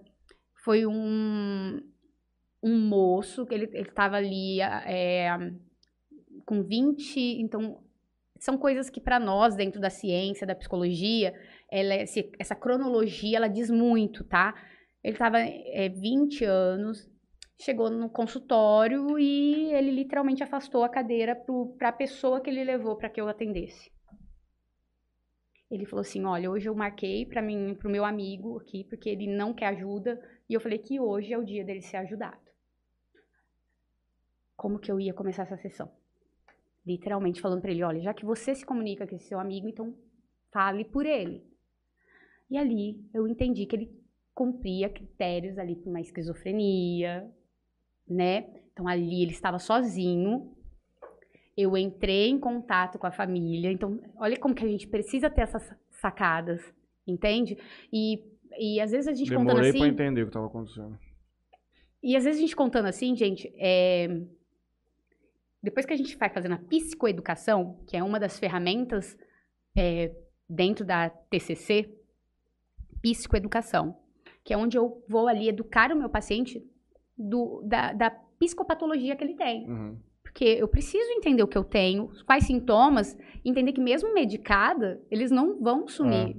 foi 0.63 0.85
um, 0.85 1.81
um 2.63 2.79
moço, 2.79 3.45
que 3.45 3.53
ele 3.53 3.69
estava 3.77 4.17
ali 4.17 4.61
é, 4.61 5.35
com 6.45 6.63
20. 6.63 7.19
Então, 7.41 7.83
são 8.39 8.57
coisas 8.57 8.89
que 8.89 9.01
para 9.01 9.19
nós, 9.19 9.55
dentro 9.55 9.81
da 9.81 9.89
ciência, 9.89 10.47
da 10.47 10.55
psicologia, 10.55 11.33
ela, 11.73 11.95
é- 11.95 12.05
essa 12.37 12.55
cronologia, 12.55 13.37
ela 13.37 13.47
diz 13.47 13.69
muito, 13.71 14.23
tá? 14.23 14.53
Ele 15.03 15.15
estava 15.15 15.39
é, 15.39 15.89
20 15.89 16.45
anos, 16.45 17.09
chegou 17.59 17.89
no 17.89 18.09
consultório 18.09 19.17
e 19.17 19.73
ele 19.73 19.89
literalmente 19.89 20.43
afastou 20.43 20.83
a 20.83 20.89
cadeira 20.89 21.35
para 21.77 21.89
a 21.89 21.93
pessoa 21.93 22.39
que 22.39 22.49
ele 22.49 22.63
levou 22.63 22.95
para 22.95 23.09
que 23.09 23.19
eu 23.19 23.27
atendesse. 23.27 23.91
Ele 25.71 25.87
falou 25.87 26.01
assim: 26.01 26.23
Olha, 26.25 26.51
hoje 26.51 26.69
eu 26.69 26.75
marquei 26.75 27.25
para 27.25 27.41
mim, 27.41 27.73
para 27.73 27.87
o 27.87 27.91
meu 27.91 28.05
amigo 28.05 28.59
aqui, 28.59 28.83
porque 28.83 29.09
ele 29.09 29.25
não 29.25 29.51
quer 29.51 29.67
ajuda, 29.67 30.21
e 30.47 30.53
eu 30.53 30.61
falei 30.61 30.77
que 30.77 30.99
hoje 30.99 31.33
é 31.33 31.37
o 31.37 31.43
dia 31.43 31.65
dele 31.65 31.81
ser 31.81 31.97
ajudado. 31.97 32.37
Como 34.55 34.77
que 34.77 34.91
eu 34.91 34.99
ia 34.99 35.13
começar 35.13 35.43
essa 35.43 35.57
sessão? 35.57 35.91
Literalmente 36.85 37.41
falando 37.41 37.61
para 37.61 37.71
ele: 37.71 37.83
Olha, 37.83 37.99
já 37.99 38.13
que 38.13 38.23
você 38.23 38.53
se 38.53 38.63
comunica 38.63 39.07
com 39.07 39.15
esse 39.15 39.27
seu 39.27 39.39
amigo, 39.39 39.67
então 39.67 39.97
fale 40.51 40.85
por 40.85 41.07
ele. 41.07 41.52
E 42.53 42.57
ali 42.59 43.03
eu 43.11 43.27
entendi 43.27 43.65
que 43.65 43.75
ele 43.75 43.91
cumpria 44.35 44.87
critérios 44.87 45.57
ali 45.57 45.75
para 45.75 45.89
uma 45.89 45.99
esquizofrenia, 45.99 47.27
né? 48.07 48.45
Então 48.71 48.87
ali 48.87 49.23
ele 49.23 49.31
estava 49.31 49.57
sozinho. 49.57 50.55
Eu 51.57 51.75
entrei 51.75 52.29
em 52.29 52.39
contato 52.39 52.99
com 52.99 53.07
a 53.07 53.11
família. 53.11 53.71
Então, 53.71 53.99
olha 54.17 54.37
como 54.37 54.53
que 54.53 54.63
a 54.63 54.67
gente 54.67 54.87
precisa 54.87 55.31
ter 55.31 55.41
essas 55.41 55.67
sacadas, 55.89 56.61
entende? 57.07 57.57
E, 57.91 58.23
e 58.59 58.79
às 58.79 58.91
vezes 58.91 59.07
a 59.07 59.13
gente 59.13 59.31
contando 59.31 59.47
Demorei 59.47 59.69
assim. 59.71 59.79
pra 59.79 59.87
entender 59.87 60.21
o 60.21 60.27
que 60.27 60.31
tava 60.33 60.45
acontecendo. 60.45 60.95
E 62.03 62.15
às 62.15 62.23
vezes 62.23 62.37
a 62.37 62.41
gente 62.41 62.55
contando 62.55 62.85
assim, 62.85 63.15
gente, 63.15 63.51
é... 63.57 64.21
depois 65.61 65.87
que 65.87 65.93
a 65.93 65.97
gente 65.97 66.15
vai 66.17 66.29
fazendo 66.29 66.53
a 66.53 66.59
psicoeducação, 66.59 67.83
que 67.87 67.97
é 67.97 68.03
uma 68.03 68.19
das 68.19 68.37
ferramentas 68.37 69.17
é, 69.75 70.15
dentro 70.47 70.85
da 70.85 71.09
TCC, 71.09 72.02
psicoeducação, 73.03 73.95
que 74.43 74.53
é 74.53 74.57
onde 74.57 74.77
eu 74.77 75.03
vou 75.07 75.27
ali 75.27 75.49
educar 75.49 75.91
o 75.91 75.95
meu 75.95 76.09
paciente 76.09 76.65
do, 77.15 77.61
da, 77.65 77.93
da 77.93 78.09
psicopatologia 78.39 79.15
que 79.15 79.23
ele 79.23 79.35
tem. 79.35 79.69
Uhum. 79.69 79.97
Porque 80.23 80.45
eu 80.45 80.67
preciso 80.67 81.11
entender 81.11 81.43
o 81.43 81.47
que 81.47 81.57
eu 81.57 81.63
tenho, 81.63 82.09
quais 82.25 82.45
sintomas, 82.45 83.15
entender 83.45 83.73
que 83.73 83.81
mesmo 83.81 84.13
medicada, 84.13 84.99
eles 85.11 85.29
não 85.29 85.59
vão 85.61 85.87
sumir. 85.87 86.35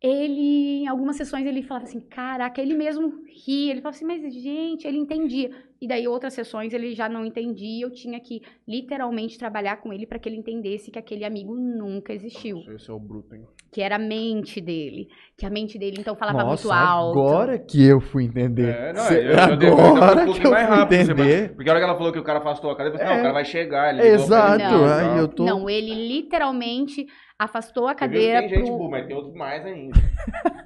Ele, 0.00 0.82
em 0.82 0.86
algumas 0.86 1.16
sessões, 1.16 1.46
ele 1.46 1.62
falava 1.62 1.86
assim, 1.86 2.00
caraca, 2.00 2.60
ele 2.60 2.74
mesmo 2.74 3.24
ria, 3.46 3.72
ele 3.72 3.80
falava 3.80 3.96
assim, 3.96 4.06
mas 4.06 4.22
gente, 4.34 4.86
ele 4.86 4.98
entendia. 4.98 5.50
E 5.80 5.88
daí 5.88 6.06
outras 6.06 6.34
sessões 6.34 6.72
ele 6.72 6.94
já 6.94 7.08
não 7.08 7.26
entendia, 7.26 7.84
eu 7.84 7.90
tinha 7.90 8.20
que 8.20 8.42
literalmente 8.66 9.38
trabalhar 9.38 9.78
com 9.78 9.92
ele 9.92 10.06
para 10.06 10.18
que 10.18 10.28
ele 10.28 10.36
entendesse 10.36 10.90
que 10.90 10.98
aquele 10.98 11.24
amigo 11.24 11.54
nunca 11.54 12.12
existiu. 12.12 12.58
Esse 12.70 12.90
é 12.90 12.92
o 12.92 12.98
bruto, 12.98 13.34
hein? 13.34 13.46
Que 13.74 13.82
era 13.82 13.96
a 13.96 13.98
mente 13.98 14.60
dele. 14.60 15.08
Que 15.36 15.44
a 15.44 15.50
mente 15.50 15.76
dele, 15.76 15.96
então, 15.98 16.14
falava 16.14 16.44
Nossa, 16.44 16.68
muito 16.68 16.72
alto. 16.72 17.18
agora 17.18 17.58
que 17.58 17.84
eu 17.84 18.00
fui 18.00 18.22
entender. 18.24 18.68
É, 18.72 18.92
não, 18.92 19.02
Cê- 19.02 19.18
eu, 19.18 19.30
eu, 19.32 19.36
eu, 19.36 19.62
eu, 19.62 19.78
agora 19.96 20.22
eu, 20.22 20.32
que 20.32 20.40
que 20.40 20.46
eu 20.46 20.50
mais 20.52 20.68
fui 20.68 20.76
rápido. 20.76 20.96
você 20.96 21.12
entender. 21.12 21.54
Porque 21.56 21.68
a 21.68 21.72
hora 21.72 21.80
que 21.80 21.84
ela 21.88 21.96
falou 21.98 22.12
que 22.12 22.18
o 22.20 22.22
cara 22.22 22.38
afastou 22.38 22.70
a 22.70 22.76
cadeira, 22.76 22.94
eu 22.94 22.98
falei, 23.00 23.12
É. 23.12 23.14
não, 23.16 23.20
o 23.20 23.22
cara 23.24 23.34
vai 23.34 23.44
chegar. 23.44 23.98
Exato, 23.98 24.62
ele, 24.62 24.70
Não. 24.72 24.84
aí 25.12 25.18
eu 25.18 25.26
tô... 25.26 25.44
Não, 25.44 25.68
ele 25.68 25.92
literalmente 26.06 27.04
afastou 27.36 27.86
a 27.88 27.90
Você 27.90 27.96
cadeira 27.96 28.40
Tem 28.42 28.48
gente 28.50 28.66
pro... 28.68 28.78
boa, 28.78 28.90
mas 28.90 29.06
tem 29.08 29.16
outros 29.16 29.34
mais 29.34 29.66
ainda. 29.66 29.98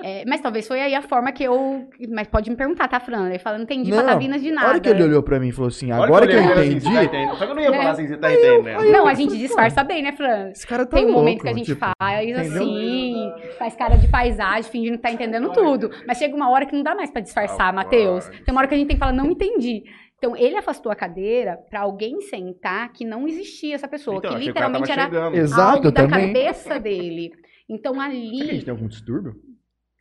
É, 0.00 0.24
mas 0.28 0.40
talvez 0.40 0.66
foi 0.68 0.80
aí 0.80 0.94
a 0.94 1.02
forma 1.02 1.32
que 1.32 1.42
eu. 1.42 1.88
Mas 2.08 2.28
pode 2.28 2.48
me 2.48 2.56
perguntar, 2.56 2.86
tá, 2.86 3.00
Fran? 3.00 3.28
Ele 3.30 3.38
fala, 3.40 3.56
não 3.58 3.64
entendi 3.64 3.90
Não, 3.90 3.98
patavinas 3.98 4.40
de 4.40 4.50
A 4.50 4.54
nada. 4.54 4.68
hora 4.68 4.80
que 4.80 4.88
ele 4.88 5.02
olhou 5.02 5.22
pra 5.24 5.40
mim 5.40 5.48
e 5.48 5.52
falou 5.52 5.68
assim, 5.68 5.90
agora 5.90 6.26
que 6.26 6.34
eu 6.36 6.42
pra 6.42 6.62
ele 6.64 6.74
entendi, 6.76 6.96
assim, 6.96 7.08
tá? 7.08 7.34
Só 7.36 7.44
que 7.46 7.50
eu 7.50 7.54
não 7.56 7.62
ia 7.62 7.70
falar 7.72 7.84
Né? 7.84 7.90
assim, 7.90 8.06
você 8.06 8.16
tá 8.16 8.32
entendendo. 8.32 8.84
Não, 8.92 9.06
a 9.08 9.14
gente 9.14 9.36
disfarça 9.36 9.82
bem, 9.82 10.02
né, 10.02 10.12
Fran? 10.12 10.50
esse 10.50 10.64
cara 10.66 10.86
tá 10.86 10.96
Tem 10.96 11.04
um 11.04 11.08
louco. 11.08 11.20
momento 11.20 11.42
que 11.42 11.48
a 11.48 11.52
gente 11.52 11.66
tipo, 11.66 11.80
faz 11.98 12.22
entendeu? 12.28 12.62
assim, 12.62 13.32
faz 13.58 13.74
cara 13.74 13.96
de 13.96 14.06
paisagem, 14.08 14.70
fingindo 14.70 14.96
que 14.98 15.02
tá 15.02 15.10
entendendo 15.10 15.50
tudo. 15.52 15.90
Mas 16.06 16.16
chega 16.18 16.34
uma 16.36 16.48
hora 16.50 16.64
que 16.64 16.74
não 16.76 16.82
dá 16.84 16.94
mais 16.94 17.10
pra 17.10 17.20
disfarçar. 17.20 17.72
Matheus. 17.72 18.28
Tem 18.28 18.52
uma 18.52 18.60
hora 18.60 18.68
que 18.68 18.74
a 18.74 18.78
gente 18.78 18.86
tem 18.86 18.96
que 18.96 19.00
falar, 19.00 19.12
não 19.12 19.26
entendi. 19.32 19.82
Então, 20.16 20.36
ele 20.36 20.56
afastou 20.56 20.90
a 20.92 20.96
cadeira 20.96 21.58
pra 21.70 21.80
alguém 21.80 22.20
sentar 22.22 22.92
que 22.92 23.04
não 23.04 23.26
existia 23.28 23.74
essa 23.74 23.86
pessoa, 23.88 24.18
Então, 24.18 24.30
que 24.32 24.38
que 24.38 24.46
literalmente 24.46 24.88
tava 24.94 25.16
era. 25.16 25.36
Exato, 25.36 25.62
algo 25.76 25.86
eu 25.88 25.92
da 25.92 26.02
também. 26.06 26.32
cabeça 26.32 26.78
dele. 26.80 27.30
Então, 27.68 27.94
Será 27.94 28.08
que 28.10 28.16
a 28.16 28.20
gente 28.20 28.50
ali, 28.50 28.62
tem 28.62 28.70
algum 28.72 28.88
distúrbio? 28.88 29.34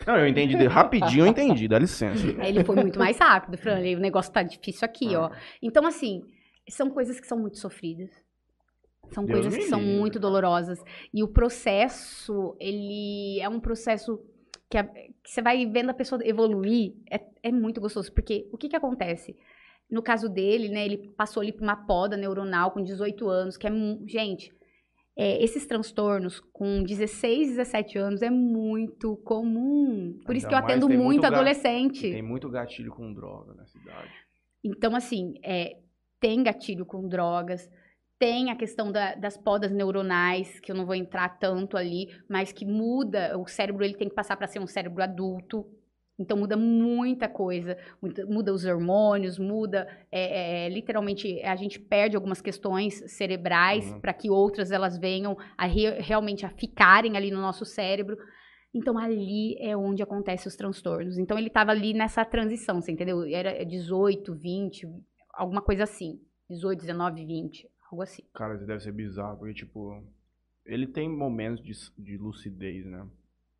Não, 0.06 0.18
eu 0.18 0.28
entendi. 0.28 0.56
Rapidinho 0.68 1.26
eu 1.26 1.28
entendi, 1.28 1.68
dá 1.68 1.80
licença. 1.80 2.26
ele 2.46 2.64
foi 2.64 2.76
muito 2.76 3.00
mais 3.00 3.18
rápido, 3.18 3.58
Fran. 3.58 3.80
ele- 3.80 3.96
O 3.96 4.00
negócio 4.00 4.32
tá 4.32 4.44
difícil 4.44 4.86
aqui, 4.86 5.16
ó. 5.16 5.30
Então, 5.62 5.86
assim, 5.86 6.22
são 6.70 6.90
coisas 6.90 7.20
que 7.20 7.28
são 7.28 7.38
muito 7.40 7.58
sofridas. 7.58 8.10
São 9.12 9.26
Deus 9.26 9.40
coisas 9.42 9.58
que 9.58 9.70
são 9.70 9.82
muito 9.82 10.20
dolorosas. 10.20 10.84
E 11.14 11.24
o 11.24 11.28
processo, 11.28 12.56
ele 12.60 13.40
é 13.40 13.48
um 13.50 13.60
processo 13.60 14.20
que, 14.70 14.78
a- 14.78 14.84
que 14.84 15.12
você 15.32 15.42
vai 15.42 15.66
vendo 15.66 15.90
a 15.90 15.94
pessoa 15.94 16.22
evoluir, 16.26 16.94
é, 17.12 17.20
é 17.44 17.52
muito 17.52 17.80
gostoso. 17.82 18.12
Porque 18.12 18.48
o 18.52 18.58
que 18.58 18.68
que 18.70 18.76
acontece? 18.76 19.36
No 19.90 20.02
caso 20.02 20.28
dele, 20.28 20.68
né, 20.68 20.86
ele 20.86 20.98
passou 21.18 21.42
ali 21.42 21.54
por 21.54 21.64
uma 21.64 21.76
poda 21.86 22.18
neuronal 22.18 22.72
com 22.72 22.84
18 22.84 23.30
anos, 23.30 23.56
que 23.56 23.66
é, 23.66 23.72
gente, 24.06 24.54
é, 25.18 25.44
esses 25.44 25.66
transtornos 25.66 26.40
com 26.54 26.84
16, 26.84 27.50
17 27.50 27.98
anos 27.98 28.22
é 28.22 28.30
muito 28.30 29.16
comum. 29.18 30.20
Por 30.26 30.36
isso 30.36 30.46
Ainda 30.46 30.50
que 30.50 30.54
eu 30.54 30.58
atendo 30.76 30.88
muito, 30.90 31.04
muito 31.04 31.26
adolescente. 31.26 32.02
Tem 32.12 32.22
muito 32.22 32.50
gatilho 32.50 32.92
com 32.92 33.12
droga 33.14 33.54
na 33.54 33.66
cidade. 33.66 34.12
Então, 34.64 34.96
assim, 34.96 35.34
é, 35.44 35.78
tem 36.20 36.44
gatilho 36.44 36.86
com 36.86 37.08
drogas, 37.08 37.70
tem 38.20 38.50
a 38.52 38.56
questão 38.56 38.92
da- 38.92 39.16
das 39.16 39.38
podas 39.38 39.72
neuronais, 39.72 40.60
que 40.60 40.72
eu 40.72 40.76
não 40.76 40.86
vou 40.86 40.96
entrar 40.96 41.30
tanto 41.40 41.78
ali, 41.78 42.08
mas 42.30 42.52
que 42.52 42.66
muda, 42.66 43.38
o 43.38 43.48
cérebro 43.48 43.84
ele 43.84 43.96
tem 43.96 44.10
que 44.10 44.16
passar 44.16 44.36
para 44.36 44.48
ser 44.48 44.60
um 44.60 44.68
cérebro 44.68 45.04
adulto. 45.04 45.66
Então 46.20 46.36
muda 46.36 46.58
muita 46.58 47.28
coisa, 47.30 47.78
muda, 48.02 48.26
muda 48.26 48.54
os 48.54 48.66
hormônios, 48.66 49.38
muda, 49.38 49.88
é, 50.12 50.66
é, 50.66 50.70
literalmente 50.70 51.40
a 51.44 51.56
gente 51.56 51.80
perde 51.80 52.16
algumas 52.16 52.42
questões 52.42 53.04
cerebrais 53.12 53.92
Uhum. 53.92 54.00
para 54.02 54.14
que 54.14 54.30
outras 54.30 54.72
elas 54.72 54.98
venham 54.98 55.38
a 55.58 55.66
re- 55.68 56.00
realmente 56.00 56.46
a 56.46 56.50
ficarem 56.50 57.16
ali 57.16 57.30
no 57.30 57.40
nosso 57.40 57.66
cérebro. 57.66 58.18
Então 58.74 58.98
ali 58.98 59.56
é 59.60 59.78
onde 59.78 60.02
acontecem 60.02 60.48
os 60.48 60.56
transtornos. 60.56 61.18
Então 61.20 61.38
ele 61.38 61.48
estava 61.48 61.72
ali 61.72 61.94
nessa 61.94 62.26
transição, 62.26 62.82
você 62.82 62.92
entendeu? 62.92 63.24
Era 63.24 63.64
18, 63.64 64.34
20, 64.36 64.88
alguma 65.34 65.62
coisa 65.62 65.84
assim. 65.84 66.20
18, 66.50 66.80
19, 66.82 67.26
20, 67.26 67.68
algo 67.92 68.02
assim. 68.02 68.24
Cara, 68.34 68.56
isso 68.56 68.66
deve 68.66 68.80
ser 68.82 68.92
bizarro, 68.92 69.38
porque, 69.38 69.54
tipo, 69.54 70.04
ele 70.66 70.88
tem 70.88 71.10
momentos 71.10 71.64
de, 71.64 71.74
de 72.04 72.18
lucidez, 72.18 72.86
né? 72.86 73.06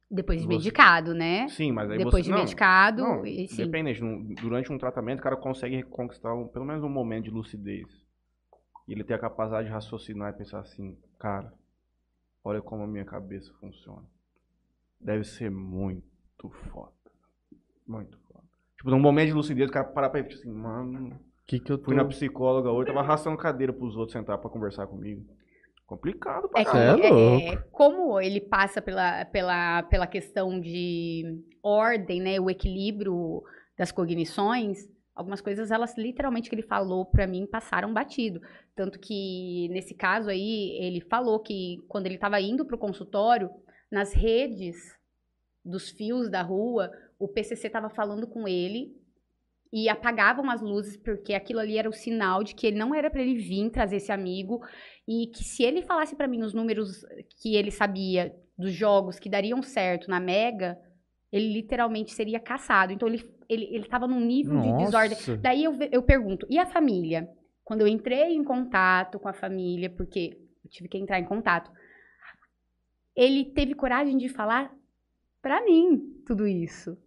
Depois 0.10 0.40
de 0.40 0.46
Você- 0.48 0.54
medicado, 0.56 1.14
né? 1.14 1.48
Sim, 1.50 1.72
mas 1.74 1.90
aí 1.92 1.98
Depois 1.98 2.16
você... 2.24 2.24
de 2.24 2.30
não, 2.32 2.40
medicado, 2.40 3.02
Não, 3.04 3.26
e 3.26 3.48
sim. 3.48 3.62
independente, 3.64 4.02
num- 4.02 4.34
durante 4.36 4.72
um 4.72 4.78
tratamento, 4.78 5.20
o 5.20 5.24
cara 5.24 5.36
consegue 5.36 5.84
conquistar 5.84 6.34
um- 6.34 6.48
pelo 6.48 6.64
menos 6.66 6.82
um 6.84 6.90
momento 6.90 7.26
de 7.26 7.30
lucidez. 7.32 7.88
E 8.88 8.94
ele 8.94 9.04
tem 9.04 9.16
a 9.16 9.20
capacidade 9.20 9.68
de 9.68 9.74
raciocinar 9.74 10.34
e 10.34 10.38
pensar 10.38 10.60
assim, 10.60 10.98
cara, 11.20 11.54
olha 12.42 12.62
como 12.62 12.84
a 12.84 12.88
minha 12.88 13.04
cabeça 13.04 13.52
funciona. 13.60 14.04
Deve 15.00 15.26
ser 15.26 15.52
muito 15.52 16.50
foda. 16.72 16.94
Muito 17.86 18.18
foda. 18.32 18.46
Tipo, 18.78 18.90
num 18.90 19.00
momento 19.00 19.28
de 19.28 19.34
lucidez, 19.34 19.70
o 19.70 19.74
cara 19.74 19.86
parar 19.86 20.10
pra 20.10 20.24
pensar 20.24 20.40
assim, 20.40 20.52
mano, 20.52 21.16
O 21.16 21.20
que 21.46 21.60
que 21.60 21.70
eu 21.72 21.78
tô... 21.78 21.86
fui 21.86 21.96
na 21.96 22.06
psicóloga 22.06 22.72
hoje, 22.72 22.88
tava 22.88 23.02
arrastando 23.02 23.36
cadeira 23.38 23.74
pros 23.74 23.98
outros 23.98 24.14
sentar 24.14 24.38
pra 24.38 24.50
conversar 24.50 24.88
comigo. 24.88 25.26
Complicado 25.88 26.50
pra 26.50 26.60
É 26.60 26.64
é 26.64 27.08
é, 27.08 27.52
louco. 27.52 27.70
como 27.72 28.20
ele 28.20 28.42
passa 28.42 28.82
pela, 28.82 29.24
pela, 29.24 29.84
pela 29.84 30.06
questão 30.06 30.60
de 30.60 31.42
ordem, 31.64 32.22
né, 32.22 32.38
o 32.42 32.50
equilíbrio 32.50 33.42
das 33.78 33.90
cognições, 33.90 34.90
algumas 35.16 35.40
coisas 35.40 35.72
elas 35.72 35.98
literalmente 35.98 36.50
que 36.50 36.56
ele 36.56 36.62
falou 36.62 37.06
pra 37.06 37.26
mim 37.26 37.48
passaram 37.48 37.94
batido, 37.94 38.42
tanto 38.76 39.00
que 39.00 39.70
nesse 39.70 39.94
caso 39.94 40.30
aí 40.30 40.78
ele 40.78 41.00
falou 41.00 41.40
que 41.40 41.82
quando 41.88 42.06
ele 42.06 42.16
estava 42.16 42.40
indo 42.42 42.66
pro 42.66 42.78
consultório, 42.78 43.50
nas 43.90 44.12
redes 44.12 44.76
dos 45.64 45.90
fios 45.90 46.30
da 46.30 46.42
rua, 46.42 46.92
o 47.18 47.30
PCC 47.30 47.68
estava 47.68 47.90
falando 47.90 48.28
com 48.28 48.46
ele 48.46 48.94
e 49.72 49.90
apagavam 49.90 50.50
as 50.50 50.62
luzes 50.62 50.98
porque 50.98 51.34
aquilo 51.34 51.60
ali 51.60 51.78
era 51.78 51.90
o 51.90 51.94
sinal 51.94 52.44
de 52.44 52.56
que 52.56 52.68
ele 52.68 52.78
não 52.78 52.96
era 52.96 53.10
para 53.10 53.22
ele 53.22 53.36
vir 53.36 53.70
trazer 53.70 53.98
esse 53.98 54.12
amigo 54.12 54.62
e 55.08 55.28
que 55.28 55.44
se 55.44 55.64
ele 55.64 55.82
falasse 55.82 56.16
pra 56.16 56.28
mim 56.28 56.44
os 56.44 56.54
números 56.54 57.06
que 57.42 57.56
ele 57.56 57.72
sabia 57.72 58.34
dos 58.58 58.74
jogos 58.74 59.20
que 59.20 59.30
dariam 59.30 59.62
certo 59.62 60.10
na 60.10 60.20
Mega, 60.20 60.78
ele 61.32 61.54
literalmente 61.54 62.14
seria 62.14 62.40
caçado. 62.40 62.94
Então 62.94 63.08
ele 63.08 63.20
ele, 63.50 63.68
ele 63.72 63.86
tava 63.86 64.08
num 64.08 64.20
nível 64.20 64.60
de 64.60 64.72
desordem. 64.78 65.18
Nossa. 65.18 65.38
Daí 65.38 65.64
eu, 65.64 65.78
eu 65.92 66.04
pergunto, 66.04 66.46
e 66.50 66.60
a 66.60 66.66
família? 66.66 67.30
Quando 67.64 67.82
eu 67.82 67.88
entrei 67.88 68.34
em 68.34 68.44
contato 68.44 69.20
com 69.20 69.28
a 69.28 69.34
família, 69.34 69.90
porque 69.90 70.38
eu 70.64 70.70
tive 70.70 70.90
que 70.90 70.98
entrar 70.98 71.20
em 71.20 71.26
contato, 71.26 71.72
ele 73.16 73.46
teve 73.46 73.74
coragem 73.74 74.18
de 74.18 74.30
falar 74.30 74.74
pra 75.42 75.64
mim 75.64 76.22
tudo 76.26 76.48
isso. 76.48 76.98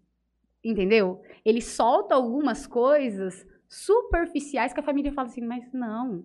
Entendeu? 0.65 1.23
Ele 1.45 1.61
solta 1.61 2.15
algumas 2.15 2.67
coisas 2.67 3.47
superficiais 3.69 4.73
que 4.73 4.81
a 4.81 4.83
família 4.83 5.13
fala 5.13 5.29
assim, 5.29 5.41
mas 5.47 5.73
não. 5.73 6.25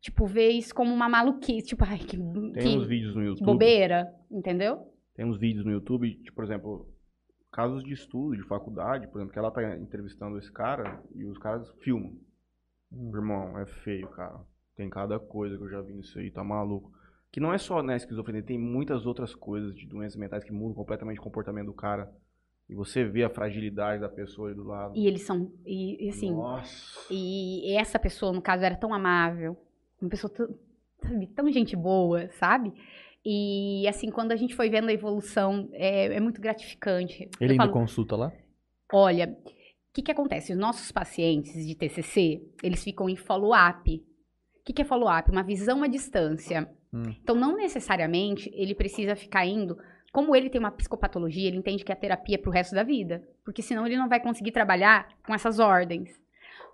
Tipo, 0.00 0.24
vê 0.26 0.50
isso 0.50 0.74
como 0.74 0.92
uma 0.94 1.08
maluquice. 1.08 1.68
Tipo, 1.68 1.84
ai, 1.84 1.98
que, 1.98 2.16
Tem 2.16 2.52
que- 2.52 2.68
uns 2.78 2.86
vídeos 2.86 3.14
no 3.14 3.20
que 3.22 3.26
YouTube. 3.28 3.46
bobeira. 3.46 4.14
Entendeu? 4.30 4.86
Tem 5.14 5.24
uns 5.26 5.38
vídeos 5.38 5.64
no 5.64 5.72
YouTube, 5.72 6.14
tipo, 6.22 6.34
por 6.36 6.44
exemplo, 6.44 6.88
casos 7.52 7.82
de 7.82 7.92
estudo, 7.92 8.36
de 8.36 8.42
faculdade, 8.44 9.06
por 9.08 9.18
exemplo, 9.18 9.32
que 9.32 9.38
ela 9.38 9.50
tá 9.50 9.76
entrevistando 9.76 10.38
esse 10.38 10.50
cara 10.50 11.02
e 11.14 11.24
os 11.26 11.36
caras 11.38 11.68
filmam. 11.82 12.16
Irmão, 12.92 13.58
é 13.58 13.66
feio, 13.66 14.08
cara. 14.08 14.40
Tem 14.76 14.88
cada 14.88 15.18
coisa 15.18 15.56
que 15.56 15.62
eu 15.62 15.68
já 15.68 15.80
vi 15.82 15.92
nisso 15.92 16.18
aí, 16.18 16.30
tá 16.30 16.42
maluco. 16.42 16.90
Que 17.30 17.38
não 17.40 17.52
é 17.52 17.58
só 17.58 17.82
né, 17.82 17.96
esquizofrenia, 17.96 18.42
tem 18.42 18.58
muitas 18.58 19.06
outras 19.06 19.34
coisas 19.34 19.74
de 19.76 19.86
doenças 19.86 20.16
mentais 20.16 20.42
que 20.42 20.52
mudam 20.52 20.74
completamente 20.74 21.20
o 21.20 21.22
comportamento 21.22 21.66
do 21.66 21.74
cara. 21.74 22.10
E 22.70 22.74
você 22.74 23.02
vê 23.02 23.24
a 23.24 23.28
fragilidade 23.28 24.00
da 24.00 24.08
pessoa 24.08 24.48
aí 24.48 24.54
do 24.54 24.62
lado. 24.62 24.96
E 24.96 25.08
eles 25.08 25.22
são. 25.22 25.50
E, 25.66 26.06
e 26.06 26.08
assim. 26.08 26.30
Nossa. 26.30 27.04
E 27.10 27.74
essa 27.74 27.98
pessoa, 27.98 28.32
no 28.32 28.40
caso, 28.40 28.62
era 28.62 28.76
tão 28.76 28.94
amável. 28.94 29.56
Uma 30.00 30.08
pessoa 30.08 30.32
tão, 30.32 30.54
sabe, 31.02 31.26
tão 31.26 31.50
gente 31.50 31.74
boa, 31.74 32.28
sabe? 32.38 32.72
E 33.26 33.88
assim, 33.88 34.08
quando 34.08 34.30
a 34.30 34.36
gente 34.36 34.54
foi 34.54 34.70
vendo 34.70 34.88
a 34.88 34.92
evolução, 34.92 35.68
é, 35.72 36.14
é 36.14 36.20
muito 36.20 36.40
gratificante. 36.40 37.24
Eu 37.24 37.30
Ele 37.40 37.52
ainda 37.54 37.64
falo, 37.64 37.72
consulta 37.72 38.14
lá? 38.14 38.32
Olha, 38.92 39.36
o 39.44 39.92
que, 39.92 40.02
que 40.02 40.12
acontece? 40.12 40.52
Os 40.52 40.58
nossos 40.58 40.92
pacientes 40.92 41.66
de 41.66 41.74
TCC, 41.74 42.40
eles 42.62 42.84
ficam 42.84 43.08
em 43.08 43.16
follow-up. 43.16 43.96
O 44.60 44.64
que, 44.64 44.72
que 44.72 44.82
é 44.82 44.84
follow-up? 44.84 45.28
Uma 45.28 45.42
visão 45.42 45.82
à 45.82 45.88
distância. 45.88 46.70
Hum. 46.94 47.12
Então, 47.20 47.34
não 47.34 47.56
necessariamente 47.56 48.48
ele 48.54 48.76
precisa 48.76 49.16
ficar 49.16 49.44
indo. 49.44 49.76
Como 50.12 50.34
ele 50.34 50.50
tem 50.50 50.58
uma 50.58 50.72
psicopatologia, 50.72 51.48
ele 51.48 51.56
entende 51.56 51.84
que 51.84 51.92
a 51.92 51.96
terapia 51.96 52.34
é 52.34 52.38
pro 52.38 52.50
resto 52.50 52.74
da 52.74 52.82
vida. 52.82 53.22
Porque 53.44 53.62
senão 53.62 53.86
ele 53.86 53.96
não 53.96 54.08
vai 54.08 54.20
conseguir 54.20 54.52
trabalhar 54.52 55.08
com 55.24 55.34
essas 55.34 55.58
ordens. 55.58 56.10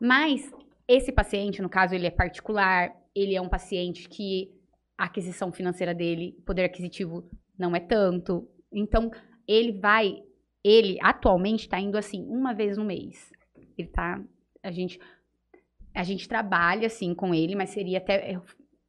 Mas 0.00 0.50
esse 0.88 1.12
paciente, 1.12 1.60
no 1.60 1.68
caso, 1.68 1.94
ele 1.94 2.06
é 2.06 2.10
particular, 2.10 2.94
ele 3.14 3.34
é 3.34 3.40
um 3.40 3.48
paciente 3.48 4.08
que 4.08 4.50
a 4.96 5.04
aquisição 5.04 5.52
financeira 5.52 5.94
dele, 5.94 6.32
poder 6.46 6.64
aquisitivo, 6.64 7.28
não 7.58 7.76
é 7.76 7.80
tanto. 7.80 8.48
Então, 8.72 9.10
ele 9.46 9.72
vai 9.72 10.22
ele 10.68 10.98
atualmente 11.00 11.60
está 11.60 11.78
indo 11.78 11.96
assim 11.96 12.26
uma 12.28 12.52
vez 12.52 12.76
no 12.76 12.84
mês. 12.84 13.30
Ele 13.78 13.86
tá 13.86 14.20
a 14.60 14.70
gente 14.72 14.98
a 15.94 16.02
gente 16.02 16.28
trabalha 16.28 16.88
assim 16.88 17.14
com 17.14 17.32
ele, 17.32 17.54
mas 17.54 17.70
seria 17.70 17.98
até 17.98 18.40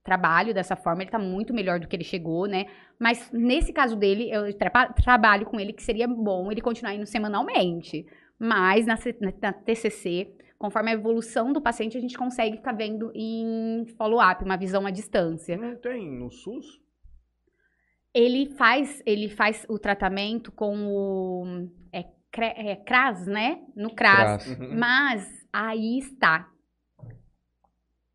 trabalho 0.07 0.53
dessa 0.53 0.75
forma, 0.75 1.03
ele 1.03 1.11
tá 1.11 1.19
muito 1.19 1.53
melhor 1.53 1.79
do 1.79 1.87
que 1.87 1.95
ele 1.95 2.03
chegou, 2.03 2.47
né? 2.47 2.65
Mas 2.97 3.29
nesse 3.31 3.73
caso 3.73 3.95
dele, 3.95 4.29
eu 4.31 4.51
tra- 4.57 4.87
trabalho 4.93 5.45
com 5.45 5.59
ele 5.59 5.73
que 5.73 5.83
seria 5.83 6.07
bom 6.07 6.49
ele 6.51 6.61
continuar 6.61 6.95
indo 6.95 7.05
semanalmente. 7.05 8.05
Mas 8.39 8.85
na, 8.85 8.95
na- 9.41 9.51
TCC, 9.53 10.33
conforme 10.57 10.91
a 10.91 10.93
evolução 10.93 11.51
do 11.51 11.61
paciente, 11.61 11.97
a 11.97 12.01
gente 12.01 12.17
consegue 12.17 12.55
ficar 12.57 12.71
vendo 12.71 13.11
em 13.13 13.85
follow-up, 13.97 14.43
uma 14.45 14.55
visão 14.57 14.85
à 14.87 14.91
distância. 14.91 15.57
Não 15.57 15.75
tem 15.75 16.09
no 16.09 16.31
SUS? 16.31 16.65
Ele 18.13 18.47
faz, 18.55 19.01
ele 19.05 19.29
faz 19.29 19.65
o 19.69 19.77
tratamento 19.77 20.51
com 20.51 20.87
o 20.87 21.69
é, 21.91 22.05
é, 22.71 22.75
CRAS, 22.77 23.27
né? 23.27 23.59
No 23.75 23.93
CRAS. 23.93 24.45
Traz. 24.45 24.59
Uhum. 24.59 24.77
Mas 24.79 25.47
aí 25.51 25.99
está. 25.99 26.49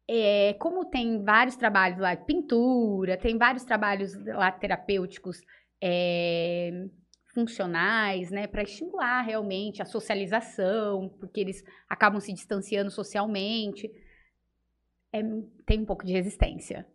É, 0.09 0.55
como 0.55 0.85
tem 0.85 1.23
vários 1.23 1.57
trabalhos 1.57 1.99
lá 1.99 2.15
de 2.15 2.25
pintura, 2.25 3.17
tem 3.17 3.39
vários 3.39 3.65
trabalhos 3.65 4.13
lá 4.27 4.51
terapêuticos 4.51 5.41
é, 5.83 6.87
funcionais, 7.33 8.31
né, 8.31 8.47
para 8.47 8.63
estimular 8.63 9.23
realmente 9.23 9.81
a 9.81 9.87
socialização, 9.87 11.09
porque 11.19 11.41
eles 11.41 11.65
acabam 11.89 12.21
se 12.21 12.33
distanciando 12.33 12.91
socialmente, 12.91 13.91
é, 15.13 15.23
tem 15.67 15.81
um 15.81 15.87
pouco 15.87 16.05
de 16.05 16.13
resistência. 16.13 16.87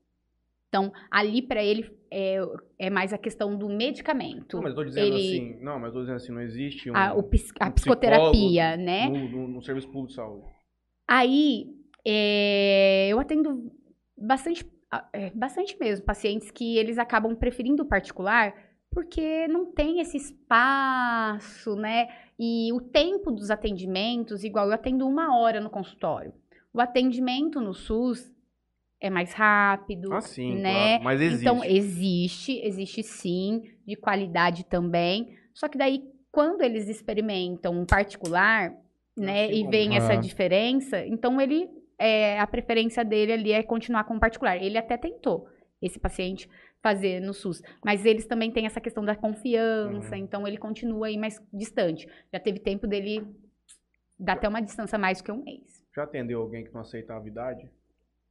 Então, 0.69 0.91
ali 1.09 1.41
para 1.41 1.63
ele 1.63 1.89
é, 2.11 2.38
é, 2.77 2.89
mais 2.89 3.13
a 3.13 3.17
questão 3.17 3.57
do 3.57 3.69
medicamento. 3.69 4.57
Não, 4.57 4.63
mas 4.63 4.71
eu 4.71 4.75
tô 4.75 4.84
dizendo 4.84 5.07
ele, 5.07 5.15
assim, 5.15 5.59
não, 5.61 5.79
mas 5.79 5.88
eu 5.88 5.93
tô 5.93 5.99
dizendo 6.01 6.15
assim, 6.17 6.31
não 6.34 6.41
existe 6.41 6.91
um, 6.91 6.95
a, 6.95 7.15
o, 7.15 7.19
a 7.59 7.67
um 7.67 7.71
psicoterapia, 7.71 8.75
né? 8.75 9.07
No, 9.07 9.29
no, 9.29 9.47
no, 9.47 9.61
serviço 9.63 9.88
público 9.88 10.09
de 10.09 10.15
saúde. 10.15 10.45
Aí, 11.07 11.67
é, 12.09 13.09
eu 13.09 13.19
atendo 13.19 13.69
bastante, 14.17 14.65
é, 15.11 15.29
bastante 15.31 15.77
mesmo 15.77 16.05
pacientes 16.05 16.49
que 16.49 16.77
eles 16.77 16.97
acabam 16.97 17.35
preferindo 17.35 17.84
o 17.84 17.85
particular 17.85 18.53
porque 18.89 19.45
não 19.49 19.65
tem 19.65 19.99
esse 19.99 20.15
espaço, 20.15 21.75
né? 21.75 22.07
E 22.39 22.71
o 22.71 22.79
tempo 22.79 23.29
dos 23.29 23.51
atendimentos, 23.51 24.43
igual 24.43 24.67
eu 24.67 24.73
atendo 24.73 25.05
uma 25.05 25.38
hora 25.38 25.59
no 25.59 25.69
consultório. 25.69 26.34
O 26.73 26.79
atendimento 26.79 27.59
no 27.59 27.73
SUS 27.73 28.31
é 29.01 29.09
mais 29.09 29.34
rápido, 29.34 30.13
ah, 30.13 30.21
sim, 30.21 30.55
né? 30.55 30.99
Claro. 30.99 31.03
Mas 31.03 31.21
existe. 31.21 31.41
Então 31.41 31.63
existe, 31.63 32.61
existe 32.63 33.03
sim, 33.03 33.63
de 33.85 33.97
qualidade 33.97 34.63
também. 34.65 35.38
Só 35.53 35.67
que 35.67 35.77
daí 35.77 36.03
quando 36.31 36.61
eles 36.61 36.88
experimentam 36.88 37.77
um 37.77 37.85
particular, 37.85 38.73
né, 39.17 39.51
e 39.51 39.67
vem 39.67 39.97
essa 39.97 40.15
diferença, 40.15 41.03
então 41.05 41.41
ele 41.41 41.67
é, 41.97 42.39
a 42.39 42.47
preferência 42.47 43.03
dele 43.03 43.33
ali 43.33 43.51
é 43.51 43.63
continuar 43.63 44.03
com 44.03 44.15
o 44.15 44.19
particular. 44.19 44.61
Ele 44.61 44.77
até 44.77 44.97
tentou 44.97 45.47
esse 45.81 45.99
paciente 45.99 46.49
fazer 46.81 47.19
no 47.19 47.33
SUS, 47.33 47.61
mas 47.83 48.05
eles 48.05 48.25
também 48.25 48.51
têm 48.51 48.65
essa 48.65 48.79
questão 48.79 49.03
da 49.03 49.15
confiança, 49.15 50.15
uhum. 50.15 50.21
então 50.21 50.47
ele 50.47 50.57
continua 50.57 51.07
aí 51.07 51.17
mais 51.17 51.41
distante. 51.51 52.07
Já 52.31 52.39
teve 52.39 52.59
tempo 52.59 52.87
dele 52.87 53.27
dar 54.17 54.33
até 54.33 54.47
uma 54.47 54.61
distância 54.61 54.97
mais 54.97 55.21
que 55.21 55.31
um 55.31 55.43
mês. 55.43 55.83
Já 55.95 56.03
atendeu 56.03 56.41
alguém 56.41 56.63
que 56.63 56.73
não 56.73 56.81
aceitava 56.81 57.23
a 57.23 57.27
idade? 57.27 57.69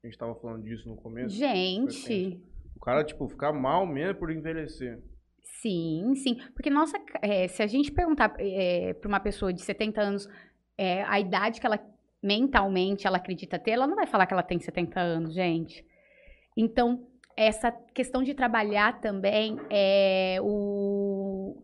A 0.03 0.07
gente 0.07 0.19
tava 0.19 0.35
falando 0.37 0.63
disso 0.63 0.89
no 0.89 0.97
começo. 0.97 1.35
Gente. 1.35 2.41
O 2.77 2.81
cara, 2.81 3.03
tipo, 3.03 3.29
ficar 3.29 3.53
mal 3.53 3.87
mesmo 3.87 4.17
por 4.17 4.31
envelhecer. 4.31 5.01
Sim, 5.43 6.15
sim. 6.15 6.37
Porque, 6.55 6.71
nossa, 6.71 6.97
é, 7.23 7.49
se 7.49 7.63
a 7.63 7.67
gente 7.67 7.91
perguntar 7.91 8.35
é, 8.39 8.95
para 8.95 9.09
uma 9.09 9.19
pessoa 9.19 9.53
de 9.53 9.63
70 9.63 10.01
anos 10.01 10.29
é, 10.77 11.03
a 11.05 11.19
idade 11.19 11.61
que 11.61 11.67
ela 11.67 11.79
mentalmente 12.27 13.07
ela 13.07 13.19
acredita 13.19 13.59
ter, 13.59 13.73
ela 13.73 13.87
não 13.87 13.95
vai 13.95 14.07
falar 14.07 14.27
que 14.27 14.35
ela 14.35 14.43
tem 14.43 14.59
70 14.59 15.01
anos, 15.01 15.35
gente. 15.35 15.85
Então, 16.57 17.07
essa 17.37 17.71
questão 17.71 18.23
de 18.23 18.35
trabalhar 18.35 19.01
também 19.01 19.59
é 19.71 20.39
o, 20.43 21.63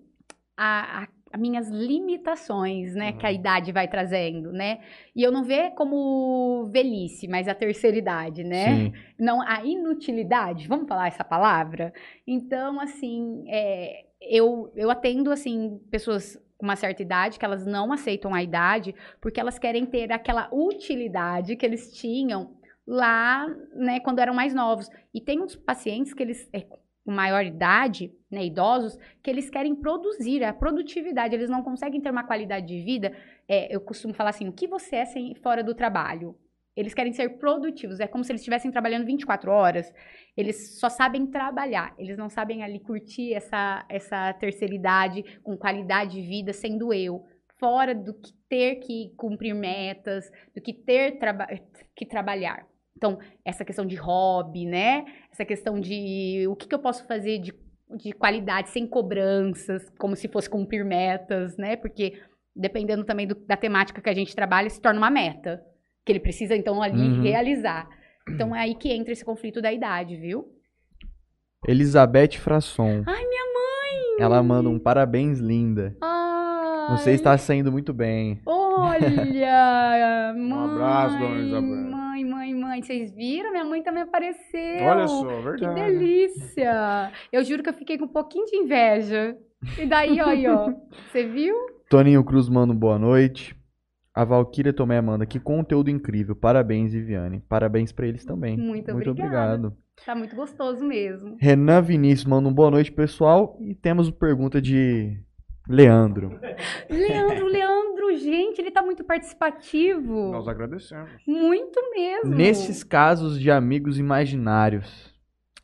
a, 0.56 1.02
a 1.02 1.08
as 1.32 1.40
minhas 1.40 1.68
limitações, 1.68 2.94
né, 2.94 3.10
uhum. 3.10 3.16
que 3.16 3.26
a 3.26 3.30
uhum. 3.30 3.34
idade 3.34 3.72
vai 3.72 3.88
trazendo, 3.88 4.52
né? 4.52 4.80
E 5.16 5.22
eu 5.22 5.32
não 5.32 5.42
vejo 5.42 5.70
como 5.74 6.68
velhice, 6.70 7.26
mas 7.26 7.48
a 7.48 7.54
terceira 7.54 7.96
idade, 7.96 8.44
né? 8.44 8.66
Sim. 8.66 8.92
Não 9.18 9.40
a 9.40 9.64
inutilidade, 9.64 10.68
vamos 10.68 10.86
falar 10.86 11.08
essa 11.08 11.24
palavra? 11.24 11.90
Então, 12.26 12.78
assim, 12.78 13.44
é, 13.48 14.04
eu, 14.20 14.70
eu 14.76 14.90
atendo, 14.90 15.30
assim, 15.30 15.80
pessoas 15.90 16.38
com 16.62 16.66
uma 16.66 16.76
certa 16.76 17.02
idade 17.02 17.40
que 17.40 17.44
elas 17.44 17.66
não 17.66 17.92
aceitam 17.92 18.32
a 18.32 18.40
idade 18.40 18.94
porque 19.20 19.40
elas 19.40 19.58
querem 19.58 19.84
ter 19.84 20.12
aquela 20.12 20.48
utilidade 20.52 21.56
que 21.56 21.66
eles 21.66 21.92
tinham 21.92 22.56
lá, 22.86 23.48
né, 23.74 23.98
quando 23.98 24.20
eram 24.20 24.32
mais 24.32 24.54
novos. 24.54 24.88
E 25.12 25.20
tem 25.20 25.40
uns 25.40 25.56
pacientes 25.56 26.14
que 26.14 26.22
eles, 26.22 26.48
é, 26.52 26.60
com 26.60 27.10
maior 27.10 27.44
idade, 27.44 28.14
né, 28.30 28.44
idosos, 28.44 28.96
que 29.20 29.28
eles 29.28 29.50
querem 29.50 29.74
produzir, 29.74 30.44
a 30.44 30.52
produtividade, 30.52 31.34
eles 31.34 31.50
não 31.50 31.64
conseguem 31.64 32.00
ter 32.00 32.10
uma 32.10 32.22
qualidade 32.22 32.64
de 32.64 32.80
vida. 32.80 33.12
É, 33.48 33.74
eu 33.74 33.80
costumo 33.80 34.14
falar 34.14 34.30
assim, 34.30 34.48
o 34.48 34.52
que 34.52 34.68
você 34.68 34.96
é 34.96 35.04
sem, 35.04 35.34
fora 35.34 35.64
do 35.64 35.74
trabalho? 35.74 36.36
Eles 36.74 36.94
querem 36.94 37.12
ser 37.12 37.38
produtivos, 37.38 38.00
é 38.00 38.06
como 38.06 38.24
se 38.24 38.32
eles 38.32 38.40
estivessem 38.40 38.70
trabalhando 38.70 39.04
24 39.04 39.50
horas. 39.50 39.92
Eles 40.36 40.78
só 40.78 40.88
sabem 40.88 41.26
trabalhar, 41.26 41.94
eles 41.98 42.16
não 42.16 42.30
sabem 42.30 42.62
ali 42.62 42.80
curtir 42.80 43.34
essa, 43.34 43.84
essa 43.88 44.32
terceira 44.34 44.74
idade 44.74 45.22
com 45.42 45.56
qualidade 45.56 46.12
de 46.12 46.26
vida, 46.26 46.52
sendo 46.52 46.92
eu. 46.92 47.24
Fora 47.58 47.94
do 47.94 48.14
que 48.14 48.32
ter 48.48 48.76
que 48.76 49.12
cumprir 49.16 49.54
metas, 49.54 50.30
do 50.54 50.60
que 50.60 50.72
ter 50.72 51.18
traba 51.18 51.46
que 51.94 52.06
trabalhar. 52.06 52.66
Então, 52.96 53.18
essa 53.44 53.64
questão 53.64 53.86
de 53.86 53.96
hobby, 53.96 54.64
né? 54.64 55.04
Essa 55.30 55.44
questão 55.44 55.78
de 55.78 56.46
o 56.48 56.56
que, 56.56 56.66
que 56.66 56.74
eu 56.74 56.78
posso 56.78 57.06
fazer 57.06 57.38
de, 57.38 57.54
de 57.96 58.12
qualidade 58.12 58.70
sem 58.70 58.86
cobranças, 58.86 59.88
como 59.98 60.16
se 60.16 60.28
fosse 60.28 60.48
cumprir 60.48 60.84
metas, 60.84 61.56
né? 61.56 61.76
Porque 61.76 62.20
dependendo 62.54 63.04
também 63.04 63.26
do, 63.26 63.34
da 63.34 63.56
temática 63.56 64.00
que 64.00 64.10
a 64.10 64.14
gente 64.14 64.34
trabalha, 64.34 64.68
se 64.68 64.80
torna 64.80 64.98
uma 64.98 65.10
meta. 65.10 65.64
Que 66.04 66.12
ele 66.12 66.20
precisa, 66.20 66.56
então, 66.56 66.82
ali 66.82 67.00
uhum. 67.00 67.22
realizar. 67.22 67.88
Então 68.28 68.54
é 68.54 68.60
aí 68.60 68.74
que 68.74 68.90
entra 68.92 69.12
esse 69.12 69.24
conflito 69.24 69.60
da 69.60 69.72
idade, 69.72 70.16
viu? 70.16 70.46
Elizabeth 71.66 72.38
Frasson. 72.38 73.02
Ai, 73.06 73.26
minha 73.26 73.44
mãe! 73.54 74.24
Ela 74.24 74.42
manda 74.42 74.68
um 74.68 74.78
parabéns, 74.78 75.38
linda. 75.38 75.96
Ai. 76.00 76.96
Você 76.96 77.12
está 77.12 77.36
saindo 77.38 77.70
muito 77.70 77.92
bem. 77.92 78.40
Olha! 78.44 79.08
mãe, 80.34 80.52
um 80.52 80.64
abraço, 80.64 81.18
dona 81.18 81.38
Elizabeth. 81.38 81.90
Mãe, 81.90 82.24
mãe, 82.24 82.54
mãe. 82.54 82.82
Vocês 82.82 83.12
viram? 83.14 83.52
Minha 83.52 83.64
mãe 83.64 83.82
também 83.82 84.02
apareceu. 84.02 84.82
Olha 84.84 85.06
só, 85.06 85.40
verdade. 85.40 85.74
Que 85.74 85.80
delícia. 85.80 87.12
Eu 87.30 87.44
juro 87.44 87.62
que 87.62 87.68
eu 87.68 87.74
fiquei 87.74 87.96
com 87.96 88.06
um 88.06 88.08
pouquinho 88.08 88.44
de 88.46 88.56
inveja. 88.56 89.36
E 89.78 89.86
daí, 89.86 90.20
ó, 90.20 90.26
aí, 90.26 90.48
ó. 90.48 90.72
Você 91.10 91.24
viu? 91.26 91.54
Toninho 91.88 92.24
Cruz 92.24 92.48
manda 92.48 92.74
boa 92.74 92.98
noite. 92.98 93.56
A 94.14 94.24
Valkyria 94.24 94.74
Tomé 94.74 95.00
manda 95.00 95.24
que 95.24 95.40
conteúdo 95.40 95.90
incrível. 95.90 96.36
Parabéns, 96.36 96.92
Viviane. 96.92 97.42
Parabéns 97.48 97.92
para 97.92 98.06
eles 98.06 98.24
também. 98.24 98.58
Muito, 98.58 98.92
muito 98.92 99.10
obrigado. 99.10 99.74
Tá 100.04 100.14
muito 100.14 100.36
gostoso 100.36 100.84
mesmo. 100.84 101.36
Renan 101.40 101.80
Vinícius 101.80 102.26
manda 102.26 102.46
um 102.48 102.52
boa 102.52 102.70
noite, 102.70 102.92
pessoal. 102.92 103.56
E 103.60 103.74
temos 103.74 104.10
pergunta 104.10 104.60
de 104.60 105.18
Leandro. 105.66 106.38
Leandro, 106.90 107.46
Leandro, 107.46 108.14
gente, 108.18 108.60
ele 108.60 108.70
tá 108.70 108.82
muito 108.82 109.02
participativo. 109.02 110.32
Nós 110.32 110.46
agradecemos. 110.46 111.10
Muito 111.26 111.80
mesmo. 111.94 112.34
Nesses 112.34 112.84
casos 112.84 113.40
de 113.40 113.50
amigos 113.50 113.98
imaginários, 113.98 115.14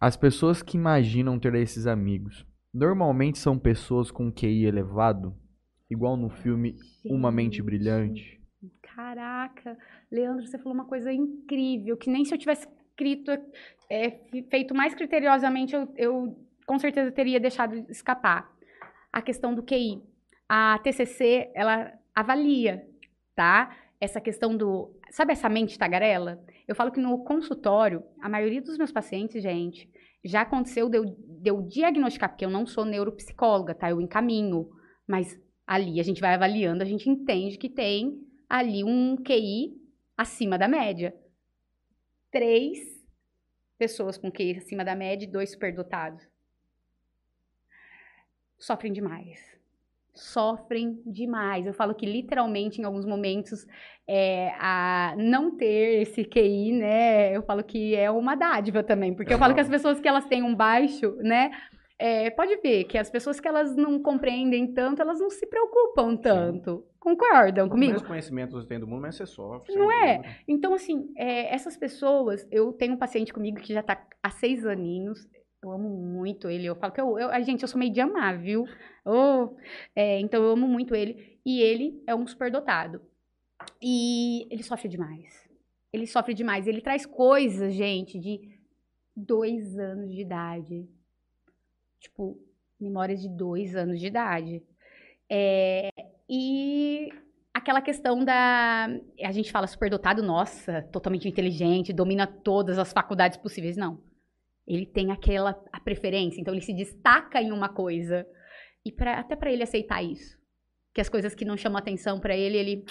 as 0.01 0.17
pessoas 0.17 0.63
que 0.63 0.77
imaginam 0.77 1.39
ter 1.39 1.55
esses 1.57 1.87
amigos, 1.87 2.47
normalmente 2.73 3.39
são 3.39 3.59
pessoas 3.59 4.11
com 4.11 4.33
QI 4.33 4.65
elevado, 4.65 5.35
igual 5.91 6.17
no 6.17 6.31
filme. 6.31 6.77
Uma 7.05 7.31
Mente 7.31 7.63
Brilhante. 7.63 8.38
Caraca, 8.99 9.79
Leandro, 10.11 10.45
você 10.45 10.59
falou 10.59 10.75
uma 10.75 10.85
coisa 10.85 11.13
incrível, 11.13 11.97
que 11.97 12.11
nem 12.11 12.25
se 12.25 12.35
eu 12.35 12.39
tivesse 12.39 12.67
escrito, 12.91 13.31
é, 13.89 14.11
feito 14.51 14.75
mais 14.75 14.93
criteriosamente, 14.93 15.73
eu, 15.73 15.89
eu 15.97 16.37
com 16.67 16.81
certeza 16.81 17.13
teria 17.13 17.39
deixado 17.39 17.77
escapar 17.89 18.53
a 19.13 19.23
questão 19.23 19.55
do 19.55 19.63
QI. 19.63 20.03
A 20.49 20.81
TCC, 20.81 21.49
ela 21.55 21.93
avalia, 22.13 22.85
tá? 23.37 23.73
Essa 24.01 24.21
questão 24.21 24.57
do... 24.57 24.93
Sabe 25.11 25.31
essa 25.33 25.49
mente 25.49 25.79
tagarela? 25.79 26.45
Eu 26.67 26.75
falo 26.75 26.91
que 26.91 26.99
no 26.99 27.23
consultório, 27.23 28.03
a 28.21 28.29
maioria 28.29 28.61
dos 28.61 28.77
meus 28.77 28.91
pacientes, 28.91 29.41
gente, 29.41 29.89
já 30.25 30.41
aconteceu 30.41 30.89
de 30.89 30.99
eu, 30.99 31.05
de 31.05 31.49
eu 31.49 31.63
diagnosticar, 31.63 32.31
porque 32.31 32.45
eu 32.45 32.51
não 32.51 32.67
sou 32.67 32.85
neuropsicóloga, 32.85 33.77
tá? 33.77 33.91
Eu 33.91 34.01
encaminho, 34.01 34.69
mas 35.07 35.41
ali 35.65 36.01
a 36.01 36.03
gente 36.03 36.21
vai 36.21 36.35
avaliando, 36.35 36.83
a 36.83 36.87
gente 36.87 37.09
entende 37.09 37.59
que 37.59 37.69
tem 37.69 38.27
ali 38.49 38.85
um 38.85 39.17
QI 39.17 39.77
acima 40.17 40.59
da 40.59 40.69
média. 40.69 41.15
Três 42.31 42.79
pessoas 43.77 44.19
com 44.19 44.31
QI 44.31 44.57
acima 44.57 44.85
da 44.85 44.95
média 44.95 45.25
e 45.25 45.31
dois 45.31 45.51
superdotados 45.51 46.27
sofrem 48.59 48.93
demais. 48.93 49.57
Sofrem 50.13 51.01
demais. 51.07 51.65
Eu 51.65 51.73
falo 51.73 51.95
que 51.95 52.05
literalmente, 52.05 52.81
em 52.81 52.85
alguns 52.85 53.07
momentos, 53.07 53.65
é, 54.07 54.51
a 54.59 55.15
não 55.17 55.57
ter 55.57 56.03
esse 56.03 56.25
QI, 56.25 56.73
né? 56.73 57.37
Eu 57.37 57.43
falo 57.43 57.63
que 57.63 57.95
é 57.95 58.11
uma 58.11 58.35
dádiva 58.35 58.83
também. 58.83 59.15
Porque 59.15 59.33
eu 59.33 59.39
falo 59.39 59.55
que 59.55 59.61
as 59.61 59.69
pessoas 59.69 60.01
que 60.01 60.09
elas 60.09 60.27
têm 60.27 60.43
um 60.43 60.55
baixo, 60.55 61.15
né? 61.21 61.53
É, 61.99 62.31
pode 62.31 62.57
ver 62.59 62.85
que 62.85 62.97
as 62.97 63.11
pessoas 63.11 63.41
que 63.41 63.49
elas 63.49 63.75
não 63.75 64.01
compreendem 64.01 64.73
tanto, 64.73 65.03
elas 65.03 65.19
não 65.19 65.29
se 65.29 65.45
preocupam 65.47 66.17
tanto. 66.17 66.77
Sim. 66.77 66.85
Concordam 67.01 67.69
comigo? 67.69 67.97
Os 67.97 68.03
conhecimentos 68.03 68.55
você 68.55 68.69
tem 68.69 68.79
do 68.79 68.87
mundo, 68.87 69.03
mas 69.03 69.17
você 69.17 69.27
sofre. 69.27 69.75
Não 69.75 69.91
é? 69.91 70.43
Então, 70.47 70.75
assim, 70.75 71.13
é, 71.17 71.53
essas 71.53 71.77
pessoas, 71.77 72.47
eu 72.51 72.73
tenho 72.73 72.95
um 72.95 72.99
paciente 72.99 73.33
comigo 73.33 73.59
que 73.59 73.73
já 73.73 73.81
está 73.81 74.07
há 74.23 74.31
seis 74.31 74.65
aninhos, 74.65 75.29
eu 75.63 75.73
amo 75.73 75.89
muito 75.89 76.49
ele. 76.49 76.67
Eu 76.67 76.77
falo 76.77 76.93
que 76.93 77.01
eu, 77.01 77.19
eu 77.19 77.31
a 77.31 77.41
gente, 77.41 77.63
eu 77.63 77.69
sou 77.69 77.79
meio 77.79 77.93
de 77.93 78.01
amar, 78.01 78.39
viu? 78.39 78.65
Oh, 79.05 79.57
é, 79.95 80.21
então 80.21 80.43
eu 80.43 80.51
amo 80.51 80.69
muito 80.69 80.95
ele. 80.95 81.39
E 81.45 81.61
ele 81.61 82.01
é 82.07 82.15
um 82.15 82.27
superdotado. 82.27 83.01
E 83.83 84.47
ele 84.53 84.63
sofre 84.63 84.89
demais. 84.89 85.49
Ele 85.93 86.07
sofre 86.07 86.35
demais. 86.35 86.67
Ele 86.67 86.81
traz 86.81 87.05
coisas, 87.07 87.73
gente, 87.75 88.19
de 88.19 88.57
dois 89.17 89.77
anos 89.79 90.13
de 90.13 90.21
idade. 90.21 90.89
Tipo, 92.01 92.39
Memórias 92.81 93.21
de 93.21 93.29
dois 93.29 93.75
anos 93.75 93.99
de 93.99 94.07
idade. 94.07 94.63
É, 95.29 95.91
e 96.29 97.09
aquela 97.53 97.83
questão 97.83 98.25
da. 98.25 98.89
A 99.21 99.33
gente 99.33 99.51
fala 99.51 99.67
superdotado, 99.67 100.23
nossa, 100.23 100.83
totalmente 100.93 101.29
inteligente, 101.29 101.93
domina 101.93 102.25
todas 102.25 102.79
as 102.79 102.93
faculdades 102.93 103.37
possíveis. 103.37 103.77
Não. 103.77 104.01
Ele 104.65 104.87
tem 104.87 105.11
aquela 105.11 105.61
a 105.73 105.81
preferência, 105.81 106.41
então 106.41 106.55
ele 106.55 106.63
se 106.63 106.73
destaca 106.73 107.43
em 107.43 107.51
uma 107.51 107.69
coisa. 107.69 108.25
E 108.85 108.93
pra, 108.93 109.19
até 109.19 109.35
para 109.35 109.51
ele 109.51 109.65
aceitar 109.65 110.03
isso. 110.03 110.39
Que 110.95 111.01
as 111.01 111.09
coisas 111.09 111.35
que 111.35 111.45
não 111.45 111.57
chamam 111.57 111.79
atenção 111.79 112.21
para 112.21 112.37
ele, 112.37 112.57
ele. 112.57 112.85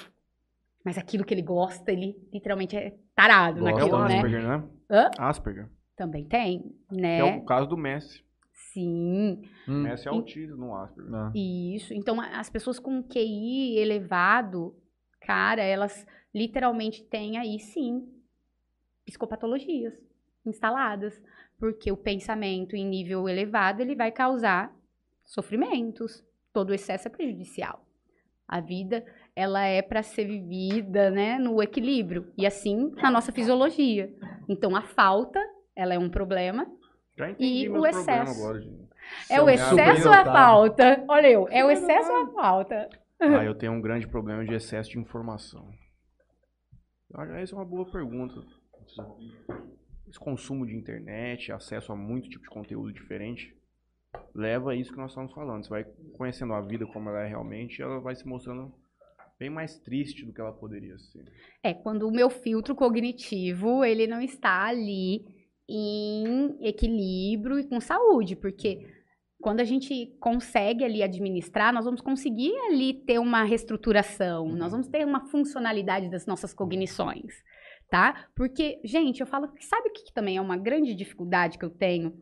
Mas 0.84 0.98
aquilo 0.98 1.24
que 1.24 1.34
ele 1.34 1.42
gosta, 1.42 1.92
ele 1.92 2.16
literalmente 2.34 2.76
é 2.76 2.94
tarado 3.16 3.66
É 3.68 3.72
naquilo, 3.72 3.96
o 3.96 4.06
né? 4.06 4.16
Asperger, 4.16 4.48
né? 4.48 4.64
Hã? 4.90 5.12
Asperger. 5.18 5.70
Também 5.96 6.26
tem, 6.26 6.76
Que 6.90 6.96
né? 6.96 7.20
é 7.20 7.24
o 7.24 7.46
caso 7.46 7.68
do 7.68 7.78
Messi. 7.78 8.27
Sim. 8.74 9.42
Hum. 9.68 9.84
Messi 9.84 10.08
é 10.08 10.12
autismo 10.12 10.58
no 10.58 10.76
Asperger. 10.76 11.14
Ah. 11.14 11.32
Isso. 11.36 11.94
Então, 11.94 12.20
as 12.20 12.50
pessoas 12.50 12.80
com 12.80 13.04
QI 13.04 13.78
elevado, 13.78 14.76
cara, 15.22 15.62
elas 15.64 16.06
literalmente 16.34 17.04
têm 17.04 17.38
aí, 17.38 17.60
sim, 17.60 18.08
psicopatologias 19.06 19.94
instaladas. 20.46 21.22
Porque 21.60 21.92
o 21.92 21.98
pensamento 21.98 22.76
em 22.76 22.86
nível 22.86 23.28
elevado, 23.28 23.82
ele 23.82 23.96
vai 23.96 24.12
causar 24.12 24.74
sofrimentos. 25.26 26.24
Todo 26.54 26.74
excesso 26.74 27.08
é 27.08 27.12
prejudicial. 27.12 27.84
A 28.48 28.62
vida, 28.62 29.04
ela 29.36 29.66
é 29.66 29.82
para 29.82 30.04
ser 30.04 30.26
vivida, 30.26 31.10
né, 31.10 31.38
no 31.38 31.62
equilíbrio. 31.62 32.32
E 32.38 32.46
assim, 32.46 32.92
na 32.96 33.12
nossa 33.12 33.32
fisiologia. 33.32 34.14
Então, 34.48 34.76
a 34.76 34.84
falta, 34.84 35.40
ela 35.76 35.94
é 35.94 36.00
um 36.00 36.10
problema. 36.10 36.66
Já 37.18 37.32
entendi 37.32 37.66
E 37.66 37.70
o 37.70 37.86
excesso. 37.86 38.32
agora, 38.32 38.62
gente. 38.62 38.88
É 39.30 39.42
o 39.42 39.50
excesso 39.50 40.08
ou 40.08 40.14
a 40.14 40.26
falta? 40.26 41.04
Olha 41.08 41.28
eu, 41.28 41.48
é 41.50 41.66
o 41.66 41.72
excesso 41.72 42.12
ou 42.12 42.18
a 42.18 42.28
falta? 42.34 42.90
Ah, 43.20 43.44
eu 43.44 43.56
tenho 43.56 43.72
um 43.72 43.82
grande 43.82 44.08
problema 44.08 44.46
de 44.46 44.54
excesso 44.54 44.92
de 44.92 45.00
informação. 45.00 45.68
Essa 47.36 47.56
é 47.56 47.58
uma 47.58 47.66
boa 47.66 47.90
pergunta. 47.90 48.36
Esse 50.08 50.20
consumo 50.20 50.66
de 50.66 50.76
internet, 50.76 51.52
acesso 51.52 51.92
a 51.92 51.96
muito 51.96 52.30
tipo 52.30 52.44
de 52.44 52.50
conteúdo 52.50 52.94
diferente, 52.94 53.56
leva 54.36 54.72
a 54.72 54.76
isso 54.76 54.92
que 54.92 54.98
nós 54.98 55.12
estamos 55.12 55.34
falando. 55.34 55.64
Você 55.64 55.70
vai 55.70 55.84
conhecendo 56.18 56.54
a 56.54 56.62
vida 56.62 56.86
como 56.86 57.10
ela 57.10 57.24
é 57.24 57.28
realmente, 57.28 57.82
ela 57.82 58.00
vai 58.00 58.16
se 58.16 58.28
mostrando 58.28 58.74
bem 59.40 59.50
mais 59.50 59.80
triste 59.80 60.26
do 60.26 60.34
que 60.34 60.42
ela 60.42 60.54
poderia 60.54 60.98
ser. 60.98 61.24
É 61.64 61.74
quando 61.74 62.08
o 62.08 62.12
meu 62.12 62.30
filtro 62.30 62.76
cognitivo, 62.76 63.84
ele 63.84 64.06
não 64.06 64.22
está 64.22 64.66
ali 64.66 65.26
em 65.70 66.56
equilíbrio 66.62 67.60
e 67.60 67.64
com 67.64 67.80
saúde, 67.80 68.36
porque 68.36 68.88
quando 69.42 69.60
a 69.60 69.64
gente 69.64 70.18
consegue 70.20 70.84
ali 70.84 71.04
administrar, 71.04 71.74
nós 71.74 71.86
vamos 71.86 72.02
conseguir 72.02 72.54
ali 72.70 72.94
ter 72.94 73.20
uma 73.20 73.44
reestruturação, 73.44 74.48
nós 74.50 74.72
vamos 74.72 74.88
ter 74.88 75.06
uma 75.06 75.28
funcionalidade 75.28 76.10
das 76.10 76.26
nossas 76.26 76.54
cognições, 76.54 77.44
tá? 77.90 78.28
Porque, 78.36 78.80
gente, 78.84 79.22
eu 79.22 79.28
falo 79.28 79.50
que 79.50 79.66
sabe 79.66 79.90
o 79.90 79.94
que 79.94 80.06
que 80.06 80.14
também 80.14 80.38
é 80.38 80.42
uma 80.42 80.58
grande 80.58 80.96
dificuldade 80.96 81.58
que 81.58 81.66
eu 81.66 81.70
tenho, 81.70 82.14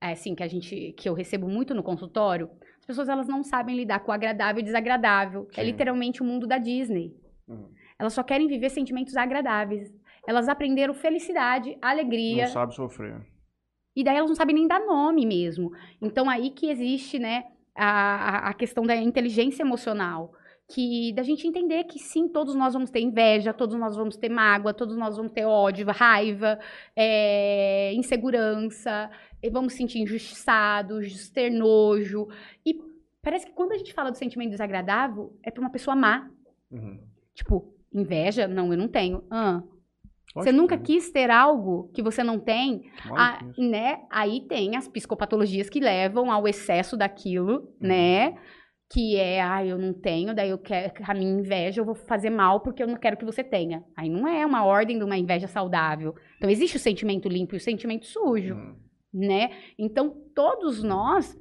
é, 0.00 0.12
assim, 0.12 0.34
que 0.34 0.42
a 0.42 0.48
gente, 0.48 0.92
que 0.92 1.08
eu 1.08 1.14
recebo 1.14 1.48
muito 1.48 1.74
no 1.74 1.82
consultório? 1.82 2.48
As 2.78 2.86
pessoas 2.86 3.08
elas 3.08 3.28
não 3.28 3.42
sabem 3.42 3.76
lidar 3.76 4.00
com 4.00 4.10
o 4.10 4.14
agradável 4.14 4.60
e 4.60 4.64
desagradável. 4.64 5.48
É 5.52 5.60
Sim. 5.60 5.70
literalmente 5.70 6.22
o 6.22 6.24
mundo 6.24 6.46
da 6.46 6.56
Disney. 6.56 7.14
Uhum. 7.46 7.68
Elas 7.98 8.14
só 8.14 8.22
querem 8.22 8.48
viver 8.48 8.70
sentimentos 8.70 9.14
agradáveis. 9.16 9.92
Elas 10.26 10.48
aprenderam 10.48 10.94
felicidade, 10.94 11.76
alegria, 11.80 12.44
Não 12.44 12.52
sabe 12.52 12.74
sofrer. 12.74 13.20
e 13.96 14.04
daí 14.04 14.16
elas 14.16 14.30
não 14.30 14.36
sabem 14.36 14.54
nem 14.54 14.66
dar 14.68 14.80
nome 14.80 15.26
mesmo. 15.26 15.72
Então 16.00 16.28
aí 16.28 16.50
que 16.50 16.70
existe, 16.70 17.18
né, 17.18 17.44
a, 17.74 18.50
a- 18.50 18.54
questão 18.54 18.84
da 18.84 18.94
inteligência 18.96 19.62
emocional. 19.62 20.32
Que 20.72 21.12
da 21.14 21.24
gente 21.24 21.48
entender 21.48 21.82
que 21.82 21.98
sim, 21.98 22.28
todos 22.28 22.54
nós 22.54 22.74
vamos 22.74 22.90
ter 22.90 23.00
inveja, 23.00 23.52
todos 23.52 23.74
nós 23.76 23.96
vamos 23.96 24.16
ter 24.16 24.28
mágoa, 24.28 24.72
todos 24.72 24.96
nós 24.96 25.16
vamos 25.16 25.32
ter 25.32 25.44
ódio, 25.44 25.84
raiva, 25.90 26.60
é, 26.94 27.92
insegurança, 27.94 29.10
e 29.42 29.50
vamos 29.50 29.72
sentir 29.72 29.98
injustiçados, 29.98 31.28
ter 31.30 31.50
nojo. 31.50 32.28
E 32.64 32.74
parece 33.20 33.46
que 33.46 33.52
quando 33.52 33.72
a 33.72 33.78
gente 33.78 33.92
fala 33.92 34.12
do 34.12 34.16
sentimento 34.16 34.50
desagradável, 34.50 35.36
é 35.42 35.50
pra 35.50 35.60
uma 35.60 35.70
pessoa 35.70 35.96
má. 35.96 36.30
Uhum. 36.70 37.00
Tipo, 37.34 37.74
inveja? 37.92 38.46
Não, 38.46 38.70
eu 38.72 38.78
não 38.78 38.86
tenho. 38.86 39.24
Ah, 39.28 39.62
você 40.34 40.52
nunca 40.52 40.78
quis 40.78 41.10
ter 41.10 41.30
algo 41.30 41.90
que 41.94 42.02
você 42.02 42.22
não 42.22 42.38
tem? 42.38 42.82
não. 43.06 43.16
Ah, 43.16 43.38
né? 43.58 44.00
Aí 44.10 44.46
tem 44.48 44.76
as 44.76 44.86
psicopatologias 44.88 45.68
que 45.68 45.80
levam 45.80 46.30
ao 46.30 46.46
excesso 46.46 46.96
daquilo, 46.96 47.54
Uhum. 47.80 47.88
né? 47.88 48.36
Que 48.92 49.16
é, 49.16 49.40
ah, 49.40 49.64
eu 49.64 49.78
não 49.78 49.92
tenho, 49.92 50.34
daí 50.34 50.50
eu 50.50 50.58
quero 50.58 50.92
a 51.06 51.14
minha 51.14 51.30
inveja, 51.40 51.80
eu 51.80 51.84
vou 51.84 51.94
fazer 51.94 52.30
mal 52.30 52.60
porque 52.60 52.82
eu 52.82 52.88
não 52.88 52.96
quero 52.96 53.16
que 53.16 53.24
você 53.24 53.42
tenha. 53.44 53.84
Aí 53.96 54.08
não 54.08 54.26
é 54.26 54.44
uma 54.44 54.64
ordem 54.64 54.98
de 54.98 55.04
uma 55.04 55.16
inveja 55.16 55.46
saudável. 55.46 56.14
Então 56.38 56.50
existe 56.50 56.76
o 56.76 56.80
sentimento 56.80 57.28
limpo 57.28 57.54
e 57.54 57.58
o 57.58 57.60
sentimento 57.60 58.06
sujo, 58.06 58.54
Uhum. 58.54 58.76
né? 59.14 59.50
Então 59.78 60.14
todos 60.34 60.82
nós 60.82 61.36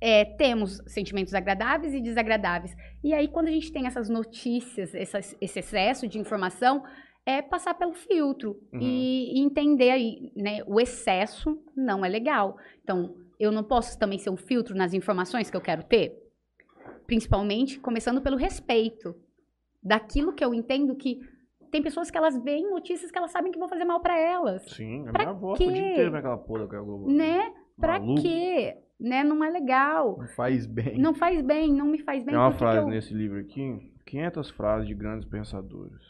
é, 0.00 0.24
temos 0.24 0.78
sentimentos 0.86 1.34
agradáveis 1.34 1.92
e 1.94 2.00
desagradáveis. 2.00 2.74
E 3.02 3.12
aí 3.14 3.28
quando 3.28 3.48
a 3.48 3.50
gente 3.50 3.72
tem 3.72 3.86
essas 3.86 4.08
notícias, 4.08 4.94
essas- 4.94 5.36
esse 5.40 5.58
excesso 5.58 6.06
de 6.06 6.18
informação, 6.18 6.82
é 7.26 7.40
passar 7.42 7.74
pelo 7.74 7.92
filtro 7.94 8.58
Uhum. 8.72 8.80
e, 8.80 9.38
e 9.38 9.40
entender 9.40 9.90
aí, 9.90 10.32
né? 10.36 10.60
O 10.66 10.80
excesso 10.80 11.58
não 11.76 12.04
é 12.04 12.08
legal. 12.08 12.56
Então, 12.82 13.14
eu 13.38 13.52
não 13.52 13.62
posso 13.64 13.98
também 13.98 14.18
ser 14.18 14.30
um 14.30 14.36
filtro 14.36 14.74
nas 14.76 14.92
informações 14.94 15.50
que 15.50 15.56
eu 15.56 15.60
quero 15.60 15.82
ter? 15.84 16.16
Principalmente 17.06 17.78
começando 17.80 18.20
pelo 18.20 18.36
respeito 18.36 19.14
daquilo 19.82 20.32
que 20.32 20.44
eu 20.44 20.54
entendo 20.54 20.94
que 20.94 21.20
tem 21.70 21.82
pessoas 21.82 22.10
que 22.10 22.18
elas 22.18 22.36
veem 22.42 22.68
notícias 22.68 23.10
que 23.10 23.18
elas 23.18 23.30
sabem 23.30 23.50
que 23.52 23.58
vão 23.58 23.68
fazer 23.68 23.84
mal 23.84 24.00
para 24.00 24.18
elas, 24.18 24.62
Sim, 24.70 25.06
a 25.08 25.12
Pra 25.12 25.24
minha 25.24 25.30
avó 25.36 25.54
quê? 25.54 25.64
o 25.64 25.72
dia 25.72 25.78
inteiro 25.92 26.10
vendo 26.10 26.16
aquela 26.18 26.36
porra 26.38 26.60
daquela 26.64 26.82
Globo. 26.82 27.10
né? 27.12 27.52
Pra 27.78 27.98
Maluco. 27.98 28.20
quê? 28.22 28.76
Né? 28.98 29.24
Não 29.24 29.42
é 29.42 29.48
legal. 29.50 30.18
Não 30.18 30.26
faz 30.28 30.66
bem. 30.66 30.98
Não 30.98 31.14
faz 31.14 31.40
bem, 31.40 31.72
não 31.72 31.86
me 31.86 31.98
faz 31.98 32.22
bem. 32.22 32.34
Tem 32.34 32.38
uma 32.42 32.52
frase 32.52 32.78
eu- 32.80 32.88
nesse 32.88 33.14
livro 33.14 33.38
aqui, 33.38 33.90
500 34.04 34.50
frases 34.50 34.86
de 34.86 34.94
grandes 34.94 35.26
pensadores. 35.28 36.02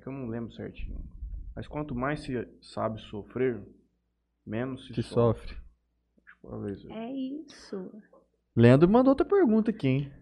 É 0.00 0.02
que 0.02 0.08
eu 0.08 0.12
não 0.14 0.28
lembro 0.28 0.50
certinho. 0.54 0.96
Mas 1.54 1.68
quanto 1.68 1.94
mais 1.94 2.20
se 2.20 2.48
sabe 2.62 2.98
sofrer, 3.02 3.60
menos 4.46 4.86
se, 4.86 4.94
Se 4.94 5.02
sofre. 5.02 5.54
sofre. 6.40 6.90
É 6.90 7.12
isso. 7.12 7.92
Leandro 8.56 8.88
mandou 8.88 9.10
outra 9.10 9.26
pergunta 9.26 9.70
aqui, 9.70 9.88
hein? 9.88 10.12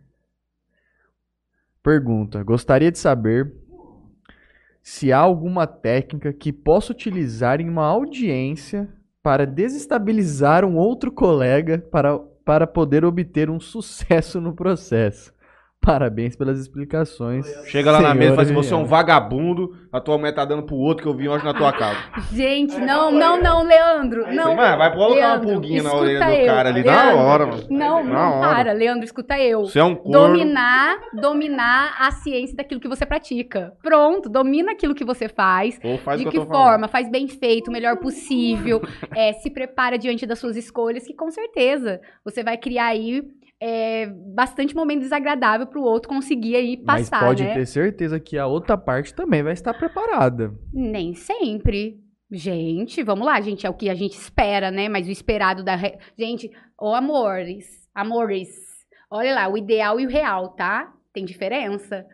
Pergunta: 1.80 2.42
Gostaria 2.42 2.90
de 2.90 2.98
saber 2.98 3.54
se 4.82 5.12
há 5.12 5.18
alguma 5.18 5.64
técnica 5.64 6.32
que 6.32 6.52
possa 6.52 6.90
utilizar 6.90 7.60
em 7.60 7.68
uma 7.68 7.86
audiência 7.86 8.92
para 9.22 9.46
desestabilizar 9.46 10.64
um 10.64 10.76
outro 10.76 11.12
colega 11.12 11.78
para, 11.78 12.18
para 12.44 12.66
poder 12.66 13.04
obter 13.04 13.48
um 13.48 13.60
sucesso 13.60 14.40
no 14.40 14.56
processo. 14.56 15.32
Parabéns 15.80 16.36
pelas 16.36 16.58
explicações. 16.58 17.46
Chega 17.66 17.90
lá 17.90 18.00
na 18.00 18.14
mesa 18.14 18.32
e 18.32 18.36
fala 18.36 18.42
assim, 18.42 18.54
você 18.54 18.74
é 18.74 18.76
um 18.76 18.80
Eliane." 18.80 18.90
vagabundo, 18.90 19.74
a 19.90 20.00
tua 20.00 20.18
mulher 20.18 20.32
tá 20.32 20.44
dando 20.44 20.64
pro 20.64 20.76
outro 20.76 21.02
que 21.02 21.08
eu 21.08 21.14
vi 21.14 21.28
hoje 21.28 21.44
na 21.44 21.54
tua 21.54 21.72
casa. 21.72 21.98
Gente, 22.30 22.76
não, 22.78 23.10
não, 23.10 23.40
não, 23.40 23.62
Leandro. 23.62 24.26
Não. 24.34 24.54
Mano, 24.54 24.76
vai 24.76 24.92
colocar 24.92 25.36
uma 25.36 25.40
pulguinha 25.40 25.82
na 25.82 25.94
orelha 25.94 26.26
do 26.26 26.30
eu. 26.32 26.46
cara 26.46 26.68
ali. 26.68 26.84
Na 26.84 27.04
Leandro, 27.04 27.18
hora, 27.18 27.46
mano. 27.46 27.66
Não, 27.70 28.04
Na 28.04 28.30
hora. 28.30 28.54
para, 28.54 28.72
Leandro, 28.72 29.04
escuta 29.04 29.38
eu. 29.40 29.64
Você 29.64 29.78
é 29.78 29.84
um 29.84 29.94
corno. 29.94 30.12
Dominar, 30.12 30.98
dominar 31.14 31.96
a 31.98 32.10
ciência 32.10 32.56
daquilo 32.56 32.80
que 32.80 32.88
você 32.88 33.06
pratica. 33.06 33.72
Pronto, 33.82 34.28
domina 34.28 34.72
aquilo 34.72 34.94
que 34.94 35.04
você 35.04 35.26
faz. 35.28 35.78
Ou 35.82 35.96
faz 35.98 36.18
de 36.18 36.26
que 36.26 36.32
que 36.32 36.36
falando. 36.36 36.52
forma? 36.52 36.88
Faz 36.88 37.10
bem 37.10 37.28
feito, 37.28 37.68
o 37.68 37.72
melhor 37.72 37.96
possível. 37.96 38.82
é, 39.16 39.32
se 39.32 39.48
prepara 39.48 39.96
diante 39.96 40.26
das 40.26 40.38
suas 40.38 40.56
escolhas, 40.56 41.06
que 41.06 41.14
com 41.14 41.30
certeza 41.30 42.00
você 42.24 42.42
vai 42.42 42.58
criar 42.58 42.88
aí 42.88 43.22
é, 43.60 44.06
bastante 44.06 44.74
momento 44.74 45.00
desagradável 45.00 45.66
pro 45.66 45.82
outro 45.82 46.08
conseguir 46.08 46.56
aí 46.56 46.80
Mas 46.84 47.08
passar, 47.08 47.26
pode 47.26 47.42
né? 47.44 47.54
ter 47.54 47.66
certeza 47.66 48.20
que 48.20 48.38
a 48.38 48.46
outra 48.46 48.76
parte 48.76 49.12
também 49.14 49.42
vai 49.42 49.52
estar 49.52 49.74
preparada. 49.74 50.52
Nem 50.72 51.14
sempre. 51.14 51.98
Gente, 52.30 53.02
vamos 53.02 53.26
lá, 53.26 53.40
gente, 53.40 53.66
é 53.66 53.70
o 53.70 53.74
que 53.74 53.88
a 53.88 53.94
gente 53.94 54.12
espera, 54.12 54.70
né? 54.70 54.88
Mas 54.88 55.08
o 55.08 55.10
esperado 55.10 55.64
da. 55.64 55.74
re- 55.74 55.98
Gente, 56.16 56.50
ô 56.78 56.94
amores, 56.94 57.88
amores, 57.94 58.48
olha 59.10 59.34
lá, 59.34 59.48
o 59.48 59.56
ideal 59.56 59.98
e 59.98 60.06
o 60.06 60.10
real, 60.10 60.50
tá? 60.50 60.92
Tem 61.12 61.24
diferença. 61.24 62.04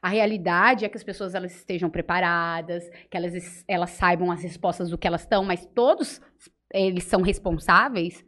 A 0.00 0.08
realidade 0.08 0.84
é 0.84 0.88
que 0.88 0.96
as 0.96 1.02
pessoas 1.02 1.34
elas 1.34 1.54
estejam 1.56 1.90
preparadas, 1.90 2.88
que 3.10 3.16
elas, 3.16 3.64
elas 3.66 3.90
saibam 3.90 4.30
as 4.30 4.42
respostas 4.42 4.90
do 4.90 4.98
que 4.98 5.06
elas 5.06 5.22
estão, 5.22 5.42
mas 5.44 5.66
todos 5.74 6.20
eles 6.72 7.04
são 7.04 7.22
responsáveis, 7.22 8.24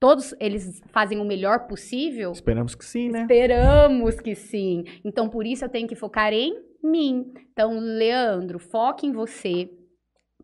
todos 0.00 0.34
eles 0.38 0.80
fazem 0.92 1.20
o 1.20 1.24
melhor 1.24 1.66
possível. 1.66 2.32
Esperamos 2.32 2.74
que 2.74 2.84
sim, 2.84 3.08
né? 3.08 3.22
Esperamos 3.22 4.20
que 4.20 4.34
sim. 4.34 4.84
Então, 5.04 5.28
por 5.28 5.46
isso 5.46 5.64
eu 5.64 5.68
tenho 5.68 5.88
que 5.88 5.96
focar 5.96 6.32
em 6.32 6.54
mim. 6.82 7.32
Então, 7.52 7.78
Leandro, 7.78 8.58
foque 8.58 9.06
em 9.06 9.12
você, 9.12 9.70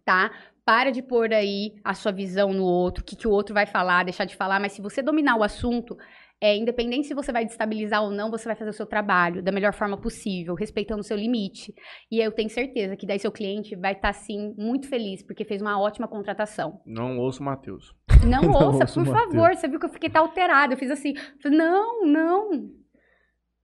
tá? 0.05 0.31
Para 0.65 0.91
de 0.91 1.03
pôr 1.03 1.33
aí 1.33 1.75
a 1.85 1.95
sua 1.95 2.11
visão 2.11 2.53
no 2.53 2.65
outro, 2.65 3.03
o 3.03 3.05
que, 3.05 3.17
que 3.17 3.29
o 3.29 3.31
outro 3.31 3.55
vai 3.55 3.67
falar, 3.67 4.05
deixar 4.05 4.25
de 4.25 4.35
falar. 4.35 4.59
Mas 4.59 4.73
se 4.73 4.81
você 4.81 5.03
dominar 5.03 5.37
o 5.37 5.43
assunto, 5.43 5.97
é, 6.41 6.57
independente 6.57 7.07
se 7.07 7.15
você 7.15 7.33
vai 7.33 7.45
destabilizar 7.45 8.03
ou 8.03 8.11
não, 8.11 8.31
você 8.31 8.45
vai 8.45 8.57
fazer 8.57 8.71
o 8.71 8.75
seu 8.75 8.87
trabalho 8.87 9.43
da 9.43 9.53
melhor 9.53 9.73
forma 9.73 9.97
possível, 9.97 10.55
respeitando 10.55 11.01
o 11.01 11.05
seu 11.05 11.17
limite. 11.17 11.75
E 12.11 12.21
eu 12.21 12.33
tenho 12.33 12.51
certeza 12.51 12.97
que 12.97 13.07
daí 13.07 13.19
seu 13.19 13.33
cliente 13.33 13.75
vai 13.77 13.93
estar, 13.93 14.09
tá, 14.09 14.13
sim, 14.13 14.55
muito 14.59 14.89
feliz, 14.89 15.23
porque 15.23 15.45
fez 15.45 15.63
uma 15.63 15.81
ótima 15.81 16.07
contratação. 16.07 16.81
Não 16.85 17.19
ouça 17.19 17.41
o 17.41 17.45
Matheus. 17.45 17.95
Não, 18.27 18.43
não 18.51 18.53
ouça, 18.53 18.87
por 18.87 19.07
favor. 19.07 19.55
Você 19.55 19.69
viu 19.69 19.79
que 19.79 19.87
eu 19.87 19.91
fiquei 19.91 20.11
tá 20.11 20.21
alterado. 20.21 20.75
Eu 20.75 20.79
fiz 20.79 20.91
assim, 20.91 21.15
não, 21.45 22.05
não. 22.05 22.71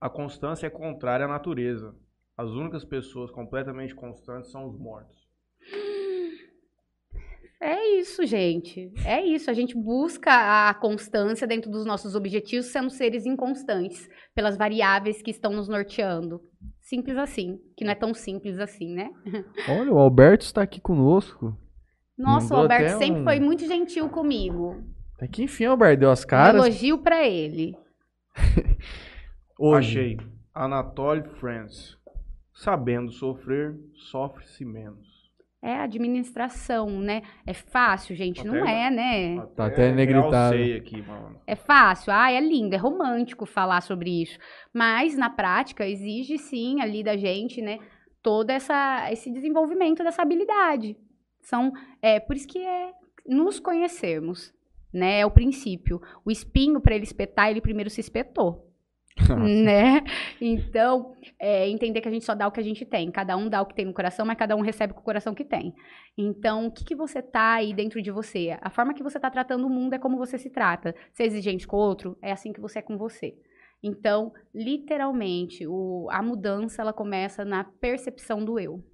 A 0.01 0.09
constância 0.09 0.67
é 0.67 0.71
contrária 0.71 1.27
à 1.27 1.29
natureza. 1.29 1.95
As 2.37 2.49
únicas 2.49 2.85
pessoas 2.85 3.31
completamente 3.31 3.95
constantes 3.95 4.51
são 4.51 4.67
os 4.67 4.79
mortos. 4.79 5.29
É 7.61 7.99
isso, 7.99 8.25
gente. 8.25 8.91
É 9.05 9.23
isso. 9.23 9.51
A 9.51 9.53
gente 9.53 9.77
busca 9.77 10.71
a 10.71 10.75
constância 10.75 11.47
dentro 11.47 11.71
dos 11.71 11.85
nossos 11.85 12.15
objetivos, 12.15 12.67
sendo 12.67 12.89
seres 12.89 13.27
inconstantes, 13.27 14.09
pelas 14.35 14.57
variáveis 14.57 15.21
que 15.21 15.31
estão 15.31 15.53
nos 15.53 15.69
norteando. 15.69 16.41
Simples 16.81 17.19
assim. 17.19 17.61
Que 17.77 17.85
não 17.85 17.93
é 17.93 17.95
tão 17.95 18.15
simples 18.15 18.59
assim, 18.59 18.95
né? 18.95 19.11
Olha, 19.69 19.93
o 19.93 19.99
Alberto 19.99 20.47
está 20.47 20.63
aqui 20.63 20.81
conosco. 20.81 21.55
Nossa, 22.17 22.55
Mandou 22.55 22.59
o 22.59 22.61
Alberto 22.63 22.99
sempre 22.99 23.21
um... 23.21 23.25
foi 23.25 23.41
muito 23.41 23.67
gentil 23.67 24.09
comigo. 24.09 24.83
Até 25.17 25.29
que 25.29 25.43
enfim, 25.43 25.67
Alberto 25.67 26.01
deu 26.01 26.11
as 26.11 26.25
caras. 26.25 26.63
Um 26.63 26.65
elogio 26.65 26.97
para 26.99 27.29
ele. 27.29 27.77
Hoje. 29.59 29.99
Achei. 29.99 30.19
Anatoly 30.55 31.29
France. 31.39 31.95
Sabendo 32.55 33.11
sofrer, 33.11 33.79
sofre-se 33.95 34.65
menos. 34.65 35.10
É 35.63 35.75
administração, 35.77 36.89
né? 36.89 37.23
É 37.47 37.53
fácil, 37.53 38.17
gente, 38.17 38.41
até, 38.41 38.49
não 38.49 38.67
é, 38.67 38.91
né? 38.91 39.47
Tá 39.55 39.67
até 39.67 39.93
negritado. 39.93 40.57
Aqui, 40.57 41.05
é 41.47 41.55
fácil, 41.55 42.13
ah, 42.15 42.33
é 42.33 42.41
lindo, 42.41 42.75
é 42.75 42.79
romântico 42.79 43.45
falar 43.45 43.83
sobre 43.83 44.23
isso. 44.23 44.39
Mas 44.73 45.17
na 45.17 45.29
prática 45.29 45.87
exige 45.87 46.39
sim 46.39 46.81
ali 46.81 47.05
da 47.05 47.15
gente, 47.15 47.61
né, 47.61 47.79
todo 48.23 48.49
essa, 48.49 49.13
esse 49.13 49.31
desenvolvimento 49.31 50.03
dessa 50.03 50.23
habilidade. 50.23 50.97
São, 51.43 51.73
é 52.01 52.19
por 52.19 52.37
isso 52.37 52.49
que 52.49 52.59
é 52.59 52.93
nos 53.27 53.61
conhecermos, 53.61 54.55
né? 54.93 55.21
É 55.21 55.27
o 55.27 55.31
princípio. 55.31 56.01
O 56.25 56.31
espinho 56.31 56.81
para 56.81 56.95
ele 56.95 57.05
espetar, 57.05 57.51
ele 57.51 57.61
primeiro 57.61 57.91
se 57.91 58.01
espetou. 58.01 58.70
Né? 59.65 60.03
Então, 60.41 61.15
é, 61.39 61.69
entender 61.69 62.01
que 62.01 62.09
a 62.09 62.11
gente 62.11 62.25
só 62.25 62.35
dá 62.35 62.47
o 62.47 62.53
que 62.53 62.61
a 62.61 62.63
gente 62.63 62.85
tem. 62.85 63.11
Cada 63.11 63.37
um 63.37 63.49
dá 63.49 63.61
o 63.63 63.67
que 63.67 63.75
tem 63.75 63.85
no 63.85 63.95
coração, 63.95 64.27
mas 64.27 64.37
cada 64.37 64.57
um 64.57 64.61
recebe 64.61 64.93
com 64.93 65.01
o 65.01 65.05
coração 65.05 65.35
que 65.35 65.45
tem. 65.45 65.75
Então, 66.17 66.67
o 66.67 66.71
que, 66.71 66.85
que 66.85 66.95
você 66.95 67.23
tá 67.23 67.55
aí 67.55 67.73
dentro 67.73 68.03
de 68.03 68.11
você? 68.11 68.57
A 68.61 68.71
forma 68.71 68.95
que 68.95 69.03
você 69.03 69.19
tá 69.19 69.31
tratando 69.31 69.67
o 69.67 69.71
mundo 69.71 69.95
é 69.95 69.99
como 69.99 70.19
você 70.19 70.39
se 70.39 70.51
trata. 70.51 70.95
Ser 71.13 71.25
exigente 71.25 71.67
com 71.67 71.77
o 71.77 71.81
outro 71.81 72.19
é 72.23 72.33
assim 72.33 72.53
que 72.53 72.61
você 72.61 72.81
é 72.81 72.83
com 72.83 72.97
você. 72.97 73.35
Então, 73.83 74.33
literalmente, 74.55 75.67
o, 75.67 76.07
a 76.11 76.23
mudança 76.23 76.83
ela 76.83 76.93
começa 76.93 77.45
na 77.45 77.65
percepção 77.65 78.45
do 78.45 78.59
eu. 78.59 78.85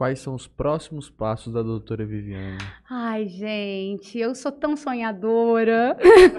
Quais 0.00 0.20
são 0.20 0.34
os 0.34 0.48
próximos 0.48 1.10
passos 1.10 1.52
da 1.52 1.60
doutora 1.62 2.06
Viviane? 2.06 2.56
Ai, 2.88 3.28
gente, 3.28 4.18
eu 4.18 4.34
sou 4.34 4.50
tão 4.50 4.74
sonhadora. 4.74 5.94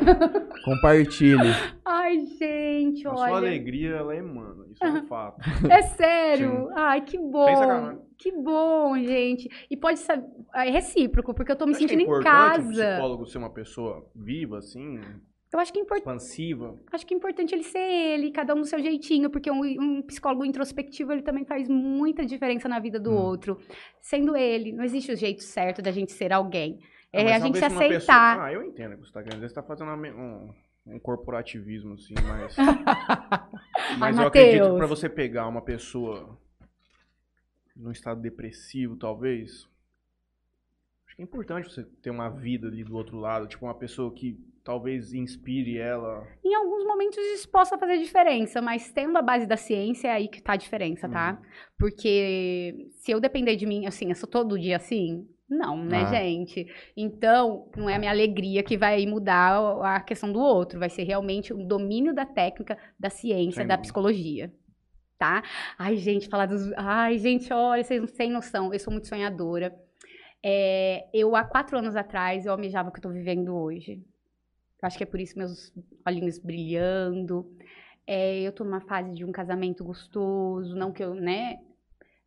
Compartilhe. 0.66 1.54
Ai, 1.86 2.26
gente, 2.40 3.06
a 3.06 3.12
olha. 3.12 3.24
A 3.24 3.28
sua 3.28 3.38
alegria, 3.38 3.98
ela 3.98 4.16
emana, 4.16 4.66
isso 4.68 4.84
é 4.84 4.90
um 4.90 5.06
fato. 5.06 5.40
É 5.70 5.84
sério? 5.84 6.70
Sim. 6.70 6.74
Ai, 6.76 7.02
que 7.02 7.20
bom. 7.20 8.04
Que 8.18 8.32
bom, 8.32 8.98
gente. 8.98 9.48
E 9.70 9.78
pode 9.78 10.00
ser 10.00 10.24
é 10.56 10.72
recíproco, 10.72 11.32
porque 11.32 11.52
eu 11.52 11.56
tô 11.56 11.68
me 11.68 11.74
Acho 11.74 11.82
sentindo 11.82 12.16
é 12.16 12.20
em 12.20 12.24
casa. 12.24 12.64
Um 12.64 12.72
psicólogo 12.72 13.26
ser 13.28 13.38
uma 13.38 13.52
pessoa 13.52 14.10
viva, 14.16 14.58
assim, 14.58 15.00
eu 15.54 15.60
acho 15.60 15.74
que 15.74 15.80
é 15.80 15.82
importante. 15.82 16.02
Expansiva. 16.02 16.80
Acho 16.92 17.06
que 17.06 17.14
é 17.14 17.18
importante 17.18 17.54
ele 17.54 17.64
ser 17.64 17.80
ele, 17.80 18.32
cada 18.32 18.56
um 18.56 18.62
do 18.62 18.66
seu 18.66 18.80
jeitinho, 18.80 19.30
porque 19.30 19.52
um, 19.52 19.62
um 19.64 20.02
psicólogo 20.02 20.46
introspectivo 20.46 21.12
ele 21.12 21.22
também 21.22 21.44
faz 21.44 21.68
muita 21.68 22.26
diferença 22.26 22.70
na 22.70 22.80
vida 22.80 23.00
do 23.00 23.12
hum. 23.12 23.18
outro. 23.18 23.60
Sendo 24.00 24.38
ele, 24.38 24.72
não 24.72 24.84
existe 24.84 25.12
o 25.12 25.16
jeito 25.16 25.44
certo 25.44 25.82
da 25.82 25.92
gente 25.92 26.14
ser 26.14 26.32
alguém. 26.32 26.80
Ah, 27.14 27.22
é 27.22 27.36
a 27.36 27.40
gente 27.40 27.58
se 27.58 27.66
aceitar. 27.66 27.90
Pessoa... 27.90 28.46
Ah, 28.46 28.54
eu 28.54 28.64
entendo 28.64 28.96
que 28.96 29.02
você 29.02 29.08
está 29.08 29.24
querendo. 29.24 29.40
Você 29.42 29.46
está 29.46 29.62
fazendo 29.62 29.92
um, 29.92 30.54
um 30.86 31.00
corporativismo, 31.00 31.96
assim, 31.96 32.14
mas. 32.26 32.56
mas 34.00 34.18
eu 34.18 34.28
acredito 34.28 34.72
que 34.72 34.78
para 34.78 34.88
você 34.88 35.10
pegar 35.10 35.48
uma 35.48 35.62
pessoa 35.62 36.40
num 37.76 37.92
estado 37.92 38.22
depressivo, 38.22 38.96
talvez. 38.96 39.70
Acho 41.06 41.16
que 41.18 41.22
é 41.22 41.26
importante 41.26 41.70
você 41.70 41.84
ter 41.84 42.10
uma 42.10 42.30
vida 42.30 42.70
ali 42.70 42.86
do 42.86 42.96
outro 42.96 43.18
lado, 43.18 43.46
tipo, 43.48 43.66
uma 43.66 43.76
pessoa 43.76 44.14
que 44.14 44.40
talvez 44.64 45.14
inspire 45.14 45.78
ela? 45.78 46.28
Em 46.44 46.54
alguns 46.54 46.86
momentos 46.86 47.18
isso 47.18 47.50
possa 47.50 47.78
fazer 47.78 47.98
diferença, 47.98 48.62
mas 48.62 48.92
tendo 48.92 49.18
a 49.18 49.22
base 49.22 49.46
da 49.46 49.58
ciência 49.58 50.08
é 50.08 50.12
aí 50.12 50.28
que 50.28 50.42
tá 50.42 50.54
a 50.54 50.58
diferença, 50.58 51.10
tá? 51.10 51.32
Uhum. 51.32 51.50
Porque 51.78 52.88
se 52.92 53.12
eu 53.12 53.20
depender 53.20 53.56
de 53.56 53.66
mim, 53.66 53.86
assim, 53.86 54.10
eu 54.10 54.16
sou 54.16 54.30
todo 54.30 54.60
dia 54.60 54.78
assim, 54.78 55.28
não, 55.52 55.84
né, 55.84 56.04
ah. 56.04 56.06
gente? 56.06 56.66
Então, 56.96 57.70
não 57.76 57.90
é 57.90 57.96
a 57.96 58.00
minha 58.00 58.12
alegria 58.12 58.64
que 58.64 58.78
vai 58.78 59.06
mudar 59.06 59.60
a 59.84 60.00
questão 60.00 60.32
do 60.32 60.40
outro, 60.40 60.80
vai 60.80 60.90
ser 60.90 61.04
realmente 61.04 61.54
o 61.54 61.58
domínio 61.58 62.14
da 62.14 62.26
técnica, 62.26 62.78
da 62.98 63.10
ciência, 63.10 63.64
Sim. 63.64 63.68
da 63.68 63.78
psicologia. 63.78 64.54
Tá? 65.18 65.44
Ai, 65.78 65.98
gente, 65.98 66.30
falar 66.30 66.48
dos. 66.48 66.72
Ai, 66.76 67.18
gente, 67.20 67.54
olha, 67.54 67.84
vocês 67.84 68.02
não 68.02 68.08
têm 68.08 68.32
noção. 68.32 68.74
Eu 68.74 68.80
sou 68.80 68.92
muito 68.92 69.08
sonhadora. 69.08 69.78
É, 70.44 71.08
eu, 71.14 71.36
há 71.36 71.44
quatro 71.44 71.78
anos 71.78 71.96
atrás, 71.96 72.46
eu 72.46 72.52
almejava 72.54 72.90
o 72.90 72.92
que 72.92 72.98
eu 72.98 73.04
tô 73.04 73.10
vivendo 73.10 73.56
hoje. 73.56 74.02
Eu 74.82 74.88
acho 74.88 74.98
que 74.98 75.04
é 75.04 75.08
por 75.08 75.20
isso 75.20 75.38
meus 75.38 75.72
olhinhos 76.06 76.40
brilhando. 76.40 77.46
É, 78.08 78.42
eu 78.42 78.52
tô 78.52 78.64
numa 78.64 78.82
fase 78.82 79.14
de 79.14 79.24
um 79.24 79.32
casamento 79.32 79.84
gostoso, 79.84 80.76
não 80.76 80.92
que 80.92 81.04
eu, 81.04 81.14
né? 81.14 81.60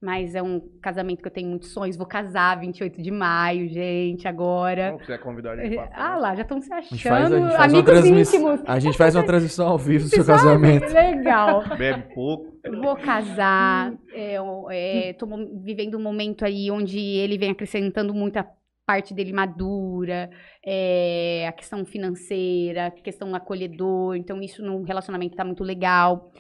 Mas 0.00 0.34
é 0.34 0.42
um 0.42 0.60
casamento 0.82 1.22
que 1.22 1.26
eu 1.26 1.32
tenho 1.32 1.48
muitos 1.48 1.72
sonhos. 1.72 1.96
Vou 1.96 2.06
casar 2.06 2.60
28 2.60 3.02
de 3.02 3.10
maio, 3.10 3.66
gente, 3.68 4.28
agora. 4.28 4.92
Não, 4.92 4.98
quiser 4.98 5.18
convidar 5.18 5.52
a 5.52 5.56
gente 5.56 5.74
pra 5.74 5.90
Ah 5.94 6.16
lá, 6.16 6.34
já 6.34 6.42
estão 6.42 6.60
se 6.60 6.72
achando. 6.72 6.92
A 6.92 6.96
gente 6.96 7.08
faz, 7.08 7.32
a 7.32 7.38
gente 7.38 7.56
faz 7.56 7.72
amigos 7.72 7.90
transmiss... 7.90 8.34
íntimos. 8.34 8.60
A 8.66 8.78
gente 8.78 8.98
faz 8.98 9.16
uma 9.16 9.24
transmissão 9.24 9.66
ao 9.66 9.78
vivo 9.78 10.04
do 10.04 10.10
seu 10.10 10.22
sabe? 10.24 10.38
casamento. 10.38 10.92
Legal. 10.92 11.64
Bebe 11.76 12.14
pouco. 12.14 12.54
Vou 12.82 12.96
casar. 12.96 13.94
É, 14.12 14.36
é, 14.70 15.12
tô 15.14 15.26
vivendo 15.62 15.96
um 15.96 16.02
momento 16.02 16.44
aí 16.44 16.70
onde 16.70 16.98
ele 16.98 17.38
vem 17.38 17.50
acrescentando 17.50 18.12
muita 18.14 18.46
parte 18.86 19.14
dele 19.14 19.32
madura, 19.32 20.30
é, 20.64 21.46
a 21.48 21.52
questão 21.52 21.84
financeira, 21.84 22.86
a 22.86 22.90
questão 22.90 23.34
acolhedor. 23.34 24.16
Então, 24.16 24.40
isso 24.42 24.62
no 24.62 24.82
relacionamento 24.82 25.36
tá 25.36 25.44
muito 25.44 25.64
legal. 25.64 26.32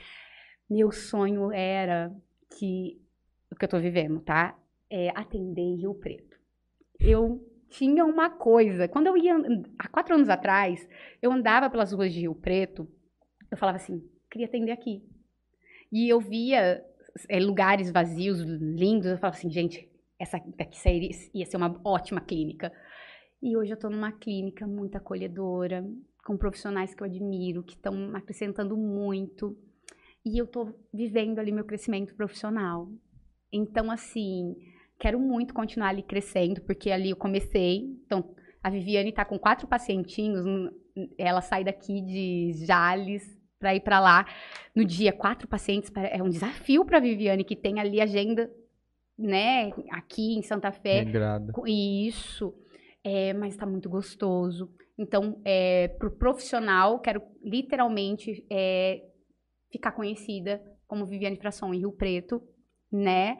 Meu 0.68 0.90
sonho 0.90 1.50
era 1.52 2.12
que, 2.58 3.00
o 3.50 3.56
que 3.56 3.64
eu 3.64 3.68
tô 3.68 3.78
vivendo, 3.78 4.20
tá? 4.20 4.56
É 4.90 5.10
atender 5.14 5.76
Rio 5.76 5.94
Preto. 5.94 6.38
Eu 7.00 7.40
tinha 7.68 8.04
uma 8.04 8.30
coisa. 8.30 8.88
Quando 8.88 9.08
eu 9.08 9.16
ia, 9.16 9.34
há 9.78 9.88
quatro 9.88 10.14
anos 10.14 10.28
atrás, 10.28 10.88
eu 11.20 11.32
andava 11.32 11.68
pelas 11.68 11.92
ruas 11.92 12.12
de 12.12 12.20
Rio 12.20 12.34
Preto, 12.34 12.88
eu 13.50 13.56
falava 13.56 13.76
assim, 13.76 14.02
queria 14.30 14.46
atender 14.46 14.70
aqui. 14.70 15.02
E 15.92 16.08
eu 16.08 16.20
via 16.20 16.84
é, 17.28 17.40
lugares 17.40 17.90
vazios, 17.90 18.40
lindos, 18.40 19.06
eu 19.06 19.18
falava 19.18 19.36
assim, 19.36 19.50
gente, 19.50 19.88
essa 20.18 20.38
daqui 20.56 20.78
seria, 20.78 21.10
ia 21.34 21.46
ser 21.46 21.56
uma 21.56 21.80
ótima 21.84 22.20
clínica. 22.20 22.72
E 23.42 23.56
hoje 23.56 23.72
eu 23.72 23.74
estou 23.74 23.90
numa 23.90 24.12
clínica 24.12 24.66
muito 24.66 24.96
acolhedora, 24.96 25.84
com 26.24 26.36
profissionais 26.36 26.94
que 26.94 27.02
eu 27.02 27.06
admiro, 27.06 27.62
que 27.62 27.74
estão 27.74 28.14
acrescentando 28.14 28.76
muito. 28.76 29.56
E 30.24 30.38
eu 30.38 30.46
estou 30.46 30.74
vivendo 30.92 31.38
ali 31.38 31.52
meu 31.52 31.64
crescimento 31.64 32.14
profissional. 32.14 32.88
Então, 33.52 33.90
assim, 33.90 34.56
quero 34.98 35.20
muito 35.20 35.52
continuar 35.52 35.88
ali 35.88 36.02
crescendo, 36.02 36.62
porque 36.62 36.90
ali 36.90 37.10
eu 37.10 37.16
comecei. 37.16 37.82
Então, 38.06 38.34
a 38.62 38.70
Viviane 38.70 39.10
está 39.10 39.24
com 39.24 39.38
quatro 39.38 39.68
pacientinhos, 39.68 40.44
ela 41.18 41.42
sai 41.42 41.62
daqui 41.62 42.00
de 42.00 42.64
Jales 42.64 43.22
para 43.58 43.74
ir 43.74 43.80
para 43.80 44.00
lá. 44.00 44.26
No 44.74 44.84
dia, 44.84 45.12
quatro 45.12 45.46
pacientes, 45.46 45.90
é 45.94 46.22
um 46.22 46.30
desafio 46.30 46.84
para 46.86 47.00
Viviane, 47.00 47.44
que 47.44 47.54
tem 47.54 47.78
ali 47.78 48.00
agenda 48.00 48.50
né, 49.18 49.70
aqui 49.90 50.36
em 50.36 50.42
Santa 50.42 50.72
Fé. 50.72 51.00
Regrada. 51.00 51.52
Isso. 51.66 52.54
É, 53.02 53.32
mas 53.34 53.54
está 53.54 53.66
muito 53.66 53.88
gostoso. 53.88 54.70
Então, 54.98 55.40
é, 55.44 55.88
pro 55.88 56.10
profissional, 56.10 57.00
quero 57.00 57.22
literalmente 57.42 58.46
é, 58.50 59.02
ficar 59.70 59.92
conhecida 59.92 60.62
como 60.86 61.04
Viviane 61.04 61.36
Frasson 61.36 61.74
em 61.74 61.78
Rio 61.78 61.92
Preto, 61.92 62.42
né? 62.90 63.36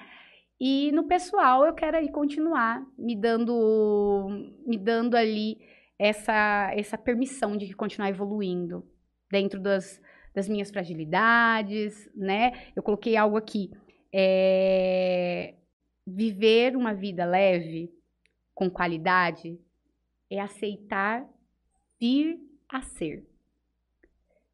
E 0.61 0.93
no 0.93 1.07
pessoal, 1.07 1.65
eu 1.65 1.75
quero 1.75 1.97
aí 1.97 2.11
continuar 2.11 2.85
me 2.99 3.17
dando, 3.17 4.29
me 4.67 4.77
dando 4.77 5.17
ali 5.17 5.59
essa, 5.99 6.71
essa 6.75 6.99
permissão 6.99 7.57
de 7.57 7.73
continuar 7.75 8.09
evoluindo 8.09 8.85
dentro 9.31 9.61
das, 9.61 10.01
das 10.35 10.49
minhas 10.49 10.71
fragilidades, 10.71 12.11
né? 12.15 12.53
Eu 12.75 12.83
coloquei 12.83 13.17
algo 13.17 13.37
aqui. 13.37 13.71
É, 14.13 15.55
viver 16.07 16.77
uma 16.77 16.95
vida 16.95 17.25
leve, 17.25 17.93
com 18.55 18.71
qualidade, 18.71 19.59
é 20.31 20.41
aceitar 20.41 21.29
vir 21.99 22.39
a 22.69 22.83
ser. 22.83 23.27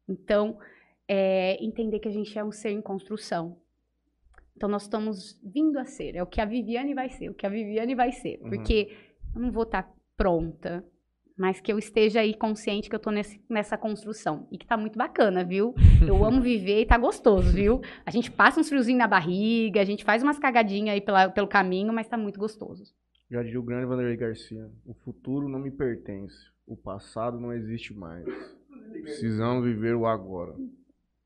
Então, 0.07 0.57
é, 1.07 1.63
entender 1.63 1.99
que 1.99 2.07
a 2.07 2.11
gente 2.11 2.37
é 2.37 2.43
um 2.43 2.51
ser 2.51 2.71
em 2.71 2.81
construção. 2.81 3.57
Então, 4.55 4.69
nós 4.69 4.83
estamos 4.83 5.39
vindo 5.43 5.77
a 5.79 5.85
ser. 5.85 6.15
É 6.15 6.23
o 6.23 6.27
que 6.27 6.41
a 6.41 6.45
Viviane 6.45 6.93
vai 6.93 7.09
ser, 7.09 7.29
o 7.29 7.33
que 7.33 7.45
a 7.45 7.49
Viviane 7.49 7.95
vai 7.95 8.11
ser. 8.11 8.39
Uhum. 8.41 8.49
Porque 8.49 8.97
eu 9.33 9.41
não 9.41 9.51
vou 9.51 9.63
estar 9.63 9.91
pronta, 10.15 10.85
mas 11.37 11.59
que 11.59 11.71
eu 11.71 11.79
esteja 11.79 12.19
aí 12.21 12.33
consciente 12.35 12.89
que 12.89 12.95
eu 12.95 12.99
tô 12.99 13.09
nesse, 13.11 13.43
nessa 13.49 13.77
construção. 13.77 14.47
E 14.51 14.57
que 14.57 14.65
tá 14.65 14.77
muito 14.77 14.97
bacana, 14.97 15.43
viu? 15.43 15.73
Eu 16.07 16.23
amo 16.23 16.41
viver 16.41 16.81
e 16.81 16.85
tá 16.85 16.97
gostoso, 16.97 17.51
viu? 17.51 17.81
A 18.05 18.11
gente 18.11 18.29
passa 18.31 18.59
uns 18.59 18.69
friozinhos 18.69 18.99
na 18.99 19.07
barriga, 19.07 19.81
a 19.81 19.85
gente 19.85 20.03
faz 20.03 20.21
umas 20.23 20.37
cagadinhas 20.39 20.93
aí 20.93 21.01
pela, 21.01 21.29
pelo 21.29 21.47
caminho, 21.47 21.91
mas 21.93 22.07
tá 22.07 22.17
muito 22.17 22.39
gostoso. 22.39 22.83
Já 23.29 23.41
diria 23.43 23.59
o 23.59 23.63
grande 23.63 23.85
Vanderlei 23.85 24.17
Garcia: 24.17 24.69
o 24.85 24.93
futuro 24.93 25.47
não 25.47 25.59
me 25.59 25.71
pertence, 25.71 26.35
o 26.67 26.75
passado 26.75 27.39
não 27.39 27.53
existe 27.53 27.93
mais. 27.93 28.25
Precisamos 29.03 29.63
viver 29.65 29.95
o 29.95 30.05
agora. 30.05 30.53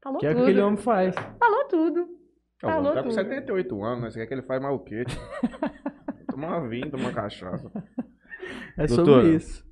Falou 0.03 0.19
Que 0.19 0.27
é 0.27 0.29
o 0.29 0.33
que 0.33 0.37
tudo. 0.39 0.43
aquele 0.49 0.61
homem 0.61 0.77
faz. 0.77 1.15
Falou 1.39 1.65
tudo. 1.67 2.01
O 2.01 2.67
Falou 2.67 2.93
tá 2.93 3.01
com 3.01 3.09
tudo. 3.09 3.15
78 3.15 3.83
anos, 3.83 4.03
né? 4.03 4.11
Você 4.11 4.19
quer 4.19 4.27
que 4.27 4.33
ele 4.35 4.41
faz 4.43 4.61
mais 4.61 4.75
o 4.75 4.79
quê? 4.79 5.03
tio? 5.05 5.19
Toma 6.29 6.47
uma 6.47 6.67
vinho, 6.67 6.91
toma 6.91 7.05
uma 7.05 7.13
cachaça. 7.13 7.71
É 8.77 8.85
Doutora. 8.87 9.21
sobre 9.23 9.35
isso. 9.35 9.64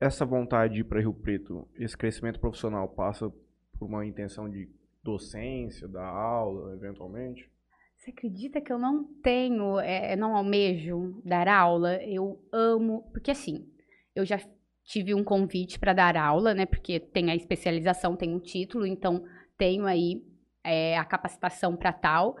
Essa 0.00 0.24
vontade 0.24 0.74
de 0.74 0.80
ir 0.80 0.84
para 0.84 1.00
Rio 1.00 1.12
Preto, 1.12 1.68
esse 1.76 1.94
crescimento 1.94 2.40
profissional 2.40 2.88
passa 2.88 3.30
por 3.78 3.86
uma 3.86 4.06
intenção 4.06 4.48
de 4.48 4.66
docência, 5.02 5.86
da 5.86 6.06
aula, 6.06 6.74
eventualmente? 6.74 7.50
Você 7.96 8.10
acredita 8.10 8.62
que 8.62 8.72
eu 8.72 8.78
não 8.78 9.04
tenho, 9.22 9.78
é, 9.78 10.16
não 10.16 10.34
almejo 10.34 11.20
dar 11.22 11.46
aula? 11.48 12.02
Eu 12.02 12.42
amo, 12.50 13.02
porque 13.12 13.30
assim, 13.30 13.70
eu 14.14 14.24
já 14.24 14.40
tive 14.84 15.14
um 15.14 15.22
convite 15.22 15.78
para 15.78 15.92
dar 15.92 16.16
aula, 16.16 16.54
né? 16.54 16.64
Porque 16.64 16.98
tem 16.98 17.30
a 17.30 17.36
especialização, 17.36 18.16
tem 18.16 18.34
o 18.34 18.40
título, 18.40 18.86
então 18.86 19.22
tenho 19.58 19.84
aí 19.84 20.24
é, 20.64 20.96
a 20.96 21.04
capacitação 21.04 21.76
para 21.76 21.92
tal. 21.92 22.36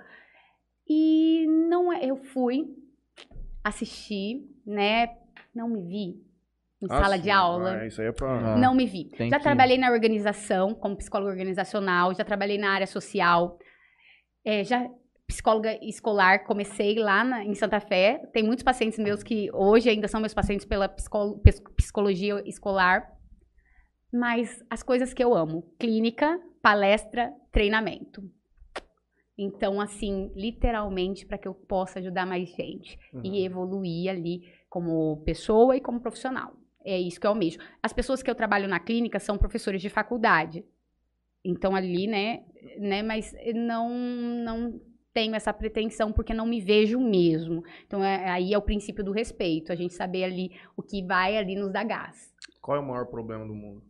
E 0.88 1.46
não, 1.68 1.92
é- 1.92 2.06
eu 2.06 2.16
fui 2.16 2.74
assistir, 3.62 4.48
né? 4.64 5.14
Não 5.54 5.68
me 5.68 5.82
vi 5.82 6.29
em 6.82 6.86
Ah, 6.90 7.00
sala 7.02 7.16
sim, 7.16 7.22
de 7.22 7.30
aula. 7.30 7.82
É, 7.82 7.86
isso 7.88 8.00
aí 8.00 8.08
é 8.08 8.12
pra... 8.12 8.54
Ah. 8.54 8.56
Não 8.56 8.74
me 8.74 8.86
vi. 8.86 9.04
tem 9.10 9.28
já 9.30 9.36
que- 9.36 9.42
trabalhei 9.42 9.76
na 9.78 9.90
organização, 9.90 10.74
como 10.74 10.96
psicóloga 10.96 11.30
organizacional, 11.30 12.14
já 12.14 12.24
trabalhei 12.24 12.56
na 12.58 12.70
área 12.72 12.86
social, 12.86 13.58
é, 14.44 14.64
já 14.64 14.88
psicóloga 15.26 15.78
escolar, 15.82 16.44
comecei 16.44 16.98
lá 16.98 17.22
na- 17.22 17.44
em 17.44 17.54
Santa 17.54 17.78
Fé. 17.80 18.18
Tem 18.32 18.42
muitos 18.42 18.62
pacientes 18.64 18.98
meus 18.98 19.22
que 19.22 19.48
hoje 19.52 19.88
ainda 19.88 20.08
são 20.08 20.20
meus 20.20 20.34
pacientes 20.34 20.66
pela 20.66 20.88
psicolo- 20.88 21.40
psicologia 21.76 22.42
escolar. 22.46 23.06
Mas 24.12 24.60
as 24.68 24.82
coisas 24.82 25.14
que 25.14 25.22
eu 25.22 25.34
amo: 25.34 25.72
clínica, 25.78 26.40
palestra, 26.62 27.32
treinamento. 27.52 28.22
Então, 29.38 29.80
assim, 29.80 30.30
literalmente, 30.34 31.24
para 31.24 31.38
que 31.38 31.46
eu 31.48 31.54
possa 31.54 31.98
ajudar 32.00 32.26
mais 32.26 32.48
gente 32.50 32.98
Uhum. 33.14 33.20
e 33.24 33.44
evoluir 33.44 34.10
ali 34.10 34.42
como 34.68 35.22
pessoa 35.24 35.76
e 35.76 35.80
como 35.80 36.00
profissional. 36.00 36.52
É 36.84 36.98
isso 36.98 37.20
que 37.20 37.26
eu 37.26 37.30
almejo. 37.30 37.58
As 37.82 37.92
pessoas 37.92 38.22
que 38.22 38.30
eu 38.30 38.34
trabalho 38.34 38.68
na 38.68 38.80
clínica 38.80 39.18
são 39.18 39.36
professores 39.36 39.82
de 39.82 39.88
faculdade. 39.88 40.64
Então 41.44 41.74
ali, 41.74 42.06
né, 42.06 42.44
né, 42.78 43.02
mas 43.02 43.34
não 43.54 43.88
não 43.90 44.80
tenho 45.12 45.34
essa 45.34 45.52
pretensão 45.52 46.12
porque 46.12 46.32
não 46.32 46.46
me 46.46 46.60
vejo 46.60 47.00
mesmo. 47.00 47.64
Então 47.86 48.04
é- 48.04 48.28
aí 48.30 48.54
é 48.54 48.58
o 48.58 48.62
princípio 48.62 49.02
do 49.02 49.12
respeito, 49.12 49.72
a 49.72 49.74
gente 49.74 49.94
saber 49.94 50.24
ali 50.24 50.50
o 50.76 50.82
que 50.82 51.02
vai 51.04 51.36
ali 51.36 51.56
nos 51.56 51.72
dar 51.72 51.84
gás. 51.84 52.32
Qual 52.60 52.76
é 52.76 52.80
o 52.80 52.86
maior 52.86 53.06
problema 53.06 53.46
do 53.46 53.54
mundo? 53.54 53.82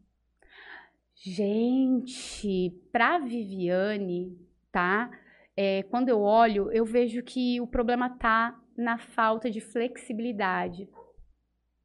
Gente, 1.22 2.70
pra 2.90 3.18
Viviane, 3.18 4.38
tá? 4.72 5.10
É, 5.54 5.82
quando 5.82 6.08
eu 6.08 6.20
olho, 6.20 6.72
eu 6.72 6.84
vejo 6.84 7.22
que 7.22 7.60
o 7.60 7.66
problema 7.66 8.08
tá 8.08 8.58
na 8.74 8.96
falta 8.96 9.50
de 9.50 9.60
flexibilidade. 9.60 10.88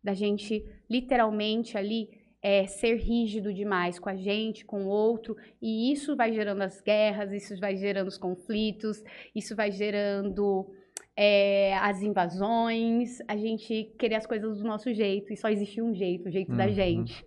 Da 0.05 0.13
gente, 0.13 0.63
literalmente, 0.89 1.77
ali, 1.77 2.09
é, 2.41 2.67
ser 2.67 2.95
rígido 2.97 3.51
demais 3.51 3.97
com 3.97 4.07
a 4.07 4.15
gente, 4.15 4.63
com 4.63 4.85
o 4.85 4.87
outro. 4.87 5.35
E 5.61 5.91
isso 5.91 6.15
vai 6.15 6.31
gerando 6.31 6.61
as 6.61 6.79
guerras, 6.79 7.31
isso 7.33 7.59
vai 7.59 7.75
gerando 7.75 8.07
os 8.07 8.17
conflitos, 8.19 9.03
isso 9.33 9.55
vai 9.55 9.71
gerando 9.71 10.71
é, 11.17 11.75
as 11.77 12.01
invasões. 12.03 13.17
A 13.27 13.35
gente 13.35 13.85
querer 13.97 14.15
as 14.15 14.27
coisas 14.27 14.59
do 14.59 14.63
nosso 14.63 14.93
jeito. 14.93 15.33
E 15.33 15.37
só 15.37 15.49
existe 15.49 15.81
um 15.81 15.91
jeito, 15.93 16.27
o 16.29 16.31
jeito 16.31 16.55
da 16.55 16.65
Uhum. 16.65 16.71
gente. 16.73 17.25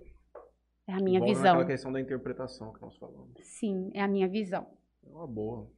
É 0.87 0.93
a 0.93 1.01
minha 1.01 1.19
Volta 1.19 1.35
visão. 1.35 1.45
naquela 1.55 1.67
questão 1.67 1.93
da 1.93 2.01
interpretação 2.01 2.73
que 2.73 2.81
nós 2.81 2.97
falamos. 2.97 3.33
Sim, 3.43 3.91
é 3.95 4.01
a 4.01 4.09
minha 4.09 4.29
visão. 4.29 4.67
É 5.05 5.11
uma 5.11 5.27
boa. 5.27 5.69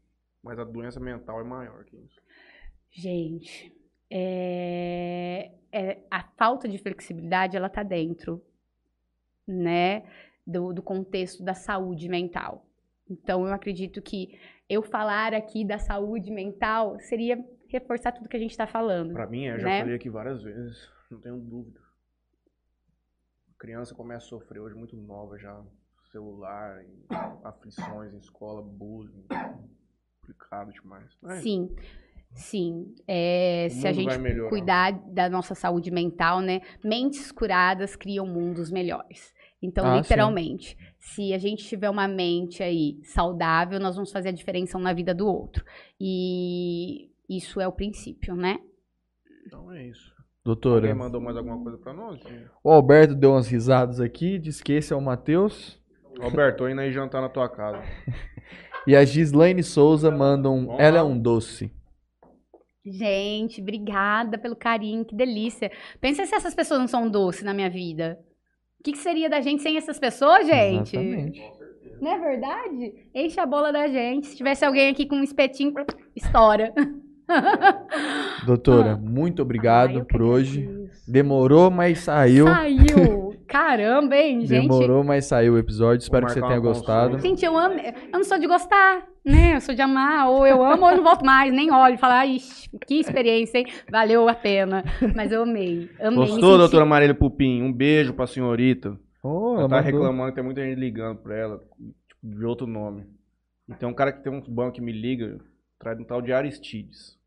Mas 0.43 0.59
a 0.59 0.65
doença 0.65 1.01
mental 1.01 1.41
é 1.41 1.45
maior 1.45 1.85
que 1.85 1.97
isso. 1.97 2.21
Gente, 2.93 3.73
é, 4.11 5.51
é- 5.73 6.03
a 6.11 6.23
falta 6.37 6.69
de 6.69 6.79
flexibilidade, 6.79 7.57
ela 7.57 7.69
tá 7.69 7.83
dentro, 7.83 8.43
né, 9.47 10.05
do, 10.47 10.73
do 10.73 10.83
contexto 10.83 11.43
da 11.43 11.55
saúde 11.55 12.09
mental. 12.09 12.67
Então, 13.09 13.47
eu 13.47 13.53
acredito 13.53 14.01
que 14.01 14.39
eu 14.69 14.83
falar 14.83 15.35
aqui 15.35 15.65
da 15.65 15.79
saúde 15.79 16.31
mental 16.31 16.99
seria 17.01 17.45
reforçar 17.69 18.13
tudo 18.13 18.29
que 18.29 18.37
a 18.37 18.41
gente 18.41 18.53
está 18.53 18.67
falando. 18.67 19.13
Pra 19.13 19.27
mim, 19.27 19.47
eu 19.47 19.59
já 19.59 19.67
Né? 19.67 19.81
falei 19.81 19.95
aqui 19.97 20.09
várias 20.09 20.43
vezes, 20.43 20.89
não 21.11 21.21
tenho 21.21 21.37
dúvida. 21.39 21.81
A 23.51 23.59
criança 23.59 23.95
começa 23.95 24.27
a 24.27 24.29
sofrer 24.29 24.61
hoje 24.61 24.75
muito 24.75 24.97
nova 24.97 25.37
já. 25.39 25.61
Celular, 26.13 26.83
aflições 27.45 28.13
em 28.13 28.19
escola, 28.19 28.63
bullying. 28.63 29.27
Complicado 30.21 30.73
demais. 30.73 31.17
Mas 31.23 31.43
Sim, 31.43 31.69
sim. 31.69 31.87
É, 33.07 33.67
O 33.69 33.75
se 33.75 33.87
a 33.87 33.93
gente 33.93 34.15
cuidar 34.49 34.93
da 34.93 35.29
nossa 35.29 35.55
saúde 35.55 35.91
mental, 35.91 36.41
né? 36.41 36.61
Mentes 36.83 37.31
curadas 37.33 37.97
criam 37.97 38.27
mundos 38.27 38.71
melhores. 38.71 39.33
Então, 39.63 39.85
Ah, 39.85 39.95
sim. 39.97 40.01
literalmente, 40.01 40.77
se 40.99 41.35
a 41.35 41.39
gente 41.39 41.65
tiver 41.65 41.91
uma 41.91 42.09
mente 42.09 42.63
aí 42.63 42.99
saudável, 43.05 43.79
nós 43.79 43.95
vamos 43.95 44.11
fazer 44.11 44.31
a 44.31 44.33
diferença 44.33 44.79
um 44.79 44.81
na 44.81 44.93
vida 44.93 45.15
do 45.15 45.27
outro. 45.27 45.65
E 46.01 47.11
isso 47.29 47.61
é 47.61 47.69
o 47.69 47.73
princípio, 47.73 48.35
né? 48.35 48.59
Então 49.47 49.71
é 49.73 49.87
isso. 49.89 50.11
Doutora, 50.43 50.77
Alguém 50.89 50.95
mandou 50.95 51.21
mais 51.21 51.37
alguma 51.37 51.63
coisa 51.63 51.77
pra 51.77 51.93
nós? 51.93 52.19
o 52.65 52.71
Alberto 52.71 53.15
deu 53.15 53.33
umas 53.33 53.47
risadas 53.49 54.01
aqui, 54.01 54.39
disse 54.39 54.65
que 54.65 54.73
esse 54.73 54.93
é 54.93 54.97
o 54.97 55.01
Matheus. 55.03 55.79
Roberto, 56.19 56.59
tô 56.59 56.69
indo 56.69 56.81
aí 56.81 56.91
jantar 56.91 57.21
na 57.21 57.29
tua 57.29 57.49
casa. 57.49 57.83
E 58.87 58.97
a 58.97 59.05
Gislaine 59.05 59.63
Souza 59.63 60.11
manda 60.11 60.49
um. 60.49 60.65
Bom, 60.65 60.81
Ela 60.81 61.01
é 61.01 61.03
não. 61.03 61.11
um 61.13 61.19
doce. 61.21 61.71
Gente, 62.85 63.61
obrigada 63.61 64.39
pelo 64.39 64.57
carinho, 64.57 65.05
que 65.05 65.15
delícia. 65.15 65.71
Pensa 66.01 66.25
se 66.25 66.35
essas 66.35 66.55
pessoas 66.55 66.81
não 66.81 66.89
são 66.89 67.09
doces 67.11 67.43
na 67.43 67.53
minha 67.53 67.69
vida. 67.71 68.19
O 68.79 68.83
que, 68.83 68.93
que 68.93 68.99
seria 68.99 69.29
da 69.29 69.41
gente 69.41 69.63
sem 69.63 69.77
essas 69.77 69.99
pessoas, 69.99 70.47
gente? 70.47 70.97
Exatamente. 70.97 71.43
Não 72.01 72.11
é 72.11 72.19
verdade? 72.19 72.95
Enche 73.15 73.39
a 73.39 73.45
bola 73.45 73.71
da 73.71 73.87
gente. 73.87 74.29
Se 74.29 74.37
tivesse 74.37 74.65
alguém 74.65 74.89
aqui 74.89 75.05
com 75.05 75.17
um 75.17 75.23
espetinho, 75.23 75.75
estoura. 76.17 76.73
Doutora, 78.47 78.93
Ah. 78.97 78.97
muito 78.97 79.43
obrigado 79.43 80.05
por 80.07 80.23
hoje. 80.23 80.69
Demorou, 81.07 81.71
mas 81.71 81.99
saiu. 82.01 82.47
Saiu! 82.47 83.30
Caramba, 83.51 84.15
hein, 84.17 84.47
gente? 84.47 84.63
Demorou, 84.69 85.03
mas 85.03 85.27
saiu 85.27 85.55
o 85.55 85.59
episódio. 85.59 86.03
Espero 86.03 86.25
que 86.27 86.33
você 86.33 86.41
tenha 86.41 86.59
gostado. 86.61 87.11
consulta. 87.17 87.29
Gente, 87.29 87.45
eu 87.45 87.59
amo. 87.59 87.75
Eu 87.81 88.13
não 88.13 88.23
sou 88.25 88.39
de 88.39 88.47
gostar, 88.47 89.07
né? 89.25 89.57
Eu 89.57 89.61
sou 89.61 89.75
de 89.75 89.83
amar. 89.83 90.29
Ou 90.29 90.47
eu 90.47 90.65
amo 90.65 90.85
ou 90.85 90.91
eu 90.91 90.97
não 90.99 91.03
volto 91.05 91.25
mais. 91.25 91.53
Nem 91.53 91.71
olho. 91.73 91.99
Falar, 91.99 92.27
ixi, 92.27 92.71
que 92.87 92.95
experiência, 93.01 93.59
hein? 93.59 93.67
Valeu 93.91 94.29
a 94.29 94.35
pena. 94.35 94.85
Mas 95.17 95.33
eu 95.33 95.43
amei. 95.43 95.91
Amei. 95.99 96.11
me 96.11 96.17
Gostou, 96.17 96.37
senti- 96.53 96.59
doutora 96.59 96.85
Marília 96.87 97.15
Pupim? 97.15 97.61
Um 97.63 97.73
beijo 97.73 98.15
pra 98.15 98.27
senhorita. 98.27 98.97
Oh, 99.23 99.57
Ela 99.59 99.69
tá 99.69 99.77
mandou. 99.83 99.83
reclamando 100.01 100.29
que 100.31 100.35
tem 100.37 100.45
muita 100.45 100.63
gente 100.63 100.79
ligando 100.79 101.19
pra 101.19 101.37
ela, 101.37 101.59
tipo, 102.09 102.37
de 102.37 102.45
outro 102.45 102.67
nome. 102.67 103.05
E 103.69 103.75
tem 103.75 103.89
um 103.89 103.93
cara 103.95 104.13
que 104.13 104.23
tem 104.23 104.33
um 104.33 104.41
banco 104.41 104.73
que 104.73 104.81
me 104.81 104.93
liga, 104.93 105.39
traz 105.79 105.99
um 105.99 106.05
tal 106.05 106.23
de 106.23 106.33
Aristides. 106.33 107.19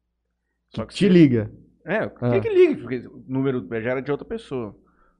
Só 0.74 0.86
que 0.86 0.95
Te 0.95 1.08
liga. 1.08 1.52
É, 1.86 1.98
Ah. 2.22 2.40
que 2.40 2.50
liga? 2.50 2.82
Porque 2.82 2.98
o 3.08 3.24
número 3.28 3.68
já 3.82 3.91
era 3.91 4.02
de 4.02 4.10
outra 4.10 4.26
pessoa. 4.26 4.74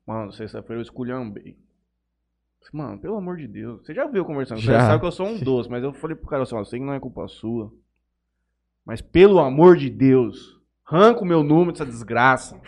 Mano, 0.06 0.32
sexta-feira 0.34 0.80
eu 0.80 0.84
esculhambei. 0.84 1.56
Mano, 2.72 2.98
pelo 2.98 3.18
amor 3.18 3.38
de 3.38 3.48
Deus. 3.48 3.86
Você 3.86 3.94
já 3.94 4.08
viu 4.08 4.26
conversando? 4.26 4.60
Você 4.62 4.68
Já. 4.68 4.80
sabe 4.82 5.02
que 5.02 5.06
eu 5.06 5.12
sou 5.12 5.28
um 5.28 5.38
doce, 5.38 5.70
mas 5.70 5.84
eu 5.84 5.94
falei 5.94 6.16
pro 6.16 6.28
cara 6.28 6.44
assim, 6.44 6.56
ó, 6.56 6.60
eu 6.60 6.66
sei 6.66 6.80
que 6.80 6.86
não 6.86 6.94
é 6.94 7.00
culpa 7.00 7.28
sua. 7.28 7.72
Mas 8.86 9.02
pelo 9.02 9.40
amor 9.40 9.78
de 9.78 9.90
Deus, 9.90 10.60
arranca 10.86 11.22
o 11.22 11.26
meu 11.26 11.44
número 11.44 11.72
dessa 11.74 11.86
desgraça. 11.86 12.60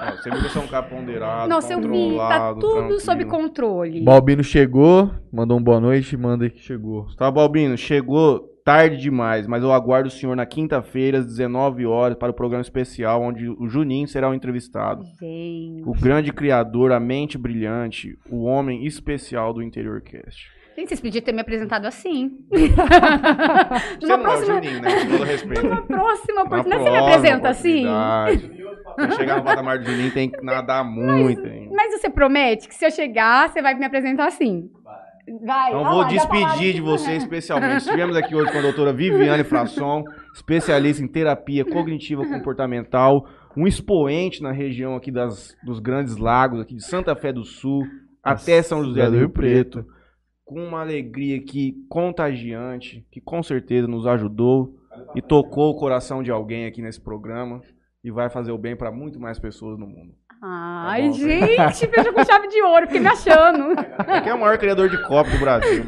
Você 0.00 0.30
viu 0.30 0.40
que 0.40 0.46
eu 0.46 0.50
sou 0.50 0.62
um 0.62 0.68
cara 0.68 0.86
ponderado, 0.86 1.48
Nossa, 1.48 1.72
eu 1.72 1.80
vi. 1.80 1.86
Tá 2.16 2.54
controlado, 2.54 2.60
tudo 2.60 2.98
sob 3.00 3.18
tranquilo. 3.24 3.30
controle. 3.48 4.00
Balbino 4.02 4.42
chegou, 4.42 5.10
mandou 5.32 5.58
um 5.58 5.62
boa 5.62 5.78
noite, 5.78 6.16
manda 6.16 6.44
aí 6.44 6.50
que 6.50 6.58
chegou. 6.58 7.14
Tá, 7.14 7.30
Balbino, 7.30 7.76
chegou 7.76 8.51
tarde 8.64 8.96
demais, 8.96 9.46
mas 9.46 9.62
eu 9.62 9.72
aguardo 9.72 10.08
o 10.08 10.10
senhor 10.12 10.36
na 10.36 10.46
quinta-feira, 10.46 11.18
às 11.18 11.26
19 11.26 11.86
horas, 11.86 12.16
para 12.16 12.30
o 12.30 12.34
programa 12.34 12.62
especial, 12.62 13.22
onde 13.22 13.48
o 13.48 13.68
Juninho 13.68 14.06
será 14.08 14.28
o 14.28 14.34
entrevistado. 14.34 15.04
Gente. 15.20 15.82
O 15.84 15.92
grande 15.92 16.32
criador, 16.32 16.92
a 16.92 17.00
mente 17.00 17.36
brilhante, 17.36 18.16
o 18.30 18.44
homem 18.44 18.86
especial 18.86 19.52
do 19.52 19.62
Interior 19.62 20.00
Cast. 20.00 20.50
Gente, 20.76 20.88
vocês 20.88 21.00
podiam 21.00 21.22
ter 21.22 21.32
me 21.32 21.40
apresentado 21.42 21.84
assim. 21.84 22.30
Numa 24.00 24.16
não 24.16 24.22
próxima, 24.22 24.54
é 24.54 24.58
o 24.58 24.62
Juninho, 24.62 24.82
né? 24.82 24.90
Com 24.90 25.10
todo 25.10 25.24
respeito. 25.24 25.62
numa 25.64 25.82
próxima 25.82 26.34
Na 26.34 26.42
oportunidade, 26.42 26.82
você 26.82 26.90
me 26.90 26.96
próxima 26.96 27.14
apresenta 27.14 27.48
assim? 27.50 27.84
Pra 28.94 29.10
chegar 29.12 29.36
no 29.36 29.44
patamar 29.44 29.78
do 29.78 29.84
Juninho 29.84 30.12
tem 30.12 30.30
que 30.30 30.42
nadar 30.42 30.82
muito, 30.82 31.46
hein? 31.46 31.68
Mas 31.74 31.92
você 32.00 32.08
promete 32.08 32.68
que 32.68 32.74
se 32.74 32.86
eu 32.86 32.90
chegar, 32.90 33.50
você 33.50 33.60
vai 33.60 33.74
me 33.74 33.84
apresentar 33.84 34.26
assim? 34.26 34.70
Vai. 35.44 35.68
Então 35.70 35.84
vou 35.84 35.98
lá, 35.98 36.08
falaram 36.08 36.08
despedir 36.08 36.72
de 36.74 36.80
que- 36.80 36.80
você 36.80 37.12
especialmente. 37.12 37.76
Estivemos 37.78 38.16
aqui 38.16 38.34
hoje 38.34 38.50
com 38.50 38.58
a 38.58 38.62
doutora 38.62 38.92
Viviane 38.92 39.44
Frasson, 39.44 40.02
especialista 40.34 41.02
em 41.02 41.08
terapia 41.08 41.64
cognitiva 41.64 42.26
comportamental, 42.26 43.26
um 43.56 43.66
expoente 43.66 44.42
na 44.42 44.50
região 44.52 44.96
aqui 44.96 45.10
das, 45.10 45.54
dos 45.64 45.78
grandes 45.78 46.16
lagos, 46.16 46.60
aqui 46.60 46.74
de 46.74 46.84
Santa 46.84 47.14
Fé 47.14 47.32
do 47.32 47.44
Sul, 47.44 47.84
até 48.22 48.62
São 48.62 48.82
José 48.84 49.08
do 49.10 49.16
Rio 49.18 49.30
Preto, 49.30 49.84
com 50.44 50.60
uma 50.66 50.80
alegria 50.80 51.36
aqui 51.38 51.74
contagiante, 51.88 53.06
que 53.10 53.20
com 53.20 53.42
certeza 53.42 53.86
nos 53.86 54.06
ajudou 54.06 54.74
e 55.14 55.22
tocou 55.22 55.70
o 55.70 55.76
coração 55.76 56.22
de 56.22 56.30
alguém 56.30 56.66
aqui 56.66 56.82
nesse 56.82 57.00
programa 57.00 57.62
e 58.04 58.10
vai 58.10 58.28
fazer 58.28 58.52
o 58.52 58.58
bem 58.58 58.76
para 58.76 58.90
muito 58.90 59.18
mais 59.20 59.38
pessoas 59.38 59.78
no 59.78 59.86
mundo. 59.86 60.14
Ai, 60.44 61.02
Tá 61.02 61.08
bom, 61.08 61.12
gente, 61.14 61.86
fechou 61.86 62.12
com 62.12 62.24
chave 62.24 62.48
de 62.48 62.60
ouro, 62.62 62.86
fiquei 62.86 63.00
me 63.00 63.06
achando. 63.06 63.78
Aqui 63.98 64.28
é 64.28 64.34
o 64.34 64.40
maior 64.40 64.58
criador 64.58 64.88
de 64.88 65.00
copo 65.06 65.30
do 65.30 65.38
Brasil. 65.38 65.84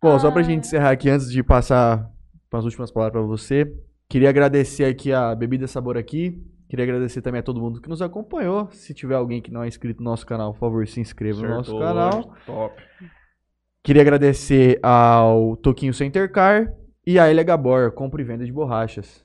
Bom, 0.00 0.16
só 0.20 0.30
pra 0.30 0.42
gente 0.42 0.64
encerrar 0.66 0.90
aqui, 0.90 1.10
antes 1.10 1.28
de 1.30 1.42
passar 1.42 2.08
para 2.48 2.60
as 2.60 2.64
últimas 2.64 2.92
palavras 2.92 3.20
pra 3.20 3.26
você, 3.26 3.66
queria 4.08 4.28
agradecer 4.28 4.84
aqui 4.84 5.12
a 5.12 5.34
Bebida 5.34 5.66
Sabor 5.66 5.96
aqui. 5.96 6.40
Queria 6.68 6.84
agradecer 6.84 7.20
também 7.20 7.40
a 7.40 7.42
todo 7.42 7.60
mundo 7.60 7.80
que 7.80 7.88
nos 7.88 8.00
acompanhou. 8.00 8.68
Se 8.70 8.94
tiver 8.94 9.16
alguém 9.16 9.42
que 9.42 9.50
não 9.50 9.64
é 9.64 9.66
inscrito 9.66 10.00
no 10.00 10.08
nosso 10.08 10.24
canal, 10.24 10.52
por 10.52 10.60
favor, 10.60 10.86
se 10.86 11.00
inscreva 11.00 11.42
no 11.42 11.48
nosso 11.48 11.76
Acertou 11.76 11.80
canal. 11.80 12.36
Top. 12.46 12.82
Queria 13.82 14.02
agradecer 14.02 14.78
ao 14.80 15.56
Toquinho 15.56 15.92
Center 15.92 16.30
Car 16.30 16.72
e 17.04 17.18
a 17.18 17.28
Elia 17.28 17.42
Gabor, 17.42 17.90
compra 17.90 18.22
e 18.22 18.24
venda 18.24 18.44
de 18.44 18.52
borrachas. 18.52 19.24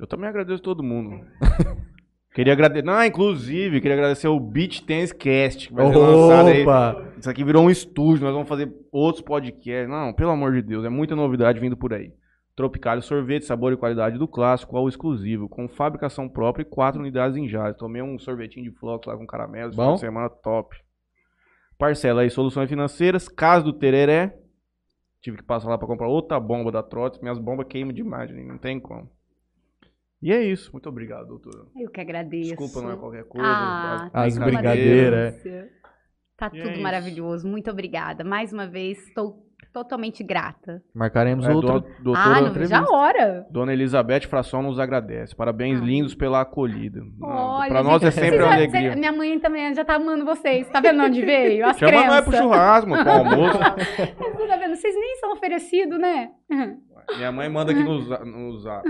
Eu 0.00 0.06
também 0.06 0.28
agradeço 0.30 0.62
todo 0.62 0.82
mundo. 0.82 1.20
queria 2.36 2.52
agradecer. 2.52 2.84
Não, 2.84 3.02
inclusive, 3.02 3.80
queria 3.80 3.96
agradecer 3.96 4.28
o 4.28 4.38
Beach 4.38 4.84
Tennis 4.84 5.10
Cast, 5.10 5.68
que 5.68 5.74
vai 5.74 5.88
ser 5.88 5.96
lançado 5.96 6.48
aí. 6.48 6.62
Opa! 6.62 7.12
Isso 7.18 7.30
aqui 7.30 7.42
virou 7.42 7.64
um 7.64 7.70
estúdio, 7.70 8.24
nós 8.24 8.34
vamos 8.34 8.48
fazer 8.48 8.70
outros 8.92 9.24
podcasts. 9.24 9.88
Não, 9.88 10.12
pelo 10.12 10.30
amor 10.30 10.52
de 10.52 10.60
Deus, 10.60 10.84
é 10.84 10.90
muita 10.90 11.16
novidade 11.16 11.58
vindo 11.58 11.76
por 11.76 11.94
aí. 11.94 12.12
Tropicário 12.54 13.02
sorvete, 13.02 13.46
sabor 13.46 13.72
e 13.72 13.76
qualidade 13.76 14.18
do 14.18 14.28
clássico 14.28 14.76
ao 14.76 14.86
exclusivo, 14.86 15.48
com 15.48 15.66
fabricação 15.66 16.28
própria 16.28 16.62
e 16.62 16.66
quatro 16.66 17.00
unidades 17.00 17.36
em 17.38 17.48
Jales. 17.48 17.76
Tomei 17.78 18.02
um 18.02 18.18
sorvetinho 18.18 18.70
de 18.70 18.78
flocos 18.78 19.06
lá 19.06 19.16
com 19.16 19.26
caramelo, 19.26 19.70
Bom? 19.70 19.76
final 19.76 19.94
de 19.94 20.00
semana 20.00 20.28
top. 20.28 20.76
Parcela 21.78 22.20
aí, 22.20 22.30
soluções 22.30 22.68
financeiras, 22.68 23.28
Casa 23.28 23.64
do 23.64 23.72
Tereré. 23.72 24.38
Tive 25.22 25.38
que 25.38 25.42
passar 25.42 25.68
lá 25.68 25.78
pra 25.78 25.86
comprar 25.86 26.08
outra 26.08 26.38
bomba 26.38 26.70
da 26.70 26.82
Trots. 26.82 27.20
Minhas 27.20 27.38
bombas 27.38 27.66
queimam 27.66 27.92
demais, 27.92 28.30
não 28.30 28.58
tem 28.58 28.78
como. 28.78 29.10
E 30.22 30.32
é 30.32 30.42
isso. 30.42 30.70
Muito 30.72 30.88
obrigado, 30.88 31.26
doutora. 31.28 31.66
Eu 31.76 31.90
que 31.90 32.00
agradeço. 32.00 32.56
Desculpa, 32.56 32.80
não 32.82 32.92
é 32.92 32.96
qualquer 32.96 33.24
coisa. 33.24 33.46
Ah, 33.46 34.10
As 34.12 34.36
tá 34.36 34.44
brincadeiras. 34.44 35.32
delícia. 35.42 35.68
Tá 36.36 36.50
E 36.52 36.58
é 36.58 36.62
tudo 36.62 36.72
isso. 36.74 36.82
maravilhoso. 36.82 37.48
Muito 37.48 37.70
obrigada. 37.70 38.24
Mais 38.24 38.52
uma 38.52 38.66
vez, 38.66 38.98
estou 39.08 39.44
totalmente 39.72 40.24
grata. 40.24 40.82
Marcaremos 40.94 41.46
É, 41.46 41.52
outra. 41.52 41.80
do- 42.02 42.14
ah, 42.14 42.40
não 42.40 42.52
vejo 42.52 42.74
a 42.74 42.84
hora. 42.90 43.46
Dona 43.50 43.72
Elizabeth 43.74 44.22
Fração 44.22 44.62
nos 44.62 44.78
agradece. 44.78 45.34
Parabéns 45.36 45.80
Ah. 45.80 45.84
lindos 45.84 46.14
pela 46.14 46.40
acolhida. 46.40 47.00
Olha, 47.22 47.68
Para 47.68 47.82
nós 47.82 48.02
é 48.02 48.10
sempre 48.10 48.38
uma 48.38 48.48
já- 48.48 48.54
alegria. 48.54 48.90
cê- 48.92 48.96
minha 48.98 49.12
mãe 49.12 49.38
também 49.38 49.74
já 49.74 49.84
tá 49.84 49.96
amando 49.96 50.24
vocês. 50.24 50.66
Tá 50.70 50.80
vendo 50.80 51.02
onde 51.02 51.20
veio? 51.24 51.64
As 51.66 51.76
Chama 51.78 51.92
nós 51.92 52.02
crenças. 52.04 52.24
pro 52.24 52.36
churrasco, 52.36 52.90
pro 52.90 53.10
almoço. 53.10 53.58
Você 53.58 54.46
tá 54.46 54.56
vendo? 54.56 54.76
Vocês 54.76 54.94
nem 54.94 55.16
são 55.16 55.32
oferecidos, 55.32 55.98
né? 55.98 56.30
Minha 57.16 57.32
mãe 57.32 57.48
manda 57.50 57.72
aqui 57.72 57.82
no, 57.82 58.00
no 58.24 58.58
zap. 58.60 58.86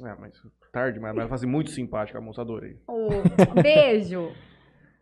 É, 0.00 0.14
mas 0.18 0.32
tarde, 0.72 1.00
mas 1.00 1.14
vai 1.14 1.26
fazer 1.28 1.46
muito 1.46 1.70
simpática, 1.70 2.18
a 2.18 2.20
moça 2.20 2.40
adorei. 2.42 2.76
Ô, 2.86 3.08
beijo. 3.60 4.32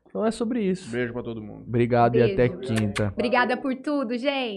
Então 0.09 0.25
é 0.25 0.31
sobre 0.31 0.63
isso. 0.63 0.91
Beijo 0.91 1.13
pra 1.13 1.23
todo 1.23 1.43
mundo. 1.43 1.65
Obrigado 1.67 2.17
e 2.17 2.21
Beijo. 2.21 2.33
até 2.35 2.49
quinta. 2.49 3.13
Obrigada 3.13 3.57
por 3.57 3.75
tudo, 3.77 4.17
gente. 4.17 4.55